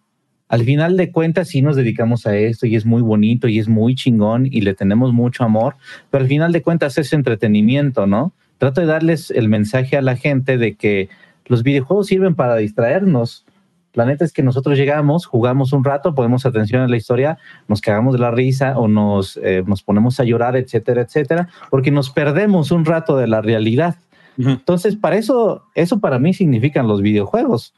Al 0.50 0.64
final 0.64 0.98
de 0.98 1.12
cuentas, 1.12 1.50
sí 1.50 1.62
nos 1.62 1.76
dedicamos 1.76 2.26
a 2.26 2.36
esto 2.36 2.66
y 2.66 2.76
es 2.76 2.84
muy 2.84 3.04
bonito 3.04 3.48
y 3.48 3.60
es 3.60 3.68
muy 3.68 3.94
chingón 3.94 4.48
y 4.48 4.62
le 4.62 4.74
tenemos 4.74 5.14
mucho 5.14 5.44
amor, 5.44 5.76
pero 6.10 6.24
al 6.24 6.28
final 6.28 6.52
de 6.52 6.64
cuentas 6.64 6.98
es 6.98 7.14
entretenimiento, 7.14 8.08
¿no? 8.08 8.34
Trato 8.58 8.82
de 8.82 8.88
darles 8.88 9.30
el 9.30 9.48
mensaje 9.48 9.96
a 9.96 10.02
la 10.02 10.16
gente 10.16 10.58
de 10.58 10.74
que 10.74 11.08
los 11.46 11.62
videojuegos 11.62 12.08
sirven 12.08 12.34
para 12.34 12.56
distraernos. 12.56 13.46
La 13.94 14.06
neta 14.06 14.26
es 14.26 14.34
que 14.34 14.42
nosotros 14.42 14.76
llegamos, 14.76 15.28
jugamos 15.28 15.72
un 15.72 15.84
rato, 15.84 16.16
ponemos 16.16 16.48
atención 16.48 16.82
a 16.82 16.88
la 16.88 16.98
historia, 16.98 17.38
nos 17.68 17.80
cagamos 17.80 18.14
de 18.14 18.20
la 18.20 18.32
risa 18.32 18.76
o 18.80 18.88
nos, 18.88 19.38
eh, 19.44 19.64
nos 19.68 19.84
ponemos 19.84 20.20
a 20.20 20.24
llorar, 20.24 20.56
etcétera, 20.56 21.04
etcétera, 21.04 21.50
porque 21.70 21.92
nos 21.92 22.10
perdemos 22.10 22.72
un 22.72 22.86
rato 22.86 23.18
de 23.18 23.28
la 23.28 23.42
realidad. 23.42 23.98
Entonces, 24.38 24.96
para 24.96 25.18
eso, 25.18 25.64
eso 25.76 26.00
para 26.00 26.20
mí 26.20 26.34
significan 26.34 26.88
los 26.88 27.02
videojuegos. 27.02 27.74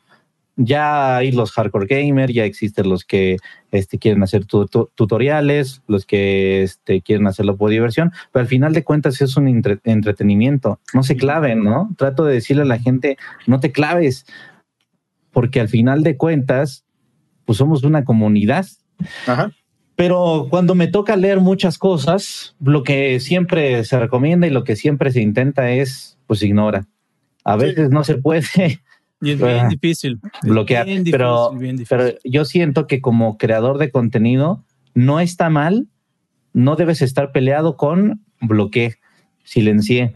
Ya 0.57 1.17
hay 1.17 1.33
los 1.33 1.51
hardcore 1.51 1.87
gamers, 1.87 2.33
ya 2.33 2.45
existen 2.45 2.87
los 2.87 3.03
que 3.03 3.37
este, 3.71 3.99
quieren 3.99 4.23
hacer 4.23 4.45
tutoriales, 4.45 5.81
los 5.87 6.05
que 6.05 6.63
este, 6.63 7.01
quieren 7.01 7.27
hacerlo 7.27 7.57
por 7.57 7.71
diversión, 7.71 8.13
pero 8.31 8.41
al 8.41 8.47
final 8.47 8.71
de 8.73 8.85
cuentas 8.85 9.21
es 9.21 9.35
un 9.35 9.49
entretenimiento. 9.83 10.79
No 10.93 11.03
se 11.03 11.17
claven, 11.17 11.61
¿no? 11.63 11.89
Trato 11.97 12.23
de 12.23 12.35
decirle 12.35 12.61
a 12.61 12.65
la 12.65 12.79
gente, 12.79 13.17
no 13.47 13.59
te 13.59 13.73
claves, 13.73 14.25
porque 15.31 15.59
al 15.59 15.67
final 15.67 16.03
de 16.03 16.15
cuentas, 16.15 16.85
pues 17.43 17.57
somos 17.57 17.83
una 17.83 18.05
comunidad. 18.05 18.65
Pero 19.97 20.47
cuando 20.49 20.75
me 20.75 20.87
toca 20.87 21.17
leer 21.17 21.41
muchas 21.41 21.77
cosas, 21.77 22.55
lo 22.61 22.83
que 22.83 23.19
siempre 23.19 23.83
se 23.83 23.99
recomienda 23.99 24.47
y 24.47 24.49
lo 24.51 24.63
que 24.63 24.77
siempre 24.77 25.11
se 25.11 25.21
intenta 25.21 25.71
es 25.71 26.14
pues 26.27 26.41
ignora. 26.43 26.87
A 27.43 27.55
veces 27.55 27.89
no 27.89 28.03
se 28.03 28.15
puede. 28.15 28.45
Y 29.21 29.31
es 29.31 29.39
bien 29.39 29.69
difícil. 29.69 30.19
Bloquear. 30.43 30.85
pero, 31.09 31.51
pero 31.89 32.13
yo 32.25 32.43
siento 32.43 32.85
que 32.85 33.01
como 33.01 33.37
creador 33.37 33.77
de 33.77 33.89
contenido 33.89 34.63
no 34.93 35.21
está 35.21 35.49
mal, 35.49 35.87
no 36.53 36.75
debes 36.75 37.01
estar 37.01 37.31
peleado 37.31 37.75
con 37.75 38.21
bloqueé, 38.41 38.95
silencié, 39.43 40.13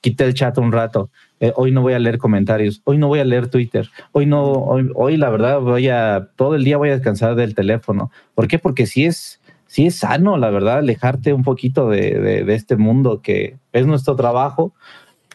quité 0.00 0.24
el 0.24 0.34
chat 0.34 0.58
un 0.58 0.72
rato. 0.72 1.10
Eh, 1.38 1.52
hoy 1.56 1.70
no 1.70 1.80
voy 1.80 1.94
a 1.94 1.98
leer 1.98 2.18
comentarios, 2.18 2.82
hoy 2.84 2.98
no 2.98 3.08
voy 3.08 3.20
a 3.20 3.24
leer 3.24 3.48
Twitter, 3.48 3.88
hoy 4.12 4.26
no, 4.26 4.42
hoy, 4.42 5.16
la 5.16 5.30
verdad 5.30 5.60
voy 5.60 5.88
a, 5.88 6.28
todo 6.36 6.54
el 6.54 6.64
día 6.64 6.76
voy 6.76 6.90
a 6.90 6.94
descansar 6.94 7.34
del 7.34 7.54
teléfono. 7.54 8.10
¿Por 8.34 8.46
qué? 8.46 8.58
Porque 8.58 8.86
si 8.86 9.06
es, 9.06 9.39
sí 9.70 9.86
es 9.86 10.00
sano, 10.00 10.36
la 10.36 10.50
verdad, 10.50 10.78
alejarte 10.78 11.32
un 11.32 11.44
poquito 11.44 11.88
de, 11.88 12.18
de, 12.18 12.54
este 12.54 12.76
mundo 12.76 13.22
que 13.22 13.56
es 13.72 13.86
nuestro 13.86 14.16
trabajo, 14.16 14.74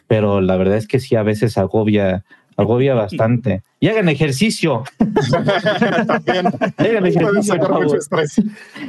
pero 0.08 0.42
la 0.42 0.58
verdad 0.58 0.76
es 0.76 0.86
que 0.86 1.00
sí 1.00 1.16
a 1.16 1.22
veces 1.22 1.56
agobia, 1.56 2.22
agobia 2.56 2.94
bastante. 2.94 3.62
Y 3.78 3.88
hagan 3.88 4.08
ejercicio. 4.08 4.84
También. 4.98 6.46
hagan 6.76 7.06
ejercicio. 7.06 7.56
mucho 7.58 7.96
estrés. 7.96 8.40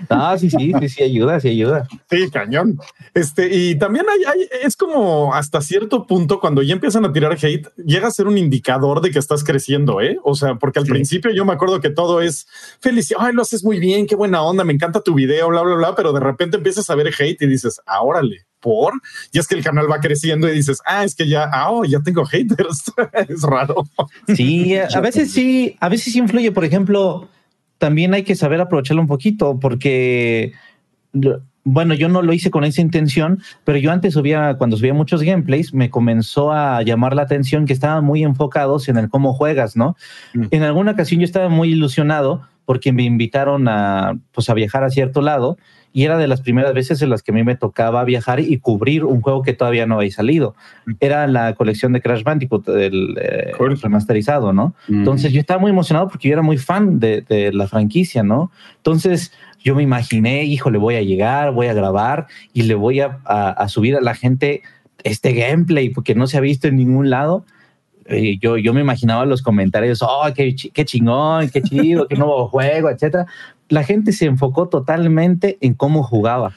Ah, 0.09 0.37
sí, 0.39 0.49
sí, 0.49 0.71
sí, 0.79 0.89
sí, 0.89 1.03
ayuda, 1.03 1.39
sí 1.39 1.49
ayuda. 1.49 1.87
Sí, 2.09 2.29
cañón. 2.31 2.79
Este, 3.13 3.53
y 3.53 3.77
también 3.77 4.05
hay, 4.09 4.23
hay, 4.23 4.49
es 4.63 4.77
como 4.77 5.33
hasta 5.33 5.61
cierto 5.61 6.07
punto, 6.07 6.39
cuando 6.39 6.61
ya 6.61 6.73
empiezan 6.73 7.03
a 7.05 7.11
tirar 7.11 7.33
hate, 7.33 7.67
llega 7.75 8.07
a 8.07 8.11
ser 8.11 8.27
un 8.27 8.37
indicador 8.37 9.01
de 9.01 9.11
que 9.11 9.19
estás 9.19 9.43
creciendo, 9.43 10.01
¿eh? 10.01 10.17
O 10.23 10.35
sea, 10.35 10.55
porque 10.55 10.79
al 10.79 10.85
principio 10.85 11.31
yo 11.31 11.43
me 11.43 11.53
acuerdo 11.53 11.81
que 11.81 11.89
todo 11.89 12.21
es 12.21 12.47
felicidad, 12.79 13.19
ay, 13.21 13.33
lo 13.33 13.41
haces 13.41 13.63
muy 13.63 13.79
bien, 13.79 14.07
qué 14.07 14.15
buena 14.15 14.41
onda, 14.41 14.63
me 14.63 14.73
encanta 14.73 15.01
tu 15.01 15.13
video, 15.13 15.49
bla, 15.49 15.61
bla, 15.61 15.75
bla, 15.75 15.95
pero 15.95 16.13
de 16.13 16.21
repente 16.21 16.57
empiezas 16.57 16.89
a 16.89 16.95
ver 16.95 17.07
hate 17.07 17.41
y 17.41 17.47
dices, 17.47 17.81
ah, 17.85 18.01
órale, 18.01 18.46
por, 18.59 18.93
y 19.31 19.39
es 19.39 19.47
que 19.47 19.55
el 19.55 19.63
canal 19.63 19.89
va 19.89 19.99
creciendo 19.99 20.49
y 20.49 20.55
dices, 20.55 20.81
ah, 20.85 21.03
es 21.03 21.15
que 21.15 21.27
ya, 21.27 21.49
ah, 21.51 21.71
oh, 21.71 21.85
ya 21.85 21.99
tengo 21.99 22.25
haters. 22.25 22.91
es 23.29 23.41
raro. 23.43 23.87
Sí, 24.35 24.75
a 24.75 24.99
veces 25.01 25.31
sí, 25.31 25.75
a 25.79 25.89
veces 25.89 26.13
sí 26.13 26.19
influye. 26.19 26.51
Por 26.51 26.65
ejemplo, 26.65 27.29
también 27.77 28.13
hay 28.13 28.23
que 28.23 28.35
saber 28.35 28.59
aprovecharlo 28.61 29.01
un 29.01 29.07
poquito 29.07 29.59
porque, 29.59 30.53
bueno, 31.63 31.93
yo 31.93 32.09
no 32.09 32.21
lo 32.21 32.33
hice 32.33 32.51
con 32.51 32.63
esa 32.63 32.81
intención, 32.81 33.41
pero 33.63 33.77
yo 33.77 33.91
antes 33.91 34.13
subía, 34.13 34.55
cuando 34.57 34.77
subía 34.77 34.93
muchos 34.93 35.21
gameplays, 35.21 35.73
me 35.73 35.89
comenzó 35.89 36.51
a 36.51 36.81
llamar 36.81 37.15
la 37.15 37.23
atención 37.23 37.65
que 37.65 37.73
estaban 37.73 38.03
muy 38.03 38.23
enfocados 38.23 38.89
en 38.89 38.97
el 38.97 39.09
cómo 39.09 39.33
juegas, 39.33 39.75
¿no? 39.75 39.95
Mm. 40.33 40.45
En 40.51 40.63
alguna 40.63 40.91
ocasión 40.91 41.19
yo 41.19 41.25
estaba 41.25 41.49
muy 41.49 41.71
ilusionado 41.71 42.47
porque 42.65 42.91
me 42.91 43.03
invitaron 43.03 43.67
a, 43.67 44.19
pues, 44.33 44.49
a 44.49 44.53
viajar 44.53 44.83
a 44.83 44.89
cierto 44.89 45.21
lado 45.21 45.57
y 45.93 46.03
era 46.03 46.17
de 46.17 46.27
las 46.27 46.41
primeras 46.41 46.73
veces 46.73 47.01
en 47.01 47.09
las 47.09 47.23
que 47.23 47.31
a 47.31 47.33
mí 47.33 47.43
me 47.43 47.55
tocaba 47.55 48.03
viajar 48.03 48.39
y 48.39 48.57
cubrir 48.59 49.03
un 49.03 49.21
juego 49.21 49.41
que 49.41 49.53
todavía 49.53 49.85
no 49.85 49.95
había 49.95 50.11
salido. 50.11 50.55
Era 50.99 51.27
la 51.27 51.53
colección 51.55 51.93
de 51.93 52.01
Crash 52.01 52.23
Bandicoot, 52.23 52.67
el 52.69 53.17
eh, 53.19 53.53
remasterizado, 53.81 54.53
¿no? 54.53 54.75
Entonces 54.87 55.31
yo 55.31 55.39
estaba 55.39 55.59
muy 55.59 55.71
emocionado 55.71 56.07
porque 56.07 56.27
yo 56.27 56.33
era 56.33 56.41
muy 56.41 56.57
fan 56.57 56.99
de, 56.99 57.21
de, 57.21 57.51
la 57.51 57.67
franquicia, 57.67 58.23
¿no? 58.23 58.51
Entonces 58.77 59.31
yo 59.59 59.75
me 59.75 59.83
imaginé, 59.83 60.43
hijo, 60.43 60.69
le 60.69 60.77
voy 60.77 60.95
a 60.95 61.01
llegar, 61.01 61.51
voy 61.51 61.67
a 61.67 61.73
grabar 61.73 62.27
y 62.53 62.63
le 62.63 62.75
voy 62.75 62.99
a, 62.99 63.19
a, 63.25 63.67
subir 63.67 63.95
a 63.95 64.01
la 64.01 64.13
gente 64.13 64.61
este 65.03 65.33
gameplay 65.33 65.89
porque 65.89 66.15
no 66.15 66.27
se 66.27 66.37
ha 66.37 66.41
visto 66.41 66.67
en 66.67 66.75
ningún 66.75 67.09
lado. 67.09 67.45
Eh, 68.09 68.37
yo, 68.39 68.57
yo 68.57 68.73
me 68.73 68.81
imaginaba 68.81 69.25
los 69.25 69.41
comentarios, 69.41 70.01
oh, 70.01 70.23
qué, 70.35 70.55
qué 70.73 70.85
chingón, 70.85 71.49
qué 71.49 71.61
chido, 71.61 72.07
qué 72.07 72.15
nuevo 72.15 72.47
juego, 72.49 72.89
etcétera 72.89 73.27
la 73.69 73.83
gente 73.83 74.11
se 74.11 74.25
enfocó 74.25 74.69
totalmente 74.69 75.57
en 75.61 75.73
cómo 75.73 76.03
jugaba. 76.03 76.53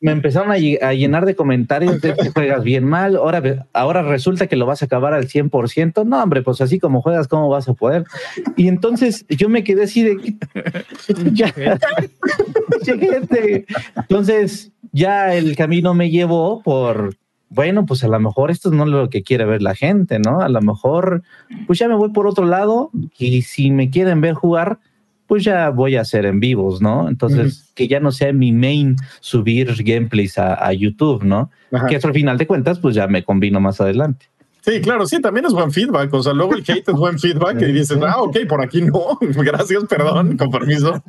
Me 0.00 0.12
empezaron 0.12 0.52
a, 0.52 0.58
llenar 0.58 1.26
de 1.26 1.34
comentarios 1.34 2.00
que 2.00 2.30
juegas 2.30 2.62
bien 2.62 2.84
mal, 2.84 3.16
ahora, 3.16 3.66
ahora 3.72 4.02
resulta 4.02 4.46
que 4.46 4.56
lo 4.56 4.66
vas 4.66 4.82
a 4.82 4.84
acabar 4.84 5.12
al 5.12 5.26
100%. 5.26 6.06
No, 6.06 6.22
hombre, 6.22 6.42
pues 6.42 6.60
así 6.60 6.78
como 6.78 7.02
juegas, 7.02 7.26
¿cómo 7.26 7.48
vas 7.48 7.68
a 7.68 7.74
poder? 7.74 8.04
Y 8.56 8.68
entonces 8.68 9.24
yo 9.28 9.48
me 9.48 9.64
quedé 9.64 9.84
así 9.84 10.02
de... 10.02 10.36
ya, 11.32 11.52
entonces 13.96 14.70
ya 14.92 15.34
el 15.34 15.56
camino 15.56 15.94
me 15.94 16.10
llevó 16.10 16.62
por... 16.62 17.16
Bueno, 17.50 17.84
pues 17.84 18.04
a 18.04 18.08
lo 18.08 18.18
mejor 18.20 18.52
esto 18.52 18.70
no 18.70 18.84
es 18.84 18.90
lo 18.90 19.10
que 19.10 19.24
quiere 19.24 19.44
ver 19.44 19.60
la 19.60 19.74
gente, 19.74 20.20
¿no? 20.20 20.40
A 20.40 20.48
lo 20.48 20.62
mejor, 20.62 21.24
pues 21.66 21.80
ya 21.80 21.88
me 21.88 21.96
voy 21.96 22.10
por 22.10 22.28
otro 22.28 22.46
lado 22.46 22.90
y 23.18 23.42
si 23.42 23.72
me 23.72 23.90
quieren 23.90 24.20
ver 24.20 24.34
jugar, 24.34 24.78
pues 25.26 25.42
ya 25.42 25.70
voy 25.70 25.96
a 25.96 26.02
hacer 26.02 26.26
en 26.26 26.38
vivos, 26.38 26.80
¿no? 26.80 27.08
Entonces, 27.08 27.72
que 27.74 27.88
ya 27.88 27.98
no 27.98 28.12
sea 28.12 28.32
mi 28.32 28.52
main 28.52 28.96
subir 29.20 29.74
gameplays 29.82 30.38
a, 30.38 30.72
YouTube, 30.72 31.24
¿no? 31.24 31.50
Que 31.88 31.96
eso 31.96 32.08
al 32.08 32.14
final 32.14 32.38
de 32.38 32.46
cuentas, 32.46 32.78
pues 32.78 32.94
ya 32.94 33.08
me 33.08 33.24
combino 33.24 33.60
más 33.60 33.80
adelante. 33.80 34.26
Sí, 34.62 34.80
claro, 34.80 35.06
sí, 35.06 35.20
también 35.20 35.46
es 35.46 35.52
buen 35.52 35.72
feedback. 35.72 36.12
O 36.12 36.22
sea, 36.22 36.32
luego 36.32 36.54
el 36.54 36.60
hate 36.60 36.88
es 36.88 36.94
buen 36.94 37.18
feedback 37.18 37.60
y 37.62 37.72
dices, 37.72 37.98
ah, 38.06 38.22
ok, 38.22 38.38
por 38.48 38.62
aquí 38.62 38.82
no. 38.82 39.18
Gracias, 39.20 39.84
perdón, 39.84 40.36
con 40.36 40.50
permiso. 40.50 41.02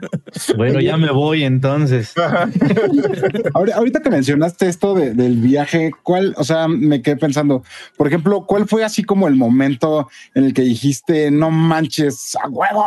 Bueno, 0.56 0.80
ya 0.80 0.97
me 0.97 1.12
voy 1.12 1.43
entonces. 1.43 2.14
Ahorita 3.54 4.02
que 4.02 4.10
mencionaste 4.10 4.68
esto 4.68 4.93
del 4.93 5.38
viaje, 5.38 5.91
¿cuál? 6.04 6.34
O 6.38 6.43
sea, 6.43 6.68
me 6.68 7.02
quedé 7.02 7.18
pensando, 7.18 7.64
por 7.97 8.08
ejemplo, 8.08 8.45
¿cuál 8.45 8.68
fue 8.68 8.84
así 8.84 9.04
como 9.04 9.28
el 9.28 9.36
momento 9.36 10.10
en 10.34 10.45
el 10.45 10.54
que 10.54 10.62
dijiste, 10.62 11.32
no 11.32 11.52
manches, 11.52 12.36
a 12.41 12.47
huevo? 12.47 12.86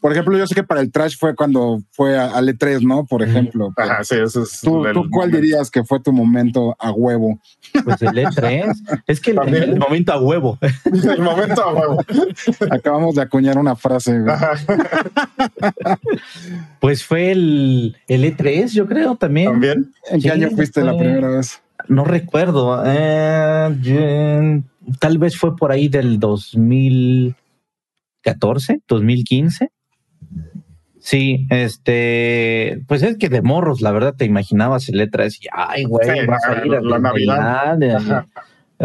Por 0.00 0.12
ejemplo, 0.12 0.38
yo 0.38 0.46
sé 0.46 0.54
que 0.54 0.62
para 0.62 0.80
el 0.80 0.92
trash 0.92 1.16
fue 1.18 1.34
cuando 1.34 1.80
fue 1.90 2.16
al 2.16 2.46
E3, 2.48 2.80
¿no? 2.82 3.04
Por 3.06 3.22
ejemplo. 3.22 3.72
Ajá, 3.76 4.04
sí, 4.04 4.14
eso 4.16 4.42
es. 4.44 4.60
¿Tú, 4.60 4.82
cuál 4.82 4.94
momento. 5.30 5.36
dirías 5.36 5.68
que 5.70 5.82
fue 5.84 5.98
tu 6.00 6.12
momento 6.12 6.76
a 6.78 6.92
huevo? 6.92 7.38
Pues 7.84 8.00
el 8.02 8.10
E3. 8.16 9.02
es 9.06 9.20
que 9.20 9.32
el, 9.32 9.76
momento 9.78 10.12
a 10.12 10.20
huevo. 10.20 10.58
El 10.84 11.22
momento 11.22 11.62
a 11.62 11.72
huevo. 11.74 12.04
Acabamos 12.70 13.14
de 13.16 13.22
acuñar 13.22 13.58
una 13.58 13.74
frase. 13.74 14.22
Pues 16.80 17.04
fue 17.04 17.30
el, 17.32 17.96
el 18.06 18.24
E3, 18.24 18.68
yo 18.72 18.86
creo 18.86 19.16
también. 19.16 19.50
También. 19.52 19.92
¿En 20.10 20.20
qué 20.20 20.28
Sí, 20.28 20.30
año 20.30 20.50
fuiste 20.50 20.82
la 20.82 20.92
fue- 20.92 21.00
primera 21.04 21.28
vez? 21.28 21.60
No 21.88 22.04
recuerdo. 22.04 22.82
eh, 22.86 24.62
tal 25.00 25.18
vez 25.18 25.36
fue 25.38 25.56
por 25.56 25.72
ahí 25.72 25.88
del 25.88 26.20
2014, 26.20 28.82
2015. 28.86 29.70
Sí, 31.10 31.46
este, 31.48 32.82
pues 32.86 33.02
es 33.02 33.16
que 33.16 33.30
de 33.30 33.40
morros, 33.40 33.80
la 33.80 33.92
verdad, 33.92 34.14
te 34.14 34.26
imaginabas 34.26 34.90
el 34.90 35.00
E3 35.00 35.38
y, 35.40 35.46
ay, 35.50 35.84
güey, 35.84 36.06
Sí, 36.20 36.26
vas 36.26 36.44
a 36.44 36.54
la- 36.56 36.66
ir 36.66 36.74
a 36.74 36.80
la 36.82 36.98
Navidad. 36.98 37.78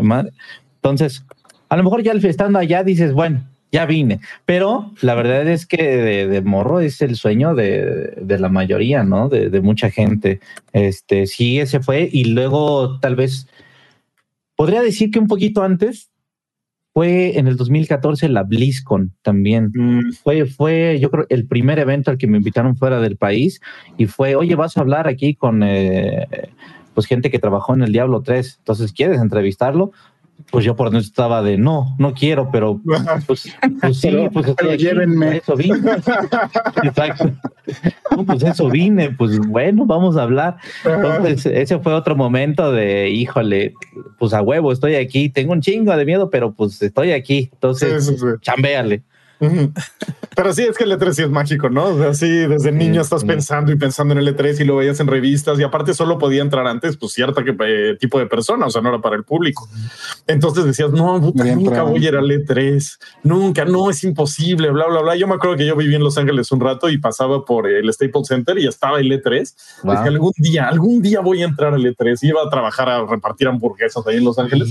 madre. 0.02 0.32
Entonces, 0.76 1.26
a 1.68 1.76
lo 1.76 1.84
mejor 1.84 2.02
ya 2.02 2.14
estando 2.14 2.60
allá 2.60 2.82
dices, 2.86 3.12
bueno, 3.12 3.44
ya 3.74 3.86
vine, 3.86 4.22
pero 4.46 4.94
la 5.02 5.16
verdad 5.16 5.46
es 5.50 5.66
que 5.66 5.84
de, 5.84 6.28
de 6.30 6.42
morro 6.42 6.80
es 6.80 7.02
el 7.02 7.18
sueño 7.18 7.56
de, 7.56 8.14
de 8.22 8.40
la 8.40 8.48
mayoría, 8.48 9.04
¿no? 9.04 9.28
De, 9.28 9.50
de 9.50 9.60
mucha 9.60 9.90
gente. 9.90 10.40
Este, 10.72 11.28
sí, 11.28 11.60
ese 11.60 11.82
fue, 11.82 12.08
y 12.10 12.24
luego 12.24 13.02
tal 13.02 13.18
vez 13.18 13.48
podría 14.56 14.82
decir 14.82 15.12
que 15.12 15.20
un 15.20 15.28
poquito 15.28 15.62
antes 15.62 16.10
fue 16.94 17.40
en 17.40 17.48
el 17.48 17.58
2014 17.58 18.30
la 18.30 18.44
BlizzCon 18.44 19.14
también. 19.24 19.72
Mm, 19.74 20.14
Fue, 20.24 20.46
fue, 20.46 21.00
yo 21.00 21.10
creo, 21.10 21.26
el 21.30 21.48
primer 21.48 21.80
evento 21.80 22.12
al 22.12 22.18
que 22.18 22.28
me 22.28 22.38
invitaron 22.38 22.78
fuera 22.78 23.00
del 23.00 23.18
país 23.18 23.62
y 23.98 24.06
fue, 24.06 24.36
oye, 24.36 24.56
vas 24.56 24.78
a 24.78 24.82
hablar 24.82 25.08
aquí 25.08 25.34
con 25.34 25.64
eh, 25.64 26.28
pues 26.94 27.08
gente 27.08 27.32
que 27.32 27.40
trabajó 27.40 27.74
en 27.74 27.82
el 27.82 27.92
Diablo 27.92 28.22
3. 28.22 28.58
Entonces, 28.60 28.94
¿quieres 28.94 29.20
entrevistarlo? 29.20 29.92
Pues 30.52 30.66
yo 30.66 30.76
por 30.76 30.92
dentro 30.92 31.08
estaba 31.08 31.42
de 31.42 31.58
no, 31.58 31.96
no 31.98 32.14
quiero, 32.14 32.50
pero 32.52 32.80
pues, 33.28 33.56
pues 33.82 34.00
sí, 34.00 34.10
Pero- 34.12 34.30
pues 34.32 34.48
estoy 34.48 34.56
pero 34.58 34.72
aquí, 34.74 34.84
llévenme. 34.84 35.26
por 35.26 35.36
Eso 35.36 35.56
vine. 35.56 35.92
Exacto. 36.84 37.32
No, 38.16 38.26
pues 38.26 38.44
eso 38.44 38.70
vine, 38.70 39.10
pues 39.12 39.40
bueno, 39.40 39.86
vamos 39.86 40.18
a 40.18 40.24
hablar. 40.24 40.58
Entonces, 40.86 41.46
ese 41.48 41.80
fue 41.80 41.94
otro 41.94 42.16
momento 42.16 42.72
de, 42.72 43.10
híjole, 43.10 43.74
pues 44.20 44.34
a 44.34 44.42
huevo, 44.42 44.72
estoy 44.72 44.96
aquí, 44.96 45.30
tengo 45.30 45.54
un 45.54 45.62
chingo 45.62 45.96
de 45.96 46.06
miedo, 46.06 46.30
pero 46.30 46.52
pues 46.54 46.82
estoy 46.82 47.12
aquí. 47.14 47.50
Entonces, 47.54 48.06
Sí, 48.06 48.14
sí, 48.14 48.20
sí. 48.20 48.26
chambéale. 48.42 49.04
Pero 50.36 50.54
sí, 50.54 50.64
es 50.64 50.78
que 50.78 50.84
el 50.86 50.92
E3 50.92 51.14
sí 51.14 51.22
es 51.24 51.30
mágico, 51.30 51.70
¿no? 51.70 51.86
O 51.86 51.98
sea, 51.98 52.14
sí, 52.14 52.28
desde 52.28 52.72
niño 52.72 53.02
estás 53.02 53.24
pensando 53.24 53.72
y 53.72 53.76
pensando 53.76 54.14
en 54.14 54.20
el 54.20 54.36
E3 54.36 54.62
y 54.62 54.64
lo 54.64 54.78
veías 54.78 55.00
en 55.00 55.08
revistas 55.08 55.60
y 55.60 55.64
aparte 55.64 55.94
solo 55.94 56.18
podía 56.18 56.42
entrar 56.42 56.66
antes, 56.66 56.98
pues 56.98 57.14
cierta 57.14 57.44
que, 57.44 57.56
eh, 57.60 57.96
tipo 58.00 58.20
de 58.20 58.26
persona, 58.26 58.66
o 58.66 58.70
sea, 58.70 58.82
no 58.82 58.90
era 58.90 59.00
para 59.00 59.16
el 59.16 59.24
público. 59.24 59.70
Entonces 60.28 60.66
decías, 60.66 60.92
no, 60.92 61.22
puta, 61.22 61.44
nunca 61.46 61.84
voy 61.84 62.06
a 62.06 62.10
ir 62.10 62.16
al 62.16 62.30
E3, 62.30 63.00
nunca, 63.24 63.66
no, 63.66 63.90
es 63.90 64.04
imposible, 64.04 64.72
bla, 64.72 64.88
bla, 64.88 65.02
bla. 65.02 65.16
Yo 65.16 65.28
me 65.28 65.36
acuerdo 65.36 65.58
que 65.58 65.66
yo 65.66 65.76
viví 65.76 65.96
en 65.96 66.04
Los 66.04 66.18
Ángeles 66.18 66.52
un 66.52 66.60
rato 66.60 66.90
y 66.90 66.98
pasaba 66.98 67.46
por 67.46 67.68
el 67.68 67.92
Staples 67.94 68.28
Center 68.28 68.58
y 68.58 68.68
estaba 68.68 69.00
el 69.00 69.12
E3. 69.12 69.54
Wow. 69.84 69.96
Decía, 69.96 70.08
algún 70.10 70.34
día, 70.38 70.68
algún 70.68 71.02
día 71.02 71.20
voy 71.20 71.44
a 71.44 71.46
entrar 71.46 71.74
al 71.74 71.84
E3. 71.84 72.18
Iba 72.24 72.42
a 72.44 72.50
trabajar 72.50 72.90
a 72.90 73.06
repartir 73.06 73.48
hamburguesas 73.48 74.06
ahí 74.08 74.18
en 74.18 74.24
Los 74.24 74.40
Ángeles 74.40 74.70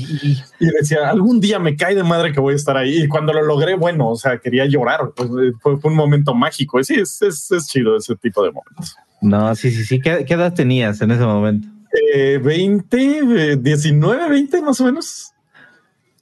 y 0.58 0.66
decía, 0.66 1.08
algún 1.08 1.40
día 1.40 1.58
me 1.58 1.76
cae 1.76 1.94
de 1.94 2.02
madre 2.02 2.32
que 2.32 2.40
voy 2.40 2.54
a 2.54 2.56
estar 2.56 2.76
ahí. 2.76 3.02
Y 3.04 3.08
cuando 3.08 3.32
lo 3.32 3.42
logré, 3.42 3.76
bueno, 3.76 4.08
o 4.10 4.16
sea, 4.16 4.38
quería 4.38 4.61
llorar. 4.68 5.12
Pues, 5.14 5.28
eh, 5.30 5.52
fue, 5.60 5.78
fue 5.78 5.90
un 5.90 5.96
momento 5.96 6.34
mágico. 6.34 6.82
Sí, 6.82 6.94
es, 6.94 7.20
es, 7.22 7.50
es 7.50 7.66
chido 7.68 7.96
ese 7.96 8.16
tipo 8.16 8.42
de 8.42 8.52
momentos. 8.52 8.96
No, 9.20 9.54
sí, 9.54 9.70
sí, 9.70 9.84
sí. 9.84 10.00
¿Qué, 10.00 10.24
qué 10.26 10.34
edad 10.34 10.52
tenías 10.52 11.00
en 11.00 11.10
ese 11.10 11.24
momento? 11.24 11.68
Eh, 12.14 12.38
20, 12.38 13.52
eh, 13.52 13.56
19, 13.56 14.28
20 14.28 14.62
más 14.62 14.80
o 14.80 14.84
menos. 14.84 15.32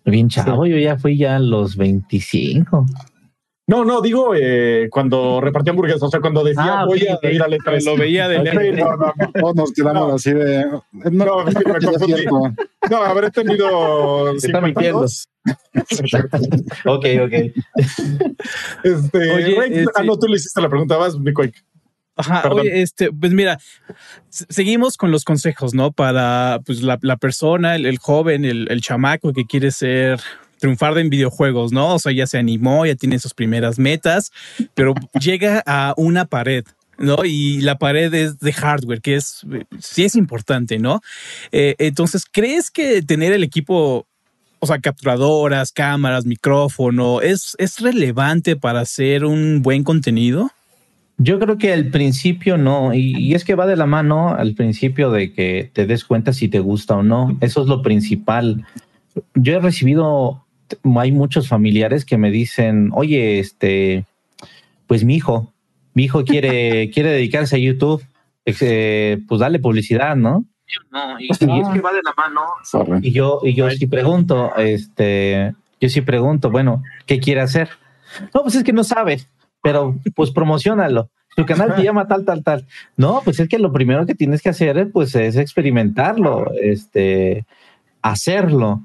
Bien 0.04 0.28
chavo, 0.28 0.66
yo 0.66 0.76
ya 0.76 0.96
fui 0.96 1.16
ya 1.16 1.36
a 1.36 1.38
los 1.38 1.76
25. 1.76 2.86
No, 3.70 3.84
no, 3.84 4.00
digo 4.00 4.34
eh, 4.34 4.88
cuando 4.90 5.40
repartía 5.40 5.70
hamburguesas, 5.70 6.02
o 6.02 6.08
sea, 6.10 6.20
cuando 6.20 6.42
decía 6.42 6.80
Ah, 6.80 6.84
voy 6.86 7.06
ok, 7.08 7.22
a 7.24 7.30
ir 7.30 7.40
al 7.40 7.52
E3. 7.52 7.84
Lo 7.84 7.96
veía 7.96 8.26
de 8.26 8.38
Sí, 8.38 8.56
lejos. 8.72 8.90
no, 8.90 8.96
no, 8.96 9.14
no. 9.42 9.52
Nos 9.54 9.72
quedamos 9.72 10.08
No. 10.08 10.14
así 10.16 10.32
de. 10.32 10.64
No, 10.66 10.84
No, 11.12 11.44
me 11.44 11.52
confundí. 11.84 12.24
No, 12.90 12.96
habré 13.04 13.30
tenido 13.30 14.34
está 14.34 14.60
mintiendo. 14.60 15.06
52. 15.06 15.28
Ok, 16.86 17.06
ok. 17.24 17.32
Este, 18.82 19.32
Oye, 19.32 19.80
eh, 19.82 19.84
ah, 19.94 20.00
sí. 20.00 20.06
no, 20.06 20.18
tú 20.18 20.26
le 20.26 20.36
hiciste 20.36 20.60
la 20.60 20.68
pregunta, 20.68 20.96
vas, 20.96 21.16
mi 21.18 21.32
Quake. 21.32 21.60
Ajá, 22.16 22.42
Perdón. 22.42 22.60
oye, 22.60 22.82
este, 22.82 23.10
pues 23.12 23.32
mira, 23.32 23.58
seguimos 24.28 24.96
con 24.96 25.10
los 25.10 25.24
consejos, 25.24 25.74
¿no? 25.74 25.92
Para 25.92 26.60
pues 26.66 26.82
la, 26.82 26.98
la 27.02 27.16
persona, 27.16 27.76
el, 27.76 27.86
el 27.86 27.98
joven, 27.98 28.44
el, 28.44 28.66
el 28.70 28.80
chamaco 28.82 29.32
que 29.32 29.46
quiere 29.46 29.70
ser 29.70 30.20
triunfar 30.60 30.96
en 30.98 31.10
videojuegos, 31.10 31.72
¿no? 31.72 31.94
O 31.94 31.98
sea, 31.98 32.12
ya 32.12 32.26
se 32.26 32.38
animó, 32.38 32.86
ya 32.86 32.94
tiene 32.94 33.18
sus 33.18 33.34
primeras 33.34 33.78
metas, 33.78 34.30
pero 34.74 34.94
llega 35.20 35.62
a 35.66 35.94
una 35.96 36.26
pared. 36.26 36.64
¿no? 36.98 37.24
Y 37.24 37.62
la 37.62 37.78
pared 37.78 38.12
es 38.12 38.38
de 38.40 38.52
hardware, 38.52 39.00
que 39.00 39.16
es, 39.16 39.40
sí 39.78 40.04
es 40.04 40.14
importante, 40.14 40.78
¿no? 40.78 41.00
Eh, 41.50 41.74
entonces, 41.78 42.26
¿crees 42.30 42.70
que 42.70 43.00
tener 43.00 43.32
el 43.32 43.42
equipo, 43.42 44.06
o 44.58 44.66
sea, 44.66 44.78
capturadoras, 44.80 45.72
cámaras, 45.72 46.26
micrófono, 46.26 47.22
es, 47.22 47.56
es 47.58 47.80
relevante 47.80 48.54
para 48.54 48.80
hacer 48.80 49.24
un 49.24 49.62
buen 49.62 49.82
contenido? 49.82 50.50
Yo 51.16 51.38
creo 51.38 51.58
que 51.58 51.72
al 51.72 51.86
principio 51.86 52.58
no, 52.58 52.94
y, 52.94 53.14
y, 53.16 53.34
es 53.34 53.44
que 53.44 53.54
va 53.54 53.66
de 53.66 53.76
la 53.76 53.86
mano 53.86 54.34
al 54.34 54.54
principio 54.54 55.10
de 55.10 55.32
que 55.32 55.70
te 55.72 55.86
des 55.86 56.04
cuenta 56.04 56.32
si 56.34 56.48
te 56.48 56.60
gusta 56.60 56.96
o 56.96 57.02
no. 57.02 57.36
Eso 57.40 57.62
es 57.62 57.68
lo 57.68 57.82
principal. 57.82 58.64
Yo 59.34 59.54
he 59.54 59.60
recibido, 59.60 60.46
hay 60.98 61.12
muchos 61.12 61.48
familiares 61.48 62.04
que 62.04 62.18
me 62.18 62.30
dicen, 62.30 62.90
oye, 62.94 63.38
este, 63.38 64.04
pues 64.86 65.04
mi 65.04 65.16
hijo, 65.16 65.52
mi 65.94 66.04
hijo 66.04 66.24
quiere, 66.24 66.90
quiere 66.94 67.10
dedicarse 67.10 67.56
a 67.56 67.58
YouTube, 67.58 68.04
eh, 68.46 69.18
pues 69.28 69.40
dale 69.40 69.58
publicidad, 69.58 70.16
¿no? 70.16 70.44
No, 70.90 71.20
y, 71.20 71.24
y, 71.24 71.30
es 71.30 71.38
que 71.38 71.80
va 71.80 71.92
de 71.92 72.02
la 72.02 72.14
mano. 72.16 72.42
Sorry. 72.64 73.00
Y 73.02 73.12
yo, 73.12 73.40
y 73.42 73.54
yo 73.54 73.68
sí 73.70 73.86
pregunto, 73.86 74.54
este, 74.56 75.54
yo 75.80 75.88
sí 75.88 76.00
pregunto, 76.00 76.50
bueno, 76.50 76.82
¿qué 77.06 77.18
quiere 77.18 77.40
hacer? 77.40 77.70
No, 78.32 78.42
pues 78.42 78.54
es 78.54 78.62
que 78.62 78.72
no 78.72 78.84
sabe 78.84 79.20
pero 79.62 79.96
pues 80.14 80.30
promocionalo. 80.30 81.10
Tu 81.36 81.46
canal 81.46 81.74
te 81.74 81.82
llama 81.82 82.08
tal, 82.08 82.24
tal, 82.24 82.42
tal. 82.42 82.66
No, 82.96 83.22
pues 83.24 83.38
es 83.40 83.48
que 83.48 83.58
lo 83.58 83.72
primero 83.72 84.04
que 84.04 84.14
tienes 84.14 84.42
que 84.42 84.48
hacer 84.48 84.90
pues 84.92 85.14
es 85.14 85.36
experimentarlo, 85.36 86.50
este, 86.60 87.46
hacerlo. 88.02 88.82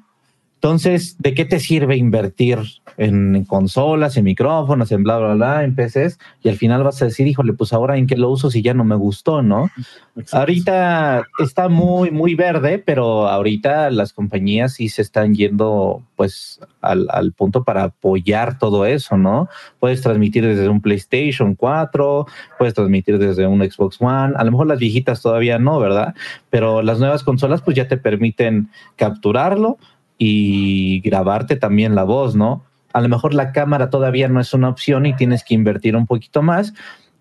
Entonces, 0.65 1.15
¿de 1.19 1.35
qué 1.35 1.45
te 1.45 1.59
sirve 1.59 1.95
invertir 1.95 2.57
en, 2.97 3.35
en, 3.35 3.45
consolas, 3.45 4.17
en 4.17 4.23
micrófonos, 4.23 4.91
en 4.91 5.03
bla, 5.03 5.19
bla, 5.19 5.35
bla, 5.35 5.63
en 5.63 5.75
PCs? 5.75 6.17
Y 6.41 6.49
al 6.49 6.55
final 6.55 6.83
vas 6.83 6.99
a 7.03 7.05
decir, 7.05 7.27
híjole, 7.27 7.53
pues 7.53 7.71
ahora 7.71 7.97
en 7.97 8.07
qué 8.07 8.17
lo 8.17 8.31
uso 8.31 8.49
si 8.49 8.63
ya 8.63 8.73
no 8.73 8.83
me 8.83 8.95
gustó, 8.95 9.43
¿no? 9.43 9.69
Exacto. 10.15 10.37
Ahorita 10.37 11.23
está 11.37 11.69
muy, 11.69 12.09
muy 12.09 12.33
verde, 12.33 12.79
pero 12.79 13.27
ahorita 13.27 13.91
las 13.91 14.11
compañías 14.11 14.73
sí 14.73 14.89
se 14.89 15.03
están 15.03 15.35
yendo 15.35 16.01
pues 16.15 16.59
al, 16.81 17.05
al 17.11 17.31
punto 17.33 17.63
para 17.63 17.83
apoyar 17.83 18.57
todo 18.57 18.87
eso, 18.87 19.17
¿no? 19.17 19.47
Puedes 19.79 20.01
transmitir 20.01 20.47
desde 20.47 20.67
un 20.67 20.81
PlayStation 20.81 21.53
4, 21.53 22.25
puedes 22.57 22.73
transmitir 22.73 23.19
desde 23.19 23.45
un 23.45 23.59
Xbox 23.61 23.97
One, 24.01 24.33
a 24.35 24.43
lo 24.43 24.51
mejor 24.51 24.65
las 24.65 24.79
viejitas 24.79 25.21
todavía 25.21 25.59
no, 25.59 25.79
¿verdad? 25.79 26.15
Pero 26.49 26.81
las 26.81 26.97
nuevas 26.97 27.23
consolas 27.23 27.61
pues 27.61 27.77
ya 27.77 27.87
te 27.87 27.97
permiten 27.97 28.69
capturarlo 28.95 29.77
y 30.17 31.01
grabarte 31.01 31.55
también 31.55 31.95
la 31.95 32.03
voz, 32.03 32.35
¿no? 32.35 32.63
A 32.93 33.01
lo 33.01 33.09
mejor 33.09 33.33
la 33.33 33.51
cámara 33.51 33.89
todavía 33.89 34.27
no 34.27 34.39
es 34.39 34.53
una 34.53 34.69
opción 34.69 35.05
y 35.05 35.15
tienes 35.15 35.43
que 35.43 35.53
invertir 35.53 35.95
un 35.95 36.07
poquito 36.07 36.41
más, 36.41 36.73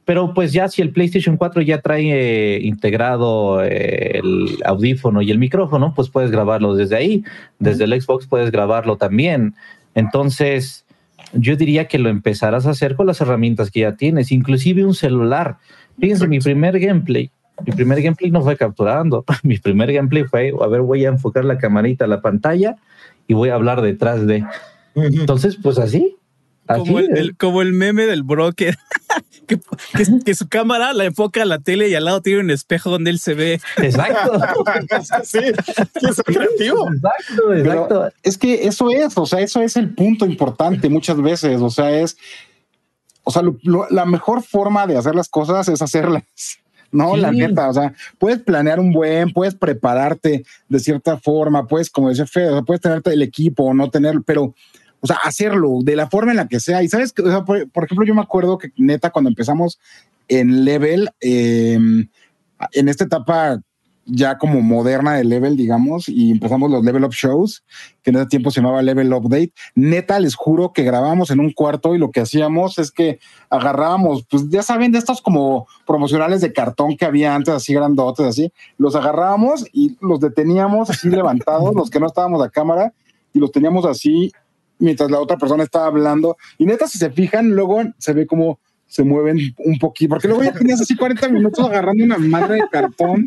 pero 0.05 0.35
pues 0.35 0.53
ya 0.53 0.69
si 0.69 0.83
el 0.83 0.91
PlayStation 0.91 1.37
4 1.37 1.63
ya 1.63 1.81
trae 1.81 2.13
eh, 2.13 2.61
integrado 2.63 3.65
eh, 3.65 4.19
el 4.19 4.59
audífono 4.65 5.23
y 5.23 5.31
el 5.31 5.39
micrófono, 5.39 5.95
pues 5.95 6.11
puedes 6.11 6.31
grabarlo 6.31 6.75
desde 6.75 6.97
ahí. 6.97 7.25
Desde 7.59 7.85
el 7.85 8.01
Xbox 8.01 8.27
puedes 8.27 8.51
grabarlo 8.51 8.97
también. 8.97 9.55
Entonces, 9.95 10.85
yo 11.33 11.57
diría 11.57 11.89
que 11.89 11.99
lo 11.99 12.11
empezarás 12.11 12.67
a 12.67 12.71
hacer 12.71 12.97
con 12.97 13.07
las 13.07 13.21
herramientas 13.21 13.71
que 13.71 13.81
ya 13.81 13.97
tienes, 13.97 14.31
inclusive 14.31 14.85
un 14.85 14.95
celular. 14.95 15.57
Fíjense, 15.99 16.29
mi 16.29 16.39
primer 16.39 16.79
gameplay 16.79 17.31
mi 17.65 17.73
primer 17.73 18.03
gameplay 18.03 18.31
no 18.31 18.43
fue 18.43 18.57
capturando. 18.57 19.25
Mi 19.43 19.59
primer 19.59 19.93
gameplay 19.93 20.25
fue, 20.25 20.53
a 20.61 20.67
ver, 20.67 20.83
voy 20.83 21.05
a 21.05 21.09
enfocar 21.09 21.45
la 21.45 21.59
camarita 21.59 22.05
a 22.05 22.09
la 22.09 22.21
pantalla 22.21 22.77
y 23.27 23.35
voy 23.35 23.51
a 23.51 23.55
hablar 23.55 23.81
detrás 23.81 24.27
de. 24.27 24.45
Entonces, 24.95 25.57
pues 25.63 25.79
así. 25.79 26.17
así 26.67 26.81
como, 26.81 26.99
el, 26.99 27.17
el, 27.17 27.37
como 27.37 27.63
el 27.63 27.73
meme 27.73 28.07
del 28.07 28.23
broker. 28.23 28.77
que, 29.47 29.59
que, 29.97 30.07
que, 30.25 30.35
su 30.35 30.49
cámara 30.49 30.93
la 30.93 31.05
enfoca 31.05 31.43
a 31.43 31.45
la 31.45 31.59
tele 31.59 31.89
y 31.89 31.95
al 31.95 32.05
lado 32.05 32.23
tiene 32.23 32.41
un 32.41 32.51
espejo 32.51 32.91
donde 32.91 33.11
él 33.11 33.19
se 33.19 33.35
ve. 33.35 33.61
Exacto. 33.77 34.33
sí, 35.25 35.39
es 35.39 36.23
creativo. 36.25 36.89
Exacto, 36.93 37.55
exacto. 37.55 37.89
Pero 37.89 38.11
es 38.23 38.39
que 38.39 38.67
eso 38.67 38.91
es, 38.91 39.17
o 39.17 39.27
sea, 39.27 39.41
eso 39.41 39.61
es 39.63 39.77
el 39.77 39.95
punto 39.95 40.27
importante 40.27 40.89
muchas 40.89 41.21
veces. 41.21 41.61
O 41.61 41.71
sea, 41.71 41.91
es 41.99 42.17
o 43.25 43.31
sea, 43.31 43.43
la 43.91 44.05
mejor 44.05 44.43
forma 44.43 44.87
de 44.87 44.99
hacer 44.99 45.15
las 45.15 45.29
cosas 45.29 45.69
es 45.69 45.81
hacerlas. 45.81 46.25
No, 46.95 47.17
la 47.17 47.33
neta, 47.33 47.69
o 47.69 47.73
sea, 47.73 47.93
puedes 48.19 48.39
planear 48.39 48.79
un 48.79 48.93
buen, 48.93 49.33
puedes 49.33 49.57
prepararte 49.57 50.45
de 50.69 50.79
cierta 50.79 51.19
forma, 51.19 51.67
puedes, 51.67 51.91
como 51.91 52.09
decía 52.09 52.25
Fede, 52.25 52.51
o 52.51 52.53
sea, 52.53 52.63
puedes 52.63 52.81
tenerte 52.81 53.13
el 53.13 53.23
equipo 53.23 53.65
o 53.65 53.75
no 53.75 53.91
tenerlo, 53.91 54.23
pero, 54.25 54.55
o 55.01 55.07
sea, 55.07 55.17
hacerlo 55.25 55.81
de 55.83 55.97
la 55.97 56.09
forma 56.09 56.31
en 56.31 56.37
la 56.37 56.47
que 56.47 56.61
sea. 56.61 56.85
Y 56.85 56.89
sabes, 56.89 57.13
que, 57.13 57.23
por, 57.23 57.85
ejemplo, 57.85 58.07
yo 58.07 58.15
me 58.15 58.23
acuerdo 58.23 58.59
que 58.59 58.71
neta, 58.77 59.11
cuando 59.11 59.29
empezamos 59.29 59.81
en 60.29 60.65
Level, 60.65 61.11
em, 61.21 62.09
en 62.73 62.89
esta 62.89 63.05
etapa 63.05 63.61
ya 64.07 64.39
como 64.39 64.61
moderna 64.61 65.15
de 65.15 65.25
Level, 65.25 65.57
digamos, 65.57 66.09
y 66.09 66.31
empezamos 66.31 66.71
los 66.71 66.85
Level 66.85 67.05
Up 67.05 67.13
Shows, 67.13 67.65
que 68.03 68.11
en 68.11 68.17
ese 68.17 68.27
tiempo 68.27 68.51
se 68.51 68.61
llamaba 68.61 68.83
Level 68.83 69.13
Update. 69.13 69.53
Neta, 69.75 70.21
les 70.21 70.35
juro 70.35 70.73
que 70.73 70.83
grabábamos 70.83 71.31
en 71.31 71.41
un 71.41 71.53
cuarto 71.53 71.95
y 71.95 71.99
lo 71.99 72.11
que 72.11 72.21
hacíamos 72.21 72.79
es 72.79 72.91
que 72.91 73.19
agarrábamos, 73.51 74.25
pues 74.29 74.49
ya 74.49 74.63
saben, 74.63 74.93
de 74.93 74.99
estos 74.99 75.23
como 75.23 75.67
promocionales 75.87 76.41
de 76.41 76.53
cartón 76.53 76.97
que 76.97 77.05
había 77.05 77.35
antes, 77.35 77.55
así 77.55 77.75
grandotes, 77.75 78.27
así, 78.27 78.53
los 78.79 78.95
agarrábamos 78.95 79.67
y 79.73 79.97
los 80.01 80.21
deteníamos 80.21 80.91
así 80.91 81.09
levantados, 81.09 81.75
los 81.75 81.91
que 81.91 82.01
no 82.01 82.07
estábamos 82.07 82.43
a 82.43 82.51
cámara, 82.51 82.93
y 83.33 83.39
los 83.39 83.51
teníamos 83.51 83.85
así 83.85 84.31
mientras 84.79 85.11
la 85.11 85.21
otra 85.21 85.37
persona 85.37 85.65
estaba 85.65 85.87
hablando. 85.87 86.37
Y 86.59 86.67
neta, 86.67 86.87
si 86.87 86.99
se 86.99 87.11
fijan, 87.11 87.51
luego 87.51 87.83
se 87.99 88.13
ve 88.13 88.27
como 88.27 88.59
se 88.95 89.03
mueven 89.03 89.39
un 89.59 89.77
poquito, 89.77 90.11
porque 90.11 90.29
luego 90.29 90.45
ya 90.45 90.53
tenías 90.53 90.81
así 90.81 90.95
40 90.95 91.29
minutos 91.29 91.67
agarrando 91.67 92.05
una 92.05 92.17
madre 92.17 92.55
de 92.55 92.69
cartón, 92.71 93.27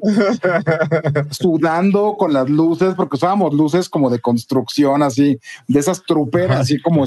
sudando 1.29 2.15
con 2.17 2.31
las 2.31 2.49
luces, 2.49 2.93
porque 2.95 3.17
usábamos 3.17 3.53
luces 3.53 3.89
como 3.89 4.09
de 4.09 4.19
construcción, 4.19 5.03
así, 5.03 5.37
de 5.67 5.79
esas 5.79 6.03
truperas, 6.03 6.61
así 6.61 6.79
como... 6.81 7.03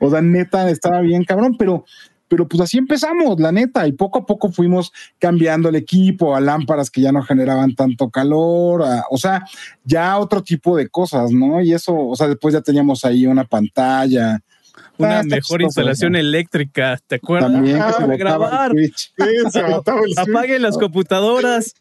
O 0.00 0.10
sea, 0.10 0.20
neta, 0.20 0.68
estaba 0.68 1.00
bien 1.00 1.22
cabrón, 1.24 1.54
pero 1.56 1.84
pero 2.26 2.48
pues 2.48 2.62
así 2.62 2.78
empezamos, 2.78 3.38
la 3.38 3.52
neta, 3.52 3.86
y 3.86 3.92
poco 3.92 4.20
a 4.20 4.24
poco 4.24 4.50
fuimos 4.50 4.90
cambiando 5.18 5.68
el 5.68 5.74
equipo 5.74 6.34
a 6.34 6.40
lámparas 6.40 6.90
que 6.90 7.02
ya 7.02 7.12
no 7.12 7.22
generaban 7.22 7.74
tanto 7.74 8.08
calor, 8.08 8.82
o 9.10 9.18
sea, 9.18 9.44
ya 9.84 10.18
otro 10.18 10.42
tipo 10.42 10.74
de 10.74 10.88
cosas, 10.88 11.30
¿no? 11.30 11.60
Y 11.60 11.74
eso, 11.74 11.94
o 11.94 12.16
sea, 12.16 12.28
después 12.28 12.54
ya 12.54 12.62
teníamos 12.62 13.04
ahí 13.04 13.26
una 13.26 13.44
pantalla, 13.44 14.40
una 14.98 15.20
ah, 15.20 15.22
mejor 15.24 15.62
instalación 15.62 16.16
eléctrica, 16.16 16.98
¿te 17.06 17.16
acuerdas? 17.16 17.52
También 17.52 17.82
que 17.82 17.92
se 17.92 18.16
grabar. 18.16 18.72
Apaguen 20.16 20.62
las 20.62 20.78
computadoras. 20.78 21.74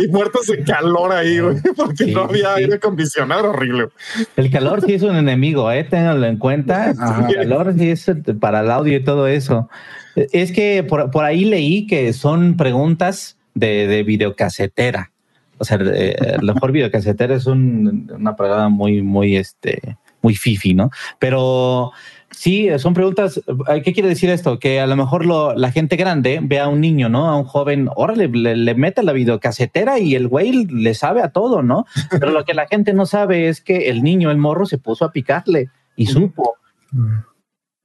Y 0.00 0.08
muertos 0.08 0.46
de 0.46 0.62
calor 0.62 1.12
ahí, 1.12 1.38
güey, 1.38 1.56
porque 1.76 2.06
no 2.06 2.22
había 2.22 2.54
aire 2.54 2.74
acondicionado 2.74 3.50
horrible. 3.50 3.88
El 4.36 4.50
calor 4.50 4.82
sí 4.84 4.94
es 4.94 5.02
un 5.02 5.16
enemigo, 5.16 5.70
eh, 5.72 5.84
ténganlo 5.84 6.26
en 6.26 6.38
cuenta. 6.38 6.90
El 6.90 7.34
calor 7.34 7.74
sí 7.76 7.90
es 7.90 8.10
para 8.40 8.60
el 8.60 8.70
audio 8.70 8.96
y 8.96 9.04
todo 9.04 9.26
eso. 9.26 9.68
Es 10.14 10.52
que 10.52 10.84
por, 10.84 11.10
por 11.10 11.24
ahí 11.24 11.44
leí 11.44 11.86
que 11.86 12.12
son 12.12 12.56
preguntas 12.56 13.36
de, 13.54 13.86
de 13.86 14.02
videocasetera. 14.02 15.10
O 15.58 15.64
sea, 15.64 15.78
eh, 15.80 16.16
el 16.18 16.42
mejor 16.42 16.72
videocasetera 16.72 17.34
es 17.34 17.46
un, 17.46 18.10
una 18.14 18.36
palabra 18.36 18.68
muy, 18.68 19.02
muy, 19.02 19.36
este, 19.36 19.96
muy 20.20 20.34
fifi, 20.34 20.74
¿no? 20.74 20.90
Pero 21.18 21.92
Sí, 22.36 22.68
son 22.78 22.94
preguntas. 22.94 23.40
Eh, 23.68 23.82
¿Qué 23.82 23.92
quiere 23.92 24.08
decir 24.08 24.30
esto? 24.30 24.58
Que 24.58 24.80
a 24.80 24.86
lo 24.86 24.96
mejor 24.96 25.24
la 25.26 25.70
gente 25.70 25.96
grande 25.96 26.40
ve 26.42 26.58
a 26.58 26.68
un 26.68 26.80
niño, 26.80 27.08
¿no? 27.08 27.28
A 27.28 27.36
un 27.36 27.44
joven, 27.44 27.88
órale, 27.94 28.28
le, 28.28 28.56
le, 28.56 28.74
mete 28.74 29.02
la 29.02 29.12
videocasetera 29.12 29.98
y 29.98 30.14
el 30.14 30.28
güey 30.28 30.66
le 30.66 30.94
sabe 30.94 31.22
a 31.22 31.30
todo, 31.30 31.62
¿no? 31.62 31.86
Pero 32.10 32.30
lo 32.30 32.44
que 32.44 32.54
la 32.54 32.66
gente 32.66 32.92
no 32.92 33.06
sabe 33.06 33.48
es 33.48 33.60
que 33.60 33.88
el 33.88 34.02
niño, 34.02 34.30
el 34.30 34.38
morro, 34.38 34.66
se 34.66 34.78
puso 34.78 35.04
a 35.04 35.12
picarle 35.12 35.70
y 35.96 36.06
supo 36.06 36.56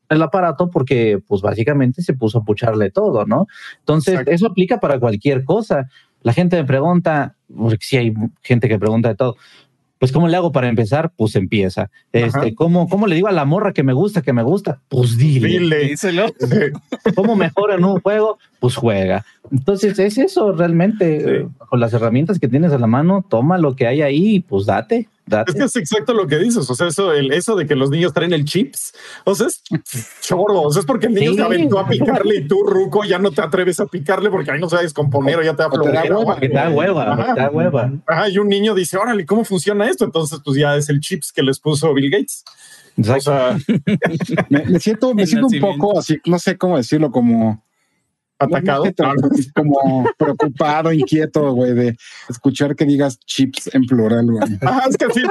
el 0.10 0.22
aparato 0.22 0.70
porque, 0.70 1.20
pues 1.28 1.42
básicamente 1.42 2.02
se 2.02 2.14
puso 2.14 2.40
a 2.40 2.44
pucharle 2.44 2.92
todo, 2.92 3.26
¿no? 3.26 3.48
Entonces, 3.80 4.20
eso 4.26 4.48
aplica 4.48 4.80
para 4.80 5.00
cualquier 5.00 5.44
cosa. 5.44 5.88
La 6.22 6.34
gente 6.34 6.58
me 6.58 6.66
pregunta, 6.66 7.36
porque 7.56 7.78
sí 7.82 7.98
hay 7.98 8.14
gente 8.42 8.68
que 8.68 8.80
pregunta 8.80 9.10
de 9.10 9.16
todo, 9.16 9.38
pues 10.00 10.14
¿cómo 10.14 10.30
le 10.30 10.38
hago 10.38 10.52
para 10.54 10.70
empezar? 10.70 11.12
Pues 11.16 11.36
empieza. 11.36 11.92
Este, 12.14 12.56
¿cómo, 12.56 12.88
¿Cómo 12.88 13.06
le 13.06 13.16
digo 13.16 13.28
a 13.28 13.34
la 13.34 13.44
morra 13.44 13.74
que 13.74 13.84
me 13.84 13.92
gusta, 13.92 14.22
que 14.22 14.32
me 14.32 14.44
gusta? 14.44 14.80
Pues 14.88 15.18
dile. 15.18 15.50
Dile. 15.50 15.80
Díselo. 15.90 16.28
¿Cómo 17.16 17.36
mejora 17.36 17.76
en 17.76 17.84
un 17.84 18.00
juego? 18.00 18.40
Pues 18.60 18.76
juega. 18.76 19.26
Entonces 19.52 19.98
es 20.00 20.18
eso 20.18 20.52
realmente. 20.52 21.48
Con 21.70 21.80
las 21.80 21.94
herramientas 21.94 22.40
que 22.40 22.48
tienes 22.48 22.72
a 22.72 22.80
la 22.80 22.88
mano, 22.88 23.26
toma 23.30 23.58
lo 23.58 23.76
que 23.76 23.88
hay 23.88 24.02
ahí 24.02 24.36
y 24.36 24.40
pues 24.40 24.66
date. 24.66 25.08
Es 25.48 25.54
que 25.54 25.64
es 25.64 25.76
exacto 25.76 26.14
lo 26.14 26.28
que 26.28 26.38
dices. 26.38 26.70
O 26.70 26.76
sea, 26.76 26.88
eso, 26.88 27.14
el, 27.14 27.32
eso 27.32 27.56
de 27.56 27.68
que 27.68 27.76
los 27.76 27.90
niños 27.90 28.14
traen 28.14 28.34
el 28.34 28.46
chips, 28.46 28.94
o 29.26 29.36
sea, 29.36 29.48
es 29.48 29.62
chorro. 30.22 30.62
O 30.62 30.72
sea, 30.72 30.80
es 30.80 30.86
porque 30.86 31.08
el 31.08 31.14
niño 31.14 31.34
se 31.34 31.42
aventó 31.44 31.80
a 31.80 31.88
picarle 31.88 32.38
y 32.38 32.48
tú, 32.48 32.64
Ruco, 32.64 33.04
ya 33.04 33.20
no 33.20 33.32
te 33.32 33.42
atreves 33.42 33.80
a 33.80 33.86
picarle 33.86 34.30
porque 34.30 34.52
ahí 34.52 34.60
no 34.60 34.70
se 34.70 34.76
va 34.76 34.80
a 34.80 34.84
descomponer 34.84 35.38
o 35.38 35.44
ya 35.44 35.56
te 35.56 35.64
va 35.64 35.70
a 35.70 35.72
florear. 35.72 36.04
Que 36.40 36.50
te 36.50 36.56
da 36.56 36.70
hueva, 36.70 37.34
te 37.36 37.42
da 37.42 37.50
hueva. 37.52 37.94
Ajá, 38.08 38.30
y 38.30 38.38
un 38.38 38.48
niño 38.48 38.74
dice, 38.74 38.98
órale, 38.98 39.26
¿cómo 39.26 39.44
funciona 39.44 39.88
esto? 39.88 40.06
Entonces, 40.06 40.40
pues 40.44 40.58
ya 40.58 40.76
es 40.76 40.90
el 40.90 41.00
chips 41.00 41.32
que 41.32 41.44
les 41.44 41.60
puso 41.60 41.94
Bill 41.94 42.10
Gates. 42.10 42.44
O 42.98 43.22
sea, 43.22 43.58
me, 44.50 44.80
siento, 44.80 45.14
me 45.14 45.26
siento 45.26 45.48
un 45.48 45.60
poco 45.60 46.00
así, 46.00 46.20
no 46.26 46.40
sé 46.40 46.58
cómo 46.58 46.76
decirlo, 46.76 47.12
como 47.12 47.64
atacado. 48.40 48.84
como 49.54 50.06
preocupado, 50.18 50.92
inquieto, 50.94 51.52
güey, 51.54 51.74
de 51.74 51.98
escuchar 52.30 52.76
que 52.76 52.86
digas 52.86 53.20
chips 53.20 53.70
en 53.74 53.86
plural, 53.86 54.26
güey. 54.26 54.58
Ah, 54.62 54.86
es 54.90 54.98
que 54.98 55.06
sí. 55.14 55.24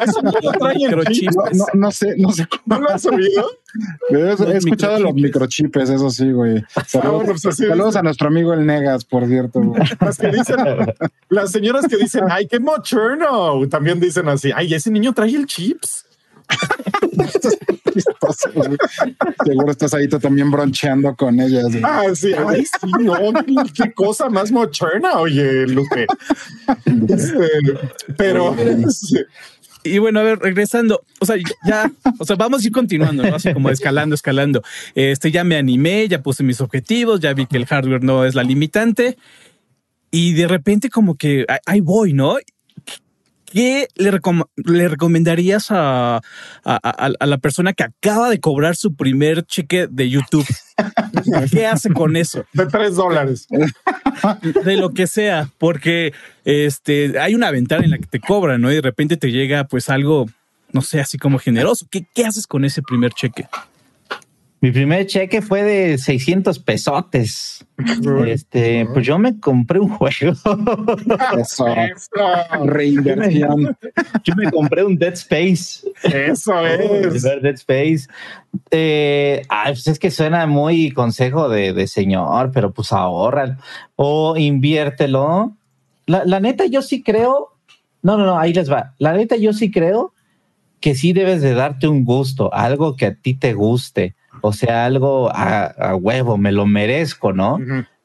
Eso 0.00 0.22
no 0.22 0.32
lo 0.32 1.02
No, 1.52 1.66
no, 1.74 1.90
sé, 1.90 2.14
no 2.18 2.32
sé 2.32 2.46
cómo. 2.46 2.62
¿No 2.66 2.80
lo 2.80 2.90
has 2.90 3.04
oído? 3.06 3.50
He, 4.10 4.56
escuchado 4.56 4.98
los 5.00 5.14
microchips, 5.14 5.90
eso 5.90 6.10
sí, 6.10 6.30
güey. 6.30 6.62
Ah, 6.76 6.84
saludos, 6.86 7.42
saludos 7.42 7.96
a 7.96 8.02
nuestro 8.02 8.28
amigo 8.28 8.54
el 8.54 8.64
Negas, 8.64 9.04
por 9.04 9.26
cierto. 9.26 9.60
Las 10.00 10.18
que 10.18 10.28
dicen, 10.28 10.56
las 11.28 11.50
señoras 11.50 11.86
que 11.88 11.96
dicen, 11.96 12.24
ay, 12.30 12.46
qué 12.46 12.60
mocherno, 12.60 13.66
también 13.68 14.00
dicen 14.00 14.28
así, 14.28 14.50
ay, 14.54 14.74
ese 14.74 14.90
niño 14.90 15.12
trae 15.12 15.34
el 15.34 15.46
chips. 15.46 16.06
Seguro 19.44 19.70
estás 19.70 19.94
ahí 19.94 20.08
tú 20.08 20.18
también 20.18 20.50
broncheando 20.50 21.14
con 21.14 21.40
ellas. 21.40 21.66
Ah, 21.82 22.06
sí, 22.14 22.32
ay, 22.32 22.64
sí, 22.64 22.90
no, 23.00 23.14
qué 23.74 23.92
cosa 23.92 24.28
más 24.28 24.50
moderna, 24.50 25.18
oye, 25.18 25.66
Lupe. 25.66 26.06
Este, 27.08 27.48
pero. 28.16 28.56
Y 29.86 29.98
bueno, 29.98 30.20
a 30.20 30.22
ver, 30.22 30.38
regresando, 30.38 31.04
o 31.20 31.26
sea, 31.26 31.36
ya, 31.66 31.92
o 32.18 32.24
sea, 32.24 32.36
vamos 32.36 32.62
a 32.62 32.66
ir 32.66 32.72
continuando, 32.72 33.22
¿no? 33.22 33.36
Así 33.36 33.52
como 33.52 33.68
escalando, 33.68 34.14
escalando. 34.14 34.62
Este, 34.94 35.30
ya 35.30 35.44
me 35.44 35.56
animé, 35.56 36.08
ya 36.08 36.22
puse 36.22 36.42
mis 36.42 36.62
objetivos, 36.62 37.20
ya 37.20 37.34
vi 37.34 37.44
que 37.44 37.58
el 37.58 37.66
hardware 37.66 38.02
no 38.02 38.24
es 38.24 38.34
la 38.34 38.44
limitante. 38.44 39.18
Y 40.10 40.32
de 40.32 40.48
repente 40.48 40.88
como 40.88 41.16
que 41.16 41.44
ahí 41.66 41.80
voy, 41.80 42.14
¿no? 42.14 42.36
¿Qué 43.54 43.86
le, 43.94 44.10
le 44.56 44.88
recomendarías 44.88 45.68
a, 45.70 46.20
la 46.64 47.38
persona 47.38 47.72
que 47.72 47.84
acaba 47.84 48.28
de 48.28 48.40
cobrar 48.40 48.74
su 48.74 48.96
primer 48.96 49.44
cheque 49.44 49.86
de 49.88 50.10
YouTube? 50.10 50.46
¿Qué 51.52 51.64
hace 51.64 51.90
con 51.90 52.16
eso? 52.16 52.44
De 52.52 52.66
tres 52.66 52.96
dólares. 52.96 53.46
De 54.64 54.76
lo 54.76 54.90
que 54.90 55.06
sea, 55.06 55.48
porque 55.58 56.12
este, 56.44 57.18
hay 57.20 57.36
una 57.36 57.52
ventana 57.52 57.84
en 57.84 57.92
la 57.92 57.98
que 57.98 58.06
te 58.06 58.18
cobran, 58.18 58.60
¿no? 58.60 58.72
Y 58.72 58.74
de 58.74 58.80
repente 58.80 59.16
te 59.16 59.30
llega 59.30 59.64
pues 59.64 59.88
algo, 59.88 60.26
no 60.72 60.82
sé, 60.82 61.00
así 61.00 61.16
como 61.16 61.38
generoso. 61.38 61.86
¿Qué, 61.88 62.04
qué 62.12 62.26
haces 62.26 62.48
con 62.48 62.64
ese 62.64 62.82
primer 62.82 63.12
cheque? 63.12 63.46
Mi 64.64 64.72
primer 64.72 65.06
cheque 65.06 65.42
fue 65.42 65.62
de 65.62 65.98
600 65.98 66.58
pesotes. 66.58 67.66
Este, 68.26 68.86
pues 68.94 69.06
yo 69.06 69.18
me 69.18 69.38
compré 69.38 69.78
un 69.78 69.90
juego. 69.90 70.32
Eso. 71.38 71.66
Reinversión. 72.64 73.76
Yo 74.24 74.34
me 74.34 74.50
compré 74.50 74.82
un 74.82 74.96
Dead 74.96 75.12
Space. 75.12 75.86
Eso 76.02 76.66
es. 76.66 77.22
Dead 77.22 77.44
Space. 77.56 78.06
Eh, 78.70 79.42
pues 79.66 79.86
es 79.86 79.98
que 79.98 80.10
suena 80.10 80.46
muy 80.46 80.92
consejo 80.92 81.50
de, 81.50 81.86
señor, 81.86 82.50
pero 82.50 82.72
pues 82.72 82.90
ahorra 82.90 83.58
o 83.96 84.34
inviértelo. 84.38 85.52
La, 86.06 86.24
la 86.24 86.40
neta, 86.40 86.64
yo 86.64 86.80
sí 86.80 87.02
creo. 87.02 87.50
No, 88.00 88.16
no, 88.16 88.24
no, 88.24 88.38
ahí 88.38 88.54
les 88.54 88.72
va. 88.72 88.94
La 88.96 89.12
neta, 89.12 89.36
yo 89.36 89.52
sí 89.52 89.70
creo 89.70 90.14
que 90.80 90.94
sí 90.94 91.12
debes 91.12 91.42
de 91.42 91.52
darte 91.52 91.86
un 91.86 92.06
gusto, 92.06 92.50
algo 92.54 92.96
que 92.96 93.04
a 93.04 93.14
ti 93.14 93.34
te 93.34 93.52
guste 93.52 94.14
o 94.46 94.52
sea, 94.52 94.84
algo 94.84 95.30
a, 95.32 95.96
huevo, 95.96 96.36
me 96.36 96.52
lo 96.52 96.66
merezco, 96.66 97.32
¿no? 97.32 97.58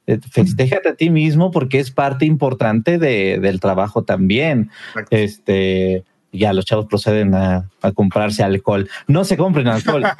Eh, 0.07 0.19
Festéjate 0.31 0.87
a 0.87 0.95
ti 0.95 1.09
mismo 1.09 1.51
porque 1.51 1.79
es 1.79 1.91
parte 1.91 2.25
importante 2.25 2.97
de, 2.97 3.39
del 3.41 3.59
trabajo 3.59 4.05
también. 4.05 4.71
Este, 5.09 6.05
ya 6.31 6.53
los 6.53 6.65
chavos 6.65 6.85
proceden 6.85 7.33
a, 7.33 7.69
a 7.81 7.91
comprarse 7.91 8.43
alcohol. 8.43 8.87
No 9.07 9.23
se 9.23 9.37
compren 9.37 9.67
alcohol. 9.67 10.03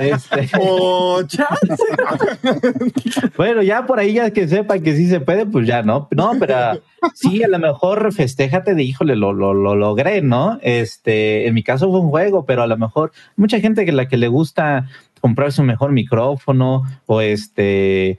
Este, 0.00 0.48
Oh, 0.58 1.22
bueno, 3.36 3.62
ya 3.62 3.86
por 3.86 3.98
ahí 3.98 4.14
ya 4.14 4.30
que 4.30 4.48
sepan 4.48 4.82
que 4.82 4.96
sí 4.96 5.08
se 5.08 5.20
puede, 5.20 5.46
pues 5.46 5.66
ya 5.66 5.82
no. 5.82 6.08
No, 6.10 6.32
pero 6.38 6.80
sí, 7.14 7.42
a 7.42 7.48
lo 7.48 7.58
mejor 7.58 8.12
festéjate 8.12 8.74
de 8.74 8.82
híjole, 8.82 9.16
lo, 9.16 9.32
lo, 9.32 9.54
lo 9.54 9.74
logré, 9.74 10.22
¿no? 10.22 10.58
Este, 10.62 11.46
en 11.46 11.54
mi 11.54 11.62
caso 11.62 11.90
fue 11.90 12.00
un 12.00 12.10
juego, 12.10 12.44
pero 12.44 12.62
a 12.62 12.66
lo 12.66 12.76
mejor 12.76 13.12
mucha 13.36 13.60
gente 13.60 13.84
que 13.84 13.92
la 13.92 14.08
que 14.08 14.16
le 14.16 14.28
gusta 14.28 14.88
comprarse 15.20 15.60
un 15.60 15.68
mejor 15.68 15.92
micrófono 15.92 16.82
o 17.06 17.20
este, 17.20 18.18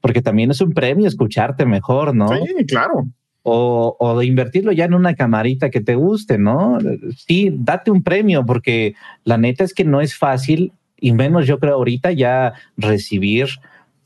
porque 0.00 0.22
también 0.22 0.50
es 0.50 0.60
un 0.60 0.72
premio 0.72 1.06
escucharte 1.06 1.64
mejor, 1.64 2.14
¿no? 2.14 2.28
Sí, 2.28 2.64
claro. 2.66 3.06
O, 3.42 3.96
o 3.98 4.18
de 4.18 4.26
invertirlo 4.26 4.72
ya 4.72 4.84
en 4.84 4.94
una 4.94 5.14
camarita 5.14 5.70
que 5.70 5.80
te 5.80 5.94
guste, 5.94 6.38
¿no? 6.38 6.78
Sí, 7.16 7.50
date 7.52 7.90
un 7.90 8.02
premio, 8.02 8.44
porque 8.46 8.94
la 9.24 9.36
neta 9.38 9.64
es 9.64 9.74
que 9.74 9.84
no 9.84 10.00
es 10.00 10.16
fácil, 10.16 10.72
y 11.00 11.12
menos 11.12 11.46
yo 11.46 11.58
creo 11.58 11.74
ahorita 11.74 12.12
ya 12.12 12.52
recibir 12.76 13.48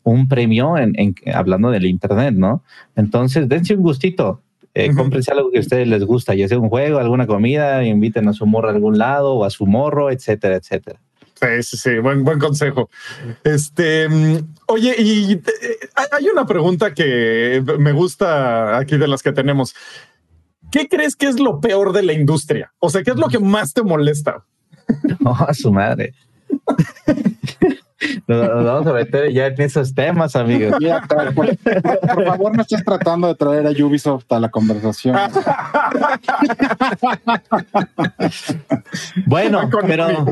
un 0.02 0.28
premio 0.28 0.78
en, 0.78 0.92
en- 0.98 1.14
hablando 1.34 1.70
del 1.70 1.84
internet, 1.86 2.34
¿no? 2.34 2.62
Entonces, 2.94 3.48
dense 3.48 3.74
un 3.74 3.82
gustito. 3.82 4.40
Eh. 4.74 4.90
Cómprense 4.94 5.32
algo 5.32 5.50
que 5.50 5.58
a 5.58 5.60
ustedes 5.60 5.88
les 5.88 6.04
gusta, 6.04 6.34
ya 6.34 6.48
sea 6.48 6.58
un 6.58 6.68
juego, 6.68 6.98
alguna 6.98 7.26
comida, 7.26 7.82
inviten 7.84 8.28
a 8.28 8.32
su 8.34 8.46
morro 8.46 8.68
a 8.68 8.72
algún 8.72 8.98
lado 8.98 9.34
o 9.34 9.44
a 9.44 9.50
su 9.50 9.66
morro, 9.66 10.10
etcétera, 10.10 10.56
etcétera. 10.56 11.00
Sí, 11.40 11.62
sí, 11.62 11.76
sí, 11.76 11.98
buen, 11.98 12.24
buen 12.24 12.38
consejo. 12.38 12.88
Este, 13.44 14.08
mm, 14.08 14.54
oye, 14.68 14.94
y 14.98 15.32
eh, 15.34 15.42
hay- 16.12 16.28
una 16.28 16.46
pregunta 16.46 16.94
que 16.94 17.62
me 17.78 17.92
gusta 17.92 18.78
aquí 18.78 18.96
de 18.96 19.06
las 19.06 19.22
que 19.22 19.32
tenemos. 19.32 19.74
¿Qué 20.72 20.88
crees 20.88 21.14
que 21.14 21.26
es 21.26 21.38
lo 21.38 21.60
peor 21.60 21.92
de 21.92 22.02
la 22.02 22.12
industria? 22.14 22.72
O 22.78 22.88
sea, 22.90 23.02
¿qué 23.02 23.10
es 23.10 23.16
lo 23.18 23.28
que 23.28 23.38
más 23.38 23.72
te 23.74 23.82
molesta? 23.82 24.44
Oh, 25.24 25.34
a 25.48 25.52
su 25.52 25.72
madre. 25.72 26.14
Nos, 28.28 28.38
nos 28.46 28.64
vamos 28.64 28.86
a 28.88 28.92
meter 28.92 29.32
ya 29.32 29.46
en 29.46 29.60
esos 29.62 29.94
temas, 29.94 30.36
amigos. 30.36 30.74
Mira, 30.78 31.00
por, 31.08 31.34
por- 31.34 31.56
por 31.56 32.24
favor, 32.26 32.54
no 32.54 32.60
estés 32.62 32.84
tratando 32.84 33.26
de 33.26 33.34
traer 33.34 33.66
a 33.66 33.70
Ubisoft 33.84 34.30
a 34.30 34.38
la 34.38 34.50
conversación. 34.50 35.16
Bueno, 39.26 39.68
pero 39.86 40.26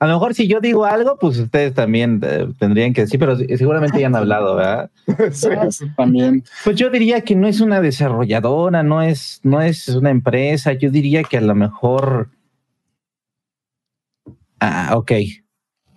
a 0.00 0.06
lo 0.06 0.14
mejor 0.14 0.34
si 0.34 0.48
yo 0.48 0.60
digo 0.60 0.86
algo, 0.86 1.18
pues 1.18 1.38
ustedes 1.38 1.74
también 1.74 2.20
eh, 2.24 2.48
tendrían 2.58 2.94
que 2.94 3.02
decir, 3.02 3.20
pero 3.20 3.36
seguramente 3.36 4.00
ya 4.00 4.06
han 4.06 4.16
hablado, 4.16 4.56
¿verdad? 4.56 4.90
Sí, 5.30 5.48
sí. 5.70 5.84
También. 5.94 6.42
Pues 6.64 6.76
yo 6.76 6.88
diría 6.88 7.20
que 7.20 7.36
no 7.36 7.46
es 7.46 7.60
una 7.60 7.82
desarrolladora, 7.82 8.82
no 8.82 9.02
es, 9.02 9.40
no 9.42 9.60
es 9.60 9.88
una 9.88 10.08
empresa. 10.08 10.72
Yo 10.72 10.90
diría 10.90 11.22
que 11.22 11.36
a 11.36 11.42
lo 11.42 11.54
mejor. 11.54 12.30
Ah, 14.58 14.92
ok. 14.96 15.12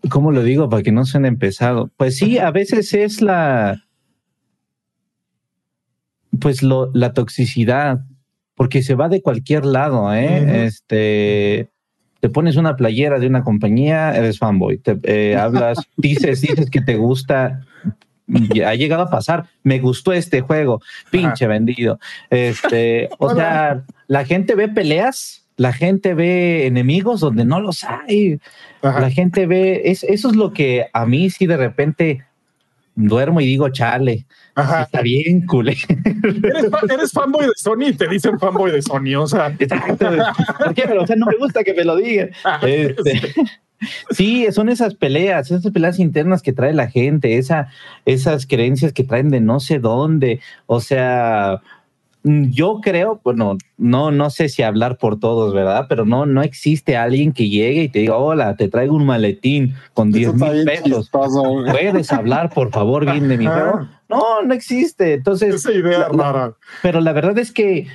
¿Cómo 0.10 0.34
lo 0.34 0.43
digo 0.43 0.70
para 0.70 0.84
que 0.84 0.91
no 0.91 1.06
suene 1.06 1.32
pesado? 1.32 1.89
Pues 1.95 2.18
sí, 2.18 2.38
a 2.39 2.51
veces 2.51 2.93
es 2.93 3.22
la. 3.22 3.86
Pues 6.41 6.62
lo, 6.62 6.91
la 6.93 7.14
toxicidad, 7.14 8.01
porque 8.56 8.84
se 8.84 8.95
va 8.95 9.08
de 9.08 9.22
cualquier 9.22 9.66
lado, 9.66 10.14
¿eh? 10.14 10.66
Este. 10.66 11.73
Te 12.24 12.30
pones 12.30 12.56
una 12.56 12.78
playera 12.78 13.20
de 13.20 13.28
una 13.28 13.44
compañía, 13.44 14.16
eres 14.16 14.40
fanboy. 14.40 14.78
Te 14.78 14.98
eh, 15.04 15.36
hablas, 15.40 15.78
dices, 15.98 16.40
dices 16.40 16.70
que 16.70 16.80
te 16.80 16.96
gusta, 16.96 17.66
ha 18.66 18.76
llegado 18.76 19.02
a 19.02 19.10
pasar. 19.10 19.48
Me 19.62 19.80
gustó 19.80 20.14
este 20.14 20.40
juego, 20.40 20.82
pinche 21.12 21.48
vendido. 21.48 22.00
Este, 22.30 23.10
o 23.20 23.36
sea, 23.36 23.84
la 24.08 24.24
gente 24.24 24.56
ve 24.56 24.70
peleas, 24.70 25.46
la 25.58 25.74
gente 25.74 26.14
ve 26.14 26.66
enemigos 26.66 27.20
donde 27.20 27.44
no 27.44 27.60
los 27.60 27.84
hay. 27.84 28.40
Ajá. 28.82 29.02
La 29.02 29.10
gente 29.10 29.46
ve, 29.46 29.82
es, 29.84 30.06
eso 30.06 30.30
es 30.30 30.38
lo 30.38 30.54
que 30.54 30.86
a 30.94 31.06
mí 31.06 31.30
sí 31.30 31.46
de 31.46 31.58
repente 31.58 32.24
duermo 32.96 33.41
y 33.41 33.46
digo, 33.46 33.70
chale, 33.70 34.26
Ajá. 34.56 34.84
está 34.84 35.02
bien, 35.02 35.46
culé. 35.46 35.78
Eres, 36.44 36.70
fa- 36.70 36.82
eres 36.94 37.12
fanboy 37.12 37.46
de 37.48 37.52
Sony 37.56 37.88
y 37.88 37.94
te 37.94 38.08
dicen 38.08 38.38
fanboy 38.39 38.72
de 38.72 38.82
Sony. 38.82 39.16
O 39.18 39.28
sea, 39.28 39.48
Exacto. 39.60 40.08
¿Por 40.60 40.74
qué? 40.74 40.84
Pero, 40.88 41.04
o 41.04 41.08
sea, 41.08 41.16
no 41.16 41.26
me 41.26 41.38
gusta 41.38 41.64
que 41.64 41.74
me 41.74 41.84
lo 41.84 41.96
digan. 41.96 42.30
Este, 42.62 43.22
sí, 44.12 44.46
son 44.52 44.70
esas 44.70 44.96
peleas, 44.96 45.52
esas 45.52 45.72
peleas 45.74 46.00
internas 46.00 46.41
que 46.41 46.54
trae 46.54 46.74
la 46.74 46.88
gente, 46.89 47.38
esa, 47.38 47.70
esas 48.06 48.46
creencias 48.48 48.94
que 48.94 49.04
traen 49.04 49.30
de 49.30 49.41
no 49.41 49.60
sé 49.60 49.80
dónde. 49.80 50.39
O 50.68 50.80
sea, 50.80 51.62
yo 52.24 52.80
creo, 52.82 53.20
bueno, 53.24 53.58
no, 53.78 54.10
no 54.12 54.30
sé 54.30 54.48
si 54.50 54.64
hablar 54.64 54.98
por 54.98 55.20
todos, 55.20 55.54
¿verdad? 55.54 55.88
Pero 55.90 56.06
no, 56.06 56.26
no 56.26 56.42
existe 56.42 56.96
alguien 56.96 57.34
que 57.34 57.50
llegue 57.50 57.84
y 57.84 57.90
te 57.90 58.00
diga, 58.00 58.16
hola, 58.18 58.56
te 58.56 58.70
traigo 58.70 58.96
un 58.96 59.06
maletín 59.06 59.74
con 59.94 60.12
10 60.12 60.28
Eso 60.28 60.36
está 60.38 60.52
mil 60.54 60.66
pesos. 60.66 61.02
chistoso. 61.06 61.44
¿Puedes 61.70 62.12
hablar, 62.14 62.50
por 62.54 62.72
favor, 62.72 63.06
bien 63.12 63.28
de 63.28 63.38
mi 63.38 63.46
juego? 63.46 63.88
No, 64.08 64.42
no 64.42 64.54
existe. 64.54 65.14
Entonces, 65.16 65.56
esa 65.56 65.72
idea 65.74 66.00
la- 66.00 66.32
rara. 66.32 66.54
pero 66.82 67.02
la 67.02 67.12
verdad 67.14 67.38
es 67.40 67.52
que 67.52 67.88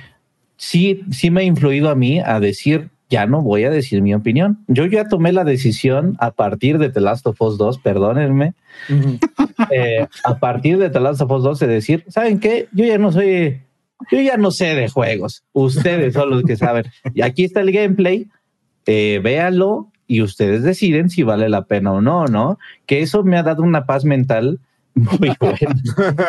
sí, 0.57 1.01
sí 1.11 1.31
me 1.31 1.41
ha 1.41 1.43
influido 1.45 1.89
a 1.89 1.95
mí 1.95 2.19
a 2.19 2.39
decir, 2.39 2.89
ya 3.09 3.25
no 3.25 3.41
voy 3.41 3.63
a 3.63 3.71
decir 3.71 4.03
mi 4.03 4.13
opinión. 4.13 4.59
Yo 4.67 4.85
ya 4.85 5.07
tomé 5.07 5.31
la 5.31 5.43
decisión 5.43 6.15
a 6.19 6.29
partir 6.29 6.77
de 6.77 6.89
The 6.89 7.01
Last 7.01 7.25
of 7.25 7.41
Us 7.41 7.57
2, 7.57 7.79
perdónenme, 7.79 8.53
eh, 9.71 10.05
a 10.23 10.37
partir 10.37 10.77
de 10.77 10.89
The 10.91 10.99
Last 10.99 11.21
of 11.21 11.31
Us 11.31 11.43
2 11.43 11.59
de 11.59 11.67
decir, 11.67 12.05
¿saben 12.09 12.39
qué? 12.39 12.67
Yo 12.71 12.85
ya 12.85 12.97
no 12.99 13.11
soy, 13.11 13.61
yo 14.11 14.21
ya 14.21 14.37
no 14.37 14.51
sé 14.51 14.75
de 14.75 14.89
juegos. 14.89 15.43
Ustedes 15.53 16.13
son 16.13 16.29
los 16.29 16.43
que 16.43 16.55
saben. 16.55 16.85
Y 17.13 17.21
aquí 17.21 17.43
está 17.45 17.61
el 17.61 17.71
gameplay, 17.71 18.27
eh, 18.85 19.19
véanlo 19.23 19.91
y 20.07 20.21
ustedes 20.21 20.63
deciden 20.63 21.09
si 21.09 21.23
vale 21.23 21.49
la 21.49 21.65
pena 21.65 21.91
o 21.91 22.01
no, 22.01 22.25
¿no? 22.25 22.57
Que 22.85 23.01
eso 23.01 23.23
me 23.23 23.37
ha 23.37 23.43
dado 23.43 23.61
una 23.63 23.85
paz 23.85 24.05
mental 24.05 24.59
muy 24.95 25.31
buena. 25.39 25.75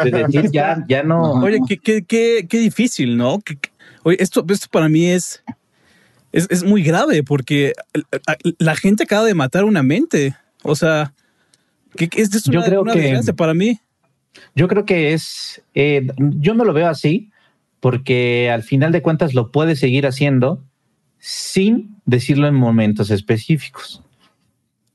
De 0.04 0.10
decir, 0.10 0.50
ya, 0.52 0.84
ya 0.88 1.02
no. 1.02 1.32
Oye, 1.34 1.60
qué, 1.66 1.78
qué, 1.78 2.04
qué, 2.04 2.46
qué 2.48 2.58
difícil, 2.58 3.16
¿no? 3.16 3.40
Que- 3.40 3.58
oye, 4.02 4.16
esto, 4.20 4.44
esto 4.48 4.66
para 4.70 4.88
mí 4.88 5.06
es, 5.06 5.42
es, 6.32 6.46
es 6.50 6.62
muy 6.62 6.82
grave 6.82 7.22
porque 7.22 7.72
la, 8.58 8.76
gente 8.76 9.04
acaba 9.04 9.24
de 9.24 9.34
matar 9.34 9.64
una 9.64 9.82
mente. 9.82 10.34
O 10.62 10.74
sea, 10.76 11.14
que, 11.96 12.08
que 12.08 12.20
es, 12.20 12.34
es 12.34 12.44
Yo 12.44 12.58
una, 12.60 12.68
creo 12.68 12.82
una 12.82 12.92
que- 12.92 13.32
para 13.34 13.54
mí. 13.54 13.80
Yo 14.54 14.68
creo 14.68 14.84
que 14.84 15.12
es, 15.12 15.60
eh, 15.74 16.06
yo 16.18 16.54
no 16.54 16.64
lo 16.64 16.72
veo 16.72 16.86
así, 16.88 17.29
porque 17.80 18.50
al 18.50 18.62
final 18.62 18.92
de 18.92 19.02
cuentas 19.02 19.34
lo 19.34 19.50
puedes 19.50 19.80
seguir 19.80 20.06
haciendo 20.06 20.62
sin 21.18 21.96
decirlo 22.04 22.46
en 22.46 22.54
momentos 22.54 23.10
específicos. 23.10 24.02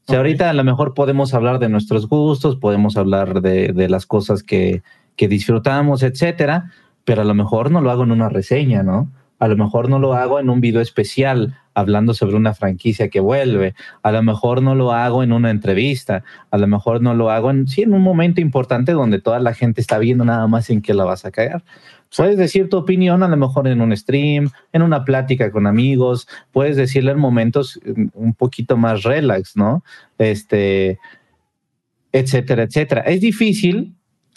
O 0.07 0.11
sea, 0.11 0.17
ahorita 0.17 0.49
a 0.49 0.53
lo 0.53 0.63
mejor 0.63 0.93
podemos 0.93 1.33
hablar 1.33 1.57
de 1.57 1.67
nuestros 1.67 2.07
gustos, 2.07 2.57
podemos 2.57 2.95
hablar 2.95 3.41
de, 3.41 3.73
de 3.73 3.89
las 3.89 4.05
cosas 4.05 4.43
que, 4.43 4.83
que 5.15 5.27
disfrutamos, 5.27 6.03
etcétera, 6.03 6.71
pero 7.03 7.21
a 7.21 7.25
lo 7.25 7.33
mejor 7.33 7.71
no 7.71 7.81
lo 7.81 7.89
hago 7.89 8.03
en 8.03 8.11
una 8.11 8.29
reseña, 8.29 8.83
¿no? 8.83 9.11
A 9.37 9.47
lo 9.47 9.57
mejor 9.57 9.89
no 9.89 9.99
lo 9.99 10.13
hago 10.13 10.39
en 10.39 10.49
un 10.49 10.61
video 10.61 10.79
especial 10.79 11.59
hablando 11.73 12.13
sobre 12.13 12.37
una 12.37 12.53
franquicia 12.53 13.09
que 13.09 13.19
vuelve. 13.19 13.75
A 14.01 14.11
lo 14.11 14.23
mejor 14.23 14.61
no 14.61 14.75
lo 14.75 14.93
hago 14.93 15.23
en 15.23 15.33
una 15.33 15.51
entrevista. 15.51 16.23
A 16.51 16.57
lo 16.57 16.67
mejor 16.67 17.01
no 17.01 17.13
lo 17.13 17.29
hago 17.29 17.51
en, 17.51 17.67
sí, 17.67 17.81
en 17.81 17.93
un 17.93 18.01
momento 18.01 18.39
importante 18.39 18.93
donde 18.93 19.19
toda 19.19 19.39
la 19.39 19.53
gente 19.53 19.81
está 19.81 19.97
viendo 19.97 20.23
nada 20.23 20.47
más 20.47 20.69
en 20.69 20.81
qué 20.81 20.93
la 20.93 21.03
vas 21.03 21.25
a 21.25 21.31
caer. 21.31 21.63
Puedes 22.15 22.37
decir 22.37 22.69
tu 22.69 22.77
opinión 22.77 23.23
a 23.23 23.27
lo 23.27 23.37
mejor 23.37 23.67
en 23.67 23.81
un 23.81 23.95
stream, 23.95 24.49
en 24.73 24.81
una 24.81 25.03
plática 25.03 25.51
con 25.51 25.67
amigos, 25.67 26.27
puedes 26.51 26.75
decirle 26.75 27.11
en 27.11 27.19
momentos 27.19 27.79
mm, 27.83 28.07
un 28.13 28.33
poquito 28.33 28.77
más 28.77 29.03
relax, 29.03 29.55
¿no? 29.55 29.83
Este, 30.17 30.99
etcétera, 32.11 32.63
etcétera. 32.63 33.01
Es 33.01 33.21
difícil, 33.21 33.94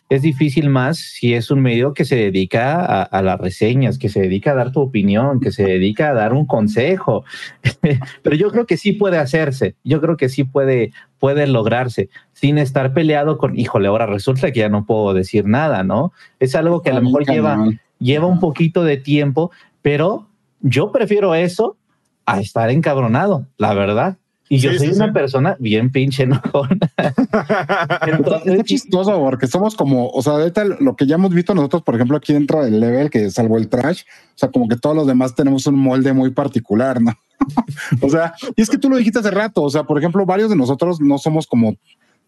es 0.09 0.22
difícil 0.22 0.70
más 0.70 0.98
si 0.98 1.34
es 1.34 1.50
un 1.50 1.61
medio 1.61 1.92
que 1.92 2.04
se 2.04 2.16
dedica 2.16 2.80
a, 2.80 3.02
a 3.02 3.22
las 3.22 3.38
reseñas, 3.38 3.98
que 3.98 4.09
se 4.09 4.20
dedica 4.20 4.52
a 4.52 4.54
dar 4.54 4.72
tu 4.72 4.80
opinión, 4.80 5.40
que 5.40 5.52
se 5.52 5.64
dedica 5.64 6.11
a 6.11 6.14
dar 6.14 6.32
un 6.32 6.46
consejo. 6.46 7.24
Pero 8.22 8.36
yo 8.36 8.50
creo 8.50 8.66
que 8.66 8.76
sí 8.76 8.92
puede 8.92 9.18
hacerse, 9.18 9.74
yo 9.84 10.00
creo 10.00 10.16
que 10.16 10.28
sí 10.28 10.44
puede, 10.44 10.92
puede 11.18 11.46
lograrse 11.46 12.09
sin 12.32 12.59
estar 12.59 12.94
peleado 12.94 13.36
con, 13.36 13.59
híjole, 13.59 13.88
ahora 13.88 14.06
resulta 14.06 14.50
que 14.52 14.61
ya 14.61 14.68
no 14.68 14.86
puedo 14.86 15.12
decir 15.12 15.46
nada, 15.46 15.82
¿no? 15.82 16.12
Es 16.38 16.54
algo 16.54 16.82
que 16.82 16.90
a 16.90 16.94
lo 16.94 17.02
mejor 17.02 17.26
lleva, 17.26 17.68
lleva 17.98 18.26
un 18.26 18.40
poquito 18.40 18.84
de 18.84 18.96
tiempo, 18.96 19.50
pero 19.82 20.28
yo 20.61 20.90
prefiero 20.92 21.34
eso 21.34 21.76
a 22.24 22.40
estar 22.40 22.70
encabronado, 22.70 23.46
la 23.56 23.74
verdad. 23.74 24.16
Y 24.49 24.59
yo 24.59 24.70
Sí, 24.72 24.78
soy 24.78 24.88
sí, 24.88 24.94
una 24.94 25.07
sí. 25.07 25.12
persona 25.12 25.57
bien 25.59 25.90
pinche 25.90 26.22
enojona. 26.22 26.78
Entonces, 28.07 28.46
Está 28.53 28.64
chistoso 28.64 29.18
porque 29.18 29.46
somos 29.46 29.74
como, 29.74 30.09
o 30.09 30.22
sea, 30.22 30.34
ahorita 30.34 30.64
lo 30.80 30.96
que 30.96 31.07
ya 31.07 31.16
hemos 31.16 31.34
visto 31.34 31.55
nosotros, 31.55 31.82
por 31.82 31.94
ejemplo, 31.94 32.16
aquí 32.16 32.32
dentro 32.32 32.64
del 32.64 32.80
level, 32.80 33.11
que 33.11 33.30
salvo 33.30 33.59
el 33.59 33.68
trash, 33.68 34.03
o 34.03 34.38
sea, 34.38 34.51
como 34.51 34.68
que 34.68 34.76
todos 34.76 34.96
los 34.96 35.07
demás 35.07 35.34
tenemos 35.34 35.66
un 35.66 35.76
molde 35.78 36.12
muy 36.12 36.30
particular, 36.30 37.01
¿no? 37.01 37.12
o 38.01 38.09
sea, 38.09 38.34
y 38.57 38.62
es 38.62 38.70
que 38.70 38.78
tú 38.78 38.88
lo 38.90 38.96
dijiste 38.96 39.18
hace 39.18 39.30
rato, 39.30 39.62
o 39.62 39.70
sea, 39.70 39.84
por 39.84 39.99
ejemplo, 39.99 40.24
varios 40.26 40.51
de 40.51 40.57
nosotros 40.57 41.01
no 41.01 41.18
somos 41.18 41.46
como 41.46 41.76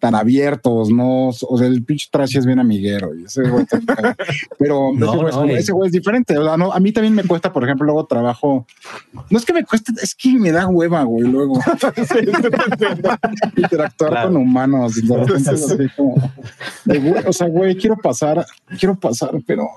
tan 0.01 0.15
abiertos, 0.15 0.91
¿no? 0.91 1.29
O 1.29 1.59
sea, 1.59 1.67
el 1.67 1.85
pinche 1.85 2.09
trash 2.11 2.37
es 2.39 2.47
bien 2.47 2.59
amiguero. 2.59 3.15
Y 3.15 3.25
ese 3.25 3.43
güey 3.43 3.67
pero 4.59 4.91
ese, 4.93 4.99
güey, 4.99 5.33
no, 5.33 5.45
ese, 5.45 5.73
güey, 5.73 5.87
es 5.89 5.93
diferente. 5.93 6.37
O 6.39 6.45
sea, 6.45 6.57
no, 6.57 6.73
a 6.73 6.81
mí 6.81 6.91
también 6.91 7.15
me 7.15 7.23
cuesta, 7.23 7.53
por 7.53 7.63
ejemplo, 7.63 7.85
luego 7.85 8.07
trabajo. 8.07 8.67
No 9.29 9.39
es 9.39 9.45
que 9.45 9.53
me 9.53 9.65
cueste, 9.65 9.93
es 10.03 10.15
que 10.15 10.33
me 10.39 10.51
da 10.51 10.67
hueva, 10.67 11.05
güey, 11.05 11.29
luego. 11.29 11.61
Interactuar 13.57 14.25
con 14.25 14.37
humanos. 14.37 14.97
Y 14.97 15.07
de 15.07 15.17
repente 15.17 15.51
así 15.51 15.89
como, 15.97 16.33
o 17.27 17.33
sea, 17.33 17.49
güey, 17.49 17.77
quiero 17.77 17.97
pasar, 17.97 18.45
quiero 18.79 18.99
pasar, 18.99 19.33
pero 19.47 19.69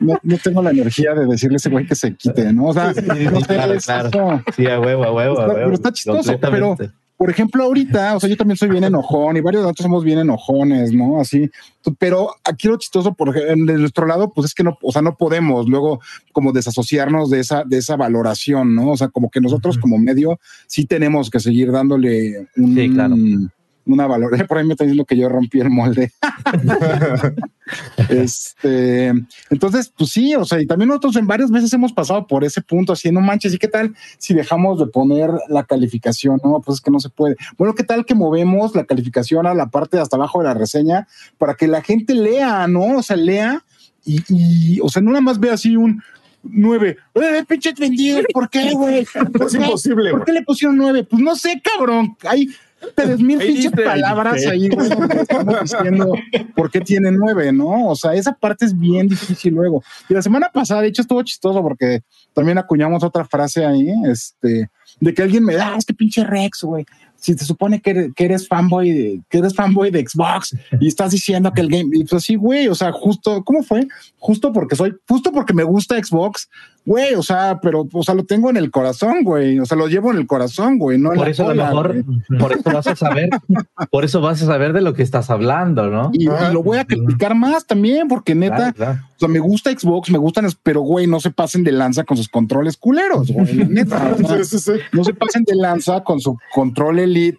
no, 0.00 0.18
no, 0.22 0.38
tengo 0.38 0.62
la 0.62 0.70
energía 0.70 1.14
de 1.14 1.26
decirle 1.26 1.56
a 1.56 1.58
ese 1.58 1.68
güey 1.68 1.86
que 1.86 1.94
se 1.94 2.14
quite, 2.16 2.52
¿no? 2.52 2.66
O 2.66 2.72
sea, 2.72 2.94
sí, 2.94 3.02
no 3.06 3.40
sé, 3.40 3.46
claro, 3.46 4.10
claro. 4.10 4.42
sí, 4.56 4.66
a 4.66 4.80
huevo, 4.80 5.04
a 5.04 5.12
huevo, 5.12 5.40
a 5.40 5.46
huevo. 5.46 5.54
Pero 5.54 5.72
está 5.74 5.92
chistoso, 5.92 6.38
pero 6.40 6.76
por 7.22 7.30
ejemplo, 7.30 7.62
ahorita, 7.62 8.16
o 8.16 8.18
sea, 8.18 8.28
yo 8.28 8.36
también 8.36 8.56
soy 8.56 8.68
bien 8.68 8.82
enojón 8.82 9.36
y 9.36 9.40
varios 9.40 9.62
de 9.62 9.66
nosotros 9.66 9.84
somos 9.84 10.02
bien 10.02 10.18
enojones, 10.18 10.92
¿no? 10.92 11.20
Así, 11.20 11.48
pero 11.96 12.34
aquí 12.42 12.66
lo 12.66 12.76
chistoso, 12.76 13.14
por 13.14 13.32
de 13.32 13.54
nuestro 13.54 14.08
lado, 14.08 14.32
pues 14.32 14.46
es 14.46 14.54
que 14.54 14.64
no, 14.64 14.76
o 14.82 14.90
sea, 14.90 15.02
no 15.02 15.16
podemos 15.16 15.68
luego 15.68 16.00
como 16.32 16.50
desasociarnos 16.50 17.30
de 17.30 17.38
esa, 17.38 17.62
de 17.62 17.78
esa 17.78 17.94
valoración, 17.94 18.74
¿no? 18.74 18.90
O 18.90 18.96
sea, 18.96 19.06
como 19.06 19.30
que 19.30 19.40
nosotros 19.40 19.78
como 19.78 19.98
medio 19.98 20.40
sí 20.66 20.84
tenemos 20.84 21.30
que 21.30 21.38
seguir 21.38 21.70
dándole 21.70 22.48
un, 22.56 22.74
sí, 22.74 22.90
claro 22.90 23.14
una 23.86 24.06
valor. 24.06 24.30
Por 24.48 24.58
ahí 24.58 24.64
me 24.64 24.72
está 24.72 24.84
diciendo 24.84 25.04
que 25.04 25.16
yo 25.16 25.28
rompí 25.28 25.60
el 25.60 25.70
molde. 25.70 26.12
este, 28.08 29.12
entonces, 29.50 29.92
pues 29.96 30.10
sí, 30.10 30.34
o 30.34 30.44
sea, 30.44 30.60
y 30.60 30.66
también 30.66 30.88
nosotros 30.88 31.16
en 31.16 31.26
varias 31.26 31.50
veces 31.50 31.72
hemos 31.72 31.92
pasado 31.92 32.26
por 32.26 32.44
ese 32.44 32.60
punto, 32.60 32.92
así, 32.92 33.10
no 33.10 33.20
manches, 33.20 33.54
¿y 33.54 33.58
qué 33.58 33.68
tal 33.68 33.94
si 34.18 34.34
dejamos 34.34 34.78
de 34.78 34.86
poner 34.86 35.30
la 35.48 35.64
calificación? 35.64 36.40
No, 36.44 36.60
pues 36.60 36.78
es 36.78 36.80
que 36.80 36.90
no 36.90 37.00
se 37.00 37.08
puede. 37.08 37.36
Bueno, 37.56 37.74
¿qué 37.74 37.84
tal 37.84 38.04
que 38.04 38.14
movemos 38.14 38.74
la 38.74 38.84
calificación 38.84 39.46
a 39.46 39.54
la 39.54 39.70
parte 39.70 39.96
de 39.96 40.02
hasta 40.02 40.16
abajo 40.16 40.38
de 40.40 40.44
la 40.44 40.54
reseña 40.54 41.08
para 41.38 41.54
que 41.54 41.66
la 41.66 41.82
gente 41.82 42.14
lea, 42.14 42.66
¿no? 42.68 42.98
O 42.98 43.02
sea, 43.02 43.16
lea 43.16 43.64
y, 44.04 44.22
y 44.28 44.80
o 44.80 44.88
sea, 44.88 45.00
no 45.02 45.10
nada 45.10 45.22
más 45.22 45.38
ve 45.38 45.50
así 45.50 45.76
un, 45.76 46.02
nueve. 46.42 46.96
¡Eh, 47.14 47.44
pinche 47.46 47.72
vendido! 47.78 48.20
¿Por 48.32 48.48
qué, 48.50 48.72
güey? 48.72 49.06
Es 49.46 49.54
imposible. 49.54 50.10
¿Por 50.10 50.24
qué 50.24 50.32
le 50.32 50.42
pusieron 50.42 50.76
nueve? 50.76 51.04
Pues 51.04 51.22
no 51.22 51.34
sé, 51.36 51.60
cabrón. 51.62 52.16
Hay 52.28 52.48
tres 52.94 53.18
mil 53.20 53.38
pinches 53.38 53.72
palabras 53.72 54.44
ahí, 54.46 54.68
güey, 54.68 54.90
estamos 55.20 55.60
diciendo 55.60 56.12
por 56.54 56.70
qué 56.70 56.80
tiene 56.80 57.10
nueve, 57.10 57.52
¿no? 57.52 57.88
O 57.88 57.96
sea, 57.96 58.14
esa 58.14 58.32
parte 58.32 58.64
es 58.64 58.78
bien 58.78 59.08
difícil 59.08 59.54
luego. 59.54 59.82
Y 60.08 60.14
la 60.14 60.22
semana 60.22 60.50
pasada, 60.52 60.82
de 60.82 60.88
hecho, 60.88 61.02
estuvo 61.02 61.22
chistoso 61.22 61.62
porque 61.62 62.02
también 62.32 62.58
acuñamos 62.58 63.02
otra 63.02 63.24
frase 63.24 63.64
ahí, 63.64 63.92
este, 64.06 64.70
de 65.00 65.14
que 65.14 65.22
alguien 65.22 65.44
me 65.44 65.54
da, 65.54 65.74
ah, 65.74 65.76
es 65.78 65.84
que 65.84 65.94
pinche 65.94 66.24
Rex, 66.24 66.62
güey 66.62 66.86
si 67.22 67.36
te 67.36 67.44
supone 67.44 67.80
que 67.80 67.90
eres, 67.90 68.14
que 68.16 68.24
eres 68.24 68.48
fanboy 68.48 68.90
de, 68.90 69.22
que 69.28 69.38
eres 69.38 69.54
fanboy 69.54 69.92
de 69.92 70.04
Xbox 70.04 70.56
y 70.80 70.88
estás 70.88 71.12
diciendo 71.12 71.52
que 71.52 71.60
el 71.60 71.68
game, 71.68 71.88
y 71.92 72.02
pues 72.02 72.24
sí, 72.24 72.34
güey, 72.34 72.66
o 72.66 72.74
sea, 72.74 72.90
justo, 72.90 73.44
¿cómo 73.44 73.62
fue? 73.62 73.86
Justo 74.18 74.52
porque 74.52 74.74
soy, 74.74 74.92
justo 75.08 75.30
porque 75.30 75.54
me 75.54 75.62
gusta 75.62 76.02
Xbox, 76.02 76.50
güey, 76.84 77.14
o 77.14 77.22
sea, 77.22 77.60
pero, 77.62 77.86
o 77.92 78.02
sea, 78.02 78.14
lo 78.14 78.24
tengo 78.24 78.50
en 78.50 78.56
el 78.56 78.70
corazón, 78.70 79.22
güey, 79.22 79.58
o 79.58 79.66
sea, 79.66 79.76
lo 79.76 79.86
llevo 79.86 80.10
en 80.10 80.18
el 80.18 80.26
corazón, 80.26 80.78
güey, 80.78 80.98
no 80.98 81.12
en 81.12 81.18
por 81.18 81.28
eso 81.28 81.44
cola, 81.44 81.68
a 81.68 81.72
lo 81.72 81.82
mejor, 81.82 82.04
por 82.38 82.52
eso 82.52 82.70
vas 82.72 82.86
a 82.86 82.96
saber, 82.96 83.28
por 83.90 84.04
eso 84.04 84.20
vas 84.20 84.42
a 84.42 84.46
saber 84.46 84.72
de 84.72 84.80
lo 84.80 84.94
que 84.94 85.02
estás 85.02 85.30
hablando, 85.30 85.88
¿no? 85.88 86.10
Y, 86.12 86.24
y 86.24 86.52
lo 86.52 86.62
voy 86.62 86.78
a 86.78 86.84
criticar 86.84 87.34
más 87.34 87.66
también, 87.66 88.08
porque 88.08 88.34
neta, 88.34 88.72
claro, 88.72 88.74
claro. 88.74 89.00
o 89.16 89.18
sea, 89.18 89.28
me 89.28 89.38
gusta 89.38 89.70
Xbox, 89.70 90.10
me 90.10 90.18
gustan, 90.18 90.48
pero 90.62 90.80
güey, 90.80 91.06
no 91.06 91.20
se 91.20 91.30
pasen 91.30 91.62
de 91.62 91.72
lanza 91.72 92.04
con 92.04 92.16
sus 92.16 92.28
controles 92.28 92.76
culeros, 92.76 93.30
güey, 93.30 93.54
neta, 93.68 94.16
o 94.20 94.26
sea, 94.26 94.44
sí, 94.44 94.58
sí, 94.58 94.72
sí. 94.72 94.72
no 94.92 95.04
se 95.04 95.14
pasen 95.14 95.44
de 95.44 95.54
lanza 95.54 96.02
con 96.02 96.20
su 96.20 96.36
control 96.52 96.98
Elite 96.98 97.38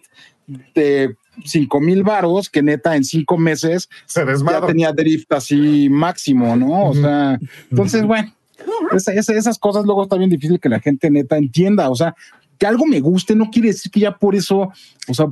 de 0.74 1.16
cinco 1.44 1.80
mil 1.80 2.02
varos 2.02 2.48
que 2.48 2.62
neta 2.62 2.96
en 2.96 3.04
cinco 3.04 3.36
meses 3.38 3.88
se 4.06 4.24
ya 4.24 4.66
tenía 4.66 4.92
drift 4.92 5.32
así 5.32 5.88
máximo, 5.90 6.54
¿no? 6.56 6.86
O 6.86 6.94
sea, 6.94 7.38
entonces, 7.70 8.04
bueno, 8.06 8.32
esa, 8.94 9.12
esa, 9.12 9.32
esas 9.34 9.58
cosas 9.58 9.84
luego 9.84 10.02
está 10.02 10.16
bien 10.16 10.30
difícil 10.30 10.60
que 10.60 10.68
la 10.68 10.80
gente 10.80 11.10
neta 11.10 11.36
entienda, 11.36 11.90
o 11.90 11.94
sea, 11.94 12.14
que 12.58 12.66
algo 12.66 12.86
me 12.86 13.00
guste 13.00 13.34
no 13.34 13.50
quiere 13.50 13.68
decir 13.68 13.90
que 13.90 14.00
ya 14.00 14.16
por 14.16 14.34
eso, 14.34 14.70
o 15.08 15.14
sea, 15.14 15.26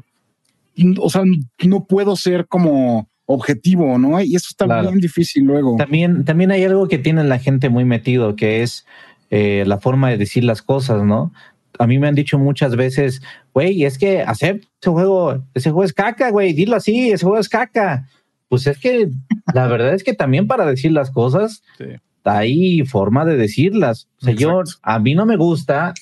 o 0.98 1.10
sea, 1.10 1.22
no 1.64 1.84
puedo 1.84 2.16
ser 2.16 2.46
como 2.46 3.08
objetivo, 3.26 3.98
¿no? 3.98 4.20
Y 4.20 4.34
eso 4.34 4.48
está 4.50 4.64
claro. 4.64 4.88
bien 4.88 5.00
difícil 5.00 5.44
luego. 5.44 5.76
También, 5.76 6.24
también 6.24 6.50
hay 6.50 6.64
algo 6.64 6.88
que 6.88 6.98
tiene 6.98 7.24
la 7.24 7.38
gente 7.38 7.68
muy 7.68 7.84
metido, 7.84 8.36
que 8.36 8.62
es 8.62 8.86
eh, 9.30 9.64
la 9.66 9.78
forma 9.78 10.10
de 10.10 10.18
decir 10.18 10.44
las 10.44 10.62
cosas, 10.62 11.04
¿no? 11.04 11.32
a 11.78 11.86
mí 11.86 11.98
me 11.98 12.08
han 12.08 12.14
dicho 12.14 12.38
muchas 12.38 12.76
veces, 12.76 13.22
güey, 13.52 13.84
es 13.84 13.98
que 13.98 14.22
acepta 14.22 14.68
ese 14.80 14.90
juego, 14.90 15.42
ese 15.54 15.70
juego 15.70 15.84
es 15.84 15.92
caca, 15.92 16.30
güey, 16.30 16.52
dilo 16.52 16.76
así, 16.76 17.10
ese 17.10 17.24
juego 17.24 17.38
es 17.38 17.48
caca. 17.48 18.08
Pues 18.48 18.66
es 18.66 18.78
que 18.78 19.10
la 19.54 19.66
verdad 19.66 19.94
es 19.94 20.04
que 20.04 20.14
también 20.14 20.46
para 20.46 20.66
decir 20.66 20.92
las 20.92 21.10
cosas, 21.10 21.62
sí. 21.78 21.86
Hay 22.24 22.84
forma 22.84 23.24
de 23.24 23.36
decirlas. 23.36 24.08
O 24.20 24.26
sea, 24.26 24.34
yo, 24.34 24.62
a 24.82 24.98
mí 24.98 25.14
no 25.14 25.26
me 25.26 25.36
gusta 25.36 25.94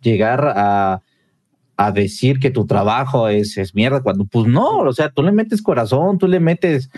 llegar 0.00 0.52
a, 0.56 1.02
a 1.76 1.92
decir 1.92 2.38
que 2.38 2.50
tu 2.50 2.66
trabajo 2.66 3.28
es, 3.28 3.58
es 3.58 3.74
mierda 3.74 4.02
cuando, 4.02 4.24
pues 4.24 4.46
no, 4.46 4.78
o 4.78 4.92
sea, 4.92 5.10
tú 5.10 5.22
le 5.22 5.32
metes 5.32 5.62
corazón, 5.62 6.18
tú 6.18 6.28
le 6.28 6.40
metes 6.40 6.90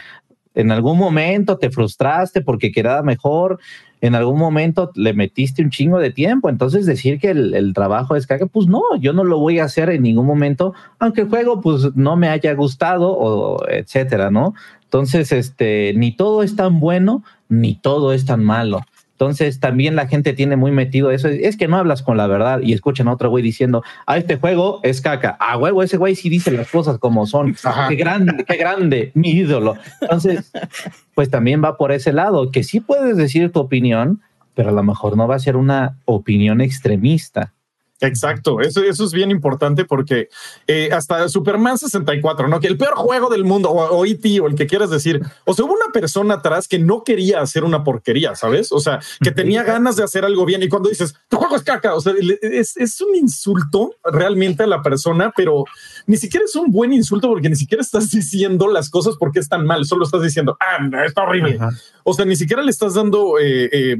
en 0.54 0.72
algún 0.72 0.98
momento 0.98 1.56
te 1.56 1.70
frustraste 1.70 2.40
porque 2.40 2.72
quedaba 2.72 3.02
mejor, 3.02 3.60
en 4.00 4.16
algún 4.16 4.38
momento 4.38 4.90
le 4.96 5.12
metiste 5.12 5.62
un 5.62 5.70
chingo 5.70 6.00
de 6.00 6.10
tiempo, 6.10 6.48
entonces 6.48 6.84
decir 6.84 7.20
que 7.20 7.30
el, 7.30 7.54
el, 7.54 7.72
trabajo 7.74 8.16
es 8.16 8.26
caca, 8.26 8.46
pues 8.46 8.66
no, 8.66 8.82
yo 8.98 9.12
no 9.12 9.22
lo 9.22 9.38
voy 9.38 9.60
a 9.60 9.64
hacer 9.64 9.88
en 9.90 10.02
ningún 10.02 10.26
momento, 10.26 10.74
aunque 10.98 11.22
el 11.22 11.28
juego 11.28 11.60
pues 11.60 11.94
no 11.94 12.16
me 12.16 12.28
haya 12.28 12.54
gustado 12.54 13.12
o 13.16 13.68
etcétera, 13.68 14.32
¿no? 14.32 14.54
Entonces, 14.82 15.32
este, 15.32 15.92
ni 15.94 16.16
todo 16.16 16.42
es 16.42 16.56
tan 16.56 16.80
bueno, 16.80 17.22
ni 17.48 17.74
todo 17.74 18.12
es 18.12 18.24
tan 18.24 18.44
malo. 18.44 18.80
Entonces 19.18 19.58
también 19.58 19.96
la 19.96 20.06
gente 20.06 20.32
tiene 20.32 20.54
muy 20.54 20.70
metido 20.70 21.10
eso. 21.10 21.26
Es 21.26 21.56
que 21.56 21.66
no 21.66 21.76
hablas 21.76 22.02
con 22.02 22.16
la 22.16 22.28
verdad 22.28 22.60
y 22.62 22.72
escuchan 22.72 23.08
a 23.08 23.12
otro 23.12 23.30
güey 23.30 23.42
diciendo, 23.42 23.82
ah, 24.06 24.16
este 24.16 24.36
juego 24.36 24.78
es 24.84 25.00
caca. 25.00 25.36
Ah, 25.40 25.58
huevo, 25.58 25.82
ese 25.82 25.96
güey 25.96 26.14
sí 26.14 26.28
dice 26.28 26.52
las 26.52 26.70
cosas 26.70 26.98
como 26.98 27.26
son. 27.26 27.56
Ajá. 27.64 27.88
Qué 27.88 27.96
grande, 27.96 28.44
qué 28.44 28.56
grande, 28.56 29.10
mi 29.14 29.30
ídolo. 29.30 29.76
Entonces, 30.00 30.52
pues 31.16 31.30
también 31.30 31.64
va 31.64 31.76
por 31.76 31.90
ese 31.90 32.12
lado, 32.12 32.52
que 32.52 32.62
sí 32.62 32.78
puedes 32.78 33.16
decir 33.16 33.50
tu 33.50 33.58
opinión, 33.58 34.22
pero 34.54 34.68
a 34.68 34.72
lo 34.72 34.84
mejor 34.84 35.16
no 35.16 35.26
va 35.26 35.34
a 35.34 35.40
ser 35.40 35.56
una 35.56 35.96
opinión 36.04 36.60
extremista. 36.60 37.54
Exacto, 38.00 38.60
eso, 38.60 38.82
eso 38.82 39.04
es 39.04 39.12
bien 39.12 39.30
importante 39.30 39.84
porque 39.84 40.28
eh, 40.66 40.88
hasta 40.92 41.28
Superman 41.28 41.78
64, 41.78 42.46
¿no? 42.46 42.60
Que 42.60 42.68
el 42.68 42.78
peor 42.78 42.94
juego 42.94 43.28
del 43.28 43.44
mundo, 43.44 43.70
o, 43.70 43.98
o 43.98 44.06
E.T., 44.06 44.40
o 44.40 44.46
el 44.46 44.54
que 44.54 44.66
quieras 44.68 44.90
decir, 44.90 45.20
o 45.44 45.54
sea, 45.54 45.64
hubo 45.64 45.72
una 45.72 45.92
persona 45.92 46.34
atrás 46.34 46.68
que 46.68 46.78
no 46.78 47.02
quería 47.02 47.40
hacer 47.40 47.64
una 47.64 47.82
porquería, 47.82 48.36
¿sabes? 48.36 48.70
O 48.70 48.78
sea, 48.78 49.00
que 49.20 49.32
tenía 49.32 49.62
ganas 49.64 49.96
de 49.96 50.04
hacer 50.04 50.24
algo 50.24 50.44
bien 50.44 50.62
y 50.62 50.68
cuando 50.68 50.88
dices, 50.88 51.14
tu 51.28 51.38
juego 51.38 51.56
es 51.56 51.62
caca, 51.62 51.94
o 51.94 52.00
sea, 52.00 52.14
es, 52.40 52.76
es 52.76 53.00
un 53.00 53.16
insulto 53.16 53.94
realmente 54.04 54.62
a 54.62 54.66
la 54.66 54.82
persona, 54.82 55.32
pero 55.36 55.64
ni 56.06 56.16
siquiera 56.16 56.44
es 56.44 56.54
un 56.54 56.70
buen 56.70 56.92
insulto 56.92 57.28
porque 57.28 57.48
ni 57.48 57.56
siquiera 57.56 57.82
estás 57.82 58.10
diciendo 58.10 58.68
las 58.68 58.90
cosas 58.90 59.16
porque 59.18 59.40
es 59.40 59.48
tan 59.48 59.66
mal, 59.66 59.84
solo 59.84 60.04
estás 60.04 60.22
diciendo, 60.22 60.56
ah, 60.60 60.78
está 61.04 61.22
horrible. 61.22 61.56
Ajá. 61.60 61.70
O 62.04 62.14
sea, 62.14 62.24
ni 62.24 62.36
siquiera 62.36 62.62
le 62.62 62.70
estás 62.70 62.94
dando... 62.94 63.38
Eh, 63.38 63.68
eh, 63.72 63.96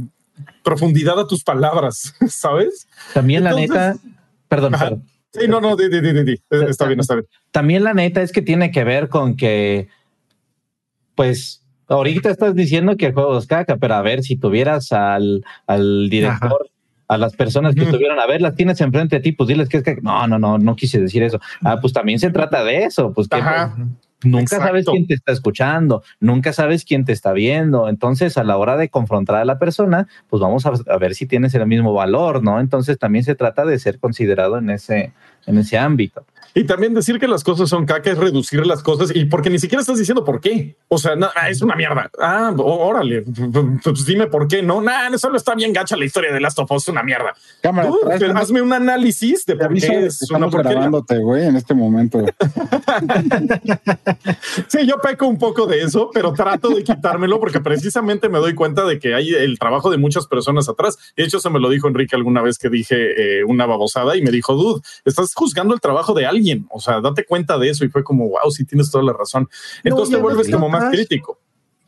profundidad 0.62 1.18
a 1.18 1.26
tus 1.26 1.42
palabras, 1.44 2.14
¿sabes? 2.28 2.88
También 3.14 3.46
Entonces, 3.46 3.68
la 3.70 3.92
neta, 3.92 4.00
perdón, 4.48 4.72
perdón. 4.72 5.04
Sí, 5.32 5.46
no, 5.46 5.60
no, 5.60 5.76
di, 5.76 5.88
di, 5.88 6.00
di, 6.00 6.24
di. 6.24 6.42
está 6.50 6.86
bien, 6.86 7.00
está 7.00 7.14
bien. 7.14 7.26
También 7.50 7.84
la 7.84 7.94
neta 7.94 8.22
es 8.22 8.32
que 8.32 8.42
tiene 8.42 8.70
que 8.70 8.82
ver 8.84 9.08
con 9.08 9.36
que, 9.36 9.88
pues, 11.14 11.62
ahorita 11.86 12.30
estás 12.30 12.54
diciendo 12.54 12.96
que 12.96 13.06
el 13.06 13.14
juego 13.14 13.36
es 13.38 13.46
caca, 13.46 13.76
pero 13.76 13.94
a 13.94 14.02
ver, 14.02 14.22
si 14.22 14.36
tuvieras 14.36 14.92
al, 14.92 15.44
al 15.66 16.08
director, 16.08 16.60
Ajá. 16.64 17.06
a 17.08 17.18
las 17.18 17.36
personas 17.36 17.74
que 17.74 17.82
estuvieron, 17.82 18.18
a 18.18 18.26
ver, 18.26 18.40
las 18.40 18.54
tienes 18.54 18.80
enfrente 18.80 19.16
de 19.16 19.22
ti, 19.22 19.32
pues 19.32 19.48
diles 19.48 19.68
que 19.68 19.78
es 19.78 19.82
caca. 19.82 20.00
No, 20.02 20.26
no, 20.26 20.38
no, 20.38 20.58
no 20.58 20.76
quise 20.76 21.00
decir 21.00 21.22
eso. 21.22 21.40
Ah, 21.62 21.78
pues 21.80 21.92
también 21.92 22.18
se 22.18 22.30
trata 22.30 22.64
de 22.64 22.84
eso, 22.84 23.12
pues 23.12 23.28
que... 23.28 23.36
Ajá. 23.36 23.76
Nunca 24.24 24.56
Exacto. 24.56 24.66
sabes 24.66 24.86
quién 24.86 25.06
te 25.06 25.14
está 25.14 25.32
escuchando, 25.32 26.02
nunca 26.18 26.52
sabes 26.52 26.84
quién 26.84 27.04
te 27.04 27.12
está 27.12 27.32
viendo. 27.32 27.88
Entonces, 27.88 28.36
a 28.36 28.44
la 28.44 28.56
hora 28.56 28.76
de 28.76 28.88
confrontar 28.88 29.36
a 29.36 29.44
la 29.44 29.58
persona, 29.58 30.08
pues 30.28 30.40
vamos 30.40 30.66
a, 30.66 30.72
a, 30.92 30.98
ver 30.98 31.14
si 31.14 31.26
tienes 31.26 31.54
el 31.54 31.66
mismo 31.66 31.92
valor, 31.92 32.42
¿no? 32.42 32.58
Entonces, 32.58 32.98
también 32.98 33.24
se 33.24 33.36
trata 33.36 33.64
de 33.64 33.78
ser 33.78 34.00
considerado 34.00 34.58
en 34.58 34.70
ese, 34.70 35.12
en 35.46 35.58
ese 35.58 35.78
ámbito. 35.78 36.24
Y 36.54 36.64
también 36.64 36.94
decir 36.94 37.18
que 37.18 37.28
las 37.28 37.44
cosas 37.44 37.68
son 37.68 37.86
caca 37.86 38.10
es 38.10 38.18
reducir 38.18 38.66
las 38.66 38.82
cosas 38.82 39.14
y 39.14 39.26
porque 39.26 39.50
ni 39.50 39.58
siquiera 39.58 39.80
estás 39.80 39.98
diciendo 39.98 40.24
por 40.24 40.40
qué. 40.40 40.76
O 40.88 40.98
sea, 40.98 41.14
no, 41.14 41.28
es 41.48 41.62
una 41.62 41.76
mierda. 41.76 42.10
Ah, 42.18 42.52
órale, 42.56 43.24
pues 43.82 44.04
dime 44.04 44.26
por 44.26 44.48
qué. 44.48 44.62
No, 44.62 44.80
nada, 44.80 45.16
solo 45.18 45.36
está 45.36 45.54
bien 45.54 45.72
gacha 45.72 45.96
la 45.96 46.04
historia 46.04 46.32
de 46.32 46.40
Last 46.40 46.58
of 46.58 46.70
Us, 46.70 46.88
una 46.88 47.02
mierda. 47.02 47.34
Cámara, 47.60 47.90
traes, 48.02 48.22
hazme 48.34 48.62
un 48.62 48.72
análisis 48.72 49.44
de 49.46 49.56
por 49.56 49.74
qué 49.74 50.06
es 50.06 50.30
una 50.30 50.48
grabándote, 50.48 51.18
güey, 51.18 51.46
en 51.46 51.56
este 51.56 51.74
momento. 51.74 52.18
sí, 54.68 54.86
yo 54.86 54.96
peco 55.00 55.26
un 55.26 55.38
poco 55.38 55.66
de 55.66 55.82
eso, 55.82 56.10
pero 56.12 56.32
trato 56.32 56.70
de 56.70 56.82
quitármelo 56.82 57.38
porque 57.38 57.60
precisamente 57.60 58.28
me 58.28 58.38
doy 58.38 58.54
cuenta 58.54 58.84
de 58.84 58.98
que 58.98 59.14
hay 59.14 59.34
el 59.34 59.58
trabajo 59.58 59.90
de 59.90 59.98
muchas 59.98 60.26
personas 60.26 60.68
atrás. 60.68 60.98
De 61.16 61.24
hecho, 61.24 61.40
se 61.40 61.50
me 61.50 61.60
lo 61.60 61.68
dijo 61.68 61.88
Enrique 61.88 62.16
alguna 62.16 62.42
vez 62.42 62.58
que 62.58 62.68
dije 62.68 63.40
eh, 63.40 63.44
una 63.44 63.66
babosada 63.66 64.16
y 64.16 64.22
me 64.22 64.30
dijo, 64.30 64.54
dude, 64.54 64.80
estás 65.04 65.34
juzgando 65.34 65.74
el 65.74 65.80
trabajo 65.80 66.14
de 66.14 66.26
alguien. 66.26 66.37
O 66.70 66.80
sea, 66.80 67.00
date 67.00 67.24
cuenta 67.24 67.58
de 67.58 67.70
eso 67.70 67.84
y 67.84 67.88
fue 67.88 68.02
como, 68.04 68.28
wow, 68.28 68.50
sí 68.50 68.64
tienes 68.64 68.90
toda 68.90 69.04
la 69.04 69.12
razón. 69.12 69.48
Entonces 69.84 70.14
te 70.14 70.22
vuelves 70.22 70.50
como 70.50 70.68
más 70.68 70.90
crítico 70.90 71.38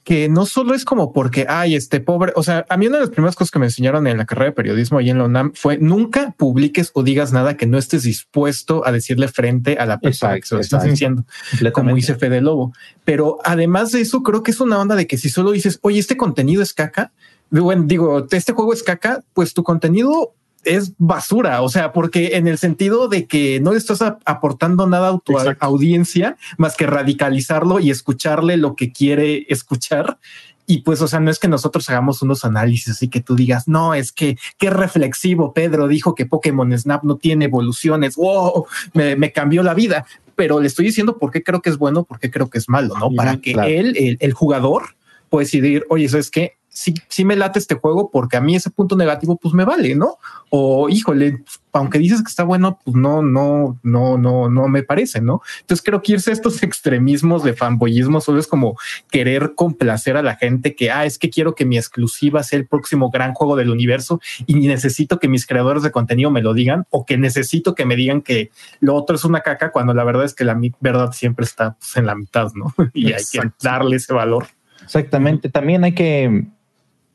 que 0.04 0.28
no 0.28 0.46
solo 0.46 0.74
es 0.74 0.84
como 0.84 1.12
porque, 1.12 1.46
ay, 1.48 1.74
este 1.74 2.00
pobre, 2.00 2.32
o 2.34 2.42
sea, 2.42 2.64
a 2.68 2.76
mí 2.76 2.86
una 2.86 2.96
de 2.96 3.02
las 3.02 3.10
primeras 3.10 3.36
cosas 3.36 3.50
que 3.50 3.58
me 3.58 3.66
enseñaron 3.66 4.06
en 4.06 4.18
la 4.18 4.24
carrera 4.24 4.46
de 4.46 4.52
periodismo 4.52 5.00
y 5.00 5.10
en 5.10 5.18
la 5.18 5.24
UNAM 5.24 5.52
fue 5.54 5.78
nunca 5.78 6.34
publiques 6.36 6.90
o 6.94 7.02
digas 7.02 7.32
nada 7.32 7.56
que 7.56 7.66
no 7.66 7.78
estés 7.78 8.04
dispuesto 8.04 8.86
a 8.86 8.92
decirle 8.92 9.28
frente 9.28 9.76
a 9.78 9.86
la 9.86 10.00
persona 10.00 10.36
que 10.36 10.46
se 10.46 10.54
lo 10.54 10.60
estás 10.62 10.84
diciendo, 10.84 11.24
como 11.72 11.94
dice 11.94 12.14
Fede 12.14 12.40
Lobo. 12.40 12.72
Pero 13.04 13.38
además 13.44 13.92
de 13.92 14.00
eso, 14.00 14.22
creo 14.22 14.42
que 14.42 14.50
es 14.50 14.60
una 14.60 14.80
onda 14.80 14.96
de 14.96 15.06
que 15.06 15.18
si 15.18 15.28
solo 15.28 15.52
dices, 15.52 15.78
oye, 15.82 15.98
este 15.98 16.16
contenido 16.16 16.62
es 16.62 16.72
caca, 16.72 17.12
bueno, 17.50 17.84
digo, 17.86 18.26
este 18.30 18.52
juego 18.52 18.72
es 18.72 18.82
caca, 18.82 19.22
pues 19.34 19.54
tu 19.54 19.62
contenido 19.62 20.34
es 20.64 20.92
basura, 20.98 21.62
o 21.62 21.68
sea, 21.68 21.92
porque 21.92 22.36
en 22.36 22.46
el 22.46 22.58
sentido 22.58 23.08
de 23.08 23.26
que 23.26 23.60
no 23.60 23.72
le 23.72 23.78
estás 23.78 24.02
aportando 24.02 24.86
nada 24.86 25.08
a 25.08 25.18
tu 25.18 25.36
audiencia 25.60 26.36
más 26.58 26.76
que 26.76 26.86
radicalizarlo 26.86 27.80
y 27.80 27.90
escucharle 27.90 28.56
lo 28.56 28.76
que 28.76 28.92
quiere 28.92 29.46
escuchar. 29.48 30.18
Y 30.66 30.82
pues, 30.82 31.02
o 31.02 31.08
sea, 31.08 31.18
no 31.18 31.30
es 31.30 31.40
que 31.40 31.48
nosotros 31.48 31.88
hagamos 31.90 32.22
unos 32.22 32.44
análisis 32.44 33.02
y 33.02 33.08
que 33.08 33.20
tú 33.20 33.34
digas, 33.34 33.66
no, 33.66 33.94
es 33.94 34.12
que 34.12 34.38
qué 34.56 34.70
reflexivo. 34.70 35.52
Pedro 35.52 35.88
dijo 35.88 36.14
que 36.14 36.26
Pokémon 36.26 36.78
Snap 36.78 37.02
no 37.02 37.16
tiene 37.16 37.46
evoluciones. 37.46 38.14
Wow, 38.14 38.66
me, 38.92 39.32
cambió 39.32 39.64
la 39.64 39.74
vida. 39.74 40.06
Pero 40.36 40.60
le 40.60 40.68
estoy 40.68 40.86
diciendo 40.86 41.18
por 41.18 41.32
qué 41.32 41.42
creo 41.42 41.60
que 41.60 41.70
es 41.70 41.76
bueno, 41.76 42.04
por 42.04 42.20
qué 42.20 42.30
creo 42.30 42.48
que 42.48 42.58
es 42.58 42.68
malo, 42.68 42.94
no? 42.98 43.10
Para 43.10 43.38
que 43.38 43.50
él, 43.50 43.96
el, 43.96 44.16
el 44.20 44.32
jugador, 44.32 44.94
pueda 45.28 45.44
decidir, 45.44 45.84
oye, 45.88 46.04
eso 46.04 46.18
es 46.18 46.30
que 46.30 46.59
sí, 46.80 46.94
sí 47.08 47.26
me 47.26 47.36
late 47.36 47.58
este 47.58 47.74
juego 47.74 48.10
porque 48.10 48.38
a 48.38 48.40
mí 48.40 48.56
ese 48.56 48.70
punto 48.70 48.96
negativo 48.96 49.36
pues 49.36 49.52
me 49.52 49.66
vale, 49.66 49.94
¿no? 49.94 50.16
O 50.48 50.88
híjole, 50.88 51.44
aunque 51.72 51.98
dices 51.98 52.22
que 52.22 52.28
está 52.28 52.42
bueno, 52.42 52.78
pues 52.82 52.96
no, 52.96 53.22
no, 53.22 53.78
no, 53.82 54.16
no, 54.16 54.48
no 54.48 54.68
me 54.68 54.82
parece, 54.82 55.20
¿no? 55.20 55.42
Entonces 55.60 55.84
creo 55.84 56.00
que 56.00 56.12
irse 56.12 56.30
a 56.30 56.32
estos 56.32 56.62
extremismos 56.62 57.44
de 57.44 57.52
fanboyismo 57.52 58.22
solo 58.22 58.40
es 58.40 58.46
como 58.46 58.78
querer 59.10 59.54
complacer 59.54 60.16
a 60.16 60.22
la 60.22 60.36
gente 60.36 60.74
que, 60.74 60.90
ah, 60.90 61.04
es 61.04 61.18
que 61.18 61.28
quiero 61.28 61.54
que 61.54 61.66
mi 61.66 61.76
exclusiva 61.76 62.42
sea 62.42 62.58
el 62.58 62.66
próximo 62.66 63.10
gran 63.10 63.34
juego 63.34 63.56
del 63.56 63.68
universo 63.68 64.18
y 64.46 64.54
necesito 64.54 65.18
que 65.18 65.28
mis 65.28 65.46
creadores 65.46 65.82
de 65.82 65.90
contenido 65.90 66.30
me 66.30 66.40
lo 66.40 66.54
digan 66.54 66.86
o 66.88 67.04
que 67.04 67.18
necesito 67.18 67.74
que 67.74 67.84
me 67.84 67.94
digan 67.94 68.22
que 68.22 68.50
lo 68.80 68.94
otro 68.94 69.16
es 69.16 69.24
una 69.24 69.42
caca 69.42 69.70
cuando 69.70 69.92
la 69.92 70.04
verdad 70.04 70.24
es 70.24 70.32
que 70.32 70.44
la 70.44 70.58
verdad 70.80 71.12
siempre 71.12 71.44
está 71.44 71.76
pues, 71.78 71.94
en 71.98 72.06
la 72.06 72.14
mitad, 72.14 72.50
¿no? 72.54 72.74
y 72.94 73.12
hay 73.12 73.22
que 73.30 73.42
darle 73.62 73.96
ese 73.96 74.14
valor. 74.14 74.46
Exactamente. 74.82 75.50
También 75.50 75.84
hay 75.84 75.92
que 75.92 76.46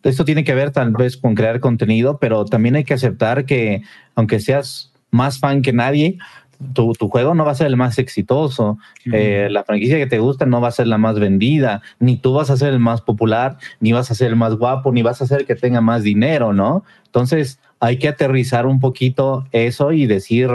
esto 0.09 0.25
tiene 0.25 0.43
que 0.43 0.55
ver 0.55 0.71
tal 0.71 0.91
vez 0.91 1.17
con 1.17 1.35
crear 1.35 1.59
contenido, 1.59 2.17
pero 2.19 2.45
también 2.45 2.75
hay 2.75 2.83
que 2.83 2.93
aceptar 2.93 3.45
que 3.45 3.81
aunque 4.15 4.39
seas 4.39 4.91
más 5.11 5.39
fan 5.39 5.61
que 5.61 5.73
nadie, 5.73 6.17
tu, 6.73 6.93
juego 7.09 7.33
no 7.33 7.45
va 7.45 7.51
a 7.51 7.55
ser 7.55 7.67
el 7.67 7.77
más 7.77 7.97
exitoso, 7.99 8.77
eh, 9.11 9.47
la 9.51 9.63
franquicia 9.63 9.97
que 9.97 10.07
te 10.07 10.19
gusta 10.19 10.45
no 10.45 10.61
va 10.61 10.69
a 10.69 10.71
ser 10.71 10.87
la 10.87 10.97
más 10.97 11.19
vendida, 11.19 11.81
ni 11.99 12.17
tú 12.17 12.33
vas 12.33 12.49
a 12.49 12.57
ser 12.57 12.73
el 12.73 12.79
más 12.79 13.01
popular, 13.01 13.57
ni 13.79 13.91
vas 13.91 14.11
a 14.11 14.15
ser 14.15 14.27
el 14.29 14.35
más 14.35 14.55
guapo, 14.55 14.91
ni 14.91 15.01
vas 15.01 15.21
a 15.21 15.27
ser 15.27 15.41
el 15.41 15.47
que 15.47 15.55
tenga 15.55 15.81
más 15.81 16.03
dinero, 16.03 16.53
¿no? 16.53 16.83
Entonces 17.07 17.59
hay 17.79 17.97
que 17.97 18.07
aterrizar 18.07 18.65
un 18.65 18.79
poquito 18.79 19.45
eso 19.51 19.91
y 19.91 20.05
decir, 20.05 20.49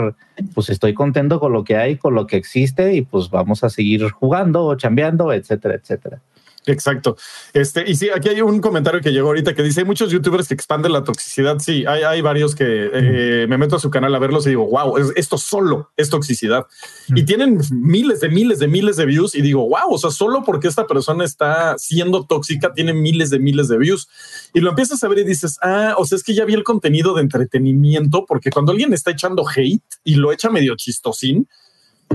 pues 0.53 0.69
estoy 0.69 0.93
contento 0.93 1.39
con 1.39 1.53
lo 1.53 1.63
que 1.63 1.77
hay, 1.77 1.97
con 1.97 2.15
lo 2.15 2.25
que 2.25 2.37
existe 2.37 2.95
y 2.95 3.03
pues 3.03 3.29
vamos 3.29 3.63
a 3.63 3.69
seguir 3.69 4.09
jugando 4.09 4.65
o 4.65 4.75
chambeando, 4.75 5.31
etcétera, 5.31 5.75
etcétera. 5.75 6.19
Exacto. 6.67 7.17
Este, 7.53 7.89
y 7.89 7.95
sí, 7.95 8.09
aquí 8.13 8.29
hay 8.29 8.41
un 8.41 8.61
comentario 8.61 9.01
que 9.01 9.11
llegó 9.11 9.29
ahorita 9.29 9.55
que 9.55 9.63
dice: 9.63 9.81
hay 9.81 9.85
muchos 9.85 10.11
youtubers 10.11 10.47
que 10.47 10.53
expanden 10.53 10.91
la 10.91 11.03
toxicidad. 11.03 11.57
Sí, 11.59 11.85
hay, 11.87 12.03
hay 12.03 12.21
varios 12.21 12.53
que 12.53 12.89
eh, 12.93 13.47
me 13.47 13.57
meto 13.57 13.77
a 13.77 13.79
su 13.79 13.89
canal 13.89 14.13
a 14.13 14.19
verlos 14.19 14.45
y 14.45 14.49
digo, 14.49 14.67
wow, 14.67 14.95
esto 15.15 15.37
solo 15.37 15.91
es 15.97 16.09
toxicidad. 16.09 16.67
Y 17.09 17.23
tienen 17.23 17.59
miles 17.71 18.19
de 18.19 18.29
miles 18.29 18.59
de 18.59 18.67
miles 18.67 18.95
de 18.97 19.05
views. 19.05 19.33
Y 19.33 19.41
digo, 19.41 19.67
wow, 19.67 19.91
o 19.91 19.97
sea, 19.97 20.11
solo 20.11 20.43
porque 20.43 20.67
esta 20.67 20.85
persona 20.85 21.25
está 21.25 21.77
siendo 21.79 22.25
tóxica, 22.27 22.73
tiene 22.73 22.93
miles 22.93 23.31
de 23.31 23.39
miles 23.39 23.67
de 23.67 23.77
views. 23.79 24.07
Y 24.53 24.59
lo 24.59 24.69
empiezas 24.69 25.03
a 25.03 25.07
ver 25.07 25.19
y 25.19 25.23
dices, 25.23 25.57
ah, 25.63 25.95
o 25.97 26.05
sea, 26.05 26.15
es 26.15 26.23
que 26.23 26.35
ya 26.35 26.45
vi 26.45 26.53
el 26.53 26.63
contenido 26.63 27.15
de 27.15 27.21
entretenimiento, 27.21 28.25
porque 28.27 28.51
cuando 28.51 28.71
alguien 28.71 28.93
está 28.93 29.11
echando 29.11 29.43
hate 29.47 29.81
y 30.03 30.15
lo 30.15 30.31
echa 30.31 30.49
medio 30.51 30.75
chistosín, 30.75 31.47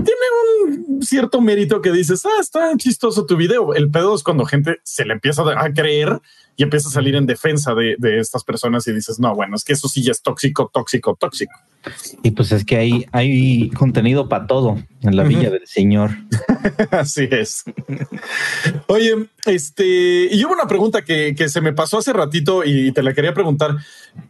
tiene 0.03 0.87
un 0.95 1.01
cierto 1.03 1.41
mérito 1.41 1.81
que 1.81 1.91
dices, 1.91 2.25
ah, 2.25 2.39
está 2.39 2.75
chistoso 2.77 3.25
tu 3.25 3.35
video. 3.35 3.73
El 3.73 3.89
pedo 3.89 4.15
es 4.15 4.23
cuando 4.23 4.45
gente 4.45 4.77
se 4.83 5.05
le 5.05 5.13
empieza 5.13 5.43
a 5.57 5.73
creer 5.73 6.19
y 6.59 6.63
empieza 6.63 6.89
a 6.89 6.91
salir 6.91 7.15
en 7.15 7.27
defensa 7.27 7.75
de, 7.75 7.95
estas 8.19 8.43
personas 8.43 8.87
y 8.87 8.91
dices, 8.91 9.19
no, 9.19 9.35
bueno, 9.35 9.55
es 9.55 9.63
que 9.63 9.73
eso 9.73 9.87
sí 9.87 10.01
ya 10.01 10.11
es 10.11 10.23
tóxico, 10.23 10.71
tóxico, 10.73 11.15
tóxico. 11.15 11.53
Y 12.23 12.31
pues 12.31 12.51
es 12.51 12.65
que 12.65 12.77
hay, 12.77 13.05
hay 13.11 13.69
contenido 13.69 14.27
para 14.27 14.47
todo 14.47 14.77
en 15.03 15.15
la 15.15 15.23
Villa 15.23 15.51
del 15.51 15.67
Señor. 15.67 16.11
Así 16.91 17.27
es. 17.29 17.63
Oye, 18.87 19.29
este, 19.45 20.29
y 20.31 20.43
hubo 20.43 20.53
una 20.53 20.67
pregunta 20.67 21.03
que, 21.03 21.35
se 21.47 21.61
me 21.61 21.73
pasó 21.73 21.99
hace 21.99 22.11
ratito 22.11 22.65
y 22.65 22.91
te 22.91 23.03
la 23.03 23.13
quería 23.13 23.35
preguntar. 23.35 23.77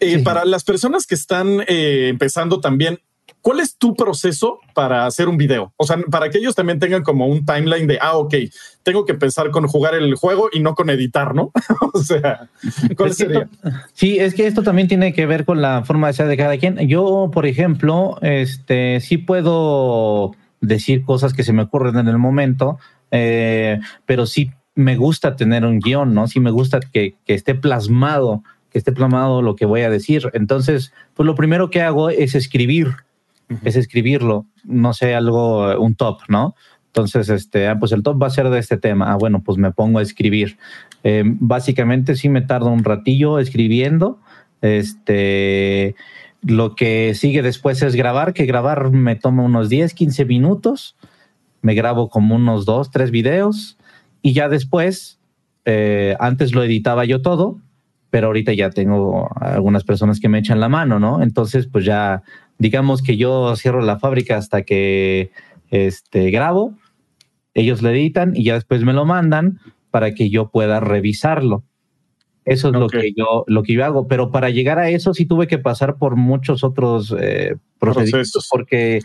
Eh, 0.02 0.22
para 0.22 0.44
las 0.44 0.66
personas 0.66 1.08
que 1.08 1.16
están 1.16 1.62
eh, 1.68 2.10
empezando 2.10 2.60
también, 2.60 3.00
¿Cuál 3.48 3.62
es 3.62 3.78
tu 3.78 3.96
proceso 3.96 4.60
para 4.74 5.06
hacer 5.06 5.30
un 5.30 5.38
video? 5.38 5.72
O 5.78 5.86
sea, 5.86 5.96
para 6.12 6.30
que 6.30 6.38
ellos 6.38 6.54
también 6.54 6.80
tengan 6.80 7.02
como 7.02 7.28
un 7.28 7.46
timeline 7.46 7.88
de, 7.88 7.98
ah, 8.02 8.18
ok, 8.18 8.36
tengo 8.84 9.06
que 9.06 9.14
empezar 9.14 9.52
con 9.52 9.66
jugar 9.68 9.96
el 9.96 10.16
juego 10.16 10.50
y 10.52 10.60
no 10.60 10.76
con 10.76 10.90
editar, 10.90 11.34
¿no? 11.34 11.54
o 11.94 12.00
sea, 12.00 12.50
¿cuál 12.98 13.14
sería? 13.14 13.48
sí, 13.94 14.20
es 14.20 14.34
que 14.34 14.48
esto 14.48 14.64
también 14.64 14.90
tiene 14.90 15.14
que 15.14 15.26
ver 15.26 15.46
con 15.46 15.62
la 15.62 15.86
forma 15.86 16.08
de 16.08 16.14
ser 16.14 16.28
de 16.28 16.36
cada 16.36 16.58
quien. 16.58 16.90
Yo, 16.90 17.32
por 17.32 17.46
ejemplo, 17.46 18.18
este, 18.22 19.00
sí 19.00 19.18
puedo 19.18 20.36
decir 20.60 21.06
cosas 21.06 21.32
que 21.32 21.44
se 21.46 21.54
me 21.54 21.62
ocurren 21.62 21.96
en 21.96 22.10
el 22.10 22.18
momento, 22.18 22.80
eh, 23.12 23.80
pero 24.06 24.26
sí 24.26 24.52
me 24.76 24.98
gusta 24.98 25.38
tener 25.38 25.64
un 25.64 25.80
guion, 25.80 26.14
¿no? 26.14 26.28
Sí 26.28 26.42
me 26.42 26.52
gusta 26.52 26.82
que, 26.82 27.16
que 27.26 27.34
esté 27.34 27.56
plasmado, 27.56 28.44
que 28.74 28.78
esté 28.78 28.92
plasmado 28.92 29.42
lo 29.42 29.56
que 29.56 29.66
voy 29.66 29.84
a 29.84 29.90
decir. 29.90 30.30
Entonces, 30.34 30.92
pues 31.14 31.26
lo 31.26 31.36
primero 31.36 31.70
que 31.70 31.82
hago 31.82 32.10
es 32.10 32.36
escribir 32.36 33.07
es 33.64 33.76
escribirlo, 33.76 34.46
no 34.64 34.94
sé, 34.94 35.16
algo, 35.16 35.80
un 35.80 35.96
top, 35.96 36.22
¿no? 36.28 36.56
Entonces, 36.88 37.30
este, 37.30 37.68
ah, 37.68 37.78
pues 37.80 37.92
el 37.92 38.04
top 38.04 38.22
va 38.22 38.28
a 38.28 38.32
ser 38.32 38.50
de 38.50 38.60
este 38.60 38.78
tema. 38.78 39.12
Ah, 39.12 39.18
bueno, 39.18 39.44
pues 39.44 39.58
me 39.58 39.72
pongo 39.72 40.00
a 40.00 40.02
escribir. 40.02 40.58
Eh, 41.04 41.24
básicamente 41.26 42.16
sí 42.16 42.28
me 42.28 42.42
tardo 42.42 42.70
un 42.70 42.84
ratillo 42.84 43.40
escribiendo. 43.40 44.20
Este, 44.62 45.96
lo 46.42 46.76
que 46.76 47.14
sigue 47.14 47.42
después 47.44 47.82
es 47.84 47.96
grabar, 47.96 48.34
que 48.34 48.46
grabar 48.46 48.90
me 48.90 49.16
toma 49.16 49.44
unos 49.44 49.70
10, 49.70 49.94
15 49.94 50.26
minutos. 50.26 50.96
Me 51.62 51.76
grabo 51.76 52.10
como 52.10 52.36
unos 52.36 52.66
dos, 52.66 52.90
tres 52.90 53.12
videos 53.12 53.78
y 54.22 54.34
ya 54.34 54.50
después, 54.50 55.20
eh, 55.66 56.16
antes 56.20 56.54
lo 56.54 56.64
editaba 56.64 57.06
yo 57.06 57.22
todo, 57.22 57.60
pero 58.10 58.28
ahorita 58.28 58.54
ya 58.54 58.70
tengo 58.70 59.30
algunas 59.40 59.84
personas 59.84 60.20
que 60.20 60.30
me 60.30 60.40
echan 60.40 60.60
la 60.60 60.70
mano, 60.70 61.00
¿no? 61.00 61.22
Entonces, 61.22 61.68
pues 61.68 61.86
ya 61.86 62.24
digamos 62.58 63.02
que 63.02 63.18
yo 63.18 63.56
cierro 63.56 63.82
la 63.82 64.00
fábrica 64.00 64.38
hasta 64.38 64.64
que 64.64 65.32
este, 65.70 66.32
grabo, 66.32 66.74
ellos 67.54 67.82
le 67.82 67.92
editan 67.92 68.36
y 68.36 68.44
ya 68.44 68.54
después 68.54 68.84
me 68.84 68.94
lo 68.94 69.06
mandan 69.06 69.60
para 69.92 70.14
que 70.14 70.30
yo 70.30 70.50
pueda 70.50 70.80
revisarlo. 70.80 71.64
Eso 72.46 72.70
es 72.70 72.76
lo 72.76 72.88
que 72.88 73.12
yo 73.16 73.44
lo 73.48 73.64
que 73.64 73.74
yo 73.74 73.84
hago, 73.84 74.08
pero 74.08 74.32
para 74.32 74.50
llegar 74.50 74.80
a 74.80 74.90
eso 74.90 75.14
sí 75.14 75.26
tuve 75.26 75.48
que 75.48 75.58
pasar 75.58 75.98
por 75.98 76.16
muchos 76.16 76.64
otros 76.64 77.14
eh, 77.20 77.58
procedimientos 77.78 78.48
porque 78.50 79.02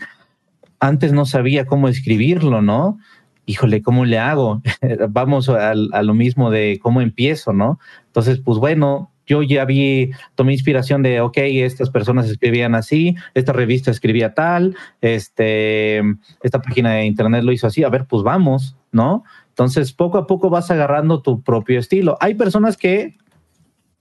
antes 0.79 1.11
no 1.11 1.25
sabía 1.25 1.65
cómo 1.65 1.89
escribirlo, 1.89 2.61
¿no? 2.61 2.99
Híjole, 3.45 3.81
¿cómo 3.81 4.05
le 4.05 4.17
hago? 4.17 4.61
Vamos 5.09 5.49
a, 5.49 5.71
a, 5.71 6.03
lo 6.03 6.13
mismo 6.13 6.51
de 6.51 6.79
cómo 6.81 7.01
empiezo, 7.01 7.51
¿no? 7.51 7.79
Entonces, 8.05 8.39
pues 8.39 8.59
bueno, 8.59 9.12
yo 9.25 9.41
ya 9.43 9.65
vi, 9.65 10.11
tomé 10.35 10.53
inspiración 10.53 11.03
de, 11.03 11.21
ok, 11.21 11.37
estas 11.37 11.89
personas 11.89 12.29
escribían 12.29 12.75
así, 12.75 13.15
esta 13.33 13.53
revista 13.53 13.91
escribía 13.91 14.33
tal, 14.33 14.75
este, 15.01 16.01
esta 16.41 16.61
página 16.61 16.93
de 16.93 17.05
internet 17.05 17.43
lo 17.43 17.51
hizo 17.51 17.67
así, 17.67 17.83
a 17.83 17.89
ver, 17.89 18.05
pues 18.05 18.23
vamos, 18.23 18.75
¿no? 18.91 19.23
Entonces, 19.49 19.93
poco 19.93 20.17
a 20.17 20.25
poco 20.25 20.49
vas 20.49 20.71
agarrando 20.71 21.21
tu 21.21 21.41
propio 21.43 21.79
estilo. 21.79 22.17
Hay 22.19 22.33
personas 22.33 22.75
que 22.75 23.17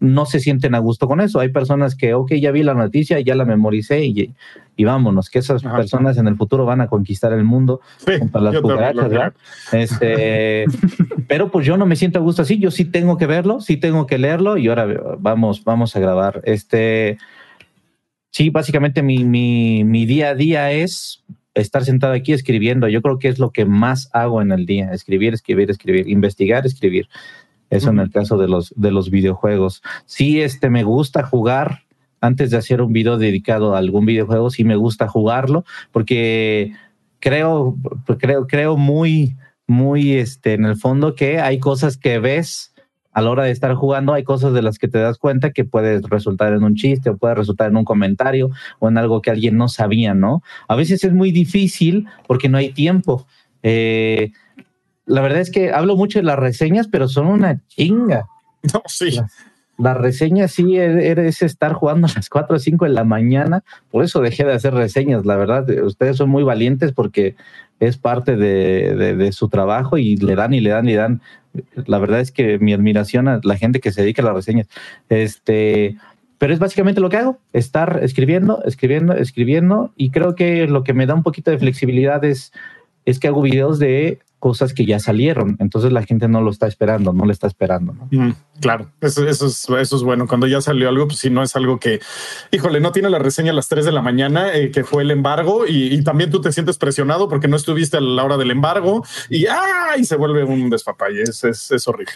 no 0.03 0.27
se 0.27 0.41
sienten 0.41 0.75
a 0.75 0.81
gusto 0.81 1.07
con 1.07 1.21
eso. 1.21 1.39
Hay 1.39 1.51
personas 1.51 1.95
que, 1.95 2.13
ok, 2.13 2.33
ya 2.35 2.51
vi 2.51 2.65
la 2.65 2.75
noticia, 2.75 3.21
ya 3.21 3.37
la 3.37 3.45
memoricé 3.45 4.05
y, 4.05 4.35
y 4.77 4.85
vámonos, 4.85 5.31
que 5.31 5.39
esas 5.39 5.63
personas 5.63 6.19
en 6.19 6.27
el 6.27 6.37
futuro 6.37 6.67
van 6.67 6.81
a 6.81 6.89
conquistar 6.89 7.33
el 7.33 7.45
mundo 7.45 7.81
para 8.33 8.51
las 8.51 8.61
cucarachas, 8.61 9.09
¿verdad? 9.09 9.33
Este, 9.73 10.65
pero 11.29 11.51
pues 11.51 11.65
yo 11.65 11.77
no 11.77 11.87
me 11.87 11.97
siento 11.97 12.19
a 12.19 12.23
gusto 12.23 12.43
así, 12.43 12.59
yo 12.59 12.73
sí 12.73 12.85
tengo 12.85 13.17
que 13.17 13.27
verlo, 13.27 13.61
sí 13.61 13.77
tengo 13.77 14.07
que 14.07 14.19
leerlo 14.19 14.57
y 14.57 14.69
ahora 14.69 14.89
vamos, 15.21 15.63
vamos 15.63 15.95
a 15.95 16.01
grabar. 16.01 16.43
Este, 16.45 17.19
sí, 18.31 18.51
básicamente 18.51 19.03
mi, 19.03 19.25
mi, 19.25 19.85
mi 19.85 20.05
día 20.05 20.31
a 20.31 20.35
día 20.35 20.73
es 20.73 21.23
estar 21.55 21.85
sentado 21.85 22.13
aquí 22.13 22.33
escribiendo. 22.33 22.89
Yo 22.89 23.03
creo 23.03 23.19
que 23.19 23.29
es 23.29 23.39
lo 23.39 23.51
que 23.51 23.65
más 23.65 24.11
hago 24.13 24.43
en 24.43 24.53
el 24.53 24.67
día, 24.67 24.93
escribir, 24.93 25.35
escribir, 25.35 25.71
escribir, 25.71 26.09
investigar, 26.09 26.67
escribir. 26.67 27.09
Eso 27.73 27.89
en 27.89 28.01
el 28.01 28.11
caso 28.11 28.37
de 28.37 28.49
los, 28.49 28.75
de 28.77 28.91
los 28.91 29.11
videojuegos. 29.11 29.83
Sí, 30.05 30.43
este, 30.43 30.69
me 30.69 30.85
gusta 30.85 31.23
jugar. 31.23 31.81
Antes 32.21 32.51
de 32.51 32.59
hacer 32.59 32.83
un 32.83 32.93
video 32.93 33.17
dedicado 33.17 33.75
a 33.75 33.79
algún 33.79 34.05
videojuego, 34.05 34.51
sí 34.51 34.63
me 34.63 34.77
gusta 34.77 35.09
jugarlo, 35.09 35.65
porque 35.91 36.73
creo, 37.19 37.77
creo, 38.19 38.47
creo 38.47 38.77
muy, 38.77 39.37
muy 39.67 40.13
este, 40.13 40.53
en 40.53 40.67
el 40.67 40.77
fondo 40.77 41.15
que 41.15 41.41
hay 41.41 41.59
cosas 41.59 41.97
que 41.97 42.19
ves 42.19 42.75
a 43.11 43.23
la 43.23 43.31
hora 43.31 43.45
de 43.45 43.51
estar 43.51 43.75
jugando, 43.75 44.13
hay 44.13 44.23
cosas 44.23 44.53
de 44.53 44.63
las 44.63 44.79
que 44.79 44.89
te 44.89 44.99
das 44.99 45.19
cuenta 45.19 45.51
que 45.51 45.65
puede 45.65 46.01
resultar 46.03 46.53
en 46.53 46.63
un 46.65 46.75
chiste 46.75 47.11
o 47.11 47.17
puede 47.17 47.35
resultar 47.35 47.71
en 47.71 47.77
un 47.77 47.85
comentario 47.85 48.51
o 48.79 48.89
en 48.89 48.99
algo 48.99 49.23
que 49.23 49.31
alguien 49.31 49.57
no 49.57 49.69
sabía, 49.69 50.15
¿no? 50.15 50.43
A 50.69 50.77
veces 50.77 51.05
es 51.05 51.13
muy 51.13 51.33
difícil 51.33 52.07
porque 52.27 52.49
no 52.49 52.59
hay 52.59 52.71
tiempo. 52.73 53.27
Eh, 53.63 54.33
la 55.13 55.21
verdad 55.21 55.41
es 55.41 55.51
que 55.51 55.73
hablo 55.73 55.95
mucho 55.95 56.19
de 56.19 56.25
las 56.25 56.39
reseñas, 56.39 56.89
pero 56.89 57.07
son 57.07 57.27
una 57.27 57.61
chinga. 57.69 58.27
No, 58.73 58.83
sí. 58.87 59.21
La, 59.77 59.93
reseña 59.93 60.49
sí 60.49 60.79
es, 60.79 61.43
estar 61.43 61.75
jugando 61.75 62.07
a 62.07 62.11
las 62.15 62.31
4 62.31 62.57
o 62.57 62.59
5 62.59 62.87
de 62.87 62.93
la 62.93 63.05
mañana. 63.05 63.63
Por 63.91 64.05
eso 64.05 64.23
dejé 64.23 64.45
de 64.45 64.55
hacer 64.55 64.73
reseñas, 64.73 65.27
la 65.27 65.37
verdad. 65.37 65.69
Ustedes 65.85 66.17
son 66.17 66.31
muy 66.31 66.45
valientes 66.45 66.93
porque 66.93 67.37
es 67.79 67.99
parte 67.99 68.37
de, 68.37 69.33
su 69.33 69.51
trabajo 69.51 69.99
y 69.99 70.17
le 70.17 70.35
dan 70.35 70.55
y 70.55 70.61
le 70.61 70.71
dan 70.71 70.89
y 70.89 70.93
le 70.93 70.97
dan. 70.97 71.21
La 71.85 71.99
verdad 71.99 72.21
es 72.21 72.33
que 72.33 72.59
mi 72.59 72.73
admiración 72.73 73.29
a 73.29 73.41
la 73.43 73.57
gente 73.59 73.81
que 73.81 73.93
se 73.93 74.01
dedica 74.01 74.23
a 74.23 74.27
las 74.27 74.35
reseñas. 74.35 74.69
Este, 75.11 75.99
pero 76.39 76.55
es 76.55 76.59
básicamente 76.59 77.03
lo 77.03 77.11
que 77.11 77.19
hago, 77.19 77.39
estar 77.53 78.01
escribiendo, 78.03 78.65
escribiendo, 78.65 79.13
escribiendo. 79.13 79.93
Y 79.95 80.11
creo 80.11 80.37
que 80.37 80.67
lo 80.69 80.85
que 80.85 80.95
me 80.95 81.05
da 81.05 81.13
un 81.13 81.23
poquito 81.23 81.51
de 81.51 81.59
flexibilidad 81.59 82.25
es, 82.25 82.53
es 83.05 83.19
que 83.19 83.29
hago 83.29 83.43
videos 83.43 83.79
de 83.79 84.21
cosas 84.43 84.75
que 84.75 84.85
ya 84.85 84.99
salieron. 84.99 85.57
Entonces 85.61 85.93
la 85.93 86.03
gente 86.03 86.27
no 86.27 86.41
lo 86.41 86.51
está 86.51 86.67
esperando, 86.67 87.13
no 87.13 87.27
le 87.27 87.33
está 87.33 87.47
esperando. 87.47 87.95
Mm, 88.11 88.31
claro, 88.61 88.91
eso, 89.01 89.25
eso, 89.29 89.47
es, 89.47 89.69
eso 89.69 89.97
es 89.97 90.03
bueno. 90.03 90.27
Cuando 90.27 90.49
ya 90.49 90.61
salió 90.61 90.89
algo, 90.89 91.07
pues 91.07 91.21
si 91.21 91.31
no 91.31 91.45
es 91.45 91.55
algo 91.55 91.79
que, 91.79 92.01
híjole, 92.51 92.81
no 92.81 92.91
tiene 92.91 93.09
la 93.09 93.21
reseña 93.21 93.53
a 93.53 93.55
las 93.55 93.69
3 93.69 93.85
de 93.85 93.93
la 93.93 94.03
mañana, 94.03 94.53
eh, 94.53 94.73
que 94.73 94.83
fue 94.83 95.05
el 95.05 95.13
embargo, 95.13 95.63
y, 95.69 96.03
también 96.03 96.33
tú 96.33 96.41
te 96.41 96.51
sientes 96.51 96.77
presionado 96.77 97.29
porque 97.29 97.47
no 97.47 97.55
estuviste 97.55 97.99
a 97.99 98.01
la 98.01 98.25
hora 98.25 98.37
del 98.37 98.51
embargo 98.51 99.05
y, 99.31 99.47
¡ay! 99.47 100.05
se 100.05 100.17
vuelve 100.17 100.43
un 100.43 100.71
despapalle. 100.71 101.23
Es, 101.23 101.45
es, 101.45 101.87
horrible. 101.87 102.15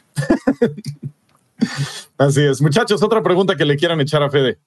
Así 2.18 2.42
es. 2.42 2.60
Muchachos, 2.60 3.04
otra 3.04 3.22
pregunta 3.22 3.54
que 3.54 3.64
le 3.64 3.76
quieran 3.76 4.00
echar 4.00 4.24
a 4.24 4.30
Fede. 4.30 4.58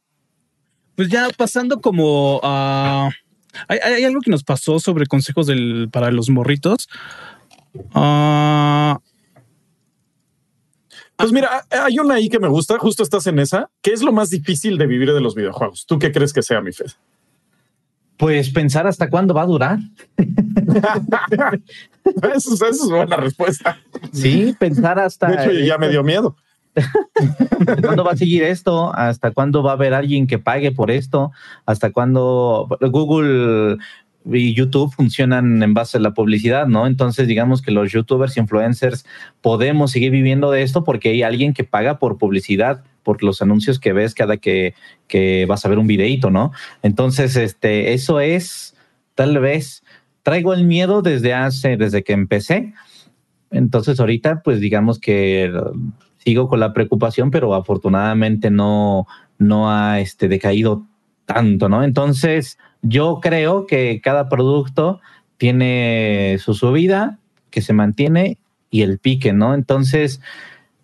Pues 0.96 1.10
ya 1.10 1.28
pasando 1.36 1.82
como 1.82 2.40
a... 2.42 3.10
hay, 3.68 4.06
algo 4.06 4.22
que 4.22 4.32
nos 4.32 4.46
pasó 4.46 4.80
sobre 4.80 5.08
consejos 5.08 5.46
del, 5.46 5.90
para 5.92 6.10
los 6.10 6.30
morritos. 6.30 6.88
Ah. 7.94 9.00
pues 11.16 11.32
mira, 11.32 11.66
hay 11.70 12.00
una 12.00 12.16
ahí 12.16 12.30
que 12.30 12.40
me 12.40 12.48
gusta, 12.48 12.78
justo 12.80 13.04
estás 13.04 13.28
en 13.28 13.40
esa. 13.40 13.70
¿Qué 13.82 13.92
es 13.92 14.02
lo 14.02 14.12
más 14.12 14.30
difícil 14.30 14.78
de 14.78 14.88
vivir 14.88 15.14
de 15.14 15.22
los 15.22 15.36
videojuegos? 15.36 15.86
¿Tú 15.86 16.00
qué 16.00 16.12
crees 16.12 16.34
que 16.34 16.42
sea, 16.42 16.62
mi 16.62 16.72
fe? 16.72 16.86
Pues 18.18 18.50
pensar 18.50 18.86
hasta 18.86 19.10
cuándo 19.10 19.34
va 19.34 19.44
a 19.44 19.46
durar. 19.46 19.80
eso, 22.36 22.68
es 22.68 22.90
buena 22.90 23.16
respuesta. 23.16 23.80
Sí, 24.12 24.54
pensar 24.60 25.00
hasta. 25.00 25.28
De 25.28 25.36
hecho, 25.36 25.52
ya 25.54 25.78
me 25.78 25.88
dio 25.88 26.04
miedo. 26.04 26.36
¿Cuándo 27.82 28.04
va 28.04 28.12
a 28.12 28.18
seguir 28.18 28.44
esto? 28.44 28.94
¿Hasta 28.94 29.32
cuándo 29.32 29.64
va 29.64 29.72
a 29.72 29.76
haber 29.76 29.94
alguien 29.94 30.28
que 30.28 30.40
pague 30.40 30.72
por 30.72 30.92
esto? 30.92 31.32
¿Hasta 31.66 31.92
cuándo 31.92 32.68
Google 32.82 33.78
y 34.26 34.54
YouTube 34.54 34.94
funcionan 34.94 35.64
en 35.64 35.74
base 35.74 35.98
a 35.98 36.02
la 36.02 36.14
publicidad, 36.14 36.68
¿no? 36.68 36.88
Entonces, 36.88 37.28
digamos 37.28 37.62
que 37.62 37.72
los 37.72 37.92
youtubers, 37.92 38.38
influencers, 38.38 39.06
podemos 39.42 39.92
seguir 39.92 40.12
viviendo 40.12 40.52
de 40.52 40.62
esto 40.62 40.84
porque 40.84 41.10
hay 41.10 41.24
alguien 41.24 41.54
que 41.54 41.64
paga 41.64 42.00
por 42.00 42.18
publicidad, 42.18 42.84
por 43.04 43.24
los 43.24 43.42
anuncios 43.42 43.80
que 43.80 43.94
ves 43.94 44.14
cada 44.14 44.38
que, 44.38 44.76
que 45.08 45.46
vas 45.48 45.66
a 45.66 45.70
ver 45.70 45.80
un 45.80 45.88
videito, 45.88 46.32
¿no? 46.32 46.52
Entonces, 46.84 47.36
este, 47.36 47.94
eso 47.94 48.20
es, 48.20 48.76
tal 49.16 49.40
vez, 49.40 49.84
traigo 50.24 50.54
el 50.54 50.66
miedo 50.66 51.02
desde 51.02 51.34
hace, 51.34 51.78
desde 51.78 52.04
que 52.04 52.14
empecé. 52.14 52.74
Entonces, 53.52 54.00
ahorita, 54.00 54.42
pues 54.44 54.60
digamos 54.60 55.00
que 55.00 55.52
sigo 56.18 56.48
con 56.48 56.60
la 56.60 56.74
preocupación, 56.74 57.32
pero 57.32 57.56
afortunadamente 57.56 58.52
no, 58.52 59.08
no 59.38 59.72
ha 59.72 60.00
este, 60.00 60.28
decaído 60.28 60.86
tanto, 61.26 61.70
¿no? 61.70 61.84
Entonces, 61.84 62.58
yo 62.82 63.20
creo 63.22 63.66
que 63.66 64.02
cada 64.02 64.30
producto 64.30 65.02
tiene 65.38 66.38
su 66.40 66.54
subida 66.54 67.20
que 67.50 67.62
se 67.62 67.74
mantiene 67.74 68.38
y 68.70 68.82
el 68.82 69.00
pique, 69.00 69.34
¿no? 69.34 69.54
Entonces, 69.54 70.22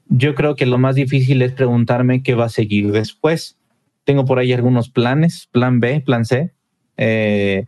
yo 0.08 0.36
creo 0.36 0.56
que 0.56 0.66
lo 0.66 0.78
más 0.78 0.96
difícil 0.96 1.42
es 1.42 1.52
preguntarme 1.52 2.24
qué 2.24 2.36
va 2.36 2.46
a 2.46 2.50
seguir 2.50 2.92
después. 2.92 3.58
Tengo 4.04 4.26
por 4.26 4.40
ahí 4.40 4.54
algunos 4.54 4.90
planes, 4.90 5.48
plan 5.52 5.80
B, 5.80 6.02
plan 6.02 6.26
C, 6.26 6.52
eh, 6.98 7.66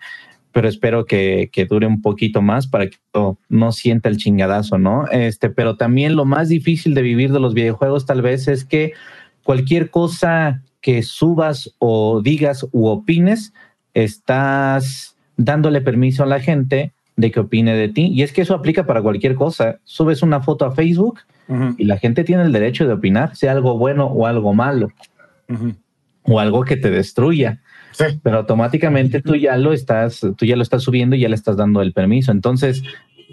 pero 0.52 0.70
espero 0.70 1.06
que, 1.06 1.49
dure 1.70 1.86
un 1.88 2.02
poquito 2.02 2.41
más 2.41 2.68
para 2.68 2.88
que 2.90 2.98
no, 3.14 3.38
no, 3.49 3.72
sienta 3.72 4.10
el 4.10 4.18
chingadazo, 4.18 4.78
¿no? 4.78 5.08
Este, 5.12 5.49
pero 5.49 5.78
también 5.78 6.16
lo 6.16 6.26
más 6.26 6.49
difícil 6.49 6.94
de 6.94 7.02
vivir 7.02 7.32
de 7.32 7.40
los 7.40 7.54
videojuegos 7.54 8.06
tal 8.06 8.22
vez 8.22 8.48
es 8.48 8.66
que 8.66 8.94
cualquier 9.44 9.90
cosa 9.90 10.64
que 10.82 11.04
subas 11.04 11.76
o 11.80 12.22
digas 12.22 12.68
u 12.72 12.88
opines, 12.88 13.54
estás 13.94 15.16
dándole 15.38 15.82
permiso 15.82 16.24
a 16.24 16.28
la 16.28 16.40
gente 16.40 16.94
de 17.16 17.32
que 17.32 17.40
opine 17.40 17.76
de 17.76 17.90
ti. 17.90 18.12
Y 18.14 18.22
es 18.22 18.32
que 18.32 18.42
eso 18.42 18.54
aplica 18.54 18.86
para 18.86 19.02
cualquier 19.02 19.36
cosa. 19.36 19.80
Subes 19.84 20.22
una 20.22 20.42
foto 20.42 20.66
a 20.66 20.72
Facebook 20.72 21.20
y 21.78 21.86
la 21.86 21.98
gente 21.98 22.24
tiene 22.24 22.44
el 22.44 22.52
derecho 22.52 22.86
de 22.86 22.94
opinar, 22.94 23.36
sea 23.36 23.54
algo 23.54 23.78
bueno 23.78 24.08
o 24.08 24.28
algo 24.28 24.54
malo, 24.54 24.90
o 26.24 26.40
algo 26.40 26.64
que 26.64 26.76
te 26.76 26.92
destruya. 26.92 27.62
Pero 28.22 28.38
automáticamente 28.38 29.22
tú 29.22 29.36
ya 29.36 29.58
lo 29.58 29.74
estás, 29.74 30.20
tú 30.38 30.46
ya 30.46 30.56
lo 30.56 30.62
estás 30.62 30.84
subiendo 30.84 31.16
y 31.16 31.22
ya 31.22 31.30
le 31.30 31.36
estás 31.36 31.58
dando 31.58 31.82
el 31.82 31.94
permiso. 31.94 32.32
Entonces, 32.32 32.84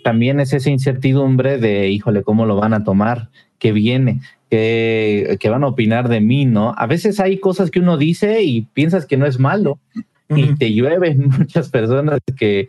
también 0.04 0.38
es 0.40 0.52
esa 0.52 0.70
incertidumbre 0.70 1.58
de, 1.58 1.90
híjole, 1.90 2.22
¿cómo 2.22 2.46
lo 2.46 2.56
van 2.56 2.72
a 2.72 2.84
tomar? 2.84 3.30
¿Qué 3.58 3.72
viene? 3.72 4.20
¿Qué, 4.48 5.36
qué 5.40 5.48
van 5.48 5.64
a 5.64 5.68
opinar 5.68 6.08
de 6.08 6.20
mí? 6.20 6.44
¿No? 6.44 6.74
A 6.78 6.86
veces 6.86 7.18
hay 7.20 7.38
cosas 7.38 7.70
que 7.70 7.80
uno 7.80 7.96
dice 7.96 8.42
y 8.42 8.62
piensas 8.62 9.06
que 9.06 9.16
no 9.16 9.26
es 9.26 9.38
malo, 9.38 9.80
y 10.28 10.54
te 10.56 10.72
llueven 10.72 11.28
muchas 11.38 11.68
personas 11.68 12.20
que, 12.36 12.68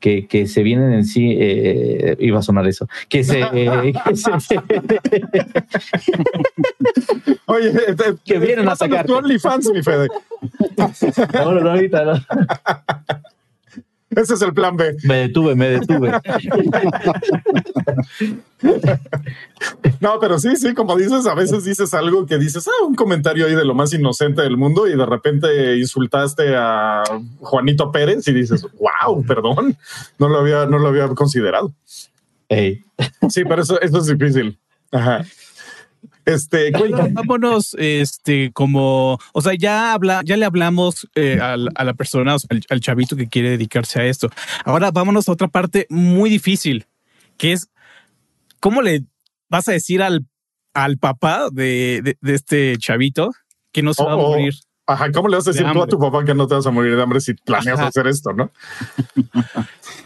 que, 0.00 0.46
se 0.46 0.62
vienen 0.62 0.92
en 0.92 1.04
sí, 1.04 1.36
eh, 1.38 2.16
iba 2.18 2.38
a 2.40 2.42
sonar 2.42 2.66
eso, 2.66 2.88
que 3.08 3.24
se... 3.24 3.42
Oye, 7.46 7.72
que 8.24 8.38
vienen 8.38 8.68
a 8.68 8.76
sacar. 8.76 9.10
OnlyFans, 9.10 9.70
mi 9.72 9.82
Fede. 9.82 10.08
no, 11.34 11.52
no, 11.60 11.70
ahorita 11.70 12.04
no. 12.04 12.12
Ese 14.16 14.34
es 14.34 14.42
el 14.42 14.52
plan 14.52 14.76
B. 14.76 14.96
Me 15.04 15.16
detuve, 15.16 15.54
me 15.54 15.68
detuve. 15.68 16.12
no, 20.00 20.20
pero 20.20 20.38
sí, 20.38 20.56
sí, 20.56 20.74
como 20.74 20.96
dices, 20.96 21.26
a 21.26 21.34
veces 21.34 21.64
dices 21.64 21.94
algo 21.94 22.26
que 22.26 22.38
dices, 22.38 22.68
ah, 22.68 22.84
un 22.86 22.94
comentario 22.94 23.46
ahí 23.46 23.54
de 23.54 23.64
lo 23.64 23.74
más 23.74 23.92
inocente 23.94 24.42
del 24.42 24.56
mundo 24.56 24.86
y 24.86 24.96
de 24.96 25.06
repente 25.06 25.76
insultaste 25.78 26.54
a 26.54 27.02
Juanito 27.40 27.90
Pérez 27.90 28.28
y 28.28 28.32
dices, 28.32 28.66
wow, 28.78 29.24
perdón, 29.24 29.76
no 30.18 30.28
lo 30.28 30.38
había, 30.38 30.66
no 30.66 30.78
lo 30.78 30.88
había 30.88 31.08
considerado. 31.08 31.72
Sí, 33.28 33.44
pero 33.48 33.62
eso, 33.62 33.80
eso 33.80 33.98
es 33.98 34.06
difícil. 34.06 34.58
Ajá. 34.90 35.24
Este, 36.24 36.72
vámonos, 37.12 37.74
este, 37.78 38.52
como, 38.52 39.18
o 39.32 39.42
sea, 39.42 39.54
ya 39.54 39.92
habla, 39.92 40.22
ya 40.24 40.36
le 40.36 40.44
hablamos 40.44 41.08
eh, 41.14 41.38
a, 41.40 41.56
la 41.56 41.94
persona, 41.94 42.36
al, 42.68 42.80
chavito 42.80 43.16
que 43.16 43.28
quiere 43.28 43.50
dedicarse 43.50 44.00
a 44.00 44.06
esto. 44.06 44.28
Ahora 44.64 44.90
vámonos 44.90 45.28
a 45.28 45.32
otra 45.32 45.48
parte 45.48 45.86
muy 45.90 46.30
difícil, 46.30 46.86
que 47.36 47.52
es 47.52 47.68
cómo 48.60 48.82
le 48.82 49.04
vas 49.48 49.68
a 49.68 49.72
decir 49.72 50.02
al, 50.02 50.26
al 50.74 50.98
papá 50.98 51.48
de, 51.50 52.16
este 52.22 52.76
chavito 52.78 53.30
que 53.72 53.82
no 53.82 53.94
se 53.94 54.04
va 54.04 54.12
a 54.12 54.16
morir. 54.16 54.54
Ajá, 54.86 55.12
¿cómo 55.12 55.28
le 55.28 55.36
vas 55.36 55.46
a 55.46 55.52
decir 55.52 55.66
tú 55.72 55.82
a 55.82 55.86
tu 55.86 55.98
papá 55.98 56.24
que 56.24 56.34
no 56.34 56.48
te 56.48 56.54
vas 56.54 56.66
a 56.66 56.70
morir 56.70 56.96
de 56.96 57.02
hambre 57.02 57.20
si 57.20 57.34
planeas 57.34 57.78
hacer 57.78 58.08
esto, 58.08 58.32
no? 58.32 58.50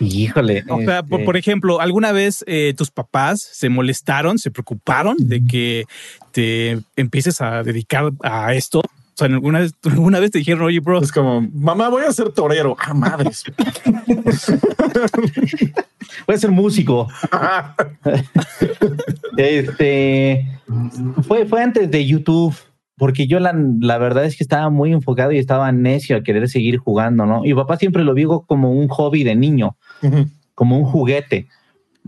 Híjole. 0.00 0.64
O 0.68 0.82
sea, 0.82 1.02
por, 1.02 1.20
este 1.20 1.38
ejemplo, 1.38 1.80
¿alguna 1.80 2.12
vez 2.12 2.44
eh, 2.46 2.74
tus 2.76 2.90
papás 2.90 3.40
se 3.40 3.70
molestaron, 3.70 4.38
se 4.38 4.50
preocuparon 4.50 5.16
de 5.18 5.42
que 5.46 5.84
te 6.32 6.78
empieces 6.96 7.40
a 7.40 7.62
dedicar 7.62 8.12
a 8.22 8.52
esto? 8.52 8.80
O 8.80 9.18
sea, 9.18 9.28
alguna 9.28 9.60
vez, 9.60 9.72
alguna 9.84 10.20
vez 10.20 10.30
te 10.30 10.40
dijeron, 10.40 10.64
oye, 10.64 10.80
bro. 10.80 11.00
Es 11.00 11.10
como, 11.10 11.40
mamá, 11.40 11.88
voy 11.88 12.04
a 12.04 12.12
ser 12.12 12.30
torero. 12.32 12.76
Ah, 12.78 12.92
madres. 12.92 13.44
voy 16.26 16.34
a 16.34 16.38
ser 16.38 16.50
músico. 16.50 17.08
este 19.38 20.60
fue, 21.26 21.46
fue 21.46 21.62
antes 21.62 21.90
de 21.90 22.06
YouTube 22.06 22.54
porque 22.98 23.26
yo 23.26 23.40
la, 23.40 23.54
la, 23.80 23.98
verdad 23.98 24.24
es 24.24 24.36
que 24.36 24.44
estaba 24.44 24.70
muy 24.70 24.92
enfocado 24.92 25.32
y 25.32 25.38
estaba 25.38 25.70
necio 25.72 26.16
a 26.16 26.22
querer 26.22 26.48
seguir 26.48 26.78
jugando, 26.78 27.26
¿no? 27.26 27.44
Y 27.44 27.54
papá 27.54 27.76
siempre 27.76 28.04
lo 28.04 28.14
vio 28.14 28.40
como 28.42 28.72
un 28.72 28.88
hobby 28.88 29.22
de 29.22 29.36
niño, 29.36 29.76
como 30.54 30.78
un 30.78 30.84
juguete. 30.84 31.46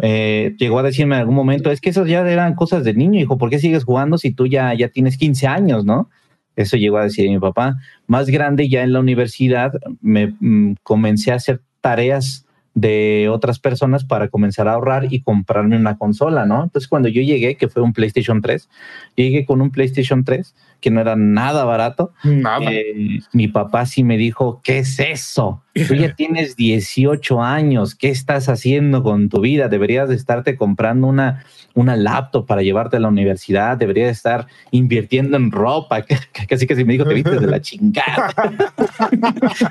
Eh, 0.00 0.54
llegó 0.58 0.78
a 0.78 0.82
decirme 0.82 1.16
en 1.16 1.20
algún 1.20 1.34
momento, 1.34 1.70
es 1.70 1.80
que 1.80 1.90
esas 1.90 2.08
ya 2.08 2.20
eran 2.20 2.54
cosas 2.54 2.84
de 2.84 2.94
niño, 2.94 3.20
hijo, 3.20 3.36
¿por 3.36 3.50
qué 3.50 3.58
sigues 3.58 3.84
jugando 3.84 4.16
si 4.16 4.30
tú 4.30 4.46
ya, 4.46 4.72
ya 4.74 4.88
tienes 4.88 5.18
15 5.18 5.46
años, 5.46 5.84
no? 5.84 6.08
Eso 6.56 6.76
llegó 6.76 6.98
a 6.98 7.04
decir 7.04 7.28
mi 7.28 7.38
papá. 7.38 7.76
Más 8.06 8.28
grande, 8.28 8.68
ya 8.68 8.82
en 8.82 8.92
la 8.92 9.00
universidad, 9.00 9.72
me 10.00 10.34
mm, 10.40 10.76
comencé 10.82 11.32
a 11.32 11.36
hacer 11.36 11.60
tareas 11.80 12.46
de 12.74 13.28
otras 13.28 13.58
personas 13.58 14.04
para 14.04 14.28
comenzar 14.28 14.68
a 14.68 14.72
ahorrar 14.72 15.12
y 15.12 15.20
comprarme 15.20 15.76
una 15.76 15.98
consola, 15.98 16.46
¿no? 16.46 16.64
Entonces 16.64 16.88
cuando 16.88 17.08
yo 17.08 17.22
llegué, 17.22 17.56
que 17.56 17.68
fue 17.68 17.82
un 17.82 17.92
PlayStation 17.92 18.40
3, 18.40 18.68
llegué 19.16 19.44
con 19.44 19.60
un 19.60 19.70
PlayStation 19.70 20.24
3 20.24 20.54
que 20.80 20.90
no 20.90 21.00
era 21.00 21.16
nada 21.16 21.64
barato. 21.64 22.12
Nada. 22.22 22.70
Eh, 22.70 23.20
mi 23.32 23.48
papá 23.48 23.86
sí 23.86 24.04
me 24.04 24.16
dijo, 24.16 24.60
¿qué 24.62 24.78
es 24.78 24.98
eso? 24.98 25.62
Tú 25.86 25.94
ya 25.94 26.14
tienes 26.16 26.56
18 26.56 27.42
años, 27.42 27.94
¿qué 27.94 28.08
estás 28.10 28.48
haciendo 28.48 29.02
con 29.02 29.28
tu 29.28 29.40
vida? 29.40 29.68
Deberías 29.68 30.08
de 30.08 30.14
estarte 30.14 30.56
comprando 30.56 31.06
una, 31.06 31.44
una 31.74 31.96
laptop 31.96 32.46
para 32.46 32.62
llevarte 32.62 32.96
a 32.96 33.00
la 33.00 33.08
universidad, 33.08 33.76
deberías 33.76 34.10
estar 34.10 34.46
invirtiendo 34.70 35.36
en 35.36 35.50
ropa. 35.50 36.04
Casi 36.48 36.66
que 36.66 36.76
si 36.76 36.84
me 36.84 36.92
dijo, 36.92 37.04
te 37.04 37.14
viste 37.14 37.38
de 37.38 37.46
la 37.46 37.60
chingada. 37.60 38.32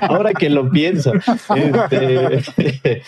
Ahora 0.02 0.32
que 0.34 0.50
lo 0.50 0.70
pienso. 0.70 1.12
Este, 1.54 3.02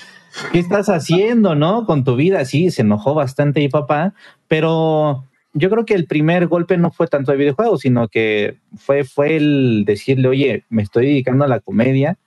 ¿Qué 0.52 0.58
estás 0.58 0.88
haciendo, 0.88 1.54
no? 1.54 1.86
Con 1.86 2.04
tu 2.04 2.16
vida. 2.16 2.44
Sí, 2.44 2.70
se 2.70 2.82
enojó 2.82 3.14
bastante 3.14 3.60
mi 3.60 3.68
papá, 3.68 4.14
pero 4.48 5.24
yo 5.52 5.70
creo 5.70 5.84
que 5.84 5.94
el 5.94 6.06
primer 6.06 6.46
golpe 6.46 6.76
no 6.76 6.90
fue 6.90 7.08
tanto 7.08 7.32
de 7.32 7.38
videojuegos, 7.38 7.80
sino 7.80 8.08
que 8.08 8.58
fue, 8.76 9.04
fue 9.04 9.36
el 9.36 9.84
decirle, 9.84 10.28
oye, 10.28 10.64
me 10.68 10.82
estoy 10.82 11.06
dedicando 11.06 11.44
a 11.44 11.48
la 11.48 11.60
comedia 11.60 12.18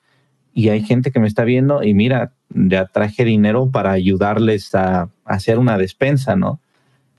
y 0.53 0.69
hay 0.69 0.83
gente 0.83 1.11
que 1.11 1.19
me 1.19 1.27
está 1.27 1.43
viendo 1.43 1.83
y 1.83 1.93
mira, 1.93 2.33
ya 2.49 2.85
traje 2.85 3.25
dinero 3.25 3.69
para 3.71 3.91
ayudarles 3.91 4.75
a, 4.75 5.09
hacer 5.25 5.57
una 5.57 5.77
despensa, 5.77 6.35
¿no? 6.35 6.59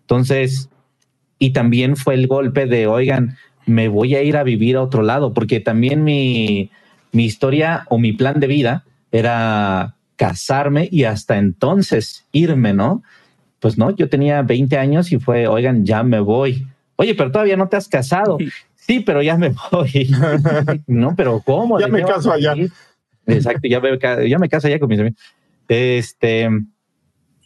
Entonces, 0.03 0.69
y 1.39 1.51
también 1.51 1.97
fue 1.97 2.15
el 2.15 2.27
golpe 2.27 2.67
de, 2.67 2.87
oigan, 2.87 3.37
me 3.67 3.89
voy 3.89 4.15
a 4.15 4.23
ir 4.23 4.37
a 4.37 4.45
vivir 4.45 4.77
a 4.77 4.83
otro 4.83 5.03
lado, 5.03 5.33
porque 5.33 5.59
también 5.59 6.05
mi, 6.05 6.71
mi 7.13 7.25
historia 7.25 7.87
o 7.89 7.99
mi 7.99 8.13
plan 8.13 8.41
de 8.41 8.47
vida 8.47 8.85
era 9.11 9.97
casarme 10.17 10.89
y 10.91 11.05
hasta 11.05 11.39
entonces 11.39 12.27
irme, 12.31 12.75
¿no? 12.75 13.03
Pues 13.65 13.79
no, 13.79 13.97
yo 13.97 14.11
tenía 14.11 14.43
20 14.43 14.77
años 14.77 15.11
y 15.11 15.19
fue, 15.19 15.47
oigan, 15.47 15.87
ya 15.87 16.03
me 16.03 16.21
voy. 16.21 16.67
Oye, 16.97 17.15
pero 17.15 17.33
todavía 17.33 17.57
no 17.57 17.67
te 17.67 17.79
has 17.79 17.89
casado. 17.89 18.37
Sí, 18.75 19.01
pero 19.01 19.23
ya 19.23 19.39
me 19.39 19.55
voy. 19.73 20.11
no, 20.87 21.17
pero 21.17 21.41
¿cómo? 21.41 21.81
Ya 21.81 21.89
me 21.89 22.03
caso 22.03 22.31
allá. 22.31 22.55
Exacto, 23.27 23.67
ya 23.67 23.81
me, 23.81 23.99
ya 24.29 24.39
me 24.39 24.51
caso 24.51 24.67
allá 24.67 24.79
con 24.79 24.91
mis 24.91 25.01
amigos. 25.01 25.19
Este, 25.67 26.51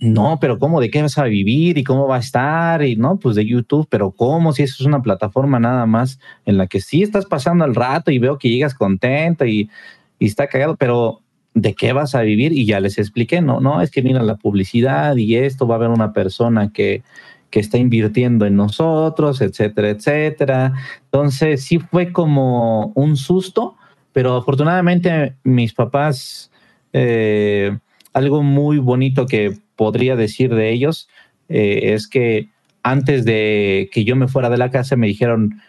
no, 0.00 0.38
pero 0.40 0.58
¿cómo? 0.58 0.80
¿De 0.80 0.90
qué 0.90 1.02
vas 1.02 1.16
a 1.18 1.22
vivir? 1.22 1.78
¿Y 1.78 1.84
cómo 1.84 2.08
va 2.08 2.16
a 2.16 2.18
estar? 2.18 2.84
Y 2.84 2.96
no, 2.96 3.20
pues 3.20 3.36
de 3.36 3.46
YouTube, 3.46 3.86
pero 3.88 4.10
¿cómo? 4.10 4.52
Si 4.52 4.64
eso 4.64 4.74
es 4.80 4.86
una 4.88 5.00
plataforma 5.00 5.60
nada 5.60 5.86
más 5.86 6.18
en 6.46 6.58
la 6.58 6.66
que 6.66 6.80
sí 6.80 7.04
estás 7.04 7.26
pasando 7.26 7.64
el 7.64 7.76
rato 7.76 8.10
y 8.10 8.18
veo 8.18 8.38
que 8.38 8.48
llegas 8.50 8.74
contento 8.74 9.46
y, 9.46 9.70
y 10.18 10.26
está 10.26 10.48
cagado, 10.48 10.74
pero 10.74 11.20
¿de 11.60 11.74
qué 11.74 11.92
vas 11.92 12.14
a 12.14 12.22
vivir? 12.22 12.52
Y 12.52 12.66
ya 12.66 12.80
les 12.80 12.98
expliqué, 12.98 13.40
no, 13.40 13.60
no, 13.60 13.80
es 13.82 13.90
que 13.90 14.02
mira 14.02 14.22
la 14.22 14.36
publicidad 14.36 15.16
y 15.16 15.36
esto, 15.36 15.66
va 15.66 15.74
a 15.74 15.78
haber 15.78 15.90
una 15.90 16.12
persona 16.12 16.72
que, 16.72 17.02
que 17.50 17.60
está 17.60 17.78
invirtiendo 17.78 18.46
en 18.46 18.56
nosotros, 18.56 19.40
etcétera, 19.40 19.90
etcétera. 19.90 20.74
Entonces 21.04 21.64
sí 21.64 21.78
fue 21.78 22.12
como 22.12 22.92
un 22.94 23.16
susto, 23.16 23.76
pero 24.12 24.36
afortunadamente 24.36 25.34
mis 25.44 25.72
papás, 25.72 26.50
eh, 26.92 27.76
algo 28.12 28.42
muy 28.42 28.78
bonito 28.78 29.26
que 29.26 29.58
podría 29.76 30.16
decir 30.16 30.54
de 30.54 30.70
ellos 30.70 31.08
eh, 31.48 31.94
es 31.94 32.08
que 32.08 32.48
antes 32.82 33.24
de 33.24 33.90
que 33.92 34.04
yo 34.04 34.16
me 34.16 34.28
fuera 34.28 34.50
de 34.50 34.58
la 34.58 34.70
casa 34.70 34.96
me 34.96 35.06
dijeron, 35.06 35.60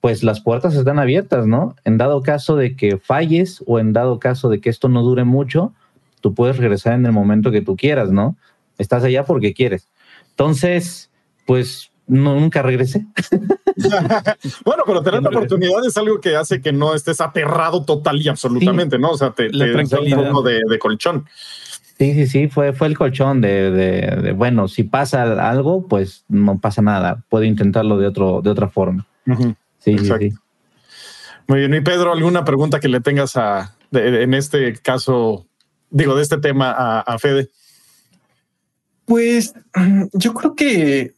pues 0.00 0.22
las 0.22 0.40
puertas 0.40 0.74
están 0.74 0.98
abiertas, 0.98 1.46
¿no? 1.46 1.76
En 1.84 1.98
dado 1.98 2.22
caso 2.22 2.56
de 2.56 2.74
que 2.76 2.96
falles 2.98 3.62
o 3.66 3.78
en 3.78 3.92
dado 3.92 4.18
caso 4.18 4.48
de 4.48 4.60
que 4.60 4.70
esto 4.70 4.88
no 4.88 5.02
dure 5.02 5.24
mucho, 5.24 5.72
tú 6.20 6.34
puedes 6.34 6.56
regresar 6.56 6.94
en 6.94 7.04
el 7.06 7.12
momento 7.12 7.50
que 7.50 7.60
tú 7.62 7.76
quieras, 7.76 8.10
¿no? 8.10 8.36
Estás 8.78 9.04
allá 9.04 9.24
porque 9.24 9.52
quieres. 9.52 9.88
Entonces, 10.30 11.10
pues 11.46 11.90
nunca 12.06 12.62
regresé. 12.62 13.04
bueno, 14.64 14.82
pero 14.86 15.02
tener 15.02 15.22
la 15.22 15.28
oportunidad 15.28 15.84
es 15.86 15.96
algo 15.96 16.20
que 16.20 16.36
hace 16.36 16.60
que 16.60 16.72
no 16.72 16.94
estés 16.94 17.20
aterrado 17.20 17.84
total 17.84 18.20
y 18.20 18.28
absolutamente, 18.28 18.98
¿no? 18.98 19.10
O 19.10 19.16
sea, 19.18 19.30
te, 19.32 19.50
La 19.52 19.64
te 19.66 19.70
da 19.72 19.76
tranquilidad. 19.84 20.18
un 20.20 20.26
poco 20.28 20.42
de, 20.42 20.60
de 20.68 20.78
colchón. 20.78 21.26
Sí, 21.98 22.14
sí, 22.14 22.26
sí, 22.26 22.48
fue, 22.48 22.72
fue 22.72 22.86
el 22.86 22.96
colchón 22.96 23.42
de, 23.42 23.70
de- 23.70 24.16
de, 24.22 24.32
bueno, 24.32 24.68
si 24.68 24.84
pasa 24.84 25.22
algo, 25.50 25.86
pues 25.86 26.24
no 26.28 26.58
pasa 26.58 26.80
nada. 26.80 27.22
Puedo 27.28 27.44
intentarlo 27.44 27.98
de, 27.98 28.06
otro, 28.06 28.40
de 28.42 28.48
otra 28.50 28.68
forma. 28.68 29.06
Sí, 29.80 29.92
Exacto. 29.92 30.26
sí. 30.26 30.32
Muy 31.48 31.58
bien. 31.60 31.74
Y 31.74 31.80
Pedro, 31.80 32.12
¿alguna 32.12 32.44
pregunta 32.44 32.78
que 32.80 32.88
le 32.88 33.00
tengas 33.00 33.36
a, 33.36 33.74
de- 33.90 34.22
en 34.22 34.34
este 34.34 34.74
caso, 34.74 35.46
digo, 35.90 36.14
de 36.14 36.22
este 36.22 36.38
tema 36.38 36.70
a, 36.70 37.00
a 37.00 37.18
Fede? 37.18 37.50
Pues 39.04 39.54
yo 40.12 40.34
creo 40.34 40.54
que 40.54 41.14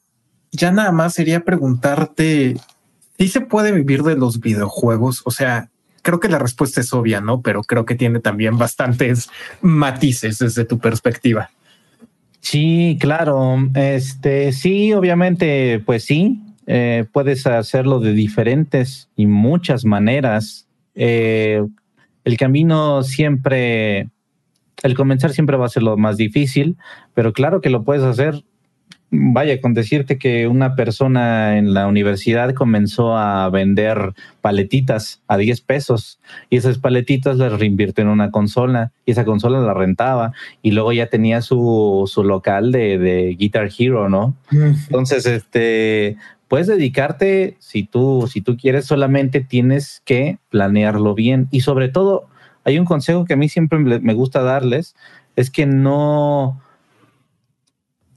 ya 0.51 0.71
nada 0.73 0.93
más 0.93 1.15
sería 1.15 1.41
preguntarte 1.45 2.57
si 3.19 3.29
se 3.29 3.41
puede 3.43 3.73
vivir 3.73 4.03
de 4.03 4.17
los 4.17 4.41
videojuegos. 4.41 5.23
O 5.25 5.31
sea, 5.31 5.71
creo 6.03 6.19
que 6.19 6.29
la 6.29 6.39
respuesta 6.39 6.81
es 6.81 6.93
obvia, 6.93 7.21
¿no? 7.21 7.43
Pero 7.43 7.63
creo 7.63 7.85
que 7.85 7.95
tiene 7.95 8.21
también 8.21 8.59
bastantes 8.59 9.29
matices 9.61 10.39
desde 10.39 10.65
tu 10.65 10.79
perspectiva. 10.79 11.51
Sí, 12.41 12.97
claro. 13.01 13.57
Este, 13.75 14.53
sí, 14.53 14.93
obviamente, 14.95 15.81
pues 15.87 16.05
sí, 16.05 16.41
eh, 16.67 17.05
puedes 17.13 17.47
hacerlo 17.47 18.01
de 18.01 18.13
diferentes 18.13 19.09
y 19.17 19.27
muchas 19.27 19.85
maneras. 19.85 20.69
Eh, 20.95 21.63
el 22.25 22.37
camino 22.37 23.03
siempre, 23.03 24.11
el 24.83 24.95
comenzar 24.95 25.33
siempre 25.33 25.57
va 25.57 25.67
a 25.67 25.71
ser 25.71 25.83
lo 25.83 25.97
más 25.97 26.17
difícil, 26.17 26.77
pero 27.15 27.33
claro 27.33 27.61
que 27.61 27.71
lo 27.71 27.83
puedes 27.83 28.05
hacer. 28.05 28.45
Vaya, 29.15 29.61
con 29.61 29.75
decirte 29.75 30.17
que 30.17 30.49
una 30.49 30.75
persona 30.75 31.59
en 31.59 31.75
la 31.75 31.87
universidad 31.87 32.55
comenzó 32.55 33.15
a 33.15 33.51
vender 33.51 34.15
paletitas 34.41 35.21
a 35.29 35.37
10 35.37 35.61
pesos 35.61 36.19
y 36.49 36.57
esas 36.57 36.79
paletitas 36.79 37.37
las 37.37 37.59
reinvirtió 37.59 38.01
en 38.01 38.09
una 38.09 38.31
consola 38.31 38.91
y 39.05 39.11
esa 39.11 39.27
consola 39.27 39.61
la 39.61 39.75
rentaba 39.75 40.33
y 40.63 40.71
luego 40.71 40.95
ya 40.95 41.09
tenía 41.09 41.43
su, 41.43 42.11
su 42.11 42.25
local 42.25 42.73
de, 42.73 42.97
de 42.97 43.35
Guitar 43.35 43.69
Hero, 43.79 44.09
¿no? 44.09 44.35
Entonces, 44.51 45.27
este, 45.27 46.17
puedes 46.53 46.66
dedicarte, 46.66 47.57
si 47.61 47.83
tú, 47.83 48.29
si 48.31 48.43
tú 48.43 48.59
quieres, 48.59 48.85
solamente 48.85 49.41
tienes 49.41 50.03
que 50.05 50.37
planearlo 50.51 51.15
bien. 51.15 51.49
Y 51.51 51.62
sobre 51.62 51.89
todo, 51.89 52.29
hay 52.65 52.79
un 52.79 52.85
consejo 52.85 53.24
que 53.24 53.33
a 53.33 53.37
mí 53.39 53.49
siempre 53.49 53.79
me 53.79 54.12
gusta 54.12 54.43
darles, 54.43 54.95
es 55.35 55.51
que 55.51 55.65
no, 55.65 56.61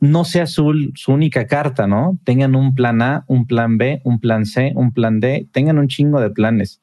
no 0.01 0.25
sea 0.25 0.47
su, 0.47 0.91
su 0.95 1.13
única 1.13 1.47
carta, 1.47 1.87
¿no? 1.87 2.17
Tengan 2.25 2.57
un 2.57 2.75
plan 2.75 3.01
A, 3.01 3.23
un 3.27 3.47
plan 3.47 3.77
B, 3.77 4.01
un 4.03 4.19
plan 4.19 4.45
C, 4.45 4.73
un 4.75 4.91
plan 4.91 5.21
D, 5.21 5.47
tengan 5.53 5.79
un 5.79 5.87
chingo 5.87 6.19
de 6.19 6.29
planes. 6.29 6.81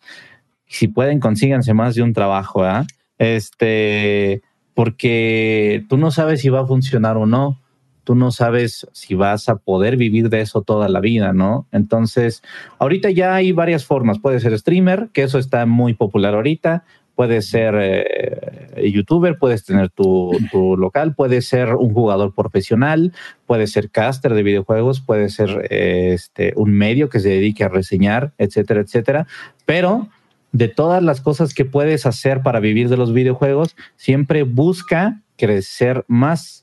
Si 0.69 0.89
pueden, 0.89 1.20
consíganse 1.20 1.74
más 1.74 1.95
de 1.95 2.01
un 2.01 2.15
trabajo, 2.15 2.65
¿ah? 2.65 2.87
Este, 3.19 4.41
porque 4.73 5.85
tú 5.91 5.99
no 5.99 6.12
sabes 6.12 6.41
si 6.41 6.49
va 6.49 6.61
a 6.61 6.66
funcionar 6.66 7.19
o 7.19 7.27
no 7.27 7.62
tú 8.05 8.15
no 8.15 8.31
sabes 8.31 8.87
si 8.93 9.15
vas 9.15 9.49
a 9.49 9.57
poder 9.57 9.97
vivir 9.97 10.29
de 10.29 10.41
eso 10.41 10.62
toda 10.62 10.89
la 10.89 11.01
vida, 11.01 11.33
¿no? 11.33 11.66
Entonces, 11.73 12.43
ahorita 12.79 13.11
ya 13.11 13.35
hay 13.35 13.53
varias 13.53 13.85
formas. 13.85 14.19
Puede 14.19 14.41
ser 14.41 14.59
streamer, 14.59 15.09
que 15.12 15.23
eso 15.23 15.39
está 15.39 15.66
muy 15.66 15.95
popular 15.95 16.35
ahorita. 16.35 16.85
Puedes 17.15 17.49
ser 17.49 17.74
eh, 17.79 18.91
youtuber, 18.91 19.39
puedes 19.39 19.65
tener 19.65 19.91
tu, 19.91 20.33
local, 20.79 21.15
puedes 21.15 21.47
ser 21.47 21.74
un 21.74 21.93
jugador 21.93 22.35
profesional, 22.35 23.12
puedes 23.47 23.70
ser 23.73 23.91
caster 23.91 24.33
de 24.35 24.43
videojuegos, 24.43 25.01
puedes 25.01 25.35
ser 25.35 25.69
eh, 25.70 26.12
este, 26.15 26.55
un 26.57 26.73
medio 26.73 27.11
que 27.11 27.20
se 27.20 27.29
dedique 27.29 27.65
a 27.65 27.69
reseñar, 27.69 28.33
etcétera, 28.39 28.81
etcétera. 28.81 29.27
Pero 29.66 30.09
de 30.53 30.69
todas 30.69 31.03
las 31.03 31.20
cosas 31.20 31.55
que 31.55 31.65
puedes 31.65 32.07
hacer 32.07 32.43
para 32.43 32.61
vivir 32.61 32.89
de 32.89 32.97
los 32.97 33.12
videojuegos, 33.12 33.77
siempre 33.97 34.43
busca 34.43 35.20
crecer 35.37 36.05
más 36.09 36.62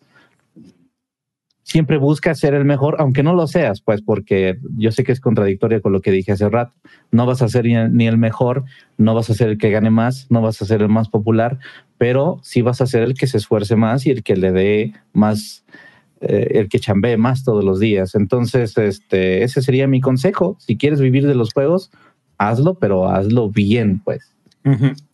siempre 1.70 1.98
busca 1.98 2.34
ser 2.34 2.56
el 2.56 2.66
mejor, 2.66 2.96
aunque 2.98 3.22
no 3.22 3.36
lo 3.36 3.46
seas, 3.46 3.80
pues 3.82 4.02
porque 4.02 4.58
yo 4.76 4.91
sé 4.91 5.04
que 5.04 5.12
es 5.12 5.22
contradictorio 5.22 5.84
con 5.84 5.91
lo 5.91 6.02
que 6.02 6.10
dije 6.10 6.32
hace 6.32 6.50
rato. 6.50 6.74
No 7.12 7.28
vas 7.28 7.44
a 7.44 7.48
ser 7.48 7.66
ni 7.66 7.76
el, 7.76 7.96
ni 7.96 8.08
el 8.08 8.18
mejor, 8.18 8.64
no 8.98 9.14
vas 9.14 9.30
a 9.30 9.36
ser 9.36 9.50
el 9.50 9.58
que 9.60 9.70
gane 9.70 9.91
más, 9.91 10.26
no 10.32 10.41
vas 10.41 10.60
a 10.64 10.66
ser 10.66 10.82
el 10.82 10.90
más 10.90 11.10
popular, 11.10 11.60
pero 12.00 12.40
sí 12.41 12.64
vas 12.64 12.82
a 12.82 12.88
ser 12.88 13.04
el 13.04 13.14
que 13.14 13.28
se 13.28 13.38
esfuerce 13.38 13.76
más 13.76 14.08
y 14.08 14.10
el 14.10 14.24
que 14.24 14.36
le 14.36 14.52
dé 14.52 14.94
más, 15.14 15.64
eh, 16.22 16.48
el 16.56 16.70
que 16.70 16.80
chambee 16.80 17.18
más 17.18 17.44
todos 17.44 17.64
los 17.64 17.80
días. 17.80 18.16
Entonces, 18.16 18.76
este, 18.76 19.44
ese 19.44 19.62
sería 19.62 19.88
mi 19.88 20.02
consejo. 20.02 20.58
Si 20.60 20.76
quieres 20.76 21.00
vivir 21.00 21.28
de 21.28 21.36
los 21.36 21.54
juegos, 21.54 21.91
hazlo, 22.40 22.80
pero 22.80 23.08
hazlo 23.08 23.52
bien, 23.52 24.02
pues. 24.04 24.36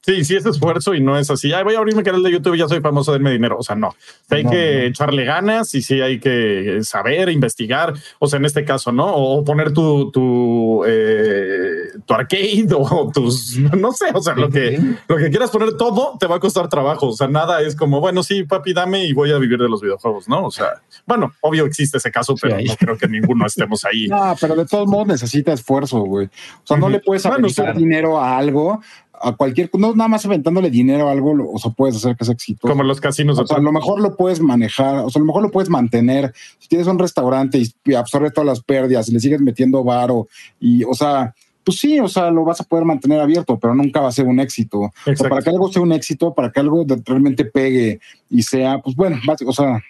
Sí, 0.02 0.24
sí 0.24 0.36
es 0.36 0.46
esfuerzo 0.46 0.94
y 0.94 1.02
no 1.02 1.18
es 1.18 1.32
así. 1.32 1.52
Ay, 1.54 1.64
voy 1.64 1.74
a 1.76 1.80
abrir 1.80 1.96
mi 1.96 2.04
canal 2.04 2.22
de 2.22 2.32
YouTube 2.32 2.54
y 2.56 2.60
ya 2.60 2.68
soy 2.68 2.80
famoso, 2.80 3.12
denme 3.12 3.32
dinero. 3.32 3.58
O 3.58 3.64
sea, 3.64 3.76
no. 3.76 3.96
hay 4.30 4.44
No, 4.44 4.52
que 4.52 4.58
no. 4.82 4.82
echarle 4.88 5.26
ganas 5.26 5.74
y 5.74 5.82
sí 5.82 6.00
hay 6.02 6.20
que 6.20 6.80
saber, 6.84 7.30
investigar. 7.30 7.94
O 8.20 8.28
sea, 8.28 8.38
en 8.38 8.46
este 8.46 8.66
caso, 8.66 8.92
¿no? 8.92 9.16
O 9.16 9.44
poner 9.44 9.74
tu, 9.74 10.12
tu, 10.12 10.84
eh, 10.86 11.88
tu 12.06 12.14
arcade 12.14 12.68
o 12.74 13.12
tus, 13.14 13.58
no 13.58 13.92
sé, 13.94 14.06
o 14.14 14.22
sea, 14.22 14.36
lo 14.36 14.50
que, 14.50 14.80
lo 15.08 15.18
que 15.18 15.30
quieras 15.30 15.50
poner, 15.50 15.76
todo 15.76 16.18
te 16.20 16.28
va 16.28 16.36
a 16.36 16.40
costar 16.40 16.70
trabajo. 16.70 17.08
O 17.08 17.14
sea, 17.14 17.28
nada 17.28 17.62
es 17.62 17.76
como, 17.76 18.00
bueno, 18.00 18.22
sí, 18.22 18.44
papi, 18.44 18.74
dame 18.74 19.06
y 19.06 19.14
voy 19.14 19.32
a 19.32 19.38
vivir 19.40 19.58
de 19.60 19.70
los 19.70 19.82
videojuegos, 19.82 20.28
¿no? 20.30 20.46
O 20.46 20.52
sea, 20.52 20.82
bueno, 21.08 21.34
obvio 21.42 21.66
existe 21.66 21.98
ese 21.98 22.12
caso, 22.12 22.36
pero 22.40 22.58
no 22.60 22.76
creo 22.78 22.98
que 22.98 23.08
ninguno 23.08 23.46
estemos 23.46 23.84
ahí. 23.86 24.08
No, 24.16 24.36
pero 24.40 24.56
de 24.56 24.66
todos 24.66 24.88
modos 24.88 25.08
necesita 25.08 25.52
esfuerzo, 25.52 26.00
güey. 26.02 26.28
O 26.28 26.68
sea, 26.68 26.78
no 26.78 26.90
le 26.90 27.00
puedes 27.00 27.24
Bueno, 27.24 27.50
sí. 27.50 27.62
dinero 27.76 28.20
a 28.20 28.38
algo, 28.38 28.82
a 29.28 29.36
cualquier, 29.36 29.70
no 29.78 29.96
nada 29.96 30.08
más 30.08 30.26
aventándole 30.26 30.70
dinero 30.70 31.10
a 31.10 31.12
algo, 31.12 31.34
lo- 31.34 31.50
o 31.52 31.58
sea, 31.58 31.72
puedes 31.72 31.96
hacer 31.98 32.16
que 32.16 32.26
sea 32.26 32.34
exitoso. 32.34 32.72
Como 32.72 32.84
los 32.84 33.02
casinos. 33.02 33.38
O 33.40 33.46
sea, 33.48 33.58
a 33.58 33.60
lo 33.62 33.72
mejor 33.72 34.00
lo 34.02 34.16
puedes 34.16 34.40
manejar, 34.40 35.00
o 35.00 35.10
sea, 35.10 35.20
a 35.20 35.24
lo 35.24 35.26
mejor 35.26 35.42
lo 35.44 35.52
puedes 35.52 35.70
mantener. 35.70 36.34
Si 36.60 36.68
tienes 36.68 36.88
un 36.88 37.00
restaurante 37.00 37.58
y- 37.58 37.74
y 37.86 37.94
absorbe 37.96 38.32
todas 38.32 38.46
las 38.48 38.62
pérdidas 38.62 39.10
y 39.10 39.14
le 39.14 39.20
sigues 39.20 39.42
metiendo 39.42 39.84
varo 39.84 40.28
y, 40.60 40.84
o 40.84 40.94
sea, 40.94 41.34
pues 41.64 41.80
sí, 41.80 42.00
o 42.00 42.08
sea, 42.08 42.30
lo 42.30 42.46
vas 42.46 42.62
a 42.62 42.64
poder 42.64 42.86
mantener 42.86 43.20
abierto, 43.20 43.58
pero 43.60 43.74
nunca 43.74 44.00
va 44.00 44.10
a 44.10 44.12
ser 44.12 44.28
un 44.28 44.40
éxito. 44.40 44.80
O 44.82 44.92
sea, 45.04 45.28
para 45.30 45.42
que 45.42 45.50
algo 45.50 45.72
sea 45.74 45.82
un 45.82 45.92
éxito, 45.94 46.32
para 46.34 46.52
que 46.52 46.60
algo 46.60 46.86
realmente 47.06 47.44
pegue 47.46 48.00
y 48.30 48.44
sea, 48.44 48.78
pues 48.84 48.96
bueno, 48.96 49.18
o 49.48 49.52
sea, 49.54 49.82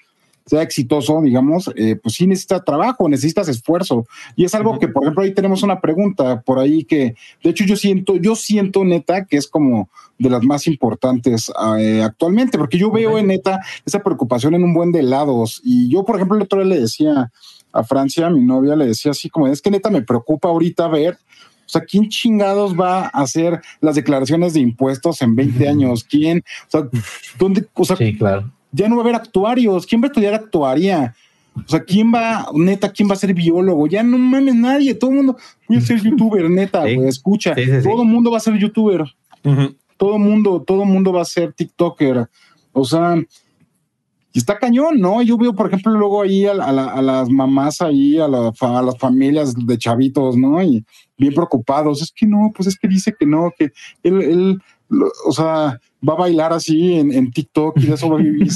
sea 0.46 0.62
exitoso, 0.62 1.22
digamos, 1.22 1.72
eh, 1.76 1.96
pues 1.96 2.16
sí 2.16 2.28
necesitas 2.28 2.64
trabajo, 2.64 3.10
necesitas 3.10 3.48
esfuerzo. 3.48 4.06
Y 4.36 4.46
es 4.46 4.54
algo 4.54 4.78
que, 4.78 4.88
por 4.88 5.04
ejemplo, 5.04 5.24
ahí 5.24 5.34
tenemos 5.34 5.64
una 5.64 5.82
pregunta 5.82 6.42
por 6.42 6.60
ahí 6.60 6.84
que, 6.84 7.16
de 7.44 7.50
hecho, 7.50 7.64
yo 7.66 7.76
siento, 7.76 8.16
yo 8.18 8.36
siento 8.36 8.86
neta 8.86 9.26
que 9.26 9.38
es 9.38 9.48
como 9.48 9.90
de 10.20 10.30
las 10.30 10.44
más 10.44 10.68
importantes 10.68 11.52
eh, 11.80 12.02
actualmente, 12.04 12.58
porque 12.58 12.78
yo 12.78 12.92
veo 12.92 13.18
en 13.18 13.28
neta 13.28 13.60
esa 13.86 14.04
preocupación 14.04 14.54
en 14.54 14.64
un 14.64 14.74
buen 14.74 14.92
de 14.92 15.04
lados. 15.04 15.62
Y 15.64 15.90
yo, 15.90 16.06
por 16.06 16.16
ejemplo, 16.16 16.38
el 16.38 16.44
otro 16.44 16.64
día 16.64 16.76
le 16.76 16.82
decía 16.82 17.32
a 17.74 17.84
Francia, 17.84 18.28
a 18.28 18.30
mi 18.30 18.42
novia, 18.42 18.76
le 18.76 18.86
decía 18.86 19.12
así 19.12 19.30
como, 19.30 19.48
es 19.48 19.62
que 19.62 19.72
neta 19.72 19.90
me 19.90 20.02
preocupa 20.02 20.48
ahorita 20.48 20.88
ver. 20.88 21.18
O 21.66 21.68
sea, 21.68 21.82
¿quién 21.82 22.10
chingados 22.10 22.80
va 22.80 23.06
a 23.06 23.08
hacer 23.08 23.60
las 23.82 23.96
declaraciones 23.96 24.54
de 24.54 24.60
impuestos 24.60 25.24
en 25.24 25.36
20 25.36 25.68
años? 25.68 26.04
¿Quién? 26.04 26.44
O 26.68 26.70
sea, 26.70 26.88
¿dónde? 27.40 27.68
O 27.74 27.84
sea, 27.84 27.96
Sí, 27.96 28.16
claro. 28.16 28.52
Ya 28.76 28.88
no 28.90 28.96
va 28.96 29.02
a 29.02 29.06
haber 29.06 29.16
actuarios. 29.16 29.86
¿Quién 29.86 30.02
va 30.02 30.06
a 30.06 30.08
estudiar 30.08 30.34
actuaría? 30.34 31.16
O 31.56 31.68
sea, 31.70 31.82
¿quién 31.84 32.14
va, 32.14 32.48
neta, 32.54 32.92
quién 32.92 33.08
va 33.10 33.14
a 33.14 33.18
ser 33.18 33.34
biólogo? 33.34 33.88
Ya 33.88 34.04
no 34.04 34.18
mames 34.18 34.56
nadie, 34.56 34.94
todo 34.94 35.12
el 35.12 35.16
mundo, 35.18 35.38
voy 35.70 35.78
a 35.78 35.82
ser 35.82 36.00
youtuber, 36.04 36.50
neta, 36.50 36.84
Sí. 36.86 36.98
escucha, 37.06 37.56
Sí, 37.56 37.64
sí, 37.66 37.72
sí. 37.82 37.90
todo 37.90 38.02
el 38.04 38.08
mundo 38.10 38.30
va 38.32 38.38
a 38.38 38.42
ser 38.42 38.58
youtuber, 38.58 39.02
Ujú. 39.44 39.76
todo 39.98 40.16
el 40.18 40.22
mundo, 40.22 40.62
todo 40.68 40.84
mundo 40.84 41.14
va 41.14 41.22
a 41.22 41.26
ser 41.26 41.54
TikToker. 41.54 42.28
O 42.74 42.84
sea, 42.84 43.16
y 44.34 44.38
está 44.40 44.60
cañón, 44.60 45.00
¿no? 45.00 45.22
Yo 45.22 45.38
veo, 45.38 45.54
por 45.54 45.68
ejemplo, 45.68 45.94
luego 45.94 46.22
ahí 46.24 46.46
a, 46.46 46.52
a 46.52 46.72
la- 46.74 46.88
a 46.92 47.02
las 47.02 47.30
mamás 47.30 47.80
ahí, 47.80 48.18
a, 48.20 48.28
la 48.28 48.52
a 48.60 48.82
las 48.82 48.98
familias 48.98 49.54
de 49.56 49.78
chavitos, 49.78 50.36
¿no? 50.36 50.62
Y 50.62 50.84
bien 51.18 51.34
preocupados. 51.34 52.02
Es 52.02 52.12
que 52.14 52.26
no, 52.28 52.52
pues 52.54 52.68
es 52.68 52.78
que 52.78 52.90
dice 52.90 53.16
que 53.18 53.26
no, 53.26 53.50
que 53.58 53.72
él, 54.04 54.22
él 54.22 54.62
o 55.26 55.32
sea, 55.32 55.80
va 56.08 56.14
a 56.14 56.18
bailar 56.18 56.54
así 56.54 56.94
en, 56.94 57.32
TikTok 57.32 57.78
y 57.78 57.88
de 57.88 57.94
eso 57.94 58.16
vivir. 58.16 58.48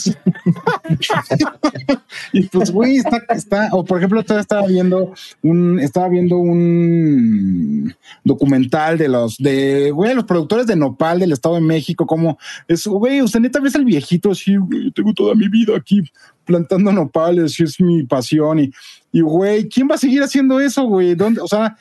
y 2.33 2.43
pues, 2.43 2.71
güey, 2.71 2.97
está, 2.97 3.23
está, 3.29 3.69
o 3.71 3.83
por 3.83 3.97
ejemplo, 3.97 4.19
estaba 4.19 4.67
viendo 4.67 5.13
un, 5.41 5.79
estaba 5.79 6.09
viendo 6.09 6.37
un 6.37 7.93
documental 8.23 8.97
de 8.97 9.07
los, 9.07 9.37
de, 9.37 9.91
güey, 9.91 10.13
los 10.13 10.25
productores 10.25 10.67
de 10.67 10.75
Nopal 10.75 11.19
del 11.19 11.31
Estado 11.31 11.55
de 11.55 11.61
México, 11.61 12.05
como 12.05 12.37
es, 12.67 12.85
güey, 12.85 13.21
usted 13.21 13.39
neta 13.39 13.59
ves 13.59 13.75
al 13.75 13.85
viejito 13.85 14.31
así, 14.31 14.55
güey, 14.55 14.91
tengo 14.91 15.13
toda 15.13 15.33
mi 15.33 15.47
vida 15.47 15.75
aquí 15.75 16.03
plantando 16.45 16.91
nopales 16.91 17.59
y 17.59 17.63
es 17.63 17.79
mi 17.79 18.03
pasión 18.03 18.59
y, 18.59 18.71
y 19.11 19.21
güey, 19.21 19.69
¿quién 19.69 19.87
va 19.89 19.95
a 19.95 19.99
seguir 19.99 20.23
haciendo 20.23 20.59
eso, 20.59 20.83
güey? 20.83 21.13
¿Dónde? 21.13 21.41
O 21.41 21.47
sea, 21.47 21.77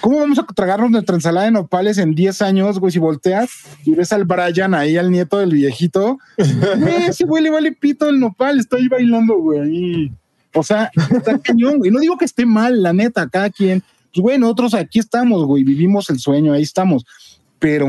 ¿cómo 0.00 0.20
vamos 0.20 0.38
a 0.38 0.44
tragarnos 0.44 0.90
nuestra 0.90 1.16
ensalada 1.16 1.46
de 1.46 1.52
nopales 1.52 1.98
en 1.98 2.14
10 2.14 2.42
años, 2.42 2.78
güey? 2.78 2.92
Si 2.92 2.98
volteas 2.98 3.50
y 3.84 3.92
ves 3.94 4.12
al 4.12 4.24
Brian 4.24 4.74
ahí, 4.74 4.96
al 4.96 5.10
nieto 5.10 5.38
del 5.38 5.52
viejito, 5.52 6.18
güey, 6.36 7.06
ese 7.08 7.24
güey 7.24 7.42
le 7.42 7.50
vale 7.50 7.72
pito 7.72 8.08
el 8.08 8.20
nopal, 8.20 8.58
está 8.58 8.76
ahí 8.76 8.88
bailando, 8.88 9.38
güey. 9.38 10.12
O 10.54 10.62
sea, 10.62 10.90
está 11.10 11.38
cañón, 11.42 11.78
güey. 11.78 11.90
No 11.90 12.00
digo 12.00 12.16
que 12.16 12.24
esté 12.24 12.46
mal, 12.46 12.82
la 12.82 12.92
neta, 12.92 13.28
cada 13.28 13.50
quien. 13.50 13.82
Pues, 14.12 14.22
güey, 14.22 14.38
nosotros 14.38 14.74
aquí 14.74 14.98
estamos, 14.98 15.44
güey, 15.44 15.62
vivimos 15.62 16.08
el 16.10 16.18
sueño, 16.18 16.52
ahí 16.52 16.62
estamos. 16.62 17.04
Pero, 17.68 17.86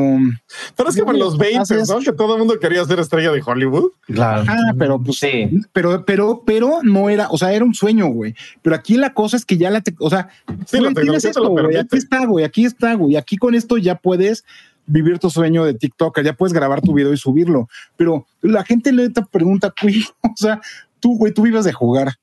Pero 0.75 0.89
es 0.89 0.95
que 0.95 1.03
por 1.03 1.15
los 1.15 1.37
20, 1.37 1.59
Haces- 1.59 1.87
¿no? 1.87 1.99
Que 1.99 2.11
todo 2.11 2.33
el 2.33 2.39
mundo 2.39 2.59
quería 2.59 2.83
ser 2.85 2.99
estrella 2.99 3.31
de 3.31 3.43
Hollywood. 3.45 3.91
Claro. 4.07 4.43
ah, 4.47 4.73
pero 4.77 4.99
pues 4.99 5.19
Sí. 5.19 5.51
pero, 5.71 6.03
pero, 6.03 6.41
pero 6.45 6.79
no 6.81 7.09
era, 7.11 7.27
o 7.29 7.37
sea, 7.37 7.53
era 7.53 7.63
un 7.63 7.75
sueño, 7.75 8.07
güey. 8.07 8.33
Pero 8.63 8.75
aquí 8.75 8.97
la 8.97 9.13
cosa 9.13 9.37
es 9.37 9.45
que 9.45 9.55
ya 9.57 9.69
la, 9.69 9.81
te- 9.81 9.93
o 9.99 10.09
sea, 10.09 10.29
Sí, 10.65 10.79
la 10.79 10.91
tienes 10.93 11.25
esto, 11.25 11.47
güey, 11.47 11.77
aquí 11.77 11.97
está, 11.97 12.25
güey, 12.25 12.43
aquí 12.43 12.65
está, 12.65 12.93
güey. 12.95 13.15
Aquí 13.17 13.37
con 13.37 13.53
esto 13.53 13.77
ya 13.77 13.93
puedes 13.95 14.43
vivir 14.87 15.19
tu 15.19 15.29
sueño 15.29 15.63
de 15.65 15.73
TikToker, 15.75 16.23
ya 16.25 16.33
puedes 16.33 16.53
grabar 16.53 16.81
tu 16.81 16.93
video 16.93 17.13
y 17.13 17.17
subirlo. 17.17 17.69
Pero 17.97 18.25
la 18.41 18.63
gente 18.63 18.91
le 18.91 19.11
pregunta, 19.31 19.73
güey, 19.79 20.03
o 20.23 20.33
sea, 20.35 20.59
tú, 20.99 21.17
güey, 21.17 21.33
tú 21.33 21.43
vives 21.43 21.65
de 21.65 21.73
jugar. 21.73 22.13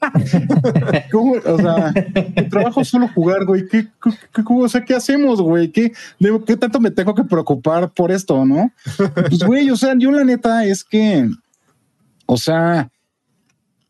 ¿Cómo? 1.12 1.34
O 1.44 1.58
sea, 1.58 1.92
tu 2.36 2.48
trabajo 2.48 2.80
es 2.80 2.88
solo 2.88 3.08
jugar, 3.08 3.44
güey. 3.44 3.66
¿Qué, 3.68 3.88
qué, 4.32 4.44
cómo- 4.44 4.60
o 4.64 4.68
sea, 4.68 4.84
¿qué 4.84 4.94
hacemos, 4.94 5.40
güey? 5.40 5.70
¿Qué, 5.70 5.92
¿Qué 6.46 6.56
tanto 6.56 6.80
me 6.80 6.90
tengo 6.90 7.14
que 7.14 7.24
preocupar 7.24 7.90
por 7.92 8.10
esto, 8.12 8.44
no? 8.44 8.70
Pues, 9.14 9.42
güey, 9.44 9.70
o 9.70 9.76
sea, 9.76 9.94
yo 9.98 10.10
la 10.10 10.24
neta 10.24 10.64
es 10.64 10.84
que, 10.84 11.28
o 12.26 12.36
sea, 12.36 12.90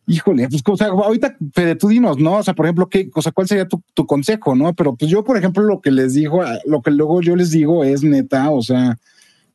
híjole, 0.06 0.48
pues, 0.48 0.62
o 0.66 0.76
sea, 0.76 0.88
ahorita, 0.88 1.36
Fede, 1.52 1.76
tú 1.76 1.88
dinos, 1.88 2.18
¿no? 2.18 2.34
O 2.38 2.42
sea, 2.42 2.54
por 2.54 2.66
ejemplo, 2.66 2.88
¿qué, 2.88 3.10
o 3.14 3.22
sea, 3.22 3.32
¿cuál 3.32 3.48
sería 3.48 3.66
tu, 3.68 3.82
tu 3.94 4.06
consejo, 4.06 4.54
no? 4.54 4.72
Pero 4.74 4.94
pues 4.94 5.10
yo, 5.10 5.24
por 5.24 5.36
ejemplo, 5.36 5.62
lo 5.64 5.80
que 5.80 5.90
les 5.90 6.14
digo, 6.14 6.42
lo 6.66 6.82
que 6.82 6.90
luego 6.90 7.20
yo 7.20 7.36
les 7.36 7.50
digo 7.50 7.84
es 7.84 8.02
neta, 8.02 8.50
o 8.50 8.62
sea, 8.62 8.96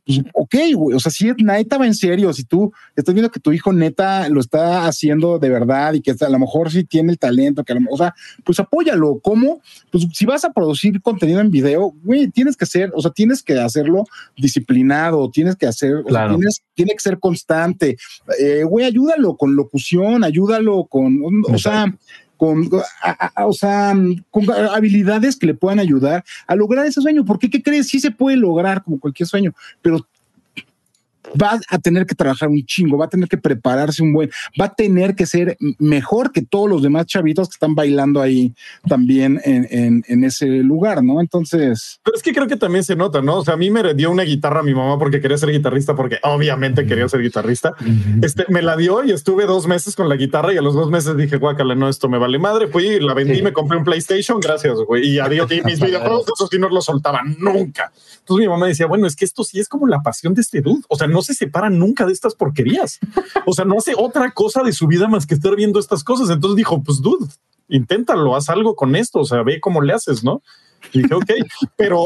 pues, 0.10 0.24
ok, 0.34 0.56
güey, 0.74 0.96
o 0.96 1.00
sea, 1.00 1.12
si 1.12 1.32
neta 1.38 1.78
va 1.78 1.86
en 1.86 1.94
serio, 1.94 2.34
si 2.34 2.44
tú 2.44 2.74
estás 2.96 3.14
viendo 3.14 3.30
que 3.30 3.40
tu 3.40 3.52
hijo 3.52 3.72
neta 3.72 4.28
lo 4.28 4.40
está 4.40 4.88
haciendo 4.88 5.38
de 5.38 5.50
verdad 5.50 5.94
y 5.94 6.02
que 6.02 6.16
a 6.20 6.30
lo 6.30 6.40
mejor 6.40 6.72
sí 6.72 6.84
tiene 6.84 7.12
el 7.12 7.20
talento, 7.20 7.64
que 7.64 7.74
a 7.74 7.76
lo 7.76 7.82
mejor, 7.82 7.94
o 7.94 7.98
sea, 7.98 8.16
pues 8.44 8.60
apóyalo. 8.60 9.20
¿Cómo? 9.22 9.62
Pues 9.92 10.08
si 10.12 10.26
vas 10.26 10.44
a 10.46 10.52
producir 10.52 11.00
contenido 11.04 11.42
en 11.42 11.52
video, 11.52 11.94
güey, 12.04 12.28
tienes 12.30 12.58
que 12.58 12.66
ser, 12.66 12.92
o 12.96 13.04
sea, 13.04 13.12
tienes 13.12 13.44
que 13.44 13.60
hacerlo 13.60 14.06
disciplinado, 14.36 15.30
tienes 15.30 15.56
que 15.56 15.68
hacer, 15.68 15.94
o 15.94 16.04
sea, 16.04 16.10
Claro. 16.10 16.38
tienes, 16.38 16.64
tiene 16.74 16.94
que 16.94 17.00
ser 17.02 17.20
constante. 17.20 17.96
Eh, 18.40 18.64
güey, 18.64 18.88
ayúdalo 18.88 19.38
con 19.38 19.56
locución, 19.56 20.24
ayúdalo 20.24 20.86
con, 20.86 21.22
o 21.48 21.58
sea, 21.60 21.86
con, 22.40 22.70
o 23.36 23.54
sea, 23.54 23.94
con 24.32 24.50
habilidades 24.50 25.36
que 25.36 25.46
le 25.46 25.54
puedan 25.54 25.78
ayudar 25.78 26.24
a 26.48 26.56
lograr 26.56 26.86
ese 26.86 27.02
sueño. 27.02 27.26
Porque, 27.26 27.50
¿qué 27.50 27.62
crees? 27.62 27.90
Sí 27.90 28.00
se 28.00 28.12
puede 28.12 28.38
lograr 28.38 28.82
como 28.82 28.98
cualquier 28.98 29.28
sueño, 29.28 29.54
pero 29.82 30.08
va 31.40 31.60
a 31.70 31.78
tener 31.80 32.06
que 32.06 32.16
trabajar 32.16 32.50
un 32.50 32.64
chingo, 32.66 32.98
va 32.98 33.06
a 33.06 33.10
tener 33.10 33.28
que 33.30 33.38
prepararse 33.38 34.02
un 34.02 34.14
buen, 34.14 34.30
va 34.60 34.66
a 34.66 34.74
tener 34.74 35.16
que 35.16 35.26
ser 35.26 35.58
mejor 35.78 36.32
que 36.32 36.42
todos 36.42 36.70
los 36.70 36.82
demás 36.82 37.06
chavitos 37.06 37.50
que 37.50 37.54
están 37.54 37.76
bailando 37.76 38.22
ahí 38.22 38.54
también 38.88 39.40
en, 39.44 39.68
en, 39.70 40.04
en 40.08 40.24
ese 40.24 40.48
lugar, 40.48 41.04
¿no? 41.04 41.20
Entonces, 41.22 42.00
Pero 42.04 42.16
es 42.18 42.24
que 42.24 42.34
creo 42.34 42.48
que 42.48 42.56
también 42.58 42.84
se 42.84 42.96
nota, 42.96 43.22
¿no? 43.22 43.38
O 43.38 43.46
sea, 43.46 43.56
a 43.56 43.58
mí 43.58 43.70
me 43.70 43.94
dio 43.94 44.12
una 44.12 44.24
guitarra 44.24 44.62
a 44.62 44.64
mi 44.64 44.74
mamá 44.74 44.98
porque 44.98 45.22
quería 45.22 45.38
ser 45.38 45.52
guitarrista, 45.52 45.96
porque 45.96 46.18
obviamente 46.24 46.86
quería 46.86 47.08
ser 47.10 47.22
guitarrista. 47.22 47.74
Este 48.22 48.46
me 48.50 48.62
la 48.62 48.76
dio 48.78 49.04
y 49.04 49.12
estuve 49.12 49.46
dos 49.46 49.68
meses 49.68 49.96
con 49.96 50.10
la 50.10 50.16
guitarra 50.16 50.54
y 50.54 50.58
a 50.58 50.62
los 50.62 50.74
dos 50.74 50.90
meses 50.90 51.16
dije, 51.18 51.38
guácala, 51.38 51.76
no, 51.76 51.90
esto 51.90 52.10
me 52.10 52.18
vale 52.18 52.40
madre. 52.40 52.68
Fui, 52.68 53.00
la 53.00 53.14
vendí, 53.14 53.36
Sí. 53.36 53.42
me 53.44 53.54
compré 53.54 53.78
un 53.78 53.84
PlayStation, 53.84 54.40
gracias, 54.40 54.78
güey. 54.88 55.08
Y 55.08 55.20
adiós, 55.20 55.52
y 55.52 55.62
mis 55.62 55.80
videojuegos, 55.86 56.26
esos 56.36 56.50
sí 56.50 56.58
no 56.58 56.70
los 56.70 56.86
soltaban 56.86 57.36
nunca. 57.40 57.92
Entonces 58.20 58.46
mi 58.46 58.48
mamá 58.50 58.68
decía, 58.68 58.86
bueno, 58.88 59.08
es 59.08 59.16
que 59.16 59.26
esto 59.26 59.44
sí 59.44 59.60
es 59.60 59.68
como 59.68 59.88
la 59.88 60.02
pasión 60.02 60.34
de 60.34 60.42
este 60.42 60.62
dude. 60.62 60.82
O 60.88 60.96
sea, 60.96 61.08
no 61.10 61.22
se 61.22 61.34
separa 61.34 61.70
nunca 61.70 62.06
de 62.06 62.14
estas 62.14 62.36
porquerías. 62.36 63.00
O 63.46 63.54
sea, 63.54 63.66
no 63.66 63.78
hace 63.78 63.94
otra 63.98 64.32
cosa 64.32 64.64
de 64.64 64.74
su 64.74 64.88
vida 64.88 65.08
más 65.08 65.26
que 65.26 65.36
estar 65.36 65.56
viendo 65.56 65.80
estas 65.80 66.04
cosas. 66.04 66.30
Entonces 66.30 66.56
dijo, 66.56 66.82
pues 66.84 67.02
dude, 67.02 67.28
inténtalo, 67.68 68.36
haz 68.36 68.50
algo 68.50 68.76
con 68.76 68.96
esto. 68.96 69.20
O 69.20 69.26
sea, 69.26 69.44
ve 69.44 69.60
cómo 69.60 69.82
le 69.82 69.94
haces, 69.94 70.24
¿no? 70.24 70.42
Y 70.94 71.02
dije, 71.02 71.14
ok, 71.14 71.32
pero 71.76 72.06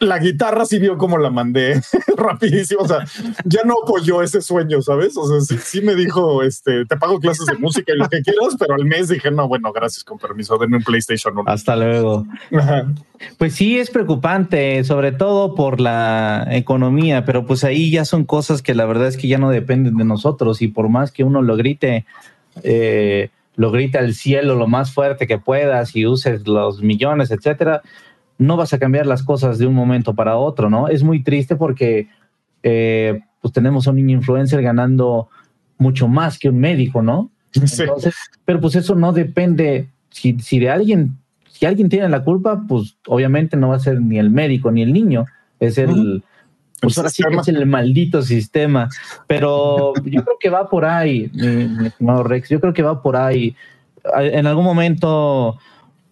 la 0.00 0.18
guitarra 0.18 0.64
sí 0.64 0.78
vio 0.78 0.96
cómo 0.96 1.18
la 1.18 1.30
mandé 1.30 1.80
rapidísimo. 2.16 2.82
O 2.82 2.88
sea, 2.88 3.04
ya 3.44 3.62
no 3.64 3.74
apoyó 3.82 4.22
ese 4.22 4.40
sueño, 4.40 4.80
¿sabes? 4.82 5.16
O 5.16 5.26
sea, 5.26 5.40
sí, 5.40 5.62
sí 5.62 5.80
me 5.80 5.94
dijo, 5.94 6.42
este, 6.42 6.84
te 6.86 6.96
pago 6.96 7.18
clases 7.18 7.46
de 7.46 7.54
música 7.56 7.92
y 7.92 7.98
lo 7.98 8.08
que 8.08 8.22
quieras, 8.22 8.56
pero 8.58 8.74
al 8.74 8.84
mes 8.84 9.08
dije, 9.08 9.30
no, 9.30 9.48
bueno, 9.48 9.72
gracias, 9.72 10.04
con 10.04 10.18
permiso, 10.18 10.56
denme 10.58 10.76
un 10.76 10.84
PlayStation 10.84 11.36
1. 11.36 11.44
Hasta 11.46 11.76
luego. 11.76 12.26
Ajá. 12.56 12.86
Pues 13.36 13.54
sí, 13.54 13.78
es 13.78 13.90
preocupante, 13.90 14.84
sobre 14.84 15.12
todo 15.12 15.54
por 15.54 15.80
la 15.80 16.46
economía, 16.50 17.24
pero 17.24 17.46
pues 17.46 17.64
ahí 17.64 17.90
ya 17.90 18.04
son 18.04 18.24
cosas 18.24 18.62
que 18.62 18.74
la 18.74 18.86
verdad 18.86 19.08
es 19.08 19.16
que 19.16 19.28
ya 19.28 19.38
no 19.38 19.50
dependen 19.50 19.96
de 19.96 20.04
nosotros 20.04 20.62
y 20.62 20.68
por 20.68 20.88
más 20.88 21.10
que 21.10 21.24
uno 21.24 21.42
lo 21.42 21.56
grite, 21.56 22.06
eh, 22.62 23.30
lo 23.56 23.72
grite 23.72 23.98
al 23.98 24.14
cielo 24.14 24.54
lo 24.54 24.68
más 24.68 24.92
fuerte 24.92 25.26
que 25.26 25.38
puedas 25.38 25.96
y 25.96 26.06
uses 26.06 26.46
los 26.46 26.80
millones, 26.80 27.32
etcétera, 27.32 27.82
no 28.38 28.56
vas 28.56 28.72
a 28.72 28.78
cambiar 28.78 29.06
las 29.06 29.22
cosas 29.22 29.58
de 29.58 29.66
un 29.66 29.74
momento 29.74 30.14
para 30.14 30.36
otro, 30.36 30.70
¿no? 30.70 30.88
Es 30.88 31.02
muy 31.02 31.22
triste 31.22 31.56
porque 31.56 32.08
eh, 32.62 33.20
pues 33.40 33.52
tenemos 33.52 33.86
a 33.86 33.90
un 33.90 33.96
niño 33.96 34.16
influencer 34.16 34.62
ganando 34.62 35.28
mucho 35.76 36.08
más 36.08 36.38
que 36.38 36.48
un 36.48 36.58
médico, 36.58 37.02
¿no? 37.02 37.30
Entonces, 37.52 38.14
pero 38.44 38.60
pues 38.60 38.76
eso 38.76 38.94
no 38.94 39.12
depende, 39.12 39.88
si, 40.10 40.38
si 40.38 40.58
de 40.58 40.70
alguien, 40.70 41.18
si 41.50 41.66
alguien 41.66 41.88
tiene 41.88 42.08
la 42.08 42.22
culpa, 42.22 42.62
pues 42.68 42.96
obviamente 43.06 43.56
no 43.56 43.68
va 43.68 43.76
a 43.76 43.80
ser 43.80 44.00
ni 44.00 44.18
el 44.18 44.30
médico 44.30 44.70
ni 44.70 44.82
el 44.82 44.92
niño, 44.92 45.24
es 45.58 45.78
el, 45.78 46.22
pues 46.80 46.96
ahora 46.96 47.10
sí 47.10 47.22
que 47.28 47.36
es 47.36 47.48
el 47.48 47.66
maldito 47.66 48.22
sistema. 48.22 48.88
Pero 49.26 49.94
yo 50.04 50.24
creo 50.24 50.36
que 50.38 50.50
va 50.50 50.68
por 50.68 50.84
ahí, 50.84 51.30
mi, 51.34 51.86
estimado 51.86 52.22
Rex. 52.22 52.48
Yo 52.48 52.60
creo 52.60 52.72
que 52.72 52.82
va 52.82 53.02
por 53.02 53.16
ahí. 53.16 53.56
En 54.14 54.46
algún 54.46 54.64
momento 54.64 55.58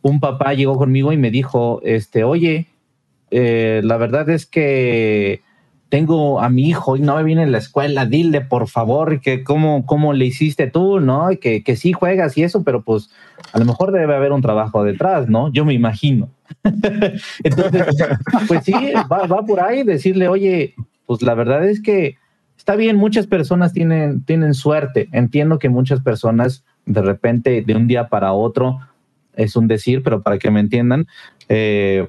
un 0.02 0.20
papá 0.20 0.54
llegó 0.54 0.76
conmigo 0.76 1.12
y 1.12 1.16
me 1.16 1.30
dijo, 1.30 1.80
este, 1.82 2.24
oye, 2.24 2.68
eh, 3.30 3.80
la 3.84 3.96
verdad 3.96 4.28
es 4.30 4.46
que 4.46 5.40
tengo 5.88 6.40
a 6.40 6.48
mi 6.48 6.68
hijo 6.68 6.96
y 6.96 7.00
no 7.00 7.16
me 7.16 7.22
viene 7.22 7.42
en 7.42 7.52
la 7.52 7.58
escuela, 7.58 8.06
dile 8.06 8.40
por 8.40 8.68
favor 8.68 9.20
que 9.20 9.44
cómo, 9.44 9.86
cómo 9.86 10.12
le 10.12 10.26
hiciste 10.26 10.66
tú, 10.68 11.00
¿no? 11.00 11.30
Y 11.30 11.38
que, 11.38 11.62
que 11.62 11.76
sí 11.76 11.92
juegas 11.92 12.36
y 12.36 12.42
eso, 12.42 12.64
pero 12.64 12.82
pues 12.82 13.10
a 13.52 13.58
lo 13.58 13.64
mejor 13.64 13.92
debe 13.92 14.14
haber 14.14 14.32
un 14.32 14.42
trabajo 14.42 14.84
detrás, 14.84 15.28
¿no? 15.28 15.52
Yo 15.52 15.64
me 15.64 15.74
imagino. 15.74 16.28
Entonces, 17.44 17.86
pues 18.48 18.64
sí, 18.64 18.72
va, 19.10 19.26
va, 19.26 19.44
por 19.44 19.60
ahí 19.60 19.84
decirle, 19.84 20.28
oye, 20.28 20.74
pues 21.06 21.22
la 21.22 21.34
verdad 21.34 21.64
es 21.68 21.80
que 21.80 22.16
está 22.56 22.74
bien, 22.74 22.96
muchas 22.96 23.26
personas 23.26 23.72
tienen, 23.72 24.24
tienen 24.24 24.54
suerte. 24.54 25.08
Entiendo 25.12 25.58
que 25.58 25.68
muchas 25.68 26.00
personas 26.00 26.64
de 26.86 27.02
repente, 27.02 27.62
de 27.62 27.74
un 27.74 27.86
día 27.86 28.08
para 28.08 28.32
otro, 28.32 28.80
es 29.36 29.56
un 29.56 29.68
decir, 29.68 30.02
pero 30.02 30.22
para 30.22 30.38
que 30.38 30.50
me 30.50 30.60
entiendan, 30.60 31.06
eh, 31.48 32.08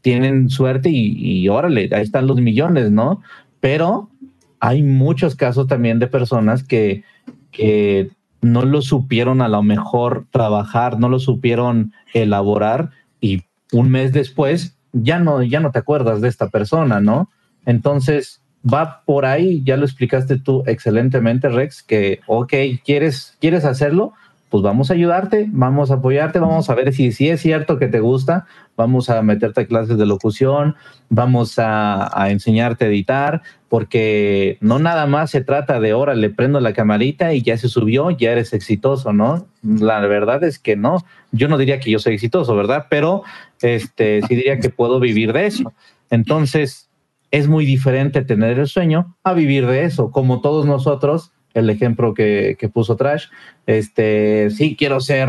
tienen 0.00 0.50
suerte 0.50 0.90
y, 0.90 1.48
órale, 1.48 1.88
ahí 1.92 2.02
están 2.02 2.26
los 2.26 2.40
millones, 2.40 2.90
¿no? 2.90 3.22
Pero 3.60 4.10
hay 4.58 4.82
muchos 4.82 5.36
casos 5.36 5.66
también 5.68 5.98
de 5.98 6.08
personas 6.08 6.64
que, 6.64 7.04
que 7.50 8.10
no 8.40 8.64
lo 8.64 8.82
supieron 8.82 9.40
a 9.40 9.48
lo 9.48 9.62
mejor 9.62 10.26
trabajar, 10.30 10.98
no 10.98 11.08
lo 11.08 11.20
supieron 11.20 11.92
elaborar 12.12 12.90
y 13.20 13.42
un 13.72 13.90
mes 13.90 14.12
después 14.12 14.76
ya 14.92 15.18
no, 15.18 15.42
ya 15.42 15.60
no 15.60 15.70
te 15.70 15.78
acuerdas 15.78 16.20
de 16.20 16.28
esta 16.28 16.48
persona, 16.48 17.00
¿no? 17.00 17.30
Entonces 17.64 18.42
va 18.62 19.02
por 19.04 19.24
ahí, 19.24 19.62
ya 19.64 19.76
lo 19.76 19.84
explicaste 19.84 20.38
tú 20.38 20.62
excelentemente, 20.66 21.48
Rex, 21.48 21.82
que, 21.82 22.20
ok, 22.26 22.52
¿quieres, 22.84 23.36
quieres 23.40 23.64
hacerlo? 23.64 24.12
Pues 24.52 24.62
vamos 24.62 24.90
a 24.90 24.92
ayudarte, 24.92 25.46
vamos 25.48 25.90
a 25.90 25.94
apoyarte, 25.94 26.38
vamos 26.38 26.68
a 26.68 26.74
ver 26.74 26.92
si, 26.92 27.10
si 27.12 27.30
es 27.30 27.40
cierto 27.40 27.78
que 27.78 27.88
te 27.88 28.00
gusta, 28.00 28.44
vamos 28.76 29.08
a 29.08 29.22
meterte 29.22 29.62
a 29.62 29.66
clases 29.66 29.96
de 29.96 30.04
locución, 30.04 30.76
vamos 31.08 31.54
a, 31.56 32.26
enseñarte 32.28 32.84
a 32.84 32.88
editar, 32.88 33.40
porque 33.70 34.58
no 34.60 34.78
nada 34.78 35.06
más 35.06 35.30
se 35.30 35.40
trata 35.42 35.80
de, 35.80 35.92
ahora 35.92 36.14
le 36.14 36.28
prendo 36.28 36.60
la 36.60 36.74
camarita 36.74 37.32
y 37.32 37.40
ya 37.40 37.56
se 37.56 37.70
subió, 37.70 38.10
ya 38.10 38.32
eres 38.32 38.52
exitoso, 38.52 39.14
¿no? 39.14 39.46
La 39.62 40.00
verdad 40.00 40.44
es 40.44 40.58
que 40.58 40.76
no, 40.76 40.98
yo 41.30 41.48
no 41.48 41.56
diría 41.56 41.80
que 41.80 41.90
yo 41.90 41.98
soy 41.98 42.12
exitoso, 42.12 42.54
¿verdad? 42.54 42.88
Pero 42.90 43.22
este, 43.62 44.20
sí 44.28 44.36
diría 44.36 44.60
que 44.60 44.68
puedo 44.68 45.00
vivir 45.00 45.32
de 45.32 45.46
eso. 45.46 45.72
Entonces, 46.10 46.90
es 47.30 47.48
muy 47.48 47.64
diferente 47.64 48.20
tener 48.20 48.58
el 48.58 48.66
sueño 48.66 49.16
a 49.24 49.32
vivir 49.32 49.66
de 49.66 49.84
eso, 49.84 50.10
como 50.10 50.42
todos 50.42 50.66
nosotros 50.66 51.32
el 51.54 51.70
ejemplo 51.70 52.14
que, 52.14 52.56
puso 52.72 52.96
Trash. 52.96 53.26
Este, 53.66 54.50
sí, 54.50 54.76
quiero 54.76 55.00
ser, 55.00 55.28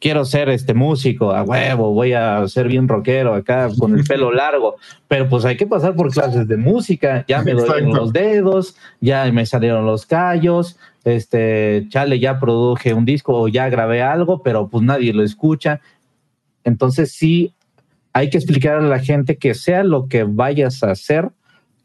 quiero 0.00 0.24
ser 0.24 0.48
este 0.48 0.74
músico, 0.74 1.32
a 1.32 1.42
huevo, 1.42 1.92
voy 1.92 2.12
a 2.12 2.46
ser 2.48 2.68
bien 2.68 2.88
rockero 2.88 3.34
acá 3.34 3.68
con 3.78 3.98
el 3.98 4.04
pelo 4.04 4.32
largo, 4.32 4.76
pero 5.08 5.28
pues 5.28 5.44
hay 5.44 5.56
que 5.56 5.66
pasar 5.66 5.94
por 5.94 6.12
clases 6.12 6.46
de 6.46 6.56
música, 6.56 7.24
ya 7.26 7.42
me 7.42 7.52
duelen 7.52 7.92
los 7.92 8.12
dedos, 8.12 8.76
ya 9.00 9.30
me 9.32 9.46
salieron 9.46 9.86
los 9.86 10.06
callos, 10.06 10.78
este, 11.04 11.86
chale, 11.88 12.18
ya 12.18 12.38
produje 12.38 12.94
un 12.94 13.04
disco 13.04 13.34
o 13.34 13.48
ya 13.48 13.68
grabé 13.68 14.02
algo, 14.02 14.42
pero 14.42 14.68
pues 14.68 14.84
nadie 14.84 15.12
lo 15.12 15.22
escucha. 15.22 15.80
Entonces 16.64 17.12
sí, 17.12 17.54
hay 18.12 18.30
que 18.30 18.38
explicar 18.38 18.76
a 18.76 18.82
la 18.82 18.98
gente 18.98 19.36
que 19.36 19.54
sea 19.54 19.84
lo 19.84 20.08
que 20.08 20.24
vayas 20.24 20.82
a 20.82 20.90
hacer, 20.90 21.30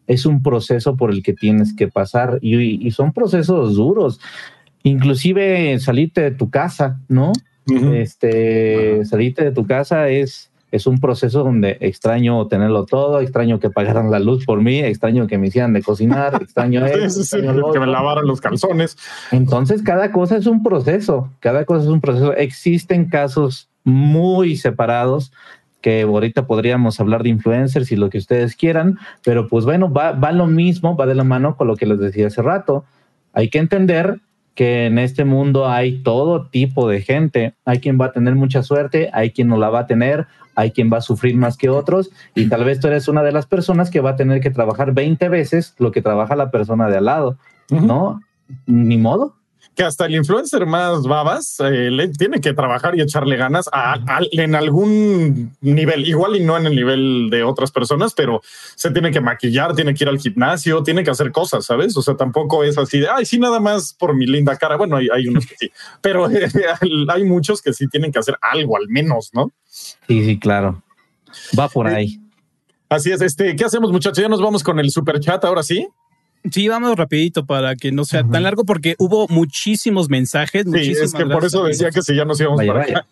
es 0.08 0.26
un 0.26 0.42
proceso 0.42 0.96
por 0.96 1.12
el 1.12 1.24
que 1.24 1.34
tienes 1.34 1.76
que 1.76 1.88
pasar 1.88 2.40
y, 2.42 2.90
son 2.92 3.14
procesos 3.14 3.76
duros. 3.76 4.20
Inclusive 4.84 5.80
salirte 5.80 6.22
de 6.22 6.32
tu 6.32 6.50
casa, 6.50 7.00
¿no? 7.08 7.32
Este, 7.66 9.06
salirte 9.06 9.46
de 9.46 9.52
tu 9.52 9.66
casa 9.66 10.10
es, 10.10 10.52
es 10.72 10.86
un 10.86 11.00
proceso 11.00 11.44
donde 11.44 11.78
extraño 11.80 12.48
tenerlo 12.48 12.86
todo, 12.86 13.22
extraño 13.22 13.60
que 13.60 13.70
pagaran 13.70 14.12
la 14.12 14.20
luz 14.20 14.46
por 14.46 14.62
mí, 14.62 14.80
extraño 14.80 15.28
que 15.28 15.38
me 15.38 15.48
hicieran 15.48 15.72
de 15.72 15.82
cocinar, 15.82 16.36
extraño, 16.42 16.84
que 16.84 17.80
me 17.80 17.88
lavaran 17.88 18.26
los 18.26 18.42
calzones. 18.42 18.98
Entonces, 19.32 19.84
cada 19.84 20.12
cosa 20.12 20.36
es 20.36 20.48
un 20.48 20.64
proceso, 20.64 21.30
cada 21.40 21.64
cosa 21.64 21.84
es 21.84 21.90
un 21.90 22.02
proceso. 22.02 22.34
Existen 22.34 23.06
casos 23.06 23.70
muy 23.86 24.58
separados 24.58 25.32
que 25.84 26.04
ahorita 26.04 26.48
podríamos 26.48 27.02
hablar 27.02 27.24
de 27.24 27.30
influencers 27.30 27.92
y 27.92 27.98
lo 27.98 28.10
que 28.10 28.18
ustedes 28.18 28.56
quieran, 28.56 28.98
pero 29.24 29.50
pues 29.50 29.66
bueno, 29.66 29.92
va, 29.92 30.14
va 30.14 30.32
lo 30.32 30.48
mismo, 30.48 30.96
va 30.96 31.06
de 31.06 31.14
la 31.14 31.26
mano 31.26 31.58
con 31.58 31.68
lo 31.68 31.76
que 31.76 31.86
les 31.86 32.00
decía 32.00 32.28
hace 32.28 32.42
rato. 32.42 32.86
Hay 33.34 33.50
que 33.50 33.60
entender 33.60 34.22
que 34.56 34.86
en 34.86 34.98
este 34.98 35.26
mundo 35.26 35.68
hay 35.68 36.02
todo 36.02 36.48
tipo 36.48 36.88
de 36.88 37.02
gente. 37.02 37.54
Hay 37.66 37.80
quien 37.80 38.00
va 38.00 38.06
a 38.06 38.12
tener 38.14 38.34
mucha 38.34 38.64
suerte, 38.64 39.10
hay 39.12 39.32
quien 39.32 39.50
no 39.50 39.58
la 39.58 39.70
va 39.70 39.80
a 39.80 39.88
tener, 39.88 40.26
hay 40.56 40.72
quien 40.72 40.90
va 40.92 41.00
a 41.00 41.02
sufrir 41.02 41.36
más 41.36 41.58
que 41.58 41.70
otros 41.70 42.12
y 42.34 42.48
tal 42.48 42.64
vez 42.64 42.80
tú 42.80 42.88
eres 42.88 43.10
una 43.10 43.22
de 43.22 43.34
las 43.34 43.46
personas 43.46 43.92
que 43.92 44.00
va 44.00 44.12
a 44.12 44.16
tener 44.16 44.40
que 44.40 44.52
trabajar 44.52 44.94
20 44.94 45.28
veces 45.28 45.76
lo 45.80 45.92
que 45.92 46.02
trabaja 46.02 46.38
la 46.38 46.50
persona 46.50 46.88
de 46.88 46.98
al 46.98 47.06
lado, 47.06 47.38
¿no? 47.70 48.22
Ni 48.66 48.98
modo 48.98 49.36
que 49.76 49.84
hasta 49.84 50.06
el 50.06 50.16
influencer 50.16 50.66
más 50.66 51.04
babas 51.04 51.60
eh, 51.60 51.90
le 51.90 52.10
tiene 52.10 52.40
que 52.40 52.54
trabajar 52.54 52.96
y 52.96 53.02
echarle 53.02 53.38
ganas 53.38 53.70
en 54.32 54.56
algún 54.56 55.56
nivel, 55.62 56.08
igual 56.08 56.36
y 56.36 56.42
no 56.42 56.58
en 56.58 56.68
el 56.68 56.76
nivel 56.76 57.30
de 57.32 57.44
otras 57.44 57.72
personas, 57.72 58.14
pero 58.14 58.42
se 58.76 58.92
tiene 58.92 59.12
que 59.12 59.20
maquillar, 59.20 59.74
tiene 59.76 59.94
que 59.94 60.04
ir 60.04 60.10
al 60.10 60.20
gimnasio, 60.20 60.84
tiene 60.84 61.04
que 61.04 61.10
hacer 61.10 61.32
cosas, 61.32 61.66
¿sabes? 61.66 61.98
O 61.98 62.02
sea, 62.02 62.16
tampoco 62.16 62.64
es 62.64 62.78
así 62.78 63.00
de, 63.00 63.08
ay, 63.10 63.26
sí, 63.26 63.40
nada 63.40 63.60
más 63.60 63.94
por 63.94 64.16
mi 64.16 64.28
linda 64.28 64.56
cara. 64.58 64.78
Bueno, 64.78 64.98
hay, 64.98 65.08
hay 65.12 65.28
unos 65.28 65.46
que 65.46 65.56
sí, 65.58 65.72
pero 66.02 66.28
hay 67.10 67.24
muchos 67.24 67.62
que 67.62 67.74
sí 67.74 67.88
tienen 67.88 68.12
que 68.12 68.20
hacer 68.20 68.38
algo 68.42 68.78
al 68.78 68.88
menos, 68.90 69.32
¿no? 69.34 69.52
Sí, 69.66 70.24
sí, 70.24 70.40
claro. 70.40 70.84
Va 71.58 71.68
por 71.68 71.88
eh, 71.88 71.96
ahí. 71.96 72.20
Así 72.90 73.12
es. 73.12 73.22
Este, 73.22 73.56
¿qué 73.56 73.66
hacemos, 73.66 73.92
muchachos? 73.92 74.20
Ya 74.20 74.30
nos 74.30 74.42
vamos 74.42 74.64
con 74.64 74.80
el 74.80 74.92
super 74.92 75.20
chat 75.20 75.44
ahora 75.46 75.64
sí. 75.64 75.88
Sí, 76.52 76.68
vamos 76.68 76.96
rapidito 76.98 77.46
para 77.46 77.76
que 77.76 77.92
no 77.92 78.04
sea 78.04 78.24
tan 78.24 78.44
largo 78.44 78.66
porque 78.66 78.96
hubo 79.00 79.28
muchísimos 79.30 80.10
mensajes. 80.10 80.66
Sí, 80.72 80.92
es 80.92 81.14
que 81.14 81.26
por 81.26 81.46
eso 81.46 81.64
decía 81.64 81.90
que 81.90 82.02
si 82.02 82.16
ya 82.16 82.26
nos 82.26 82.40
íbamos 82.40 82.66
para 82.66 82.84
acá. 82.84 83.06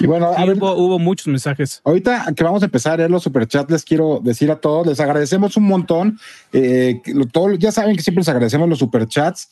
Y 0.00 0.06
bueno, 0.06 0.30
hubo, 0.30 0.98
muchos 0.98 1.26
mensajes. 1.26 1.80
Ahorita 1.84 2.32
que 2.34 2.44
vamos 2.44 2.62
a 2.62 2.66
empezar 2.66 2.94
a 2.94 2.96
leer 2.98 3.10
los 3.10 3.22
superchats, 3.22 3.70
les 3.70 3.84
quiero 3.84 4.20
decir 4.22 4.50
a 4.50 4.56
todos, 4.56 4.86
les 4.86 5.00
agradecemos 5.00 5.56
un 5.56 5.64
montón. 5.64 6.18
Eh, 6.52 7.00
todo, 7.32 7.54
ya 7.54 7.72
saben 7.72 7.96
que 7.96 8.02
siempre 8.02 8.20
les 8.20 8.28
agradecemos 8.28 8.68
los 8.68 8.78
superchats, 8.78 9.48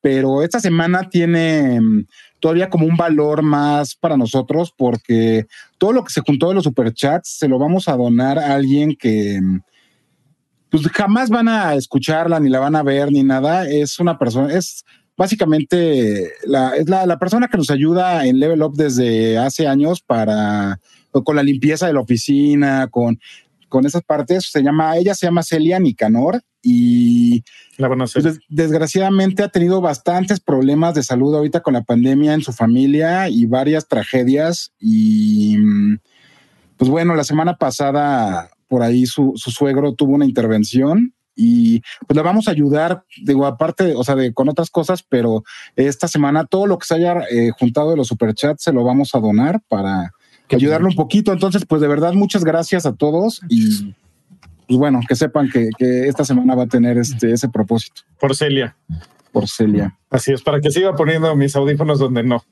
pero 0.00 0.42
esta 0.42 0.58
semana 0.60 1.08
tiene 1.08 1.80
mm, 1.80 2.06
todavía 2.40 2.70
como 2.70 2.86
un 2.86 2.96
valor 2.96 3.42
más 3.42 3.94
para 3.94 4.16
nosotros 4.16 4.72
porque 4.76 5.46
todo 5.78 5.92
lo 5.92 6.04
que 6.04 6.12
se 6.12 6.22
juntó 6.22 6.48
de 6.48 6.54
los 6.54 6.64
superchats 6.64 7.36
se 7.38 7.48
lo 7.48 7.58
vamos 7.58 7.88
a 7.88 7.96
donar 7.96 8.38
a 8.38 8.54
alguien 8.54 8.96
que 8.96 9.40
mm, 9.40 9.60
pues 10.70 10.86
jamás 10.88 11.30
van 11.30 11.48
a 11.48 11.74
escucharla, 11.74 12.38
ni 12.40 12.48
la 12.48 12.60
van 12.60 12.76
a 12.76 12.82
ver, 12.82 13.10
ni 13.10 13.22
nada. 13.22 13.68
Es 13.68 13.98
una 13.98 14.18
persona, 14.18 14.54
es 14.54 14.84
básicamente 15.16 16.32
la, 16.44 16.76
es 16.76 16.88
la, 16.88 17.18
persona 17.18 17.48
que 17.48 17.58
nos 17.58 17.70
ayuda 17.70 18.24
en 18.24 18.38
Level 18.38 18.62
Up 18.62 18.74
desde 18.76 19.36
hace 19.36 19.66
años 19.66 20.00
para, 20.00 20.80
con 21.24 21.36
la 21.36 21.42
limpieza 21.42 21.86
de 21.86 21.92
la 21.92 22.00
oficina, 22.00 22.86
con, 22.88 23.18
con 23.68 23.84
esas 23.84 24.02
partes. 24.02 24.50
Se 24.50 24.62
llama, 24.62 24.96
ella 24.96 25.14
se 25.14 25.26
llama 25.26 25.42
Celia 25.42 25.80
Nicanor 25.80 26.40
y 26.62 27.42
la 27.76 27.88
pues, 27.88 28.38
desgraciadamente 28.48 29.42
ha 29.42 29.48
tenido 29.48 29.80
bastantes 29.80 30.40
problemas 30.40 30.94
de 30.94 31.02
salud 31.02 31.34
ahorita 31.34 31.60
con 31.60 31.74
la 31.74 31.82
pandemia 31.82 32.34
en 32.34 32.42
su 32.42 32.52
familia 32.52 33.28
y 33.28 33.46
varias 33.46 33.88
tragedias. 33.88 34.72
Y 34.78 35.56
pues 36.76 36.90
bueno, 36.90 37.14
la 37.14 37.24
semana 37.24 37.56
pasada 37.56 38.50
por 38.70 38.84
ahí 38.84 39.04
su, 39.04 39.32
suegro 39.34 39.94
tuvo 39.94 40.14
una 40.14 40.24
intervención 40.24 41.12
y 41.34 41.82
pues 42.06 42.16
le 42.16 42.22
vamos 42.22 42.46
a 42.46 42.52
ayudar, 42.52 43.02
digo, 43.24 43.44
aparte, 43.46 43.94
o 43.96 44.04
sea, 44.04 44.14
de, 44.14 44.32
con 44.32 44.48
otras 44.48 44.70
cosas, 44.70 45.02
pero 45.02 45.42
esta 45.74 46.06
semana 46.06 46.46
todo 46.46 46.66
lo 46.66 46.78
que 46.78 46.86
se 46.86 46.94
haya 46.94 47.24
eh, 47.30 47.50
juntado 47.58 47.90
de 47.90 47.96
los 47.96 48.06
superchats 48.06 48.62
se 48.62 48.72
lo 48.72 48.84
vamos 48.84 49.12
a 49.16 49.18
donar 49.18 49.60
para 49.66 50.12
ayudarle 50.48 50.86
un 50.86 50.94
poquito. 50.94 51.32
Entonces, 51.32 51.64
pues 51.66 51.80
de 51.80 51.88
verdad, 51.88 52.12
muchas 52.12 52.44
gracias 52.44 52.86
a 52.86 52.94
todos 52.94 53.40
y 53.48 53.92
pues 54.68 54.78
bueno, 54.78 55.00
que 55.08 55.16
sepan 55.16 55.50
que, 55.50 55.70
que 55.76 56.06
esta 56.06 56.24
semana 56.24 56.54
va 56.54 56.62
a 56.62 56.68
tener 56.68 56.96
este, 56.96 57.32
ese 57.32 57.48
propósito. 57.48 58.02
Por 58.20 58.36
Celia. 58.36 58.76
Por 59.32 59.48
Celia. 59.48 59.98
Así 60.10 60.32
es, 60.32 60.42
para 60.42 60.60
que 60.60 60.70
siga 60.70 60.94
poniendo 60.94 61.34
mis 61.34 61.56
audífonos 61.56 61.98
donde 61.98 62.22
no. 62.22 62.44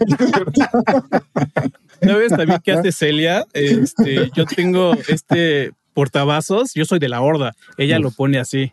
¿Sabes 2.02 2.30
también 2.32 2.60
qué 2.64 2.72
hace 2.72 2.92
Celia? 2.92 3.44
Este, 3.52 4.30
yo 4.34 4.44
tengo 4.46 4.94
este 5.08 5.72
portavasos, 5.94 6.72
yo 6.74 6.84
soy 6.84 6.98
de 6.98 7.08
la 7.08 7.20
horda. 7.20 7.52
Ella 7.76 7.98
lo 7.98 8.10
pone 8.10 8.38
así. 8.38 8.72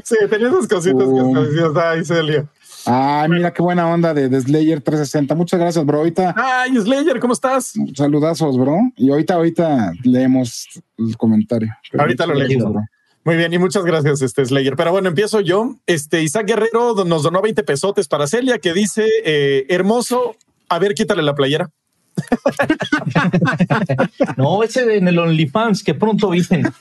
sí, 0.04 0.16
tenía 0.30 0.50
esas 0.50 0.68
cositas 0.68 1.04
que 1.04 1.04
Um. 1.04 1.36
hasta 1.38 1.50
decías, 1.50 1.72
ay, 1.76 2.06
Celia. 2.06 2.46
Ay, 2.86 3.30
mira 3.30 3.52
qué 3.54 3.62
buena 3.62 3.88
onda 3.88 4.14
de, 4.14 4.30
de 4.30 4.40
Slayer 4.42 4.82
360. 4.82 5.36
Muchas 5.36 5.60
gracias, 5.60 5.86
bro. 5.86 5.98
Ahorita 6.00 6.34
Ay, 6.38 6.76
Slayer, 6.78 7.20
¿cómo 7.20 7.34
estás? 7.34 7.74
saludazos, 7.96 8.58
bro. 8.58 8.78
Y 8.96 9.10
ahorita, 9.12 9.34
ahorita 9.36 9.92
leemos 10.04 10.68
el 10.98 11.18
comentario. 11.18 11.70
Ahorita 11.98 12.26
lo 12.26 12.36
leemos. 12.36 12.72
bro. 12.72 12.82
Muy 13.30 13.38
bien, 13.38 13.54
y 13.54 13.60
muchas 13.60 13.86
gracias, 13.86 14.24
este 14.24 14.44
Slayer. 14.44 14.76
Pero 14.76 14.92
bueno, 14.92 15.08
empiezo 15.08 15.40
yo. 15.40 15.76
Este 15.86 16.24
Isaac 16.24 16.48
Guerrero 16.48 16.96
nos 17.06 17.22
donó 17.22 17.44
20 17.44 17.62
pesotes 17.62 18.08
para 18.08 18.26
Celia, 18.26 18.58
que 18.58 18.74
dice: 18.74 19.06
eh, 19.24 19.68
Hermoso, 19.70 20.36
a 20.68 20.80
ver, 20.80 20.96
quítale 20.96 21.22
la 21.22 21.36
playera. 21.36 21.70
No, 24.36 24.64
ese 24.64 24.98
en 24.98 25.08
el 25.08 25.20
OnlyFans 25.20 25.84
que 25.84 25.94
pronto 25.94 26.32
vienen. 26.32 26.64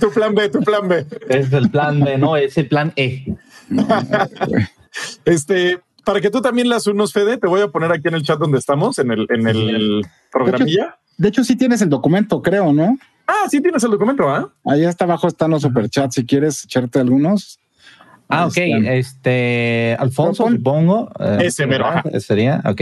tu 0.00 0.10
plan 0.10 0.34
B, 0.34 0.48
tu 0.48 0.62
plan 0.62 0.88
B. 0.88 1.06
es 1.28 1.52
el 1.52 1.70
plan 1.70 2.00
B, 2.00 2.18
no, 2.18 2.36
es 2.36 2.58
el 2.58 2.66
plan 2.66 2.92
E. 2.96 3.24
Este, 5.24 5.78
para 6.04 6.20
que 6.20 6.28
tú 6.28 6.40
también 6.40 6.68
las 6.68 6.88
unos, 6.88 7.12
Fede, 7.12 7.36
te 7.36 7.46
voy 7.46 7.60
a 7.60 7.68
poner 7.68 7.92
aquí 7.92 8.08
en 8.08 8.14
el 8.14 8.24
chat 8.24 8.40
donde 8.40 8.58
estamos, 8.58 8.98
en 8.98 9.12
el, 9.12 9.28
en 9.30 9.46
el 9.46 10.04
programilla. 10.32 10.98
De 11.16 11.28
hecho, 11.28 11.44
sí 11.44 11.54
tienes 11.54 11.82
el 11.82 11.88
documento, 11.88 12.42
creo, 12.42 12.72
¿no? 12.72 12.98
Ah, 13.30 13.46
sí 13.50 13.60
tienes 13.60 13.84
el 13.84 13.90
documento, 13.90 14.28
¿ah? 14.28 14.50
Ahí 14.64 14.84
hasta 14.86 15.04
abajo 15.04 15.28
están 15.28 15.50
los 15.50 15.60
superchats. 15.62 16.14
Si 16.14 16.24
quieres 16.24 16.64
echarte 16.64 16.98
algunos. 16.98 17.58
Ah, 18.30 18.46
ok. 18.46 18.56
Este, 18.56 19.96
Alfonso, 19.98 20.48
supongo. 20.48 21.10
eh, 21.20 21.38
Ese 21.42 21.66
mero, 21.66 21.84
¿verdad? 21.84 22.04
ajá. 22.06 22.20
Sería, 22.20 22.62
ok. 22.64 22.80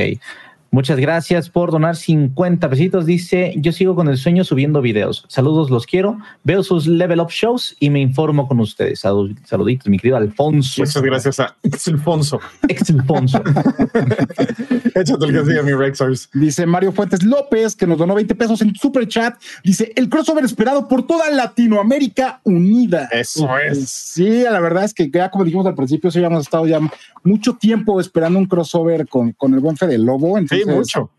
Muchas 0.70 0.98
gracias 0.98 1.48
por 1.48 1.70
donar 1.70 1.96
50 1.96 2.68
pesitos. 2.68 3.06
Dice, 3.06 3.54
yo 3.56 3.72
sigo 3.72 3.94
con 3.94 4.08
el 4.08 4.16
sueño 4.18 4.44
subiendo 4.44 4.82
videos. 4.82 5.24
Saludos, 5.28 5.70
los 5.70 5.86
quiero. 5.86 6.18
Veo 6.44 6.62
sus 6.62 6.86
level 6.86 7.20
up 7.20 7.30
shows 7.30 7.76
y 7.80 7.88
me 7.90 8.00
informo 8.00 8.46
con 8.48 8.60
ustedes. 8.60 9.00
Salud- 9.04 9.36
Saluditos, 9.44 9.88
mi 9.88 9.98
querido 9.98 10.16
Alfonso. 10.18 10.82
Muchas 10.82 11.02
gracias 11.02 11.40
a 11.40 11.56
Alfonso. 11.86 12.40
Ex 12.68 12.90
Alfonso. 12.90 13.42
Échate 14.94 15.24
el 15.26 15.32
que 15.32 15.44
sigue, 15.44 15.62
mi 15.62 15.72
Rexars. 15.72 16.28
Dice 16.32 16.66
Mario 16.66 16.92
Fuentes 16.92 17.22
López, 17.22 17.76
que 17.76 17.86
nos 17.86 17.98
donó 17.98 18.14
20 18.14 18.34
pesos 18.34 18.60
en 18.62 18.74
super 18.74 19.06
chat. 19.08 19.34
Dice 19.62 19.92
el 19.96 20.08
crossover 20.08 20.44
esperado 20.44 20.88
por 20.88 21.06
toda 21.06 21.30
Latinoamérica 21.30 22.40
unida. 22.44 23.08
Eso 23.12 23.48
es. 23.58 23.88
Sí, 23.88 24.42
la 24.42 24.60
verdad 24.60 24.84
es 24.84 24.94
que 24.94 25.10
ya 25.10 25.30
como 25.30 25.44
dijimos 25.44 25.66
al 25.66 25.74
principio, 25.74 26.10
sí 26.10 26.18
habíamos 26.18 26.42
estado 26.42 26.66
ya 26.66 26.80
mucho 27.22 27.54
tiempo 27.54 28.00
esperando 28.00 28.38
un 28.38 28.46
crossover 28.46 29.06
con, 29.08 29.32
con 29.32 29.54
el 29.54 29.60
buen 29.60 29.76
Fede 29.76 29.98
Lobo. 29.98 30.36
Sí, 30.36 30.42
Entonces, 30.42 30.65
mucho. 30.66 31.10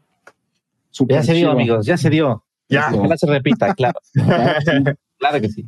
Ya 1.08 1.24
se 1.24 1.34
dio, 1.34 1.42
chido. 1.42 1.52
amigos, 1.52 1.86
ya 1.86 1.98
se 1.98 2.10
dio. 2.10 2.44
Ya. 2.70 2.90
Ojalá 2.94 3.18
se 3.18 3.28
repita, 3.28 3.74
claro. 3.74 4.00
Claro 5.20 5.42
que 5.42 5.50
sí. 5.50 5.68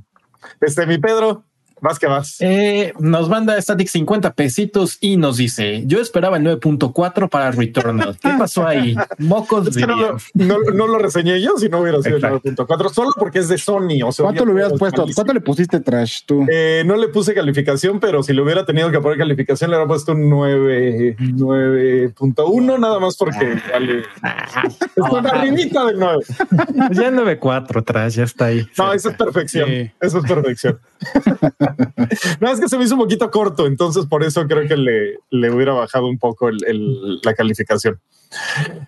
Este, 0.62 0.86
mi 0.86 1.00
Pedro, 1.00 1.44
vas 1.82 2.00
que 2.00 2.08
vas. 2.08 2.38
Eh, 2.40 2.94
nos 3.00 3.30
manda 3.30 3.60
Static 3.62 3.88
50 3.88 4.34
pesitos 4.34 4.98
y 5.02 5.18
nos 5.18 5.38
dice: 5.38 5.84
Yo 5.86 6.00
esperaba 6.00 6.38
el 6.38 6.44
9.4 6.44 7.30
para 7.30 7.52
Returnal. 7.52 8.18
¿Qué 8.22 8.30
pasó 8.38 8.66
ahí? 8.68 8.96
Mocos 9.18 9.68
Es 9.68 9.78
que 9.78 9.88
no, 9.88 9.96
lo, 9.96 10.18
no- 10.34 10.60
no 10.74 10.88
lo 10.88 10.98
reseñé 11.00 11.42
yo 11.42 11.58
si 11.58 11.70
no 11.70 11.80
hubiera 11.82 12.02
sido 12.02 12.18
el 12.18 12.24
Exacto. 12.24 12.66
9.4, 12.68 12.90
solo 12.94 13.12
porque 13.18 13.40
es 13.40 13.48
de 13.50 13.58
Sony. 13.58 14.02
O 14.06 14.12
sea, 14.12 14.24
¿Cuánto 14.24 14.46
le 14.46 14.54
hubieras 14.54 14.74
es 14.74 14.80
puesto? 14.80 15.02
malísimo. 15.02 15.16
¿Cuánto 15.16 15.34
le 15.34 15.42
pusiste 15.42 15.80
trash 15.80 16.22
tú? 16.26 16.46
Eh, 16.52 16.84
no 16.86 16.96
le 16.96 17.08
puse 17.10 17.34
calificación, 17.34 18.00
pero 18.00 18.24
si 18.24 18.34
le 18.34 18.42
hubiera 18.42 18.66
tenido 18.66 18.92
que 18.92 19.00
poner 19.00 19.18
calificación, 19.18 19.70
le 19.70 19.78
hubiera 19.78 19.88
puesto 19.88 20.12
un 20.14 20.30
9, 20.30 21.16
9.1, 21.20 22.80
nada 22.80 23.00
más 23.00 23.16
porque 23.18 23.58
vale. 23.72 24.04
Está 24.96 25.30
arribita 25.40 25.86
del 25.86 26.00
9. 26.00 26.18
Ya 26.92 27.08
el 27.08 27.16
9.4 27.16 27.80
atrás, 27.82 28.16
ya 28.16 28.24
está 28.24 28.46
ahí. 28.46 28.68
No, 28.78 28.94
eso 28.94 29.10
es 29.10 29.16
perfección. 29.18 29.70
Sí. 29.70 29.92
Eso 30.02 30.20
es 30.20 30.26
perfección. 30.26 30.80
no, 32.40 32.52
es 32.52 32.60
que 32.60 32.68
se 32.70 32.78
me 32.78 32.84
hizo 32.86 32.96
un 32.96 33.02
poquito 33.02 33.30
corto, 33.32 33.66
entonces 33.68 34.06
por 34.06 34.24
eso 34.24 34.46
creo 34.48 34.68
que 34.68 34.78
le, 34.78 35.20
le 35.30 35.52
hubiera 35.52 35.74
bajado 35.74 36.08
un 36.08 36.18
poco 36.18 36.50
el- 36.50 36.64
el- 36.68 37.20
la 37.24 37.34
calificación. 37.34 38.00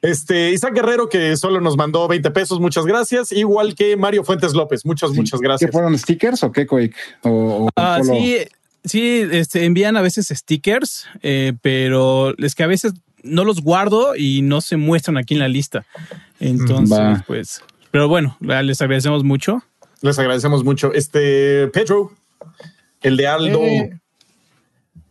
Este 0.02 0.52
Isaac 0.52 0.74
Guerrero, 0.76 1.10
que 1.10 1.36
solo 1.38 1.62
nos 1.62 1.76
mandó 1.78 2.08
20 2.08 2.30
pesos, 2.32 2.60
muchas 2.60 2.86
gracias. 2.86 3.32
Igual 3.32 3.76
que 3.76 3.96
Mario 3.98 4.24
Fuentes 4.24 4.54
López, 4.54 4.86
muchas, 4.86 5.12
muchas 5.12 5.40
¿Qué 5.40 5.48
gracias. 5.48 5.72
fueron 5.72 5.98
stickers 5.98 6.44
o 6.44 6.52
qué, 6.52 6.66
Quake? 6.68 6.94
O, 7.24 7.66
o 7.66 7.70
Ah, 7.76 8.00
solo- 8.04 8.20
sí, 8.20 8.38
sí, 8.84 9.24
este, 9.32 9.66
envían 9.66 9.98
a 9.98 10.02
veces 10.02 10.28
stickers, 10.28 11.06
eh, 11.24 11.54
pero 11.62 12.36
es 12.38 12.54
que 12.56 12.64
a 12.64 12.68
veces 12.68 12.94
no 13.24 13.44
los 13.44 13.62
guardo 13.62 14.16
y 14.16 14.42
no 14.42 14.62
se 14.62 14.78
muestran 14.78 15.18
aquí 15.18 15.34
en 15.36 15.40
la 15.40 15.48
lista. 15.48 15.86
Entonces, 16.40 16.98
Va. 16.98 17.24
pues, 17.28 17.64
pero 17.92 18.08
bueno, 18.08 18.38
les 18.42 18.82
agradecemos 18.82 19.24
mucho. 19.24 19.64
Les 20.02 20.18
agradecemos 20.18 20.64
mucho. 20.64 20.92
Este 20.94 21.68
Pedro, 21.68 22.12
el 23.02 23.18
de 23.18 23.28
Aldo. 23.28 23.60
Eh, 23.64 23.98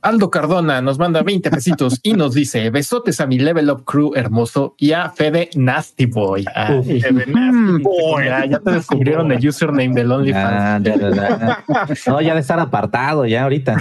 Aldo 0.02 0.30
Cardona 0.30 0.80
nos 0.80 0.98
manda 0.98 1.22
20 1.22 1.50
pesitos 1.50 2.00
y 2.02 2.14
nos 2.14 2.32
dice: 2.34 2.70
Besotes 2.70 3.20
a 3.20 3.26
mi 3.26 3.38
level 3.38 3.68
up 3.70 3.84
crew 3.84 4.12
hermoso 4.14 4.74
y 4.78 4.92
a 4.92 5.10
Fede 5.10 5.50
Nasty 5.56 6.06
Boy. 6.06 6.46
Ay, 6.54 7.02
Mm, 7.10 7.82
Boy. 7.82 8.24
ya, 8.24 8.46
ya 8.46 8.58
te 8.60 8.70
descubrieron 8.70 9.30
el 9.30 9.46
username 9.46 9.94
del 9.94 10.10
OnlyFans. 10.10 10.46
Ah, 10.62 10.80
ya, 10.82 10.96
ya, 10.96 11.10
ya. 11.10 11.64
No, 12.06 12.20
ya 12.22 12.34
de 12.34 12.40
estar 12.40 12.58
apartado 12.58 13.26
ya 13.26 13.42
ahorita. 13.42 13.76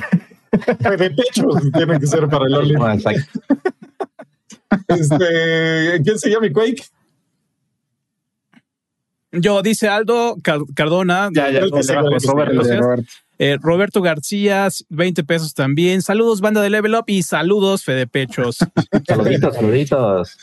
de 0.51 1.09
pechos 1.11 1.71
tiene 1.71 1.99
que 1.99 2.07
ser 2.07 2.27
para 2.27 2.45
el 2.47 2.71
exacto. 2.71 3.39
Este, 4.87 6.01
¿quién 6.03 6.19
se 6.19 6.29
llama 6.29 6.47
mi 6.47 6.51
Quake? 6.53 6.83
Yo, 9.31 9.61
dice 9.61 9.87
Aldo 9.87 10.35
Car- 10.43 10.61
Cardona, 10.75 11.29
Ya, 11.31 11.49
ya, 11.51 11.61
de 11.61 11.69
gracias. 11.69 13.21
Eh, 13.41 13.57
Roberto 13.61 14.01
García, 14.01 14.67
20 14.89 15.23
pesos 15.23 15.53
también. 15.53 16.01
Saludos, 16.01 16.41
banda 16.41 16.61
de 16.61 16.69
Level 16.69 16.93
Up 16.95 17.05
y 17.07 17.23
saludos, 17.23 17.85
Fede 17.85 18.05
Pechos. 18.05 18.57
Saluditos, 19.07 19.55
saluditos. 19.55 20.37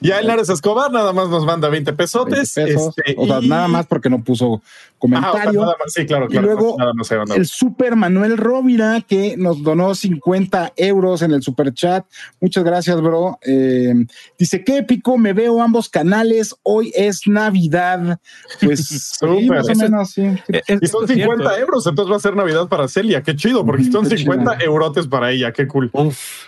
Ya 0.00 0.18
el 0.18 0.28
Ares 0.28 0.48
Escobar 0.48 0.90
nada 0.90 1.12
más 1.12 1.28
nos 1.28 1.44
manda 1.46 1.68
20 1.68 1.92
pesotes. 1.92 2.54
20 2.56 2.72
pesos. 2.74 2.94
Este, 2.98 3.14
o 3.16 3.26
sea, 3.26 3.38
y- 3.40 3.48
nada 3.48 3.68
más 3.68 3.86
porque 3.86 4.10
no 4.10 4.22
puso 4.24 4.54
Ajá, 4.56 4.60
o 4.60 5.00
sea, 5.00 5.30
comentario. 5.30 5.60
nada 5.62 5.76
más, 5.82 5.92
sí, 5.92 6.04
claro, 6.06 6.26
Y 6.26 6.28
claro. 6.32 6.46
luego 6.48 6.76
nada 6.76 6.92
más 6.92 7.06
se 7.06 7.16
mandó. 7.16 7.34
el 7.36 7.46
Super 7.46 7.94
Manuel 7.96 8.36
Rovira 8.36 9.00
que 9.00 9.36
nos 9.38 9.62
donó 9.62 9.94
50 9.94 10.72
euros 10.76 11.22
en 11.22 11.30
el 11.32 11.42
super 11.42 11.72
chat. 11.72 12.04
Muchas 12.40 12.64
gracias, 12.64 13.00
bro. 13.00 13.38
Eh, 13.46 13.94
dice 14.38 14.64
qué 14.64 14.78
épico, 14.78 15.16
me 15.16 15.32
veo 15.32 15.62
ambos 15.62 15.88
canales. 15.88 16.54
Hoy 16.64 16.92
es 16.96 17.26
Navidad. 17.26 18.18
Pues 18.60 18.86
sí, 19.20 19.48
más 19.48 19.68
o 19.68 19.74
menos, 19.76 20.10
sí. 20.10 20.22
sí. 20.46 20.52
Eh, 20.52 20.62
eh, 20.68 20.78
Y 20.82 20.86
son 20.88 21.04
esto 21.04 21.04
es 21.04 21.10
50 21.12 21.14
cierto, 21.14 21.50
¿eh? 21.56 21.60
euros, 21.60 21.86
entonces 21.86 22.12
va 22.12 22.16
a 22.16 22.20
ser 22.20 22.36
Navidad 22.40 22.68
para 22.68 22.88
Celia. 22.88 23.22
Qué 23.22 23.34
chido, 23.36 23.64
porque 23.64 23.84
son 23.84 24.06
Qué 24.08 24.16
50 24.18 24.58
chido. 24.58 24.64
eurotes 24.70 25.06
para 25.06 25.30
ella. 25.30 25.52
Qué 25.52 25.66
cool. 25.66 25.90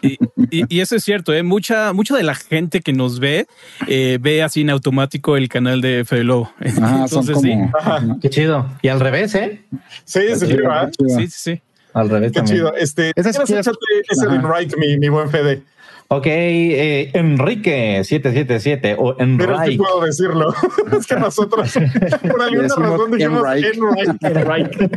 Y, 0.02 0.19
y- 0.51 0.64
y 0.69 0.81
eso 0.81 0.97
es 0.97 1.05
cierto, 1.05 1.32
¿eh? 1.32 1.43
mucha, 1.43 1.93
mucha 1.93 2.16
de 2.16 2.23
la 2.23 2.35
gente 2.35 2.81
que 2.81 2.93
nos 2.93 3.19
ve 3.20 3.47
eh, 3.86 4.19
ve 4.20 4.43
así 4.43 4.62
en 4.62 4.70
automático 4.70 5.36
el 5.36 5.48
canal 5.48 5.81
de 5.81 6.05
Fede 6.05 6.24
Lobo. 6.24 6.52
Son 6.74 7.02
Entonces, 7.02 7.39
sí. 7.40 7.52
Qué 8.20 8.31
chido. 8.31 8.66
Y 8.82 8.89
al 8.89 9.01
revés, 9.01 9.35
¿eh? 9.35 9.62
Sí, 10.05 10.20
sí, 10.35 10.36
sí, 10.40 10.47
chido, 10.47 10.90
chido. 10.90 11.19
Sí, 11.19 11.27
sí, 11.28 11.39
sí. 11.55 11.62
Al 11.94 12.09
revés 12.09 12.32
Qué 12.32 12.36
también. 12.39 12.56
chido. 12.59 12.74
Este, 12.77 13.12
Esa 13.14 13.32
sí 13.32 13.39
¿quieres 13.44 13.66
ese 14.10 14.27
invite, 14.35 14.77
mi, 14.78 14.97
mi 14.98 15.09
buen 15.10 15.28
Fede? 15.31 15.62
Ok, 16.14 16.26
eh, 16.26 17.10
Enrique777 17.14 18.97
o 18.98 19.16
Pero 19.16 19.16
sí 19.16 19.22
Enrique. 19.22 19.78
puedo 19.78 20.05
decirlo. 20.05 20.55
es 20.98 21.06
que 21.06 21.16
nosotros, 21.16 21.72
por 22.20 22.43
alguna 22.43 22.68
razón, 22.68 23.10
dijimos 23.12 23.43
Enrique. 23.47 23.78
Enrique. 24.20 24.90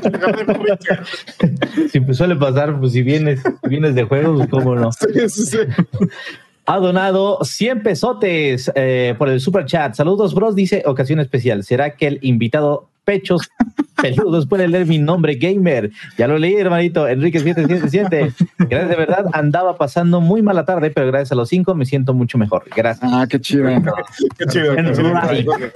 Enrique. 0.48 1.88
Siempre 1.90 2.14
suele 2.14 2.36
pasar, 2.36 2.78
pues 2.82 2.92
si 2.92 3.02
vienes, 3.02 3.40
si 3.42 3.70
vienes 3.70 3.96
de 3.96 4.04
juegos, 4.04 4.46
cómo 4.50 4.76
no. 4.76 4.92
Sí, 4.92 5.30
sí, 5.30 5.46
sí. 5.46 5.58
Ha 6.66 6.80
donado 6.80 7.40
100 7.44 7.84
pesotes 7.84 8.70
eh, 8.76 9.16
por 9.18 9.30
el 9.30 9.40
super 9.40 9.66
chat. 9.66 9.94
Saludos, 9.94 10.36
bros. 10.36 10.54
Dice 10.54 10.84
ocasión 10.86 11.22
especial. 11.22 11.64
¿Será 11.64 11.96
que 11.96 12.08
el 12.08 12.20
invitado 12.24 12.90
Pechos 13.06 13.50
Peludos 14.02 14.46
puede 14.46 14.68
leer 14.68 14.86
mi 14.86 14.98
nombre 14.98 15.36
gamer? 15.36 15.90
Ya 16.18 16.28
lo 16.28 16.38
leí, 16.38 16.56
hermanito. 16.56 17.08
Enrique 17.08 17.40
777. 17.40 18.34
Gracias, 18.70 18.90
de 18.90 18.96
verdad. 18.96 19.26
Andaba 19.32 19.78
pasando 19.78 20.20
muy 20.20 20.42
mala 20.42 20.66
tarde, 20.66 20.92
pero 20.92 21.08
gracias 21.08 21.32
a 21.32 21.36
los 21.36 21.50
cinco 21.50 21.74
me 21.76 21.86
siento 21.86 22.14
mucho 22.14 22.38
mejor. 22.38 22.66
Gracias. 22.76 23.10
Ah, 23.12 23.26
qué 23.30 23.40
chido. 23.40 23.68
Qué 24.38 24.46
chido. 24.48 24.76
qué 24.76 24.92
chido. 24.92 25.18
Enrique. 25.18 25.72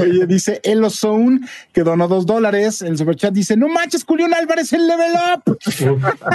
Oye, 0.00 0.26
dice 0.26 0.60
Elo 0.62 0.90
Zone, 0.90 1.40
que 1.72 1.82
donó 1.82 2.06
dos 2.06 2.26
dólares. 2.26 2.82
El 2.82 2.98
superchat 2.98 3.32
dice: 3.32 3.56
No 3.56 3.68
manches, 3.68 4.04
Julián 4.04 4.34
Álvarez, 4.34 4.72
el 4.72 4.86
level 4.86 5.12
up. 5.34 5.58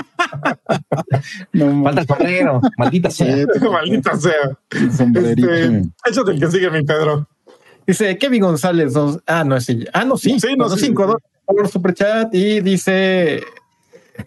No 1.53 1.83
Falta 1.83 2.01
el 2.01 2.07
sombrero. 2.07 2.61
Maldita 2.77 3.09
sea. 3.09 3.45
Maldita 3.71 4.17
sea. 4.17 4.57
Este, 4.71 5.81
échate 6.05 6.31
el 6.31 6.39
que 6.39 6.47
sigue, 6.47 6.69
mi 6.69 6.83
Pedro. 6.83 7.27
Dice 7.87 8.17
Kevin 8.17 8.41
González. 8.43 8.93
dos- 8.93 9.19
ah, 9.27 9.43
no, 9.43 9.59
sí. 9.59 9.85
Ah, 9.93 10.05
no, 10.05 10.17
sí. 10.17 10.39
Sí, 10.39 10.55
no, 10.57 10.69
sí, 10.69 10.85
cinco 10.85 11.03
dólares 11.03 11.23
por 11.45 11.67
superchat 11.67 12.33
y 12.33 12.61
dice 12.61 13.41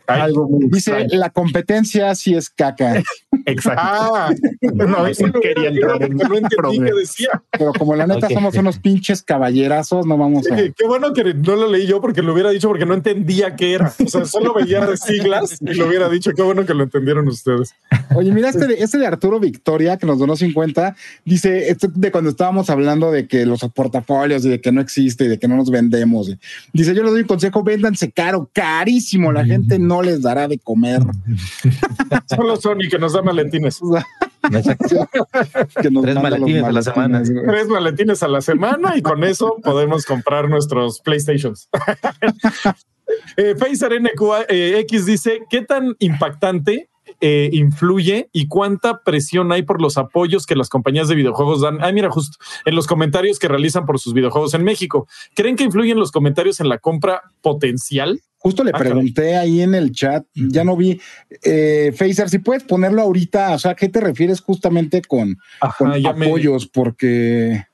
algo 0.07 0.49
muy 0.49 0.69
Dice: 0.69 0.91
extraño. 0.91 1.21
La 1.21 1.31
competencia 1.31 2.15
sí 2.15 2.35
es 2.35 2.51
caca. 2.51 3.03
Exacto. 3.47 3.83
Ah, 3.83 4.33
no, 4.63 5.07
eso 5.07 5.27
no 5.27 5.41
quería 5.41 5.69
entrar 5.69 6.03
en 6.03 6.17
no 6.17 6.37
entendí 6.37 6.79
qué 6.79 6.93
decía. 6.99 7.43
Pero 7.51 7.73
como 7.73 7.95
la 7.95 8.07
neta 8.07 8.29
somos 8.29 8.55
unos 8.57 8.79
pinches 8.79 9.23
caballerazos, 9.23 10.07
no 10.07 10.17
vamos 10.17 10.51
a. 10.51 10.57
qué 10.57 10.87
bueno 10.87 11.13
que 11.13 11.35
no 11.35 11.57
lo 11.57 11.71
leí 11.71 11.87
yo 11.87 12.01
porque 12.01 12.23
lo 12.23 12.33
hubiera 12.33 12.51
dicho 12.51 12.69
porque 12.69 12.87
no 12.87 12.95
entendía 12.95 13.57
qué 13.57 13.75
era. 13.75 13.93
O 14.05 14.09
sea, 14.09 14.25
solo 14.25 14.55
veía 14.55 14.85
de 14.87 14.97
siglas 14.97 15.59
y 15.61 15.75
lo 15.75 15.87
hubiera 15.87 16.09
dicho. 16.09 16.33
Qué 16.35 16.43
bueno 16.43 16.65
que 16.65 16.75
lo 16.75 16.85
entendieron 16.85 17.29
ustedes. 17.29 17.75
Oye, 18.15 18.33
mira, 18.33 18.49
este 18.49 18.67
de, 18.67 18.75
este 18.75 18.99
de 18.99 19.07
Arturo 19.07 19.41
Victoria 19.41 19.97
que 19.97 20.07
nos 20.07 20.19
donó 20.19 20.37
50, 20.37 20.97
dice 21.25 21.69
esto 21.69 21.89
de 21.93 22.11
cuando 22.11 22.31
estábamos 22.31 22.71
hablando 22.71 23.11
de 23.11 23.27
que 23.27 23.47
los 23.47 23.61
portafolios 23.75 24.45
y 24.45 24.49
de 24.49 24.61
que 24.61 24.73
no 24.73 24.81
existe 24.81 25.25
y 25.25 25.29
de 25.29 25.39
que 25.39 25.49
no 25.49 25.57
nos 25.57 25.71
vendemos. 25.71 26.31
Dice, 26.73 26.95
yo 26.95 27.03
les 27.03 27.13
doy 27.13 27.23
un 27.23 27.27
consejo, 27.27 27.63
véndanse 27.63 28.11
caro, 28.11 28.51
carísimo. 28.53 29.33
La 29.33 29.45
gente 29.45 29.79
no 29.87 30.03
les 30.03 30.23
dará 30.23 30.49
de 30.49 30.59
comer. 30.59 31.03
Solo 32.35 32.57
Sony 32.57 32.89
que 32.91 32.99
nos 32.99 33.13
da 33.13 33.23
maletines. 33.23 33.81
que 35.83 35.91
nos 35.91 36.03
Tres 36.03 36.17
maletines, 36.17 36.65
a 36.65 36.73
la 36.73 36.83
semana. 36.83 37.23
Tres 37.23 37.69
maletines 37.69 38.23
a 38.23 38.29
la 38.29 38.41
semana 38.41 38.97
y 38.97 39.03
con 39.03 39.25
eso 39.25 39.57
podemos 39.63 40.05
comprar 40.05 40.49
nuestros 40.49 41.01
PlayStations. 41.01 41.69
eh, 43.37 43.55
NQX 43.55 44.47
eh, 44.49 44.87
dice, 45.07 45.41
¿qué 45.49 45.63
tan 45.63 45.95
impactante 45.99 46.89
eh, 47.21 47.51
influye 47.53 48.29
y 48.33 48.49
cuánta 48.49 49.03
presión 49.03 49.53
hay 49.53 49.63
por 49.63 49.81
los 49.81 49.99
apoyos 49.99 50.47
que 50.47 50.57
las 50.57 50.69
compañías 50.69 51.09
de 51.09 51.15
videojuegos 51.15 51.61
dan. 51.61 51.83
Ah, 51.83 51.93
mira, 51.93 52.11
justo 52.11 52.39
en 52.65 52.75
los 52.75 52.87
comentarios 52.87 53.39
que 53.39 53.49
realizan 53.49 53.87
por 53.87 53.99
sus 53.99 54.15
videojuegos 54.15 54.55
en 54.55 54.65
México. 54.65 55.07
¿Creen 55.35 55.57
que 55.57 55.65
influyen 55.65 55.99
los 55.99 56.13
comentarios 56.13 56.61
en 56.61 56.69
la 56.69 56.79
compra 56.79 57.23
potencial? 57.41 58.21
Justo 58.45 58.63
le 58.63 58.73
ah, 58.75 58.79
pregunté 58.79 59.39
ahí 59.39 59.63
en 59.63 59.75
el 59.75 59.91
chat, 59.91 60.27
ya 60.35 60.65
no 60.65 60.77
vi. 60.77 61.01
Eh, 61.43 61.95
Facer, 61.97 62.29
si 62.29 62.41
puedes 62.41 62.63
ponerlo 62.63 63.01
ahorita, 63.01 63.55
o 63.55 63.59
sea, 63.59 63.75
¿qué 63.75 63.89
te 63.89 64.01
refieres 64.01 64.43
justamente 64.43 65.01
con, 65.01 65.39
apoyos? 65.61 66.67
Porque. 66.67 67.65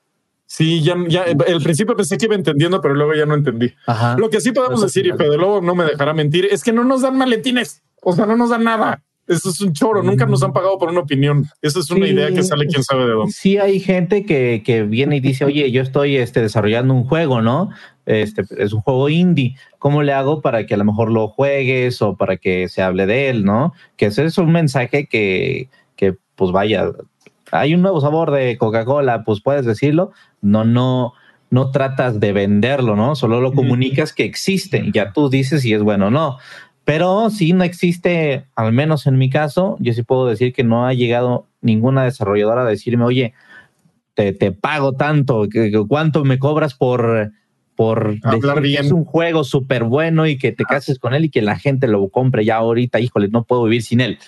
Sí, 0.45 0.81
ya, 0.81 0.95
ya, 1.09 1.23
el 1.23 1.61
principio 1.61 1.93
pensé 1.97 2.17
que 2.17 2.25
iba 2.25 2.35
entendiendo, 2.35 2.79
pero 2.79 2.93
luego 2.93 3.13
ya 3.13 3.25
no 3.25 3.35
entendí. 3.35 3.73
Lo 4.15 4.29
que 4.29 4.39
sí 4.39 4.53
podemos 4.53 4.81
decir, 4.81 5.05
y 5.05 5.11
Pedro 5.11 5.35
Lobo 5.35 5.61
no 5.61 5.75
me 5.75 5.83
dejará 5.83 6.13
mentir, 6.13 6.47
es 6.49 6.63
que 6.63 6.71
no 6.71 6.85
nos 6.85 7.01
dan 7.01 7.17
maletines. 7.17 7.83
O 8.01 8.15
sea, 8.15 8.25
no 8.25 8.37
nos 8.37 8.49
dan 8.49 8.63
nada. 8.63 9.03
Eso 9.31 9.49
es 9.49 9.61
un 9.61 9.71
choro, 9.71 10.03
nunca 10.03 10.25
nos 10.25 10.43
han 10.43 10.51
pagado 10.51 10.77
por 10.77 10.89
una 10.89 10.99
opinión. 10.99 11.47
Esa 11.61 11.79
es 11.79 11.89
una 11.89 12.05
idea 12.05 12.31
que 12.31 12.43
sale 12.43 12.67
quién 12.67 12.83
sabe 12.83 13.05
de 13.05 13.11
dónde. 13.11 13.31
Sí 13.31 13.57
hay 13.57 13.79
gente 13.79 14.25
que, 14.25 14.61
que 14.65 14.83
viene 14.83 15.15
y 15.15 15.19
dice, 15.21 15.45
oye, 15.45 15.71
yo 15.71 15.81
estoy 15.81 16.17
este, 16.17 16.41
desarrollando 16.41 16.93
un 16.93 17.05
juego, 17.05 17.41
¿no? 17.41 17.69
Este, 18.05 18.43
es 18.57 18.73
un 18.73 18.81
juego 18.81 19.07
indie. 19.07 19.55
¿Cómo 19.79 20.03
le 20.03 20.11
hago 20.11 20.41
para 20.41 20.65
que 20.65 20.73
a 20.73 20.77
lo 20.77 20.83
mejor 20.83 21.11
lo 21.11 21.29
juegues 21.29 22.01
o 22.01 22.17
para 22.17 22.35
que 22.35 22.67
se 22.67 22.81
hable 22.81 23.05
de 23.05 23.29
él, 23.29 23.45
¿no? 23.45 23.73
Que 23.95 24.07
ese 24.07 24.25
es 24.25 24.37
un 24.37 24.51
mensaje 24.51 25.07
que, 25.07 25.69
que 25.95 26.17
pues 26.35 26.51
vaya, 26.51 26.91
hay 27.53 27.73
un 27.73 27.81
nuevo 27.81 28.01
sabor 28.01 28.31
de 28.31 28.57
Coca-Cola, 28.57 29.23
pues 29.23 29.39
puedes 29.39 29.65
decirlo. 29.65 30.11
No, 30.41 30.65
no, 30.65 31.13
no 31.49 31.71
tratas 31.71 32.19
de 32.19 32.33
venderlo, 32.33 32.97
¿no? 32.97 33.15
Solo 33.15 33.39
lo 33.39 33.53
comunicas 33.53 34.11
que 34.11 34.25
existe 34.25 34.89
ya 34.93 35.13
tú 35.13 35.29
dices 35.29 35.61
si 35.61 35.73
es 35.73 35.81
bueno 35.81 36.07
o 36.07 36.11
no. 36.11 36.37
Pero 36.91 37.29
si 37.29 37.53
no 37.53 37.63
existe, 37.63 38.47
al 38.53 38.73
menos 38.73 39.07
en 39.07 39.17
mi 39.17 39.29
caso, 39.29 39.77
yo 39.79 39.93
sí 39.93 40.03
puedo 40.03 40.27
decir 40.27 40.51
que 40.51 40.65
no 40.65 40.85
ha 40.85 40.93
llegado 40.93 41.47
ninguna 41.61 42.03
desarrolladora 42.03 42.63
a 42.63 42.65
decirme, 42.65 43.05
oye, 43.05 43.33
te, 44.13 44.33
te 44.33 44.51
pago 44.51 44.91
tanto, 44.91 45.47
¿cuánto 45.87 46.25
me 46.25 46.37
cobras 46.37 46.73
por, 46.73 47.31
por 47.77 48.19
decir 48.19 48.61
que 48.61 48.73
es 48.73 48.91
un 48.91 49.05
juego 49.05 49.45
súper 49.45 49.85
bueno 49.85 50.27
y 50.27 50.37
que 50.37 50.51
te 50.51 50.65
cases 50.65 50.99
con 50.99 51.13
él 51.13 51.23
y 51.23 51.29
que 51.29 51.41
la 51.41 51.57
gente 51.57 51.87
lo 51.87 52.09
compre 52.09 52.43
ya 52.43 52.57
ahorita, 52.57 52.99
híjole, 52.99 53.29
no 53.29 53.45
puedo 53.45 53.63
vivir 53.63 53.83
sin 53.83 54.01
él. 54.01 54.19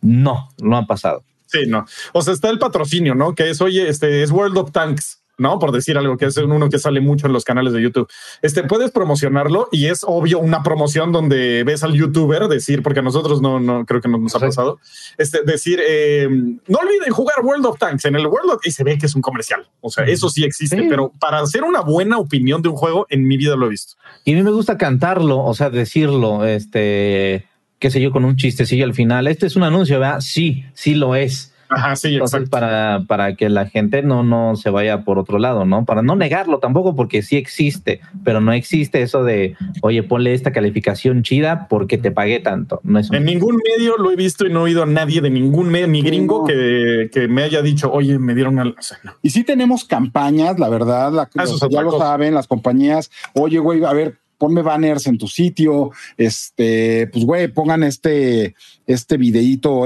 No, 0.00 0.48
no 0.60 0.78
ha 0.78 0.86
pasado. 0.88 1.22
Sí, 1.46 1.60
no. 1.68 1.84
O 2.12 2.22
sea, 2.22 2.34
está 2.34 2.50
el 2.50 2.58
patrocinio, 2.58 3.14
¿no? 3.14 3.36
Que 3.36 3.50
es, 3.50 3.60
oye, 3.60 3.88
este 3.88 4.24
es 4.24 4.32
World 4.32 4.58
of 4.58 4.72
Tanks. 4.72 5.19
¿No? 5.40 5.58
Por 5.58 5.72
decir 5.72 5.98
algo 5.98 6.16
que 6.16 6.26
es 6.26 6.36
uno 6.36 6.68
que 6.68 6.78
sale 6.78 7.00
mucho 7.00 7.26
en 7.26 7.32
los 7.32 7.44
canales 7.44 7.72
de 7.72 7.82
YouTube. 7.82 8.08
Este 8.42 8.62
puedes 8.62 8.90
promocionarlo 8.90 9.68
y 9.72 9.86
es 9.86 10.04
obvio 10.06 10.38
una 10.38 10.62
promoción 10.62 11.12
donde 11.12 11.64
ves 11.64 11.82
al 11.82 11.94
youtuber 11.94 12.46
decir, 12.48 12.82
porque 12.82 13.00
a 13.00 13.02
nosotros 13.02 13.40
no, 13.40 13.58
no 13.58 13.84
creo 13.86 14.00
que 14.00 14.08
no 14.08 14.18
nos 14.18 14.34
ha 14.36 14.38
pasado, 14.38 14.78
este, 15.18 15.42
decir, 15.42 15.80
eh, 15.82 16.28
no 16.30 16.78
olviden 16.78 17.10
jugar 17.10 17.36
World 17.42 17.66
of 17.66 17.78
Tanks 17.78 18.04
en 18.04 18.16
el 18.16 18.26
World 18.26 18.52
of 18.52 18.66
y 18.66 18.70
se 18.70 18.84
ve 18.84 18.98
que 18.98 19.06
es 19.06 19.14
un 19.14 19.22
comercial. 19.22 19.66
O 19.80 19.90
sea, 19.90 20.04
eso 20.04 20.28
sí 20.28 20.44
existe, 20.44 20.86
pero 20.88 21.12
para 21.18 21.40
hacer 21.40 21.64
una 21.64 21.80
buena 21.80 22.18
opinión 22.18 22.62
de 22.62 22.68
un 22.68 22.76
juego, 22.76 23.06
en 23.08 23.26
mi 23.26 23.36
vida 23.36 23.56
lo 23.56 23.66
he 23.66 23.70
visto. 23.70 23.94
Y 24.24 24.32
a 24.32 24.36
mí 24.36 24.42
me 24.42 24.50
gusta 24.50 24.76
cantarlo, 24.76 25.42
o 25.42 25.54
sea, 25.54 25.70
decirlo, 25.70 26.44
este, 26.44 27.46
qué 27.78 27.90
sé 27.90 28.00
yo, 28.00 28.10
con 28.10 28.24
un 28.24 28.36
chistecillo 28.36 28.84
al 28.84 28.94
final. 28.94 29.26
Este 29.26 29.46
es 29.46 29.56
un 29.56 29.62
anuncio, 29.62 29.98
¿verdad? 29.98 30.20
Sí, 30.20 30.64
sí 30.74 30.94
lo 30.94 31.14
es 31.14 31.54
Ajá, 31.70 31.94
sí, 31.94 32.18
para, 32.50 33.04
para 33.06 33.36
que 33.36 33.48
la 33.48 33.66
gente 33.66 34.02
no, 34.02 34.24
no 34.24 34.56
se 34.56 34.70
vaya 34.70 35.04
por 35.04 35.18
otro 35.18 35.38
lado, 35.38 35.64
¿no? 35.64 35.84
Para 35.84 36.02
no 36.02 36.16
negarlo 36.16 36.58
tampoco, 36.58 36.96
porque 36.96 37.22
sí 37.22 37.36
existe, 37.36 38.00
pero 38.24 38.40
no 38.40 38.52
existe 38.52 39.02
eso 39.02 39.22
de, 39.22 39.56
oye, 39.82 40.02
ponle 40.02 40.34
esta 40.34 40.52
calificación 40.52 41.22
chida 41.22 41.68
porque 41.68 41.96
te 41.96 42.10
pagué 42.10 42.40
tanto. 42.40 42.80
No 42.82 42.98
es 42.98 43.10
en 43.12 43.24
ningún 43.24 43.56
medio 43.56 43.96
lo 43.96 44.10
he 44.10 44.16
visto 44.16 44.46
y 44.46 44.52
no 44.52 44.60
he 44.60 44.62
oído 44.64 44.82
a 44.82 44.86
nadie 44.86 45.20
de 45.20 45.30
ningún 45.30 45.68
medio, 45.68 45.86
ni 45.86 46.02
gringo, 46.02 46.44
que, 46.44 47.08
que, 47.12 47.28
me 47.28 47.42
haya 47.42 47.62
dicho, 47.62 47.90
oye, 47.92 48.18
me 48.18 48.34
dieron 48.34 48.58
al. 48.58 48.74
Y 49.22 49.30
sí 49.30 49.44
tenemos 49.44 49.84
campañas, 49.84 50.58
la 50.58 50.68
verdad, 50.68 51.12
la, 51.12 51.28
ah, 51.36 51.44
ya 51.70 51.82
lo 51.82 51.98
saben, 51.98 52.34
las 52.34 52.46
compañías, 52.46 53.10
oye, 53.34 53.58
güey, 53.58 53.84
a 53.84 53.92
ver, 53.92 54.19
ponme 54.40 54.62
banners 54.62 55.06
en 55.06 55.18
tu 55.18 55.28
sitio, 55.28 55.90
este, 56.16 57.06
pues 57.12 57.26
güey, 57.26 57.48
pongan 57.48 57.82
este, 57.82 58.54
este 58.86 59.18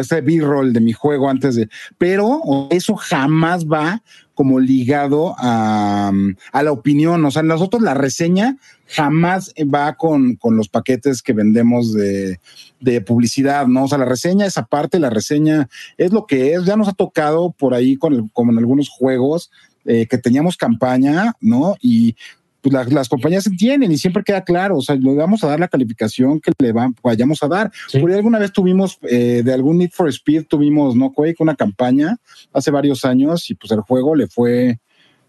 este 0.00 0.20
b-roll 0.20 0.72
de 0.72 0.80
mi 0.80 0.92
juego 0.92 1.28
antes 1.28 1.56
de, 1.56 1.68
pero 1.98 2.40
eso 2.70 2.94
jamás 2.94 3.66
va 3.66 4.00
como 4.34 4.60
ligado 4.60 5.34
a, 5.38 6.12
a, 6.52 6.62
la 6.62 6.72
opinión, 6.72 7.24
o 7.24 7.30
sea, 7.30 7.42
nosotros 7.42 7.82
la 7.82 7.94
reseña 7.94 8.56
jamás 8.86 9.52
va 9.62 9.94
con, 9.94 10.36
con 10.36 10.56
los 10.56 10.68
paquetes 10.68 11.20
que 11.20 11.32
vendemos 11.32 11.92
de, 11.92 12.38
de, 12.80 13.00
publicidad, 13.00 13.66
¿no? 13.66 13.84
O 13.84 13.88
sea, 13.88 13.98
la 13.98 14.04
reseña 14.04 14.46
es 14.46 14.56
aparte, 14.56 15.00
la 15.00 15.10
reseña 15.10 15.68
es 15.96 16.12
lo 16.12 16.26
que 16.26 16.54
es, 16.54 16.64
ya 16.64 16.76
nos 16.76 16.88
ha 16.88 16.92
tocado 16.92 17.52
por 17.52 17.74
ahí 17.74 17.96
con 17.96 18.28
como 18.28 18.52
en 18.52 18.58
algunos 18.58 18.88
juegos 18.88 19.50
eh, 19.84 20.06
que 20.06 20.18
teníamos 20.18 20.56
campaña, 20.56 21.34
¿no? 21.40 21.76
Y 21.80 22.16
pues 22.64 22.92
las 22.92 23.10
compañías 23.10 23.46
entienden 23.46 23.92
y 23.92 23.98
siempre 23.98 24.24
queda 24.24 24.42
claro, 24.42 24.78
o 24.78 24.80
sea, 24.80 24.96
le 24.96 25.14
vamos 25.14 25.44
a 25.44 25.48
dar 25.48 25.60
la 25.60 25.68
calificación 25.68 26.40
que 26.40 26.50
le 26.58 26.72
vayamos 27.02 27.42
a 27.42 27.48
dar. 27.48 27.70
Por 27.92 28.10
ahí 28.10 28.16
alguna 28.16 28.38
vez 28.38 28.52
tuvimos, 28.52 28.98
eh, 29.02 29.42
de 29.44 29.52
algún 29.52 29.76
Need 29.76 29.90
for 29.92 30.08
Speed, 30.08 30.46
tuvimos, 30.46 30.96
¿no, 30.96 31.12
Quake? 31.12 31.36
Una 31.40 31.56
campaña 31.56 32.16
hace 32.54 32.70
varios 32.70 33.04
años 33.04 33.50
y 33.50 33.54
pues 33.54 33.70
el 33.70 33.80
juego 33.80 34.14
le 34.14 34.28
fue, 34.28 34.78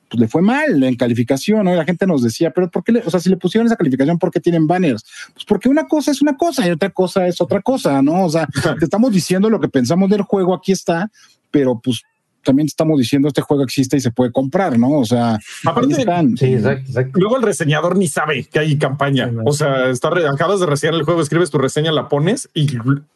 pues 0.09 0.21
le 0.21 0.29
fue 0.29 0.41
mal 0.41 0.81
en 0.81 0.95
calificación, 0.95 1.65
¿no? 1.65 1.73
Y 1.73 1.75
la 1.75 1.83
gente 1.83 2.07
nos 2.07 2.23
decía, 2.23 2.51
pero 2.51 2.71
¿por 2.71 2.85
qué? 2.85 2.93
Le, 2.93 2.99
o 2.99 3.09
sea, 3.09 3.19
si 3.19 3.29
le 3.29 3.35
pusieron 3.35 3.67
esa 3.67 3.75
calificación, 3.75 4.17
¿por 4.17 4.31
qué 4.31 4.39
tienen 4.39 4.65
banners? 4.65 5.03
Pues 5.33 5.43
porque 5.43 5.67
una 5.67 5.87
cosa 5.87 6.11
es 6.11 6.21
una 6.21 6.37
cosa 6.37 6.65
y 6.65 6.71
otra 6.71 6.89
cosa 6.91 7.27
es 7.27 7.41
otra 7.41 7.61
cosa, 7.61 8.01
¿no? 8.01 8.23
O 8.23 8.29
sea, 8.29 8.47
te 8.79 8.85
estamos 8.85 9.11
diciendo 9.11 9.49
lo 9.49 9.59
que 9.59 9.67
pensamos 9.67 10.09
del 10.09 10.21
juego, 10.21 10.53
aquí 10.53 10.71
está, 10.71 11.11
pero 11.51 11.81
pues 11.83 12.01
también 12.45 12.67
estamos 12.67 12.97
diciendo 12.97 13.27
este 13.27 13.41
juego 13.41 13.63
existe 13.63 13.97
y 13.97 13.99
se 13.99 14.11
puede 14.11 14.31
comprar, 14.31 14.79
¿no? 14.79 14.91
O 14.91 15.05
sea, 15.05 15.37
aparte, 15.65 15.99
están. 15.99 16.37
Sí, 16.37 16.53
exacto, 16.53 17.19
Luego 17.19 17.35
el 17.35 17.43
reseñador 17.43 17.97
ni 17.97 18.07
sabe 18.07 18.45
que 18.45 18.59
hay 18.59 18.77
campaña. 18.77 19.29
O 19.43 19.51
sea, 19.51 19.89
está 19.89 20.09
acabas 20.31 20.59
de 20.61 20.65
reseñar 20.67 20.93
el 20.93 21.03
juego, 21.03 21.21
escribes 21.21 21.49
tu 21.49 21.57
reseña, 21.57 21.91
la 21.91 22.07
pones 22.07 22.49
y 22.53 22.67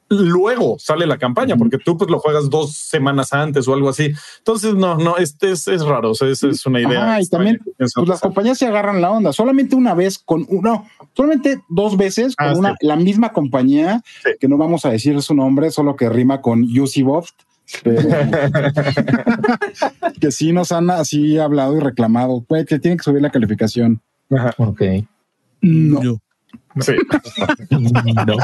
luego 0.10 0.78
sale 0.80 1.06
la 1.06 1.18
campaña, 1.18 1.56
porque 1.56 1.78
tú 1.78 1.98
pues 1.98 2.10
lo 2.10 2.20
juegas 2.20 2.50
dos 2.50 2.76
semanas 2.76 3.32
antes 3.32 3.68
o 3.68 3.74
algo 3.74 3.90
así. 3.90 4.12
Entonces, 4.40 4.74
no, 4.74 4.98
no, 4.98 5.18
este 5.18 5.52
es, 5.52 5.68
es 5.68 5.86
raro. 5.86 6.12
O 6.12 6.16
sea, 6.16 6.28
es, 6.28 6.44
es 6.44 6.66
una 6.66 6.82
idea. 6.82 7.14
Ah, 7.14 7.22
y 7.22 7.28
también 7.28 7.60
pues, 7.78 7.94
las 8.08 8.20
compañías 8.20 8.58
se 8.58 8.66
agarran 8.66 9.02
la 9.02 9.12
onda. 9.12 9.32
Solamente 9.32 9.76
una 9.76 9.94
vez 9.94 10.18
con 10.18 10.46
uno, 10.50 10.88
solamente 11.16 11.62
dos 11.70 11.96
veces 11.96 12.36
con 12.36 12.48
ah, 12.48 12.54
una, 12.56 12.76
la 12.82 12.96
misma 12.96 13.32
compañía, 13.32 14.02
que 14.40 14.48
no 14.48 14.58
vamos 14.58 14.86
a 14.86 14.90
decir 14.90 15.22
su 15.22 15.36
nombre, 15.36 15.72
solo 15.72 15.96
que 15.96 16.10
rima 16.10 16.42
con 16.42 16.66
Usiboft 17.86 17.90
que 20.20 20.32
sí 20.32 20.52
nos 20.52 20.72
han 20.72 20.90
así 20.90 21.38
hablado 21.38 21.78
y 21.78 21.80
reclamado, 21.80 22.44
pues, 22.48 22.66
que 22.66 22.80
tienen 22.80 22.98
que 22.98 23.04
subir 23.04 23.22
la 23.22 23.30
calificación. 23.30 24.02
Ok. 24.58 24.82
No. 25.62 26.20
Sí. 26.82 26.94
no. 27.72 28.38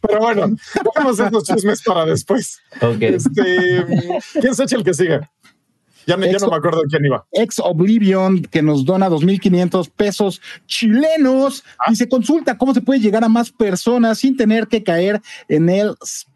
Pero 0.00 0.20
bueno, 0.20 0.56
vamos 0.94 1.20
a 1.20 1.28
esos 1.28 1.44
chismes 1.44 1.82
para 1.82 2.06
después. 2.06 2.60
Okay. 2.80 3.14
Este, 3.14 3.84
¿Quién 4.32 4.52
es 4.52 4.72
el 4.72 4.84
que 4.84 4.94
sigue? 4.94 5.20
Ya, 6.06 6.16
me, 6.16 6.32
ya 6.32 6.38
no 6.38 6.48
me 6.48 6.56
acuerdo 6.56 6.82
quién 6.88 7.04
iba. 7.04 7.24
Ex 7.30 7.60
Oblivion, 7.60 8.42
que 8.42 8.62
nos 8.62 8.84
dona 8.84 9.08
2.500 9.08 9.90
pesos 9.90 10.40
chilenos 10.66 11.62
ah. 11.78 11.92
y 11.92 11.96
se 11.96 12.08
consulta 12.08 12.58
cómo 12.58 12.74
se 12.74 12.80
puede 12.80 13.00
llegar 13.00 13.22
a 13.22 13.28
más 13.28 13.50
personas 13.50 14.18
sin 14.18 14.36
tener 14.36 14.66
que 14.66 14.82
caer 14.82 15.20
en 15.48 15.68
el 15.68 15.94
spam? 16.04 16.31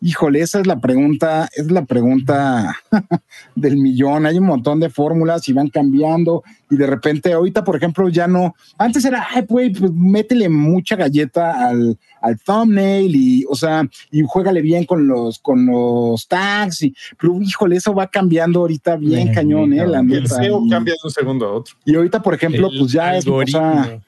Híjole, 0.00 0.40
esa 0.40 0.60
es 0.60 0.66
la 0.66 0.80
pregunta, 0.80 1.48
es 1.54 1.70
la 1.70 1.84
pregunta 1.84 2.76
del 3.54 3.76
millón. 3.76 4.26
Hay 4.26 4.38
un 4.38 4.46
montón 4.46 4.80
de 4.80 4.90
fórmulas 4.90 5.48
y 5.48 5.52
van 5.52 5.68
cambiando 5.68 6.42
y 6.70 6.76
de 6.76 6.86
repente 6.86 7.32
ahorita, 7.32 7.64
por 7.64 7.76
ejemplo, 7.76 8.08
ya 8.08 8.26
no, 8.26 8.54
antes 8.78 9.04
era, 9.04 9.26
ay, 9.34 9.42
pues, 9.42 9.78
pues 9.78 9.92
métele 9.92 10.48
mucha 10.48 10.94
galleta 10.96 11.68
al, 11.68 11.98
al 12.20 12.38
thumbnail 12.38 13.14
y, 13.16 13.44
o 13.48 13.54
sea, 13.56 13.88
y 14.12 14.22
juégale 14.26 14.62
bien 14.62 14.84
con 14.84 15.06
los, 15.08 15.38
con 15.40 15.66
los 15.66 16.28
tags 16.28 16.82
y, 16.82 16.94
pero 17.20 17.40
híjole, 17.40 17.76
eso 17.76 17.94
va 17.94 18.06
cambiando 18.06 18.60
ahorita 18.60 18.96
bien 18.96 19.10
Bien, 19.24 19.34
cañón, 19.34 19.70
bien 19.70 19.82
eh, 19.84 19.86
la 19.86 19.98
cabrón. 19.98 20.12
El. 20.12 20.28
SEO 20.28 20.62
Y- 20.64 20.70
cambia 20.70 20.94
de 20.94 20.98
un 21.02 21.10
segundo 21.10 21.46
a 21.46 21.52
otro. 21.52 21.74
y 21.84 21.94
ahorita, 21.94 22.22
por 22.22 22.34
ejemplo, 22.34 22.68
El 22.70 22.78
pues 22.78 22.92
ya 22.92 23.16
es, 23.16 23.26
o 23.26 23.46
sea. 23.46 24.00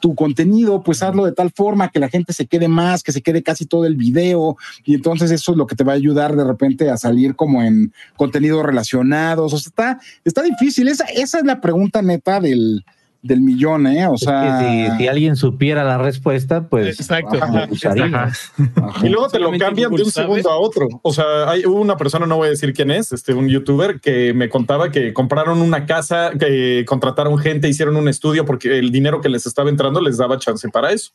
Tu 0.00 0.14
contenido, 0.14 0.82
pues 0.82 1.02
hazlo 1.02 1.24
de 1.24 1.32
tal 1.32 1.50
forma 1.50 1.90
que 1.90 1.98
la 1.98 2.08
gente 2.08 2.32
se 2.32 2.46
quede 2.46 2.68
más, 2.68 3.02
que 3.02 3.12
se 3.12 3.22
quede 3.22 3.42
casi 3.42 3.66
todo 3.66 3.84
el 3.84 3.96
video. 3.96 4.56
Y 4.84 4.94
entonces 4.94 5.30
eso 5.30 5.52
es 5.52 5.58
lo 5.58 5.66
que 5.66 5.76
te 5.76 5.84
va 5.84 5.92
a 5.92 5.96
ayudar 5.96 6.36
de 6.36 6.44
repente 6.44 6.90
a 6.90 6.96
salir 6.96 7.36
como 7.36 7.62
en 7.62 7.92
contenidos 8.16 8.64
relacionados. 8.64 9.52
O 9.52 9.58
sea, 9.58 9.68
está, 9.68 10.00
está 10.24 10.42
difícil. 10.42 10.88
Esa, 10.88 11.04
esa 11.04 11.38
es 11.38 11.44
la 11.44 11.60
pregunta 11.60 12.02
neta 12.02 12.40
del, 12.40 12.84
del 13.22 13.40
millón, 13.40 13.86
¿eh? 13.86 14.06
O 14.06 14.14
Es 14.14 14.20
sea, 14.20 14.60
que 14.60 14.90
si, 14.90 14.96
si 14.98 15.08
alguien 15.08 15.36
supiera 15.36 15.82
la 15.84 15.98
respuesta, 15.98 16.68
pues 16.68 17.00
Exacto. 17.00 17.38
ajá, 17.42 17.66
usaría. 17.70 18.04
Ajá. 18.06 18.32
ajá. 18.76 19.06
Y 19.06 19.08
luego 19.08 19.28
te 19.28 19.38
lo 19.38 19.50
cambian 19.58 19.92
de 19.92 20.02
un 20.02 20.10
segundo 20.10 20.50
a 20.50 20.56
otro. 20.56 20.86
O 21.02 21.12
sea, 21.12 21.50
hay 21.50 21.64
una 21.64 21.96
persona, 21.96 22.26
no 22.26 22.36
voy 22.36 22.46
a 22.46 22.50
decir 22.50 22.72
quién 22.72 22.90
es, 22.90 23.12
este, 23.12 23.34
un 23.34 23.48
youtuber 23.48 24.00
que 24.00 24.32
me 24.34 24.48
contaba 24.48 24.90
que 24.90 25.12
compraron 25.12 25.60
una 25.60 25.84
casa, 25.86 26.30
que 26.38 26.84
contrataron 26.86 27.38
gente, 27.38 27.68
hicieron 27.68 27.96
un 27.96 28.08
estudio 28.08 28.44
porque 28.44 28.78
el 28.78 28.92
dinero 28.92 29.20
que 29.20 29.28
les 29.28 29.46
estaba 29.46 29.68
entrando 29.68 30.00
les 30.00 30.16
daba 30.16 30.38
chance 30.38 30.68
para 30.68 30.92
eso. 30.92 31.10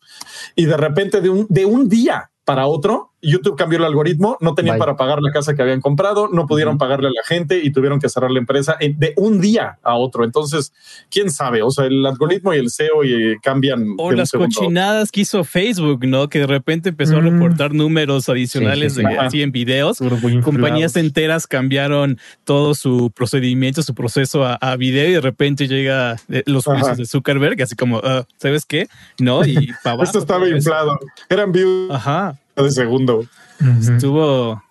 Y 0.55 0.65
de 0.65 0.77
repente, 0.77 1.21
de 1.21 1.29
un, 1.29 1.47
de 1.49 1.65
un 1.65 1.87
día 1.87 2.31
para 2.43 2.67
otro, 2.67 3.12
YouTube 3.23 3.55
cambió 3.55 3.79
el 3.79 3.85
algoritmo, 3.85 4.37
no 4.41 4.53
tenían 4.53 4.77
para 4.77 4.95
pagar 4.97 5.19
la 5.21 5.31
casa 5.31 5.55
que 5.55 5.61
habían 5.61 5.81
comprado, 5.81 6.27
no 6.31 6.45
pudieron 6.45 6.77
pagarle 6.77 7.07
a 7.07 7.11
la 7.11 7.23
gente 7.25 7.59
y 7.63 7.71
tuvieron 7.71 7.99
que 7.99 8.09
cerrar 8.09 8.31
la 8.31 8.39
empresa 8.39 8.75
en- 8.79 8.99
de 8.99 9.13
un 9.17 9.39
día 9.41 9.79
a 9.81 9.95
otro. 9.95 10.23
Entonces, 10.23 10.73
quién 11.09 11.31
sabe, 11.31 11.61
o 11.63 11.71
sea, 11.71 11.85
el 11.85 12.05
algoritmo 12.05 12.53
y 12.53 12.57
el 12.59 12.69
SEO 12.69 13.03
y, 13.03 13.13
eh, 13.31 13.37
cambian. 13.41 13.95
O 13.97 14.11
las 14.11 14.31
cochinadas 14.31 15.11
que 15.11 15.21
hizo 15.21 15.43
Facebook, 15.43 16.05
¿no? 16.05 16.27
Que 16.29 16.39
de 16.39 16.47
repente 16.47 16.89
empezó 16.89 17.17
a 17.17 17.21
reportar 17.21 17.73
números 17.73 18.27
adicionales 18.29 18.93
Sí, 18.93 19.01
sí, 19.01 19.07
sí. 19.07 19.13
de 19.13 19.19
así 19.19 19.41
en 19.41 19.51
videos. 19.51 19.99
Compañías 20.43 20.95
enteras 20.95 21.47
cambiaron 21.47 22.19
todo 22.43 22.73
su 22.75 23.11
procedimiento, 23.15 23.81
su 23.83 23.93
proceso 23.95 24.43
a, 24.45 24.55
a 24.55 24.75
video 24.75 25.07
y 25.09 25.13
de 25.13 25.21
repente 25.21 25.67
llega 25.67 26.17
eh, 26.29 26.43
los 26.45 26.67
Ajá. 26.67 26.77
juicios 26.79 26.97
de 26.97 27.05
Zuckerberg, 27.05 27.61
así 27.61 27.75
como, 27.75 27.99
ah, 28.03 28.25
¿sabes 28.37 28.65
qué? 28.65 28.87
No, 29.19 29.45
y 29.45 29.53
para 29.83 29.93
abajo. 29.93 30.03
Esto 30.03 30.19
estaba 30.19 30.47
inflado. 30.49 30.99
Eran 31.29 31.51
views 31.51 31.89
Ajá, 31.91 32.35
de 32.63 32.71
segundo. 32.71 33.19
Ujú. 33.61 33.93
estuvo, 33.93 34.63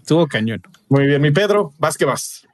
estuvo 0.00 0.26
cañón. 0.26 0.62
Muy 0.88 1.06
bien, 1.06 1.22
mi 1.22 1.30
Pedro, 1.30 1.72
vas 1.78 1.96
que 1.96 2.04
vas. 2.04 2.46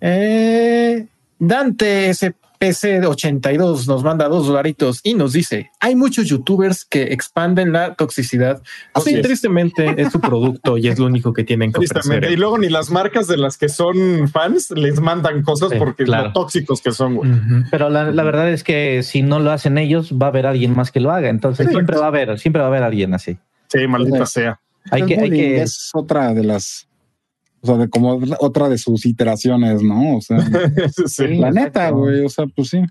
Eh, 0.00 1.06
Dante 1.38 2.12
SPC 2.12 3.04
82 3.06 3.86
nos 3.88 4.02
manda 4.04 4.28
dos 4.28 4.46
dolaritos 4.46 5.00
y 5.02 5.14
nos 5.14 5.32
dice: 5.32 5.70
Hay 5.80 5.94
muchos 5.94 6.26
youtubers 6.26 6.84
que 6.84 7.04
expanden 7.12 7.72
la 7.72 7.94
toxicidad. 7.94 8.62
Así 8.92 9.20
tristemente 9.22 9.94
es 10.00 10.12
su 10.12 10.20
producto 10.20 10.76
y 10.78 10.88
es 10.88 10.98
lo 10.98 11.06
único 11.06 11.32
que 11.32 11.44
tienen 11.44 11.72
que 11.72 11.78
Tristemente. 11.78 12.14
Y 12.14 12.18
ofrecer. 12.18 12.38
luego 12.38 12.58
ni 12.58 12.68
las 12.68 12.90
marcas 12.90 13.26
de 13.28 13.36
las 13.38 13.56
que 13.56 13.68
son 13.70 14.28
fans 14.28 14.70
les 14.72 15.00
mandan 15.00 15.42
cosas 15.42 15.70
Sí, 15.70 15.76
porque 15.78 16.04
claro. 16.04 16.28
lo 16.28 16.32
tóxicos 16.34 16.82
que 16.82 16.92
son, 16.92 17.14
güey. 17.16 17.30
Ujú. 17.30 17.64
Pero 17.70 17.88
la, 17.88 18.10
la 18.10 18.22
verdad 18.22 18.50
es 18.50 18.64
que 18.64 19.02
si 19.02 19.22
no 19.22 19.38
lo 19.40 19.50
hacen 19.52 19.78
ellos, 19.78 20.12
va 20.12 20.26
a 20.26 20.28
haber 20.30 20.46
alguien 20.46 20.74
más 20.74 20.90
que 20.90 21.00
lo 21.00 21.10
haga. 21.12 21.28
Entonces 21.30 21.66
Sí. 21.66 21.72
siempre 21.72 21.96
va 21.98 22.04
a 22.06 22.08
haber, 22.08 22.38
siempre 22.38 22.60
va 22.60 22.66
a 22.66 22.70
haber 22.70 22.82
alguien 22.82 23.14
así. 23.14 23.38
Sí, 23.70 23.86
maldita 23.86 24.26
Sí. 24.26 24.32
sea. 24.40 24.60
Hay 24.90 25.04
que, 25.06 25.18
hay 25.20 25.30
que, 25.30 25.62
es 25.62 25.90
otra 25.94 26.32
de 26.34 26.42
las, 26.44 26.88
o 27.60 27.66
sea, 27.66 27.76
de 27.76 27.88
como 27.88 28.18
otra 28.40 28.68
de 28.68 28.78
sus 28.78 29.04
iteraciones, 29.06 29.82
¿no? 29.82 30.16
O 30.16 30.20
sea, 30.20 30.38
Sí. 31.06 31.26
la 31.38 31.48
exacto. 31.48 31.50
neta, 31.50 31.90
güey, 31.90 32.24
o 32.24 32.28
sea, 32.28 32.46
pues 32.54 32.68
sí. 32.70 32.82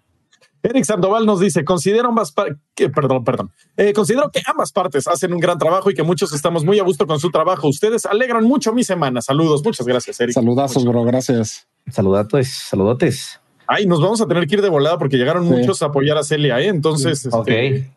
Eric 0.61 0.83
Sandoval 0.83 1.25
nos 1.25 1.39
dice, 1.39 1.63
considero 1.63 2.09
ambas 2.09 2.33
que- 2.75 2.89
perdón, 2.89 3.23
perdón, 3.23 3.49
Eh, 3.77 3.93
considero 3.93 4.29
que 4.29 4.41
ambas 4.45 4.71
partes 4.73 5.07
hacen 5.07 5.31
un 5.33 5.39
gran 5.39 5.57
trabajo 5.57 5.89
y 5.89 5.93
que 5.93 6.03
muchos 6.03 6.33
estamos 6.33 6.65
muy 6.65 6.77
a 6.79 6.83
gusto 6.83 7.07
con 7.07 7.17
su 7.19 7.31
trabajo. 7.31 7.67
Ustedes 7.69 8.05
alegran 8.05 8.43
mucho 8.43 8.73
mi 8.73 8.83
semana. 8.83 9.21
Saludos, 9.21 9.63
muchas 9.63 9.87
gracias, 9.87 10.19
Eric. 10.19 10.33
Saludazos, 10.33 10.83
bro, 10.85 11.03
gracias. 11.05 11.65
saludatos, 11.89 12.47
saludotes. 12.69 13.39
Ay, 13.67 13.85
nos 13.85 14.01
vamos 14.01 14.19
a 14.21 14.27
tener 14.27 14.47
que 14.47 14.55
ir 14.55 14.61
de 14.61 14.69
volada 14.69 14.97
porque 14.97 15.15
llegaron 15.17 15.47
Sí. 15.47 15.53
muchos 15.53 15.81
a 15.81 15.85
apoyar 15.87 16.17
a 16.17 16.23
Celia, 16.23 16.59
¿eh? 16.59 16.67
Entonces, 16.67 17.27
Ok. 17.31 17.47
este, 17.47 17.89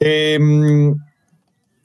em, 0.00 0.96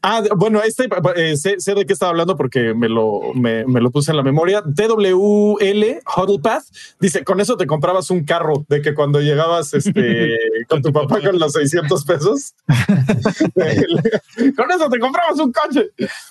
ah, 0.06 0.24
bueno, 0.36 0.62
este 0.62 0.88
eh, 1.16 1.36
sé, 1.38 1.60
sé 1.60 1.74
de 1.74 1.86
qué 1.86 1.94
estaba 1.94 2.12
hablando 2.12 2.36
porque 2.38 2.74
me 2.74 2.90
lo, 2.90 3.34
me, 3.34 3.66
me 3.66 3.82
lo 3.82 3.92
puse 3.92 4.12
en 4.12 4.18
la 4.18 4.24
memoria. 4.24 4.62
TWL 4.62 6.02
Huddle 6.16 6.40
Path 6.42 6.64
dice: 7.00 7.24
Con 7.24 7.40
eso 7.40 7.58
te 7.58 7.68
comprabas 7.68 8.10
un 8.12 8.24
carro 8.24 8.66
de 8.70 8.82
que 8.82 8.94
cuando 8.94 9.20
llegabas 9.20 9.74
este, 9.74 10.38
con 10.70 10.82
tu 10.82 10.94
papá 10.94 11.20
con 11.22 11.40
los 11.40 11.54
600 11.54 12.06
pesos, 12.06 12.54
con 14.56 14.72
eso 14.72 14.90
te 14.90 15.00
comprabas 15.00 15.40
un 15.40 15.52
coche. 15.52 15.90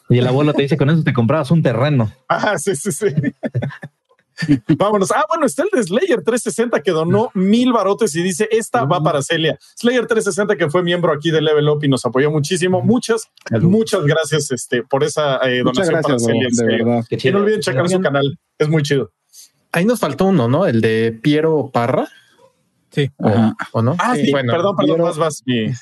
Y 0.09 0.19
el 0.19 0.27
abuelo 0.27 0.53
te 0.53 0.63
dice, 0.63 0.77
con 0.77 0.91
eso 0.91 1.03
te 1.03 1.13
comprabas 1.13 1.51
un 1.51 1.63
terreno. 1.63 2.13
Ah, 2.29 2.59
sí, 2.59 2.77
sí, 2.77 2.93
sí. 2.93 3.07
Vámonos. 4.79 5.11
Ah, 5.13 5.25
bueno, 5.29 5.47
está 5.47 5.63
el 5.63 5.69
de 5.73 5.83
Slayer 5.83 6.23
360 6.23 6.81
que 6.83 6.91
donó 6.91 7.31
mil 7.35 7.73
barotes 7.73 8.15
y 8.17 8.23
dice: 8.23 8.49
Esta 8.51 8.85
va 8.85 9.03
para 9.03 9.23
Celia. 9.23 9.59
Slayer 9.77 10.07
360 10.07 10.57
que 10.57 10.69
fue 10.71 10.83
miembro 10.83 11.13
aquí 11.13 11.31
de 11.31 11.41
Level 11.41 11.69
Up 11.69 11.85
y 11.85 11.89
nos 11.89 12.05
apoyó 12.05 12.31
muchísimo. 12.31 12.83
Muchas, 12.83 13.23
muchas 13.61 14.05
gracias 14.05 14.51
este, 14.51 14.83
por 14.83 15.05
esa 15.05 15.37
eh, 15.49 15.59
donación 15.63 15.89
gracias, 15.89 16.03
para 16.07 16.19
Celia. 16.19 16.49
de 16.51 16.65
verdad. 16.67 17.05
Qué 17.09 17.15
Y 17.17 17.19
chido. 17.19 17.35
no 17.39 17.45
olviden 17.45 17.61
checar 17.61 17.89
su 17.89 18.01
canal. 18.01 18.39
Es 18.59 18.69
muy 18.69 18.83
chido. 18.83 19.13
Ahí 19.73 19.85
nos 19.85 19.99
faltó 20.01 20.27
uno, 20.27 20.49
¿no? 20.49 20.67
El 20.67 20.81
de 20.81 21.19
Piero 21.21 21.71
Parra. 21.73 22.09
Sí. 22.91 23.11
Ajá. 23.19 23.55
¿O 23.73 23.83
no? 23.83 23.97
Ah, 23.99 24.15
sí, 24.15 24.31
bueno, 24.31 24.53
perdón, 24.53 24.77
perdón, 24.77 24.95
Piero- 24.97 25.05
vas, 25.05 25.19
vas. 25.19 25.43
mi- 25.47 25.73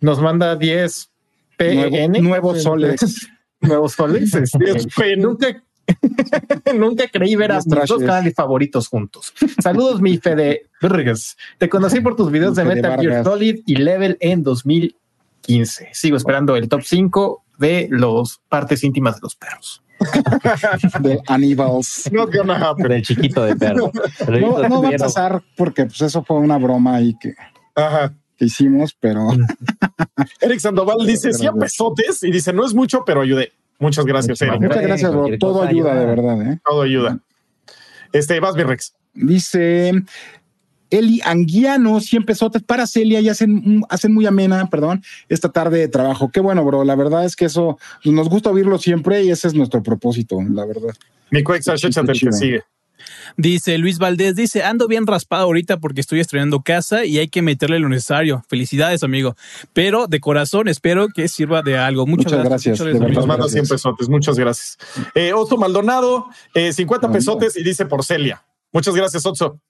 nos 0.00 0.20
manda 0.20 0.56
10 0.56 1.10
Nuevo- 1.58 1.90
PN. 1.90 2.20
nuevos 2.22 2.62
soles. 2.62 3.00
nuevos 3.60 3.92
soles. 3.92 4.34
este, 4.34 4.58
10 4.64 4.86
pen. 4.94 5.20
Nunca, 5.20 5.62
nunca 6.74 7.08
creí 7.08 7.36
ver 7.36 7.52
a 7.52 7.56
mis 7.56 7.66
dos 7.66 8.00
canales 8.00 8.34
favoritos 8.34 8.88
juntos. 8.88 9.32
Saludos, 9.62 10.00
mi 10.00 10.18
Fede. 10.18 10.66
Te 11.58 11.68
conocí 11.68 12.00
por 12.00 12.16
tus 12.16 12.30
videos 12.30 12.56
Mi 12.56 12.62
de 12.62 12.68
Fede 12.68 12.82
Metal 12.82 13.00
Gear. 13.00 13.24
Solid 13.24 13.60
y 13.66 13.76
Level 13.76 14.16
en 14.20 14.42
2015. 14.42 15.88
Sigo 15.92 16.16
esperando 16.16 16.56
el 16.56 16.68
top 16.68 16.82
5 16.82 17.44
de 17.58 17.88
los 17.90 18.40
partes 18.48 18.84
íntimas 18.84 19.16
de 19.16 19.20
los 19.22 19.36
perros. 19.36 19.82
De 21.00 21.18
Aníbals. 21.26 22.10
Not 22.12 22.34
gonna 22.34 22.56
happen. 22.56 22.88
Del 22.88 23.02
chiquito 23.02 23.44
de 23.44 23.56
perro. 23.56 23.90
No, 24.28 24.68
no 24.68 24.82
va 24.82 24.90
a 24.90 24.98
pasar 24.98 25.42
porque 25.56 25.86
pues 25.86 26.02
eso 26.02 26.22
fue 26.22 26.36
una 26.36 26.58
broma 26.58 26.96
ahí 26.96 27.16
que, 27.18 27.34
Ajá. 27.74 28.14
que 28.36 28.44
hicimos, 28.44 28.94
pero 29.00 29.28
Eric 30.40 30.60
Sandoval 30.60 31.06
dice 31.06 31.32
100 31.32 31.54
pesotes 31.54 32.22
y 32.22 32.30
dice: 32.30 32.52
No 32.52 32.66
es 32.66 32.74
mucho, 32.74 33.04
pero 33.06 33.22
ayudé. 33.22 33.52
Muchas 33.78 34.04
gracias, 34.04 34.40
Eric. 34.40 34.60
muchas 34.60 34.82
gracias, 34.82 35.10
bro. 35.10 35.20
cualquier 35.20 35.38
Todo 35.38 35.62
ayuda, 35.62 35.92
ayuda. 35.92 36.00
de 36.00 36.06
verdad, 36.06 36.52
¿eh? 36.52 36.60
Todo 36.64 36.82
ayuda. 36.82 37.18
Este, 38.12 38.40
vas, 38.40 38.56
mi 38.56 38.62
Rex. 38.62 38.94
Dice 39.14 39.92
Eli 40.90 41.20
Anguiano, 41.24 42.00
100 42.00 42.24
pesotes 42.24 42.62
para 42.62 42.86
Celia 42.86 43.20
y 43.20 43.28
hacen, 43.28 43.82
hacen 43.88 44.14
muy 44.14 44.26
amena, 44.26 44.68
perdón, 44.70 45.02
esta 45.28 45.50
tarde 45.50 45.78
de 45.78 45.88
trabajo. 45.88 46.30
Qué 46.30 46.40
bueno, 46.40 46.64
bro. 46.64 46.84
La 46.84 46.94
verdad 46.94 47.24
es 47.24 47.36
que 47.36 47.46
eso 47.46 47.78
nos 48.04 48.28
gusta 48.28 48.50
oírlo 48.50 48.78
siempre 48.78 49.22
y 49.24 49.30
ese 49.30 49.48
es 49.48 49.54
nuestro 49.54 49.82
propósito, 49.82 50.38
la 50.50 50.64
verdad. 50.64 50.94
Mi 51.30 51.40
échate 51.40 52.12
el 52.12 52.20
que 52.20 52.32
sigue. 52.32 52.62
Dice 53.36 53.76
Luis 53.78 53.98
Valdés, 53.98 54.34
dice, 54.34 54.62
ando 54.62 54.88
bien 54.88 55.06
raspado 55.06 55.44
ahorita 55.44 55.78
porque 55.78 56.00
estoy 56.00 56.20
estrenando 56.20 56.60
casa 56.60 57.04
y 57.04 57.18
hay 57.18 57.28
que 57.28 57.42
meterle 57.42 57.78
lo 57.78 57.88
necesario. 57.88 58.42
Felicidades, 58.48 59.02
amigo. 59.02 59.36
Pero 59.72 60.06
de 60.06 60.20
corazón 60.20 60.68
espero 60.68 61.08
que 61.08 61.28
sirva 61.28 61.62
de 61.62 61.76
algo. 61.76 62.06
Muchas, 62.06 62.32
Muchas 62.32 62.48
gracias, 62.48 62.80
muchas. 62.80 63.00
Nos 63.14 63.26
manda 63.26 63.48
100 63.48 63.54
gracias. 63.62 63.68
pesotes. 63.68 64.08
Muchas 64.08 64.38
gracias. 64.38 64.78
Eh, 65.14 65.32
Otto 65.34 65.56
Maldonado, 65.58 66.26
eh, 66.54 66.72
50 66.72 67.08
No, 67.08 67.12
pesotes 67.12 67.56
y 67.56 67.62
dice 67.62 67.84
por 67.86 68.04
Celia. 68.04 68.42
Muchas 68.72 68.94
gracias, 68.94 69.24
Otso. 69.26 69.60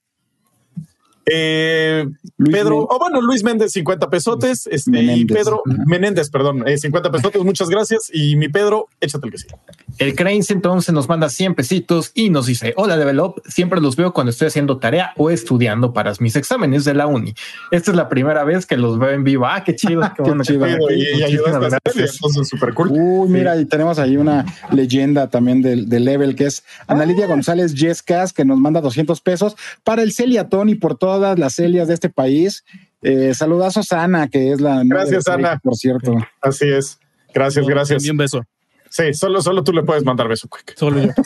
Eh, 1.28 2.06
Pedro, 2.38 2.86
o 2.88 2.98
bueno, 3.00 3.20
Luis 3.20 3.42
Méndez, 3.42 3.72
50 3.72 4.08
pesotes. 4.08 4.68
Este, 4.70 5.02
y. 5.02 5.24
Pedro 5.24 5.62
Ajá. 5.68 5.82
Menéndez, 5.86 6.30
perdón, 6.30 6.66
eh, 6.68 6.78
50 6.78 7.10
pesotes. 7.10 7.42
Muchas 7.42 7.68
gracias. 7.68 8.10
Y 8.12 8.36
mi 8.36 8.48
Pedro, 8.48 8.88
échate 9.00 9.26
el 9.26 9.32
que 9.32 9.38
sigue. 9.38 9.56
El 9.98 10.14
Cranes 10.14 10.50
entonces 10.50 10.94
nos 10.94 11.08
manda 11.08 11.28
100 11.28 11.54
pesitos 11.54 12.12
y 12.14 12.30
nos 12.30 12.46
dice, 12.46 12.74
hola 12.76 12.96
Develop, 12.96 13.38
siempre 13.46 13.80
los 13.80 13.96
veo 13.96 14.12
cuando 14.12 14.30
estoy 14.30 14.48
haciendo 14.48 14.78
tarea 14.78 15.12
o 15.16 15.30
estudiando 15.30 15.92
para 15.92 16.12
mis 16.20 16.36
exámenes 16.36 16.84
de 16.84 16.94
la 16.94 17.06
uni. 17.06 17.34
Esta 17.70 17.90
es 17.90 17.96
la 17.96 18.08
primera 18.08 18.44
vez 18.44 18.66
que 18.66 18.76
los 18.76 18.98
veo 18.98 19.10
en 19.10 19.24
vivo. 19.24 19.46
Ah, 19.46 19.64
qué 19.64 19.74
chido. 19.74 20.02
Qué, 20.14 20.22
bueno 20.22 20.44
que 20.44 20.52
chido. 20.52 20.66
Y, 20.90 21.18
y 21.18 21.22
ayudaste 21.22 21.78
entonces 21.96 22.48
súper 22.48 22.74
cool. 22.74 22.90
Uy, 22.92 23.28
mira, 23.28 23.58
y 23.58 23.64
tenemos 23.64 23.98
ahí 23.98 24.16
una 24.16 24.44
leyenda 24.70 25.28
también 25.28 25.62
del, 25.62 25.88
del 25.88 26.04
level 26.04 26.36
que 26.36 26.46
es 26.46 26.62
Ana 26.86 27.04
Lidia 27.04 27.26
González 27.26 27.74
Yescas, 27.74 28.32
que 28.32 28.44
nos 28.44 28.58
manda 28.58 28.80
200 28.80 29.20
pesos 29.22 29.56
para 29.82 30.02
el 30.02 30.12
Celiatón 30.12 30.68
y 30.68 30.74
por 30.74 30.96
todas 31.16 31.38
las 31.38 31.54
Celias 31.54 31.88
de 31.88 31.94
este 31.94 32.10
país. 32.10 32.64
Eh, 33.02 33.32
saludazos 33.34 33.90
a 33.92 34.02
Ana, 34.02 34.28
que 34.28 34.52
es 34.52 34.60
la. 34.60 34.82
Gracias, 34.84 35.26
Ana. 35.28 35.58
Por 35.62 35.76
cierto. 35.76 36.14
Así 36.42 36.68
es. 36.68 36.98
Gracias, 37.32 37.66
gracias. 37.66 38.02
Envío 38.02 38.12
un 38.12 38.18
beso. 38.18 38.44
Sí, 38.90 39.14
solo, 39.14 39.40
solo 39.42 39.64
tú 39.64 39.72
le 39.72 39.82
puedes 39.82 40.04
mandar 40.04 40.28
beso, 40.28 40.48
Quick. 40.48 40.76
Solo 40.76 41.02
yo. 41.02 41.12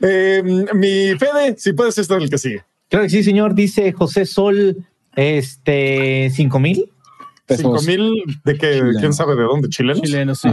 Eh, 0.00 0.44
mi 0.74 1.18
Fede, 1.18 1.56
si 1.58 1.72
puedes, 1.72 1.98
este 1.98 2.14
es 2.14 2.22
el 2.22 2.30
que 2.30 2.38
sigue. 2.38 2.62
Claro 2.88 3.06
que 3.06 3.10
sí, 3.10 3.24
señor. 3.24 3.56
Dice 3.56 3.90
José 3.90 4.26
Sol, 4.26 4.76
este, 5.16 6.30
cinco 6.32 6.60
mil. 6.60 6.88
Cinco 7.48 7.82
mil 7.82 8.12
de 8.44 8.56
que, 8.56 8.74
Chilenos. 8.74 8.96
quién 9.00 9.12
sabe 9.12 9.34
de 9.34 9.42
dónde, 9.42 9.68
chilenos. 9.70 10.02
Chileno, 10.02 10.34
sí. 10.36 10.48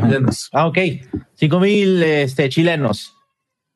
Ah, 0.52 0.66
ok. 0.66 0.80
Cinco 1.36 1.60
mil 1.60 2.02
este, 2.02 2.50
chilenos. 2.50 3.15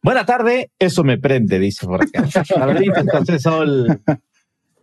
Buena 0.01 0.25
tarde, 0.25 0.71
eso 0.79 1.03
me 1.03 1.17
prende, 1.17 1.59
dice 1.59 1.85
por 1.85 2.03
acá. 2.03 2.23
José 3.11 3.39
Sol. 3.39 4.01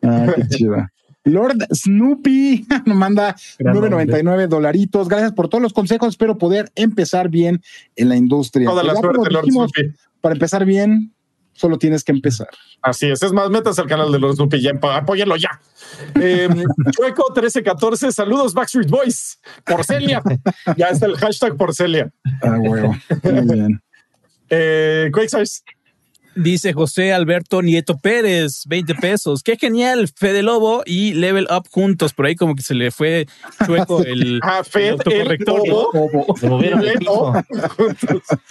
Ah, 0.02 0.26
qué 0.36 0.46
chida. 0.48 0.92
Lord 1.24 1.56
Snoopy 1.72 2.66
nos 2.86 2.96
manda 2.96 3.34
Gran 3.58 3.76
9.99 3.76 4.46
dolaritos. 4.46 5.08
Gracias 5.08 5.32
por 5.32 5.48
todos 5.48 5.62
los 5.62 5.72
consejos. 5.72 6.10
Espero 6.10 6.38
poder 6.38 6.70
empezar 6.76 7.28
bien 7.28 7.62
en 7.96 8.08
la 8.08 8.16
industria. 8.16 8.68
Toda 8.68 8.84
la 8.84 8.94
como 8.94 9.12
suerte, 9.12 9.30
Lord 9.32 9.44
dijimos, 9.44 9.70
Snoopy. 9.74 9.96
Para 10.20 10.34
empezar 10.34 10.64
bien, 10.64 11.12
solo 11.52 11.78
tienes 11.78 12.04
que 12.04 12.12
empezar. 12.12 12.48
Así 12.82 13.06
es. 13.06 13.22
Es 13.22 13.32
más, 13.32 13.50
metas 13.50 13.78
al 13.78 13.86
canal 13.86 14.12
de 14.12 14.18
Lord 14.18 14.36
Snoopy 14.36 14.60
ya, 14.60 14.72
apóyenlo 14.94 15.36
ya. 15.36 15.60
Eh, 16.20 16.48
Chueco 16.92 17.24
1314, 17.34 18.12
saludos 18.12 18.54
Backstreet 18.54 18.88
Boys. 18.88 19.40
Porcelia. 19.64 20.22
Ya 20.76 20.88
está 20.88 21.06
el 21.06 21.16
hashtag 21.16 21.56
Porcelia. 21.56 22.12
Ah, 22.42 22.58
huevo. 22.60 22.94
Muy 23.24 23.56
bien. 23.56 23.82
Eh, 24.50 25.10
Quakesize. 25.12 25.62
Dice 26.36 26.74
José 26.74 27.14
Alberto 27.14 27.62
Nieto 27.62 27.96
Pérez, 27.98 28.64
20 28.66 28.94
pesos. 28.96 29.42
Qué 29.42 29.56
genial, 29.56 30.06
Fede 30.14 30.42
Lobo 30.42 30.82
y 30.84 31.14
Level 31.14 31.48
Up 31.50 31.64
juntos. 31.70 32.12
Por 32.12 32.26
ahí 32.26 32.36
como 32.36 32.54
que 32.54 32.62
se 32.62 32.74
le 32.74 32.90
fue 32.90 33.26
chueco 33.64 34.02
el, 34.04 34.40
Ah, 34.42 34.58
el 34.58 34.64
Fed, 34.66 34.84
el 34.84 34.90
autocorrector. 34.92 35.66
lobo. 35.68 36.36
Se 36.38 36.48
movieron 36.48 36.80
el 36.82 36.88
El 36.88 36.98
piso. 36.98 37.32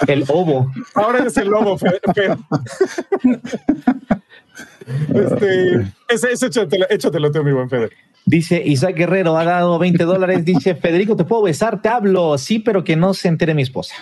El 0.07 0.25
ovo. 0.29 0.71
Ahora 0.95 1.25
es 1.27 1.37
el 1.37 1.47
lobo, 1.47 1.77
Fed. 1.77 1.99
Fed. 2.15 2.37
Este, 5.13 5.73
ese, 6.09 6.31
ese 6.31 6.45
échatelo, 6.47 6.85
échatelo 6.89 7.31
tú, 7.31 7.43
mi 7.43 7.51
buen 7.51 7.69
Fede. 7.69 7.89
Dice 8.25 8.63
Isaac 8.65 8.95
Guerrero, 8.95 9.37
ha 9.37 9.45
dado 9.45 9.77
20 9.77 10.03
dólares. 10.05 10.43
Dice 10.43 10.73
Federico, 10.73 11.15
¿te 11.15 11.23
puedo 11.25 11.43
besar? 11.43 11.83
Te 11.83 11.89
hablo. 11.89 12.37
Sí, 12.39 12.57
pero 12.57 12.83
que 12.83 12.95
no 12.95 13.13
se 13.13 13.27
entere 13.27 13.53
mi 13.53 13.61
esposa. 13.61 13.93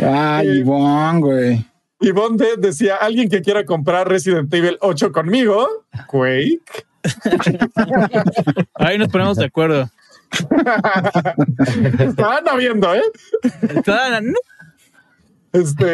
Ay, 0.00 0.58
Ivonne, 0.58 1.20
güey. 1.20 1.66
Ivonne 2.00 2.36
D 2.36 2.46
decía, 2.58 2.96
alguien 2.96 3.28
que 3.28 3.42
quiera 3.42 3.64
comprar 3.64 4.08
Resident 4.08 4.52
Evil 4.52 4.76
8 4.80 5.12
conmigo, 5.12 5.68
Quake. 6.06 6.60
Ahí 8.74 8.98
nos 8.98 9.08
ponemos 9.08 9.36
de 9.36 9.44
acuerdo. 9.46 9.88
Estaban 11.98 12.44
viendo, 12.58 12.94
¿eh? 12.94 13.02
Estaban- 13.74 14.34
Este, 15.52 15.92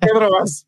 Pedro 0.00 0.30
vas. 0.32 0.66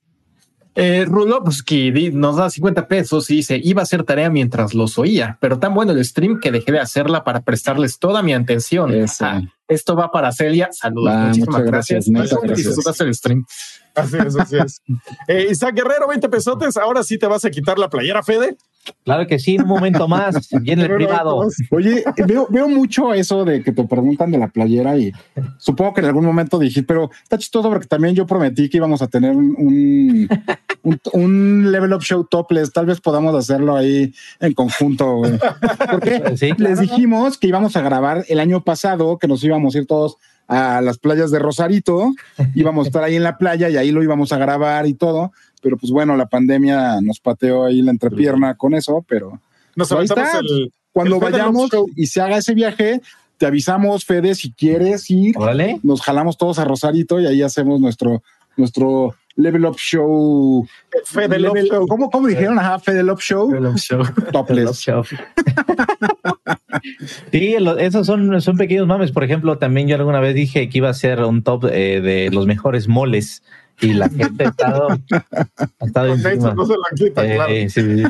Eh, 0.80 1.04
Rulovsky 1.06 1.90
di- 1.90 2.12
nos 2.12 2.36
da 2.36 2.48
50 2.48 2.86
pesos 2.86 3.28
y 3.30 3.36
dice, 3.36 3.60
iba 3.60 3.82
a 3.82 3.84
hacer 3.84 4.04
tarea 4.04 4.30
mientras 4.30 4.74
los 4.74 4.96
oía, 4.96 5.36
pero 5.40 5.58
tan 5.58 5.74
bueno 5.74 5.90
el 5.90 6.04
stream 6.04 6.38
que 6.38 6.52
dejé 6.52 6.70
de 6.70 6.78
hacerla 6.78 7.24
para 7.24 7.40
prestarles 7.42 7.98
toda 7.98 8.22
mi 8.22 8.32
atención. 8.32 8.92
Ah, 9.20 9.42
esto 9.66 9.96
va 9.96 10.12
para 10.12 10.30
Celia. 10.30 10.68
Saludos. 10.70 11.12
Va, 11.12 11.18
Muchísimas 11.24 11.48
muchas 11.48 11.66
gracias, 11.66 12.08
gracias. 12.08 12.40
gracias. 12.84 13.00
el 13.00 13.14
stream. 13.14 13.44
Así 13.96 14.16
es, 14.24 14.36
así 14.38 14.56
es. 14.56 14.82
Eh, 15.28 15.48
Isaac 15.50 15.74
Guerrero, 15.74 16.06
20 16.06 16.28
pesotes. 16.28 16.76
Ahora 16.76 17.02
sí 17.02 17.18
te 17.18 17.26
vas 17.26 17.44
a 17.44 17.50
quitar 17.50 17.76
la 17.78 17.90
playera, 17.90 18.22
Fede. 18.22 18.56
Claro 19.04 19.26
que 19.26 19.38
sí, 19.38 19.58
un 19.58 19.66
momento 19.66 20.08
más. 20.08 20.48
Viene 20.62 20.84
el 20.84 20.94
privado. 20.94 21.46
Oye, 21.70 22.04
veo, 22.26 22.46
veo 22.50 22.68
mucho 22.68 23.12
eso 23.12 23.44
de 23.44 23.62
que 23.62 23.72
te 23.72 23.84
preguntan 23.84 24.30
de 24.30 24.38
la 24.38 24.48
playera 24.48 24.96
y 24.96 25.12
supongo 25.58 25.92
que 25.94 26.00
en 26.00 26.06
algún 26.06 26.24
momento 26.24 26.58
dije, 26.58 26.82
pero 26.82 27.10
está 27.22 27.36
chistoso 27.36 27.68
porque 27.68 27.86
también 27.86 28.14
yo 28.14 28.26
prometí 28.26 28.68
que 28.70 28.78
íbamos 28.78 29.02
a 29.02 29.08
tener 29.08 29.32
un, 29.36 29.54
un, 29.58 30.28
un- 30.82 31.00
un 31.12 31.72
level 31.72 31.92
up 31.92 32.02
show 32.02 32.24
topless. 32.24 32.72
Tal 32.72 32.86
vez 32.86 33.00
podamos 33.00 33.34
hacerlo 33.34 33.76
ahí 33.76 34.12
en 34.40 34.54
conjunto. 34.54 35.16
güey. 35.16 35.38
Porque 35.90 36.22
Sí, 36.36 36.52
les 36.56 36.80
dijimos 36.80 37.36
que 37.36 37.48
íbamos 37.48 37.76
a 37.76 37.82
grabar 37.82 38.24
el 38.28 38.40
año 38.40 38.62
pasado, 38.64 39.18
que 39.18 39.28
nos 39.28 39.44
íbamos 39.44 39.74
a 39.74 39.78
ir 39.78 39.86
todos 39.86 40.16
a 40.50 40.80
las 40.80 40.96
playas 40.96 41.30
de 41.30 41.38
Rosarito, 41.38 42.12
íbamos 42.54 42.86
a 42.86 42.88
estar 42.88 43.04
ahí 43.04 43.16
en 43.16 43.22
la 43.22 43.36
playa 43.36 43.68
y 43.68 43.76
ahí 43.76 43.90
lo 43.90 44.02
íbamos 44.02 44.32
a 44.32 44.38
grabar 44.38 44.86
y 44.86 44.94
todo. 44.94 45.30
Pero 45.62 45.76
pues 45.76 45.90
bueno, 45.92 46.16
la 46.16 46.26
pandemia 46.26 47.00
nos 47.02 47.20
pateó 47.20 47.64
ahí 47.64 47.82
la 47.82 47.90
entrepierna 47.90 48.54
con 48.56 48.74
eso, 48.74 49.04
pero 49.08 49.40
Nos 49.76 49.90
Ahí 49.92 49.98
aventamos 49.98 50.24
está. 50.26 50.38
el. 50.40 50.72
cuando 50.92 51.16
El 51.16 51.20
vayamos 51.22 51.70
Show. 51.70 51.86
y 51.96 52.06
se 52.06 52.20
haga 52.20 52.38
ese 52.38 52.54
viaje, 52.54 53.00
te 53.36 53.46
avisamos, 53.46 54.04
Fede, 54.04 54.34
si 54.34 54.52
quieres 54.52 55.08
ir, 55.10 55.36
Órale. 55.38 55.78
nos 55.82 56.00
jalamos 56.02 56.36
todos 56.36 56.58
a 56.58 56.64
Rosarito 56.64 57.20
y 57.20 57.26
ahí 57.26 57.42
hacemos 57.42 57.80
nuestro, 57.80 58.22
nuestro 58.56 59.14
Level 59.36 59.64
Up 59.66 59.76
Show. 59.78 60.66
Fede 61.04 61.38
Love 61.38 61.54
Level- 61.54 61.68
Show. 61.70 61.86
¿Cómo, 61.86 62.10
¿Cómo 62.10 62.26
dijeron? 62.26 62.58
Ajá, 62.58 62.80
Fede 62.80 63.04
Love 63.04 63.20
Show. 63.20 63.52
Topless. 64.32 64.84
Sí, 67.32 67.56
lo- 67.60 67.78
esos 67.78 68.06
son, 68.06 68.40
son 68.40 68.56
pequeños 68.56 68.86
mames. 68.86 69.12
Por 69.12 69.24
ejemplo, 69.24 69.58
también 69.58 69.88
yo 69.88 69.96
alguna 69.96 70.20
vez 70.20 70.34
dije 70.34 70.68
que 70.68 70.78
iba 70.78 70.88
a 70.90 70.94
ser 70.94 71.22
un 71.22 71.42
top 71.42 71.66
eh, 71.66 72.00
de 72.00 72.30
los 72.32 72.46
mejores 72.46 72.88
moles 72.88 73.42
y 73.80 73.92
la 73.94 74.08
gente 74.08 74.44
ha 74.44 74.48
estado, 74.48 74.88
ha 74.90 75.84
estado 75.86 76.08
Con 76.08 76.16
encima. 76.18 76.32
eso 76.32 76.54
no 76.54 76.66
se 76.66 76.72
la 76.72 76.96
quita, 76.96 77.26
Eh, 77.26 77.34
claro. 77.34 77.52
sí, 77.52 77.68
sí. 77.70 78.02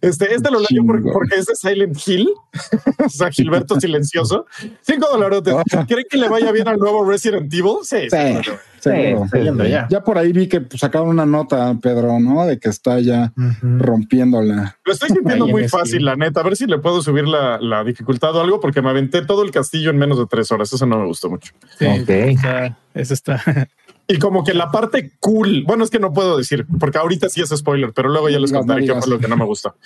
Este, 0.00 0.32
este 0.32 0.48
lo 0.52 0.58
leyó 0.60 0.68
Chingo. 0.68 0.86
porque, 0.92 1.10
porque 1.12 1.34
es 1.34 1.46
de 1.46 1.56
Silent 1.56 1.98
Hill, 2.06 2.28
o 3.04 3.08
sea, 3.08 3.32
Gilberto 3.32 3.80
Silencioso. 3.80 4.46
Cinco 4.80 5.08
dólares. 5.10 5.42
¿Creen 5.88 6.06
que 6.08 6.16
le 6.18 6.28
vaya 6.28 6.52
bien 6.52 6.68
al 6.68 6.78
nuevo 6.78 7.04
Resident 7.04 7.52
Evil? 7.52 7.78
Sí, 7.82 8.08
Sí, 8.08 8.16
sí. 8.44 8.50
Sí, 8.80 8.90
sí, 9.32 9.38
sí. 9.60 9.70
Ya 9.90 10.04
por 10.04 10.18
ahí 10.18 10.30
vi 10.30 10.46
que 10.46 10.64
sacaron 10.76 11.08
una 11.08 11.26
nota, 11.26 11.74
Pedro, 11.82 12.20
¿no? 12.20 12.46
De 12.46 12.60
que 12.60 12.68
está 12.68 13.00
ya 13.00 13.32
rompiéndola. 13.60 14.78
Lo 14.84 14.92
estoy 14.92 15.08
sintiendo 15.08 15.46
Ahí 15.46 15.50
muy 15.50 15.68
fácil, 15.68 16.04
la 16.04 16.14
neta. 16.14 16.42
A 16.42 16.44
ver 16.44 16.54
si 16.56 16.66
le 16.66 16.78
puedo 16.78 17.02
subir 17.02 17.26
la, 17.26 17.58
la 17.60 17.82
dificultad 17.82 18.36
o 18.36 18.40
algo, 18.40 18.60
porque 18.60 18.80
me 18.80 18.90
aventé 18.90 19.22
todo 19.26 19.42
el 19.42 19.50
castillo 19.50 19.90
en 19.90 19.98
menos 19.98 20.16
de 20.18 20.26
tres 20.26 20.52
horas. 20.52 20.72
Eso 20.72 20.86
no 20.86 20.96
me 21.00 21.06
gustó 21.06 21.28
mucho. 21.28 21.52
Sí, 21.76 21.86
Ok. 21.86 22.08
está- 22.08 22.78
eso 22.94 23.14
está. 23.14 23.42
Y 24.10 24.18
como 24.18 24.42
que 24.42 24.54
la 24.54 24.70
parte 24.70 25.12
cool, 25.20 25.64
bueno, 25.66 25.84
es 25.84 25.90
que 25.90 25.98
no 25.98 26.14
puedo 26.14 26.38
decir, 26.38 26.66
porque 26.80 26.96
ahorita 26.96 27.28
sí 27.28 27.42
es 27.42 27.50
spoiler, 27.50 27.92
pero 27.92 28.08
luego 28.08 28.30
ya 28.30 28.38
les 28.40 28.50
No, 28.50 28.60
no 28.60 28.66
contaré 28.66 28.86
qué 28.86 28.94
fue 28.94 29.10
lo 29.10 29.18
que 29.18 29.28
no 29.28 29.36
me 29.36 29.44
gustó. 29.44 29.76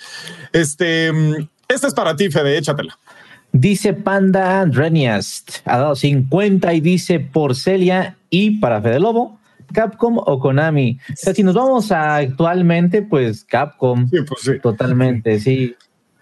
Este, 0.53 1.11
mm, 1.11 1.47
este 1.67 1.87
es 1.87 1.93
para 1.93 2.15
ti, 2.15 2.29
Fede, 2.31 2.57
échatela. 2.57 2.97
Dice 3.51 3.93
Panda 3.93 4.65
Dreniast, 4.65 5.57
ha 5.65 5.77
dado 5.77 5.95
50 5.95 6.73
y 6.73 6.79
dice 6.81 7.19
Porcelia 7.19 8.17
y 8.29 8.59
para 8.59 8.81
Fede 8.81 8.99
Lobo, 8.99 9.39
Capcom 9.73 10.17
o 10.17 10.39
Konami. 10.39 10.99
O 11.09 11.13
sea, 11.15 11.33
si 11.33 11.43
nos 11.43 11.53
vamos 11.55 11.91
a 11.91 12.15
actualmente, 12.15 13.01
pues 13.01 13.43
Capcom, 13.43 14.07
Sí, 14.09 14.17
pues 14.27 14.41
sí. 14.41 14.51
totalmente, 14.61 15.39
sí. 15.39 15.75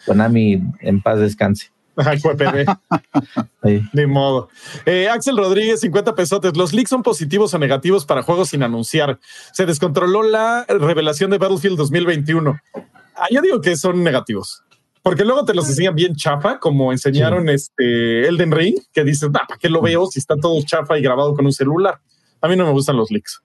Konami 0.05 0.61
en 0.79 1.01
paz 1.01 1.19
descanse. 1.19 1.70
Sí. 3.63 3.81
Ni 3.93 4.05
modo. 4.07 4.49
Eh, 4.85 5.07
Axel 5.07 5.37
Rodríguez, 5.37 5.81
50 5.81 6.15
pesotes. 6.15 6.57
¿Los 6.57 6.73
leaks 6.73 6.89
son 6.89 7.03
positivos 7.03 7.53
o 7.53 7.59
negativos 7.59 8.05
para 8.05 8.23
juegos 8.23 8.49
sin 8.49 8.63
anunciar? 8.63 9.19
Se 9.53 9.65
descontroló 9.65 10.23
la 10.23 10.65
revelación 10.67 11.29
de 11.29 11.37
Battlefield 11.37 11.77
2021. 11.77 12.59
Ah, 12.73 13.27
yo 13.29 13.41
digo 13.41 13.61
que 13.61 13.75
son 13.75 14.03
negativos. 14.03 14.63
Porque 15.03 15.25
luego 15.25 15.45
te 15.45 15.53
los 15.53 15.67
enseñan 15.67 15.95
bien 15.95 16.15
chafa, 16.15 16.59
como 16.59 16.91
enseñaron 16.91 17.49
este 17.49 18.27
Elden 18.27 18.51
Ring, 18.51 18.75
que 18.93 19.03
dices, 19.03 19.29
ah, 19.33 19.45
¿para 19.47 19.59
qué 19.59 19.69
lo 19.69 19.81
veo 19.81 20.05
si 20.07 20.19
está 20.19 20.35
todo 20.35 20.61
chafa 20.63 20.97
y 20.97 21.01
grabado 21.01 21.35
con 21.35 21.45
un 21.45 21.53
celular? 21.53 21.99
A 22.41 22.47
mí 22.47 22.55
no 22.55 22.65
me 22.65 22.71
gustan 22.71 22.97
los 22.97 23.11
leaks. 23.11 23.41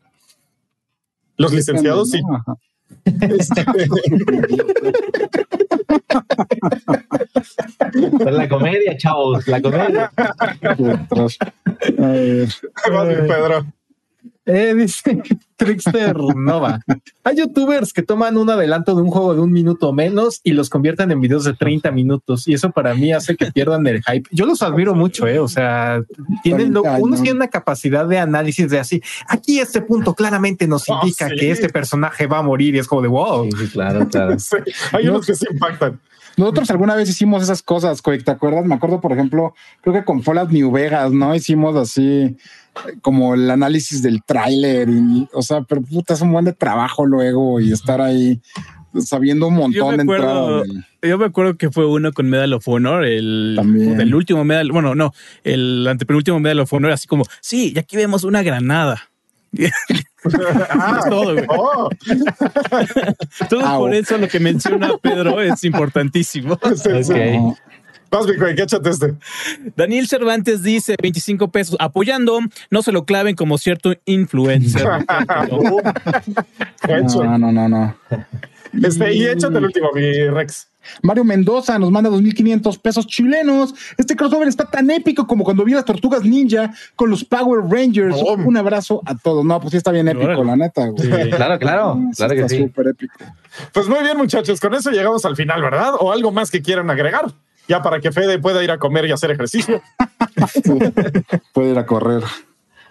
Los 1.37 1.53
licenciados, 1.53 2.11
sí. 2.11 2.21
la 8.31 8.49
comedia, 8.49 8.97
chavos, 8.97 9.47
la 9.49 9.61
comedia. 9.61 10.11
Otros. 10.79 11.39
A 11.99 12.07
ver. 12.07 12.49
vas, 12.91 13.09
mi 13.09 13.15
Pedro. 13.15 13.67
Eh, 14.47 14.75
dice 14.79 15.23
Trickster 15.57 16.17
Nova. 16.37 16.81
Hay 17.25 17.37
youtubers 17.37 17.93
que 17.93 18.03
toman 18.03 18.37
un 18.37 18.49
adelanto 18.49 18.95
de 18.95 19.03
un 19.03 19.11
juego 19.11 19.35
de 19.35 19.41
un 19.41 19.53
minuto 19.53 19.89
o 19.89 19.93
menos 19.93 20.41
y 20.45 20.53
los 20.53 20.71
convierten 20.71 21.11
en 21.11 21.21
videos 21.21 21.45
de 21.45 21.55
30 21.55 21.91
minutos. 21.91 22.47
Y 22.47 22.55
eso 22.55 22.71
para 22.71 22.95
mí 22.95 23.13
hace 23.13 23.37
que 23.37 23.51
pierdan 23.51 23.87
el 23.87 24.03
hype. 24.05 24.29
Yo 24.31 24.47
los 24.47 24.63
admiro 24.63 24.95
mucho, 24.95 25.27
eh. 25.27 25.39
O 25.41 25.49
sea, 25.49 26.03
tienen 26.43 26.73
lo- 26.73 26.83
30 26.83 27.01
unos 27.03 27.23
tienen 27.23 27.39
una 27.39 27.49
capacidad 27.49 28.07
de 28.07 28.19
análisis 28.19 28.71
de 28.71 28.79
así. 28.79 29.03
Aquí 29.29 29.59
este 29.59 29.81
punto 29.81 30.15
claramente 30.15 30.67
nos 30.69 30.89
Oh, 30.89 31.01
indica 31.03 31.29
sí. 31.29 31.35
que 31.37 31.51
este 31.51 31.69
personaje 31.69 32.27
va 32.27 32.39
a 32.39 32.43
morir 32.43 32.75
y 32.75 32.79
es 32.79 32.87
como 32.87 33.03
de 33.03 33.09
wow. 33.09 33.45
Sí, 33.51 33.67
sí, 33.67 33.69
claro, 33.73 34.07
claro. 34.09 34.39
Sí, 34.39 34.57
Hay 34.93 35.09
unos 35.09 35.27
que 35.27 35.35
se 35.35 35.47
impactan. 35.51 35.99
Nosotros 36.37 36.71
alguna 36.71 36.95
vez 36.95 37.09
hicimos 37.09 37.43
esas 37.43 37.63
cosas, 37.63 38.03
¿te 38.03 38.31
acuerdas? 38.31 38.65
Me 38.67 38.75
acuerdo, 38.75 39.01
por 39.01 39.13
ejemplo, 39.13 39.55
creo 39.81 39.95
que 39.95 40.05
con 40.05 40.23
Fallout 40.23 40.51
New 40.51 40.71
Vegas, 40.71 41.11
¿no? 41.13 41.35
Hicimos 41.35 41.77
así 41.77 42.03
eh, 42.23 42.37
como 43.01 43.35
el 43.35 43.51
análisis 43.51 44.03
del 44.03 44.23
tráiler 44.23 44.89
o 45.33 45.43
sea, 45.43 45.63
pero 45.63 45.81
puta, 45.83 46.15
es 46.15 46.21
un 46.21 46.33
buen 46.33 46.45
de 46.45 46.53
trabajo 46.53 47.07
luego 47.07 47.59
y 47.61 47.73
estar 47.73 48.01
ahí. 48.01 48.41
sabiendo 48.99 49.49
un 49.49 49.55
Yo 49.73 49.87
montón 49.87 49.91
me 49.91 49.97
de 49.97 50.03
entrada. 50.03 50.63
yo 51.03 51.19
me 51.19 51.25
acuerdo 51.27 51.57
que 51.57 51.71
fue 51.71 51.87
uno 51.87 52.13
con 52.13 52.29
Medal 52.29 52.53
of 52.55 52.67
Honor, 52.69 53.05
el, 53.05 53.55
También. 53.57 54.01
el 54.01 54.15
último 54.15 54.45
Medal, 54.45 54.71
bueno, 54.73 54.95
no, 54.95 55.13
el 55.45 55.87
antepenúltimo 55.89 56.39
Medal 56.41 56.61
of 56.61 56.73
Honor, 56.73 56.93
así 56.93 57.07
como, 57.07 57.25
sí, 57.41 57.73
y 57.75 57.79
aquí 57.79 57.97
vemos 57.97 58.25
una 58.25 58.43
granada. 58.43 59.11
Ah, 60.71 61.01
Es 61.03 61.11
todo, 61.11 61.33
güey. 61.35 61.47
oh, 61.49 61.89
Entonces, 63.41 63.69
Au. 63.69 63.81
por 63.81 63.95
eso 63.95 64.19
lo 64.19 64.29
que 64.29 64.41
menciona 64.41 64.91
Pedro 65.01 65.41
es 65.41 65.63
importantísimo. 65.65 66.59
sí, 66.77 67.05
sí. 67.05 67.13
Ok. 67.13 67.59
Vas, 68.09 68.25
mi 68.27 68.37
güey, 68.37 68.59
échate 68.61 68.89
este. 68.89 69.15
Daniel 69.75 70.07
Cervantes 70.07 70.63
dice 70.63 70.95
25 71.03 71.49
pesos 71.51 71.77
apoyando, 71.81 72.39
no 72.71 72.83
se 72.83 72.93
lo 72.93 73.05
claven 73.05 73.35
como 73.35 73.59
cierto 73.59 73.95
influencer. 74.05 74.87
Hecho. 76.89 77.25
No, 77.25 77.37
no, 77.39 77.51
no, 77.53 77.69
no. 77.69 77.97
Este, 78.83 79.13
y 79.15 79.27
échate 79.27 79.59
el 79.59 79.65
último, 79.65 79.91
mi 79.95 80.29
Rex. 80.29 80.69
Mario 81.03 81.25
Mendoza 81.25 81.79
nos 81.79 81.91
manda 81.91 82.11
2.500 82.11 82.81
pesos 82.81 83.07
chilenos. 83.07 83.75
Este 83.97 84.17
crossover 84.17 84.49
está 84.49 84.65
tan 84.65 84.91
épico 84.91 85.27
como 85.27 85.45
cuando 85.45 85.65
vi 85.65 85.73
las 85.73 85.85
tortugas 85.85 86.23
ninja 86.25 86.73
con 86.95 87.11
los 87.11 87.25
Power 87.25 87.61
Rangers. 87.69 88.17
Oh. 88.19 88.35
Un 88.35 88.57
abrazo 88.57 89.03
a 89.07 89.15
todos. 89.17 89.45
No, 89.45 89.61
pues 89.61 89.73
sí 89.73 89.77
está 89.77 89.91
bien 89.93 90.09
épico, 90.09 90.45
la 90.45 90.57
neta. 90.57 90.87
güey. 90.87 91.03
Sí. 91.03 91.31
Claro, 91.31 91.59
claro, 91.59 91.99
Sí, 92.13 92.17
claro 92.17 92.35
que 92.35 92.41
está 92.41 92.49
sí. 92.49 92.63
súper 92.63 92.89
épico. 92.89 93.15
Pues 93.73 93.89
muy 93.89 94.01
bien, 94.01 94.17
muchachos, 94.17 94.61
con 94.61 94.75
eso 94.75 94.91
llegamos 94.91 95.25
al 95.25 95.37
final, 95.37 95.63
¿verdad? 95.63 95.93
¿O 96.01 96.13
algo 96.13 96.31
más 96.33 96.51
que 96.51 96.63
quieran 96.63 96.91
agregar? 96.91 97.27
Ya 97.69 97.83
para 97.83 98.01
que 98.01 98.13
Fede 98.13 98.39
pueda 98.39 98.63
ir 98.63 98.71
a 98.71 98.79
comer 98.79 99.07
y 99.07 99.13
hacer 99.13 99.31
ejercicio. 99.33 99.83
Puede 101.53 101.71
ir 101.73 101.79
a 101.79 101.87
correr. 101.87 102.23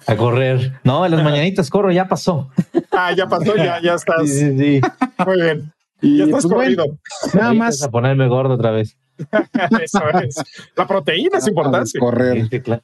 A 0.07 0.15
correr. 0.15 0.73
No, 0.83 1.05
en 1.05 1.11
las 1.11 1.23
mañanitas 1.23 1.69
corro, 1.69 1.91
ya 1.91 2.07
pasó. 2.07 2.49
Ah, 2.91 3.11
ya 3.13 3.27
pasó, 3.27 3.55
ya, 3.55 3.81
ya 3.81 3.93
estás. 3.95 4.21
Sí, 4.27 4.39
sí, 4.39 4.57
sí. 4.57 4.81
Muy 5.25 5.41
bien. 5.41 5.71
Y 6.01 6.17
Ya 6.17 6.25
estás 6.25 6.43
pues, 6.45 6.53
corrido. 6.53 6.85
nada 7.33 7.53
más 7.53 7.81
A 7.81 7.89
ponerme 7.89 8.27
gordo 8.27 8.53
otra 8.55 8.71
vez. 8.71 8.97
Eso 9.81 9.99
es. 10.23 10.35
La 10.75 10.85
proteína 10.87 11.37
es 11.37 11.45
a 11.45 11.49
importante. 11.49 11.99
correr. 11.99 12.41
Sí, 12.43 12.47
sí, 12.51 12.59
claro. 12.61 12.83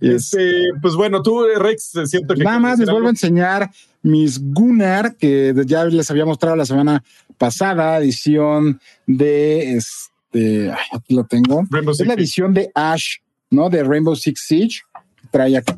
Este, 0.00 0.62
pues 0.80 0.94
bueno, 0.94 1.22
tú, 1.22 1.44
Rex, 1.56 1.92
siento 2.06 2.34
que. 2.34 2.42
Nada 2.42 2.58
más 2.58 2.78
les 2.78 2.88
vuelvo 2.90 3.08
a 3.08 3.10
enseñar 3.10 3.70
mis 4.02 4.40
Gunnar, 4.52 5.14
que 5.16 5.54
ya 5.66 5.84
les 5.84 6.10
había 6.10 6.24
mostrado 6.24 6.56
la 6.56 6.64
semana 6.64 7.04
pasada, 7.36 7.98
edición 7.98 8.80
de 9.06 9.74
este, 9.76 10.70
ay, 10.70 10.78
aquí 10.92 11.14
lo 11.14 11.24
tengo. 11.24 11.62
Rainbow 11.70 11.92
Es 11.92 11.98
Six 11.98 12.06
la 12.08 12.14
Siege. 12.14 12.22
edición 12.22 12.54
de 12.54 12.70
Ash, 12.74 13.16
¿no? 13.50 13.68
De 13.68 13.84
Rainbow 13.84 14.16
Six 14.16 14.40
Siege. 14.46 14.80
Trae 15.30 15.56
acá, 15.58 15.76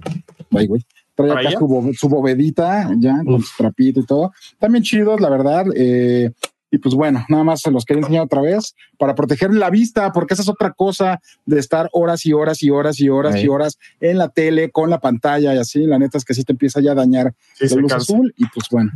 ay, 0.52 0.66
güey. 0.68 0.86
Trae 1.16 1.32
acá 1.32 1.58
su, 1.58 1.66
bo- 1.66 1.90
su 1.92 2.08
bovedita, 2.08 2.90
ya, 2.98 3.22
con 3.24 3.42
su 3.42 3.50
trapito 3.58 4.00
y 4.00 4.06
todo. 4.06 4.32
También 4.60 4.84
chidos, 4.84 5.20
la 5.20 5.28
verdad. 5.30 5.66
eh, 5.74 6.30
y 6.72 6.78
pues 6.78 6.94
bueno, 6.96 7.24
nada 7.28 7.44
más 7.44 7.60
se 7.60 7.70
los 7.70 7.84
quería 7.84 8.00
enseñar 8.00 8.24
otra 8.24 8.40
vez 8.40 8.74
para 8.98 9.14
proteger 9.14 9.52
la 9.52 9.68
vista, 9.70 10.10
porque 10.12 10.32
esa 10.34 10.42
es 10.42 10.48
otra 10.48 10.72
cosa 10.72 11.20
de 11.46 11.60
estar 11.60 11.88
horas 11.92 12.24
y 12.26 12.32
horas 12.32 12.62
y 12.62 12.70
horas 12.70 12.98
y 12.98 13.10
horas 13.10 13.34
Ahí. 13.34 13.44
y 13.44 13.48
horas 13.48 13.78
en 14.00 14.16
la 14.16 14.30
tele, 14.30 14.70
con 14.70 14.88
la 14.88 14.98
pantalla 14.98 15.54
y 15.54 15.58
así. 15.58 15.84
La 15.86 15.98
neta 15.98 16.16
es 16.16 16.24
que 16.24 16.32
sí 16.32 16.44
te 16.44 16.52
empieza 16.52 16.80
ya 16.80 16.92
a 16.92 16.94
dañar 16.94 17.34
Sí, 17.58 17.68
la 17.68 17.76
luz 17.76 17.92
cansa. 17.92 18.12
azul 18.14 18.34
y 18.38 18.46
pues 18.46 18.66
bueno. 18.70 18.90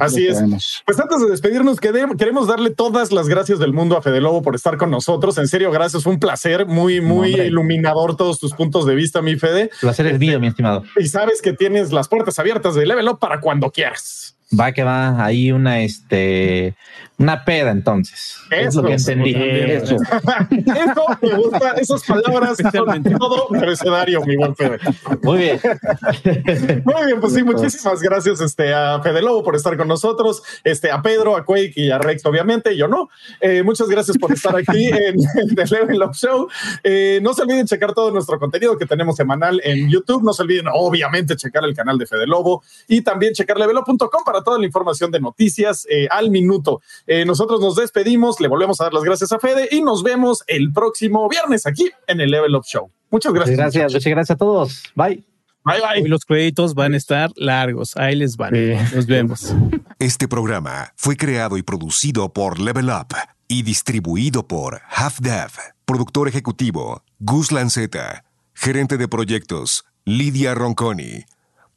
Así 0.00 0.26
es. 0.26 0.42
Pues 0.86 0.98
antes 0.98 1.20
de 1.20 1.28
despedirnos, 1.28 1.78
queremos 1.78 2.48
darle 2.48 2.70
todas 2.70 3.12
las 3.12 3.28
gracias 3.28 3.58
del 3.58 3.74
mundo 3.74 3.96
a 3.96 4.00
Fede 4.02 4.22
Lobo 4.22 4.40
por 4.40 4.54
estar 4.54 4.78
con 4.78 4.90
nosotros. 4.90 5.36
En 5.38 5.46
serio, 5.48 5.70
gracias. 5.70 6.02
Fue 6.02 6.12
un 6.14 6.18
placer, 6.18 6.64
muy, 6.66 7.00
muy 7.02 7.34
iluminador 7.34 8.16
todos 8.16 8.40
tus 8.40 8.54
puntos 8.54 8.86
de 8.86 8.94
vista, 8.94 9.20
mi 9.20 9.36
Fede. 9.36 9.70
Placer 9.82 10.06
es 10.06 10.18
mío, 10.18 10.40
mi 10.40 10.46
estimado. 10.46 10.82
Y 10.98 11.06
sabes 11.08 11.42
que 11.42 11.52
tienes 11.52 11.92
las 11.92 12.08
puertas 12.08 12.38
abiertas 12.38 12.74
de 12.74 12.86
Level 12.86 13.06
Up 13.06 13.18
para 13.18 13.40
cuando 13.40 13.70
quieras. 13.70 14.34
Va 14.58 14.72
que 14.72 14.84
va 14.84 15.24
ahí 15.24 15.50
una, 15.50 15.80
este, 15.80 16.74
una 17.18 17.44
peda 17.44 17.70
entonces. 17.70 18.36
es 18.50 18.74
lo 18.74 18.82
que 18.82 18.94
Eso, 18.94 19.12
entendí. 19.12 19.34
Eso. 19.36 19.96
Eso 19.96 21.06
me 21.22 21.34
gusta, 21.34 21.72
esas 21.72 22.04
palabras 22.04 22.58
son 22.58 23.02
todo 23.18 23.48
mercenario, 23.50 24.20
mi 24.24 24.36
buen 24.36 24.54
Fede. 24.56 24.78
Muy 25.22 25.38
bien. 25.38 25.60
Muy 26.84 27.06
bien, 27.06 27.20
pues 27.20 27.34
sí, 27.34 27.42
muchísimas 27.42 28.02
gracias 28.02 28.40
este, 28.40 28.74
a 28.74 29.00
Fede 29.02 29.22
Lobo 29.22 29.42
por 29.42 29.56
estar 29.56 29.76
con 29.76 29.88
nosotros, 29.88 30.42
este, 30.64 30.90
a 30.90 31.00
Pedro, 31.00 31.36
a 31.36 31.44
Quake 31.44 31.72
y 31.76 31.90
a 31.90 31.98
Rex, 31.98 32.24
obviamente, 32.26 32.76
yo 32.76 32.88
no. 32.88 33.08
Eh, 33.40 33.62
muchas 33.62 33.88
gracias 33.88 34.18
por 34.18 34.32
estar 34.32 34.56
aquí 34.56 34.86
en, 34.88 35.16
en 35.36 35.54
The 35.54 35.64
Level 35.66 36.02
Up 36.02 36.14
Show. 36.14 36.48
Eh, 36.82 37.20
no 37.22 37.34
se 37.34 37.42
olviden 37.42 37.66
checar 37.66 37.94
todo 37.94 38.10
nuestro 38.10 38.38
contenido 38.38 38.76
que 38.76 38.86
tenemos 38.86 39.16
semanal 39.16 39.60
en 39.64 39.88
YouTube. 39.88 40.22
No 40.22 40.32
se 40.32 40.42
olviden, 40.42 40.66
obviamente, 40.72 41.36
checar 41.36 41.64
el 41.64 41.74
canal 41.74 41.98
de 41.98 42.06
Fede 42.06 42.26
Lobo 42.26 42.62
y 42.88 43.02
también 43.02 43.32
checar 43.32 43.58
levelup.com 43.58 44.24
para 44.24 44.41
toda 44.42 44.58
la 44.58 44.66
información 44.66 45.10
de 45.10 45.20
noticias 45.20 45.86
eh, 45.90 46.08
al 46.10 46.30
minuto. 46.30 46.80
Eh, 47.06 47.24
nosotros 47.24 47.60
nos 47.60 47.76
despedimos, 47.76 48.40
le 48.40 48.48
volvemos 48.48 48.80
a 48.80 48.84
dar 48.84 48.94
las 48.94 49.04
gracias 49.04 49.32
a 49.32 49.38
Fede 49.38 49.68
y 49.70 49.82
nos 49.82 50.02
vemos 50.02 50.44
el 50.46 50.72
próximo 50.72 51.28
viernes 51.28 51.66
aquí 51.66 51.90
en 52.06 52.20
el 52.20 52.30
Level 52.30 52.54
Up 52.56 52.64
Show. 52.64 52.90
Muchas 53.10 53.32
gracias. 53.32 53.56
Gracias, 53.56 53.92
muchas 53.92 54.10
gracias 54.10 54.34
a 54.34 54.38
todos. 54.38 54.82
Bye. 54.94 55.24
Bye, 55.64 55.80
bye. 55.80 56.02
Hoy 56.02 56.08
los 56.08 56.24
créditos 56.24 56.74
van 56.74 56.94
a 56.94 56.96
estar 56.96 57.30
largos. 57.36 57.96
Ahí 57.96 58.16
les 58.16 58.36
van. 58.36 58.54
Sí. 58.54 58.96
Nos 58.96 59.06
vemos. 59.06 59.54
Este 59.98 60.26
programa 60.26 60.92
fue 60.96 61.16
creado 61.16 61.56
y 61.56 61.62
producido 61.62 62.32
por 62.32 62.58
Level 62.58 62.88
Up 62.88 63.14
y 63.46 63.62
distribuido 63.62 64.48
por 64.48 64.80
Half 64.90 65.20
Dev. 65.20 65.50
Productor 65.84 66.26
ejecutivo 66.26 67.04
Gus 67.20 67.52
Lanceta. 67.52 68.24
Gerente 68.54 68.96
de 68.96 69.06
proyectos 69.06 69.84
Lidia 70.04 70.54
Ronconi. 70.54 71.24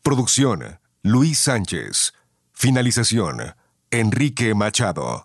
Producción 0.02 0.80
Luis 1.04 1.38
Sánchez. 1.38 2.15
Finalización 2.58 3.54
Enrique 3.92 4.56
Machado. 4.56 5.25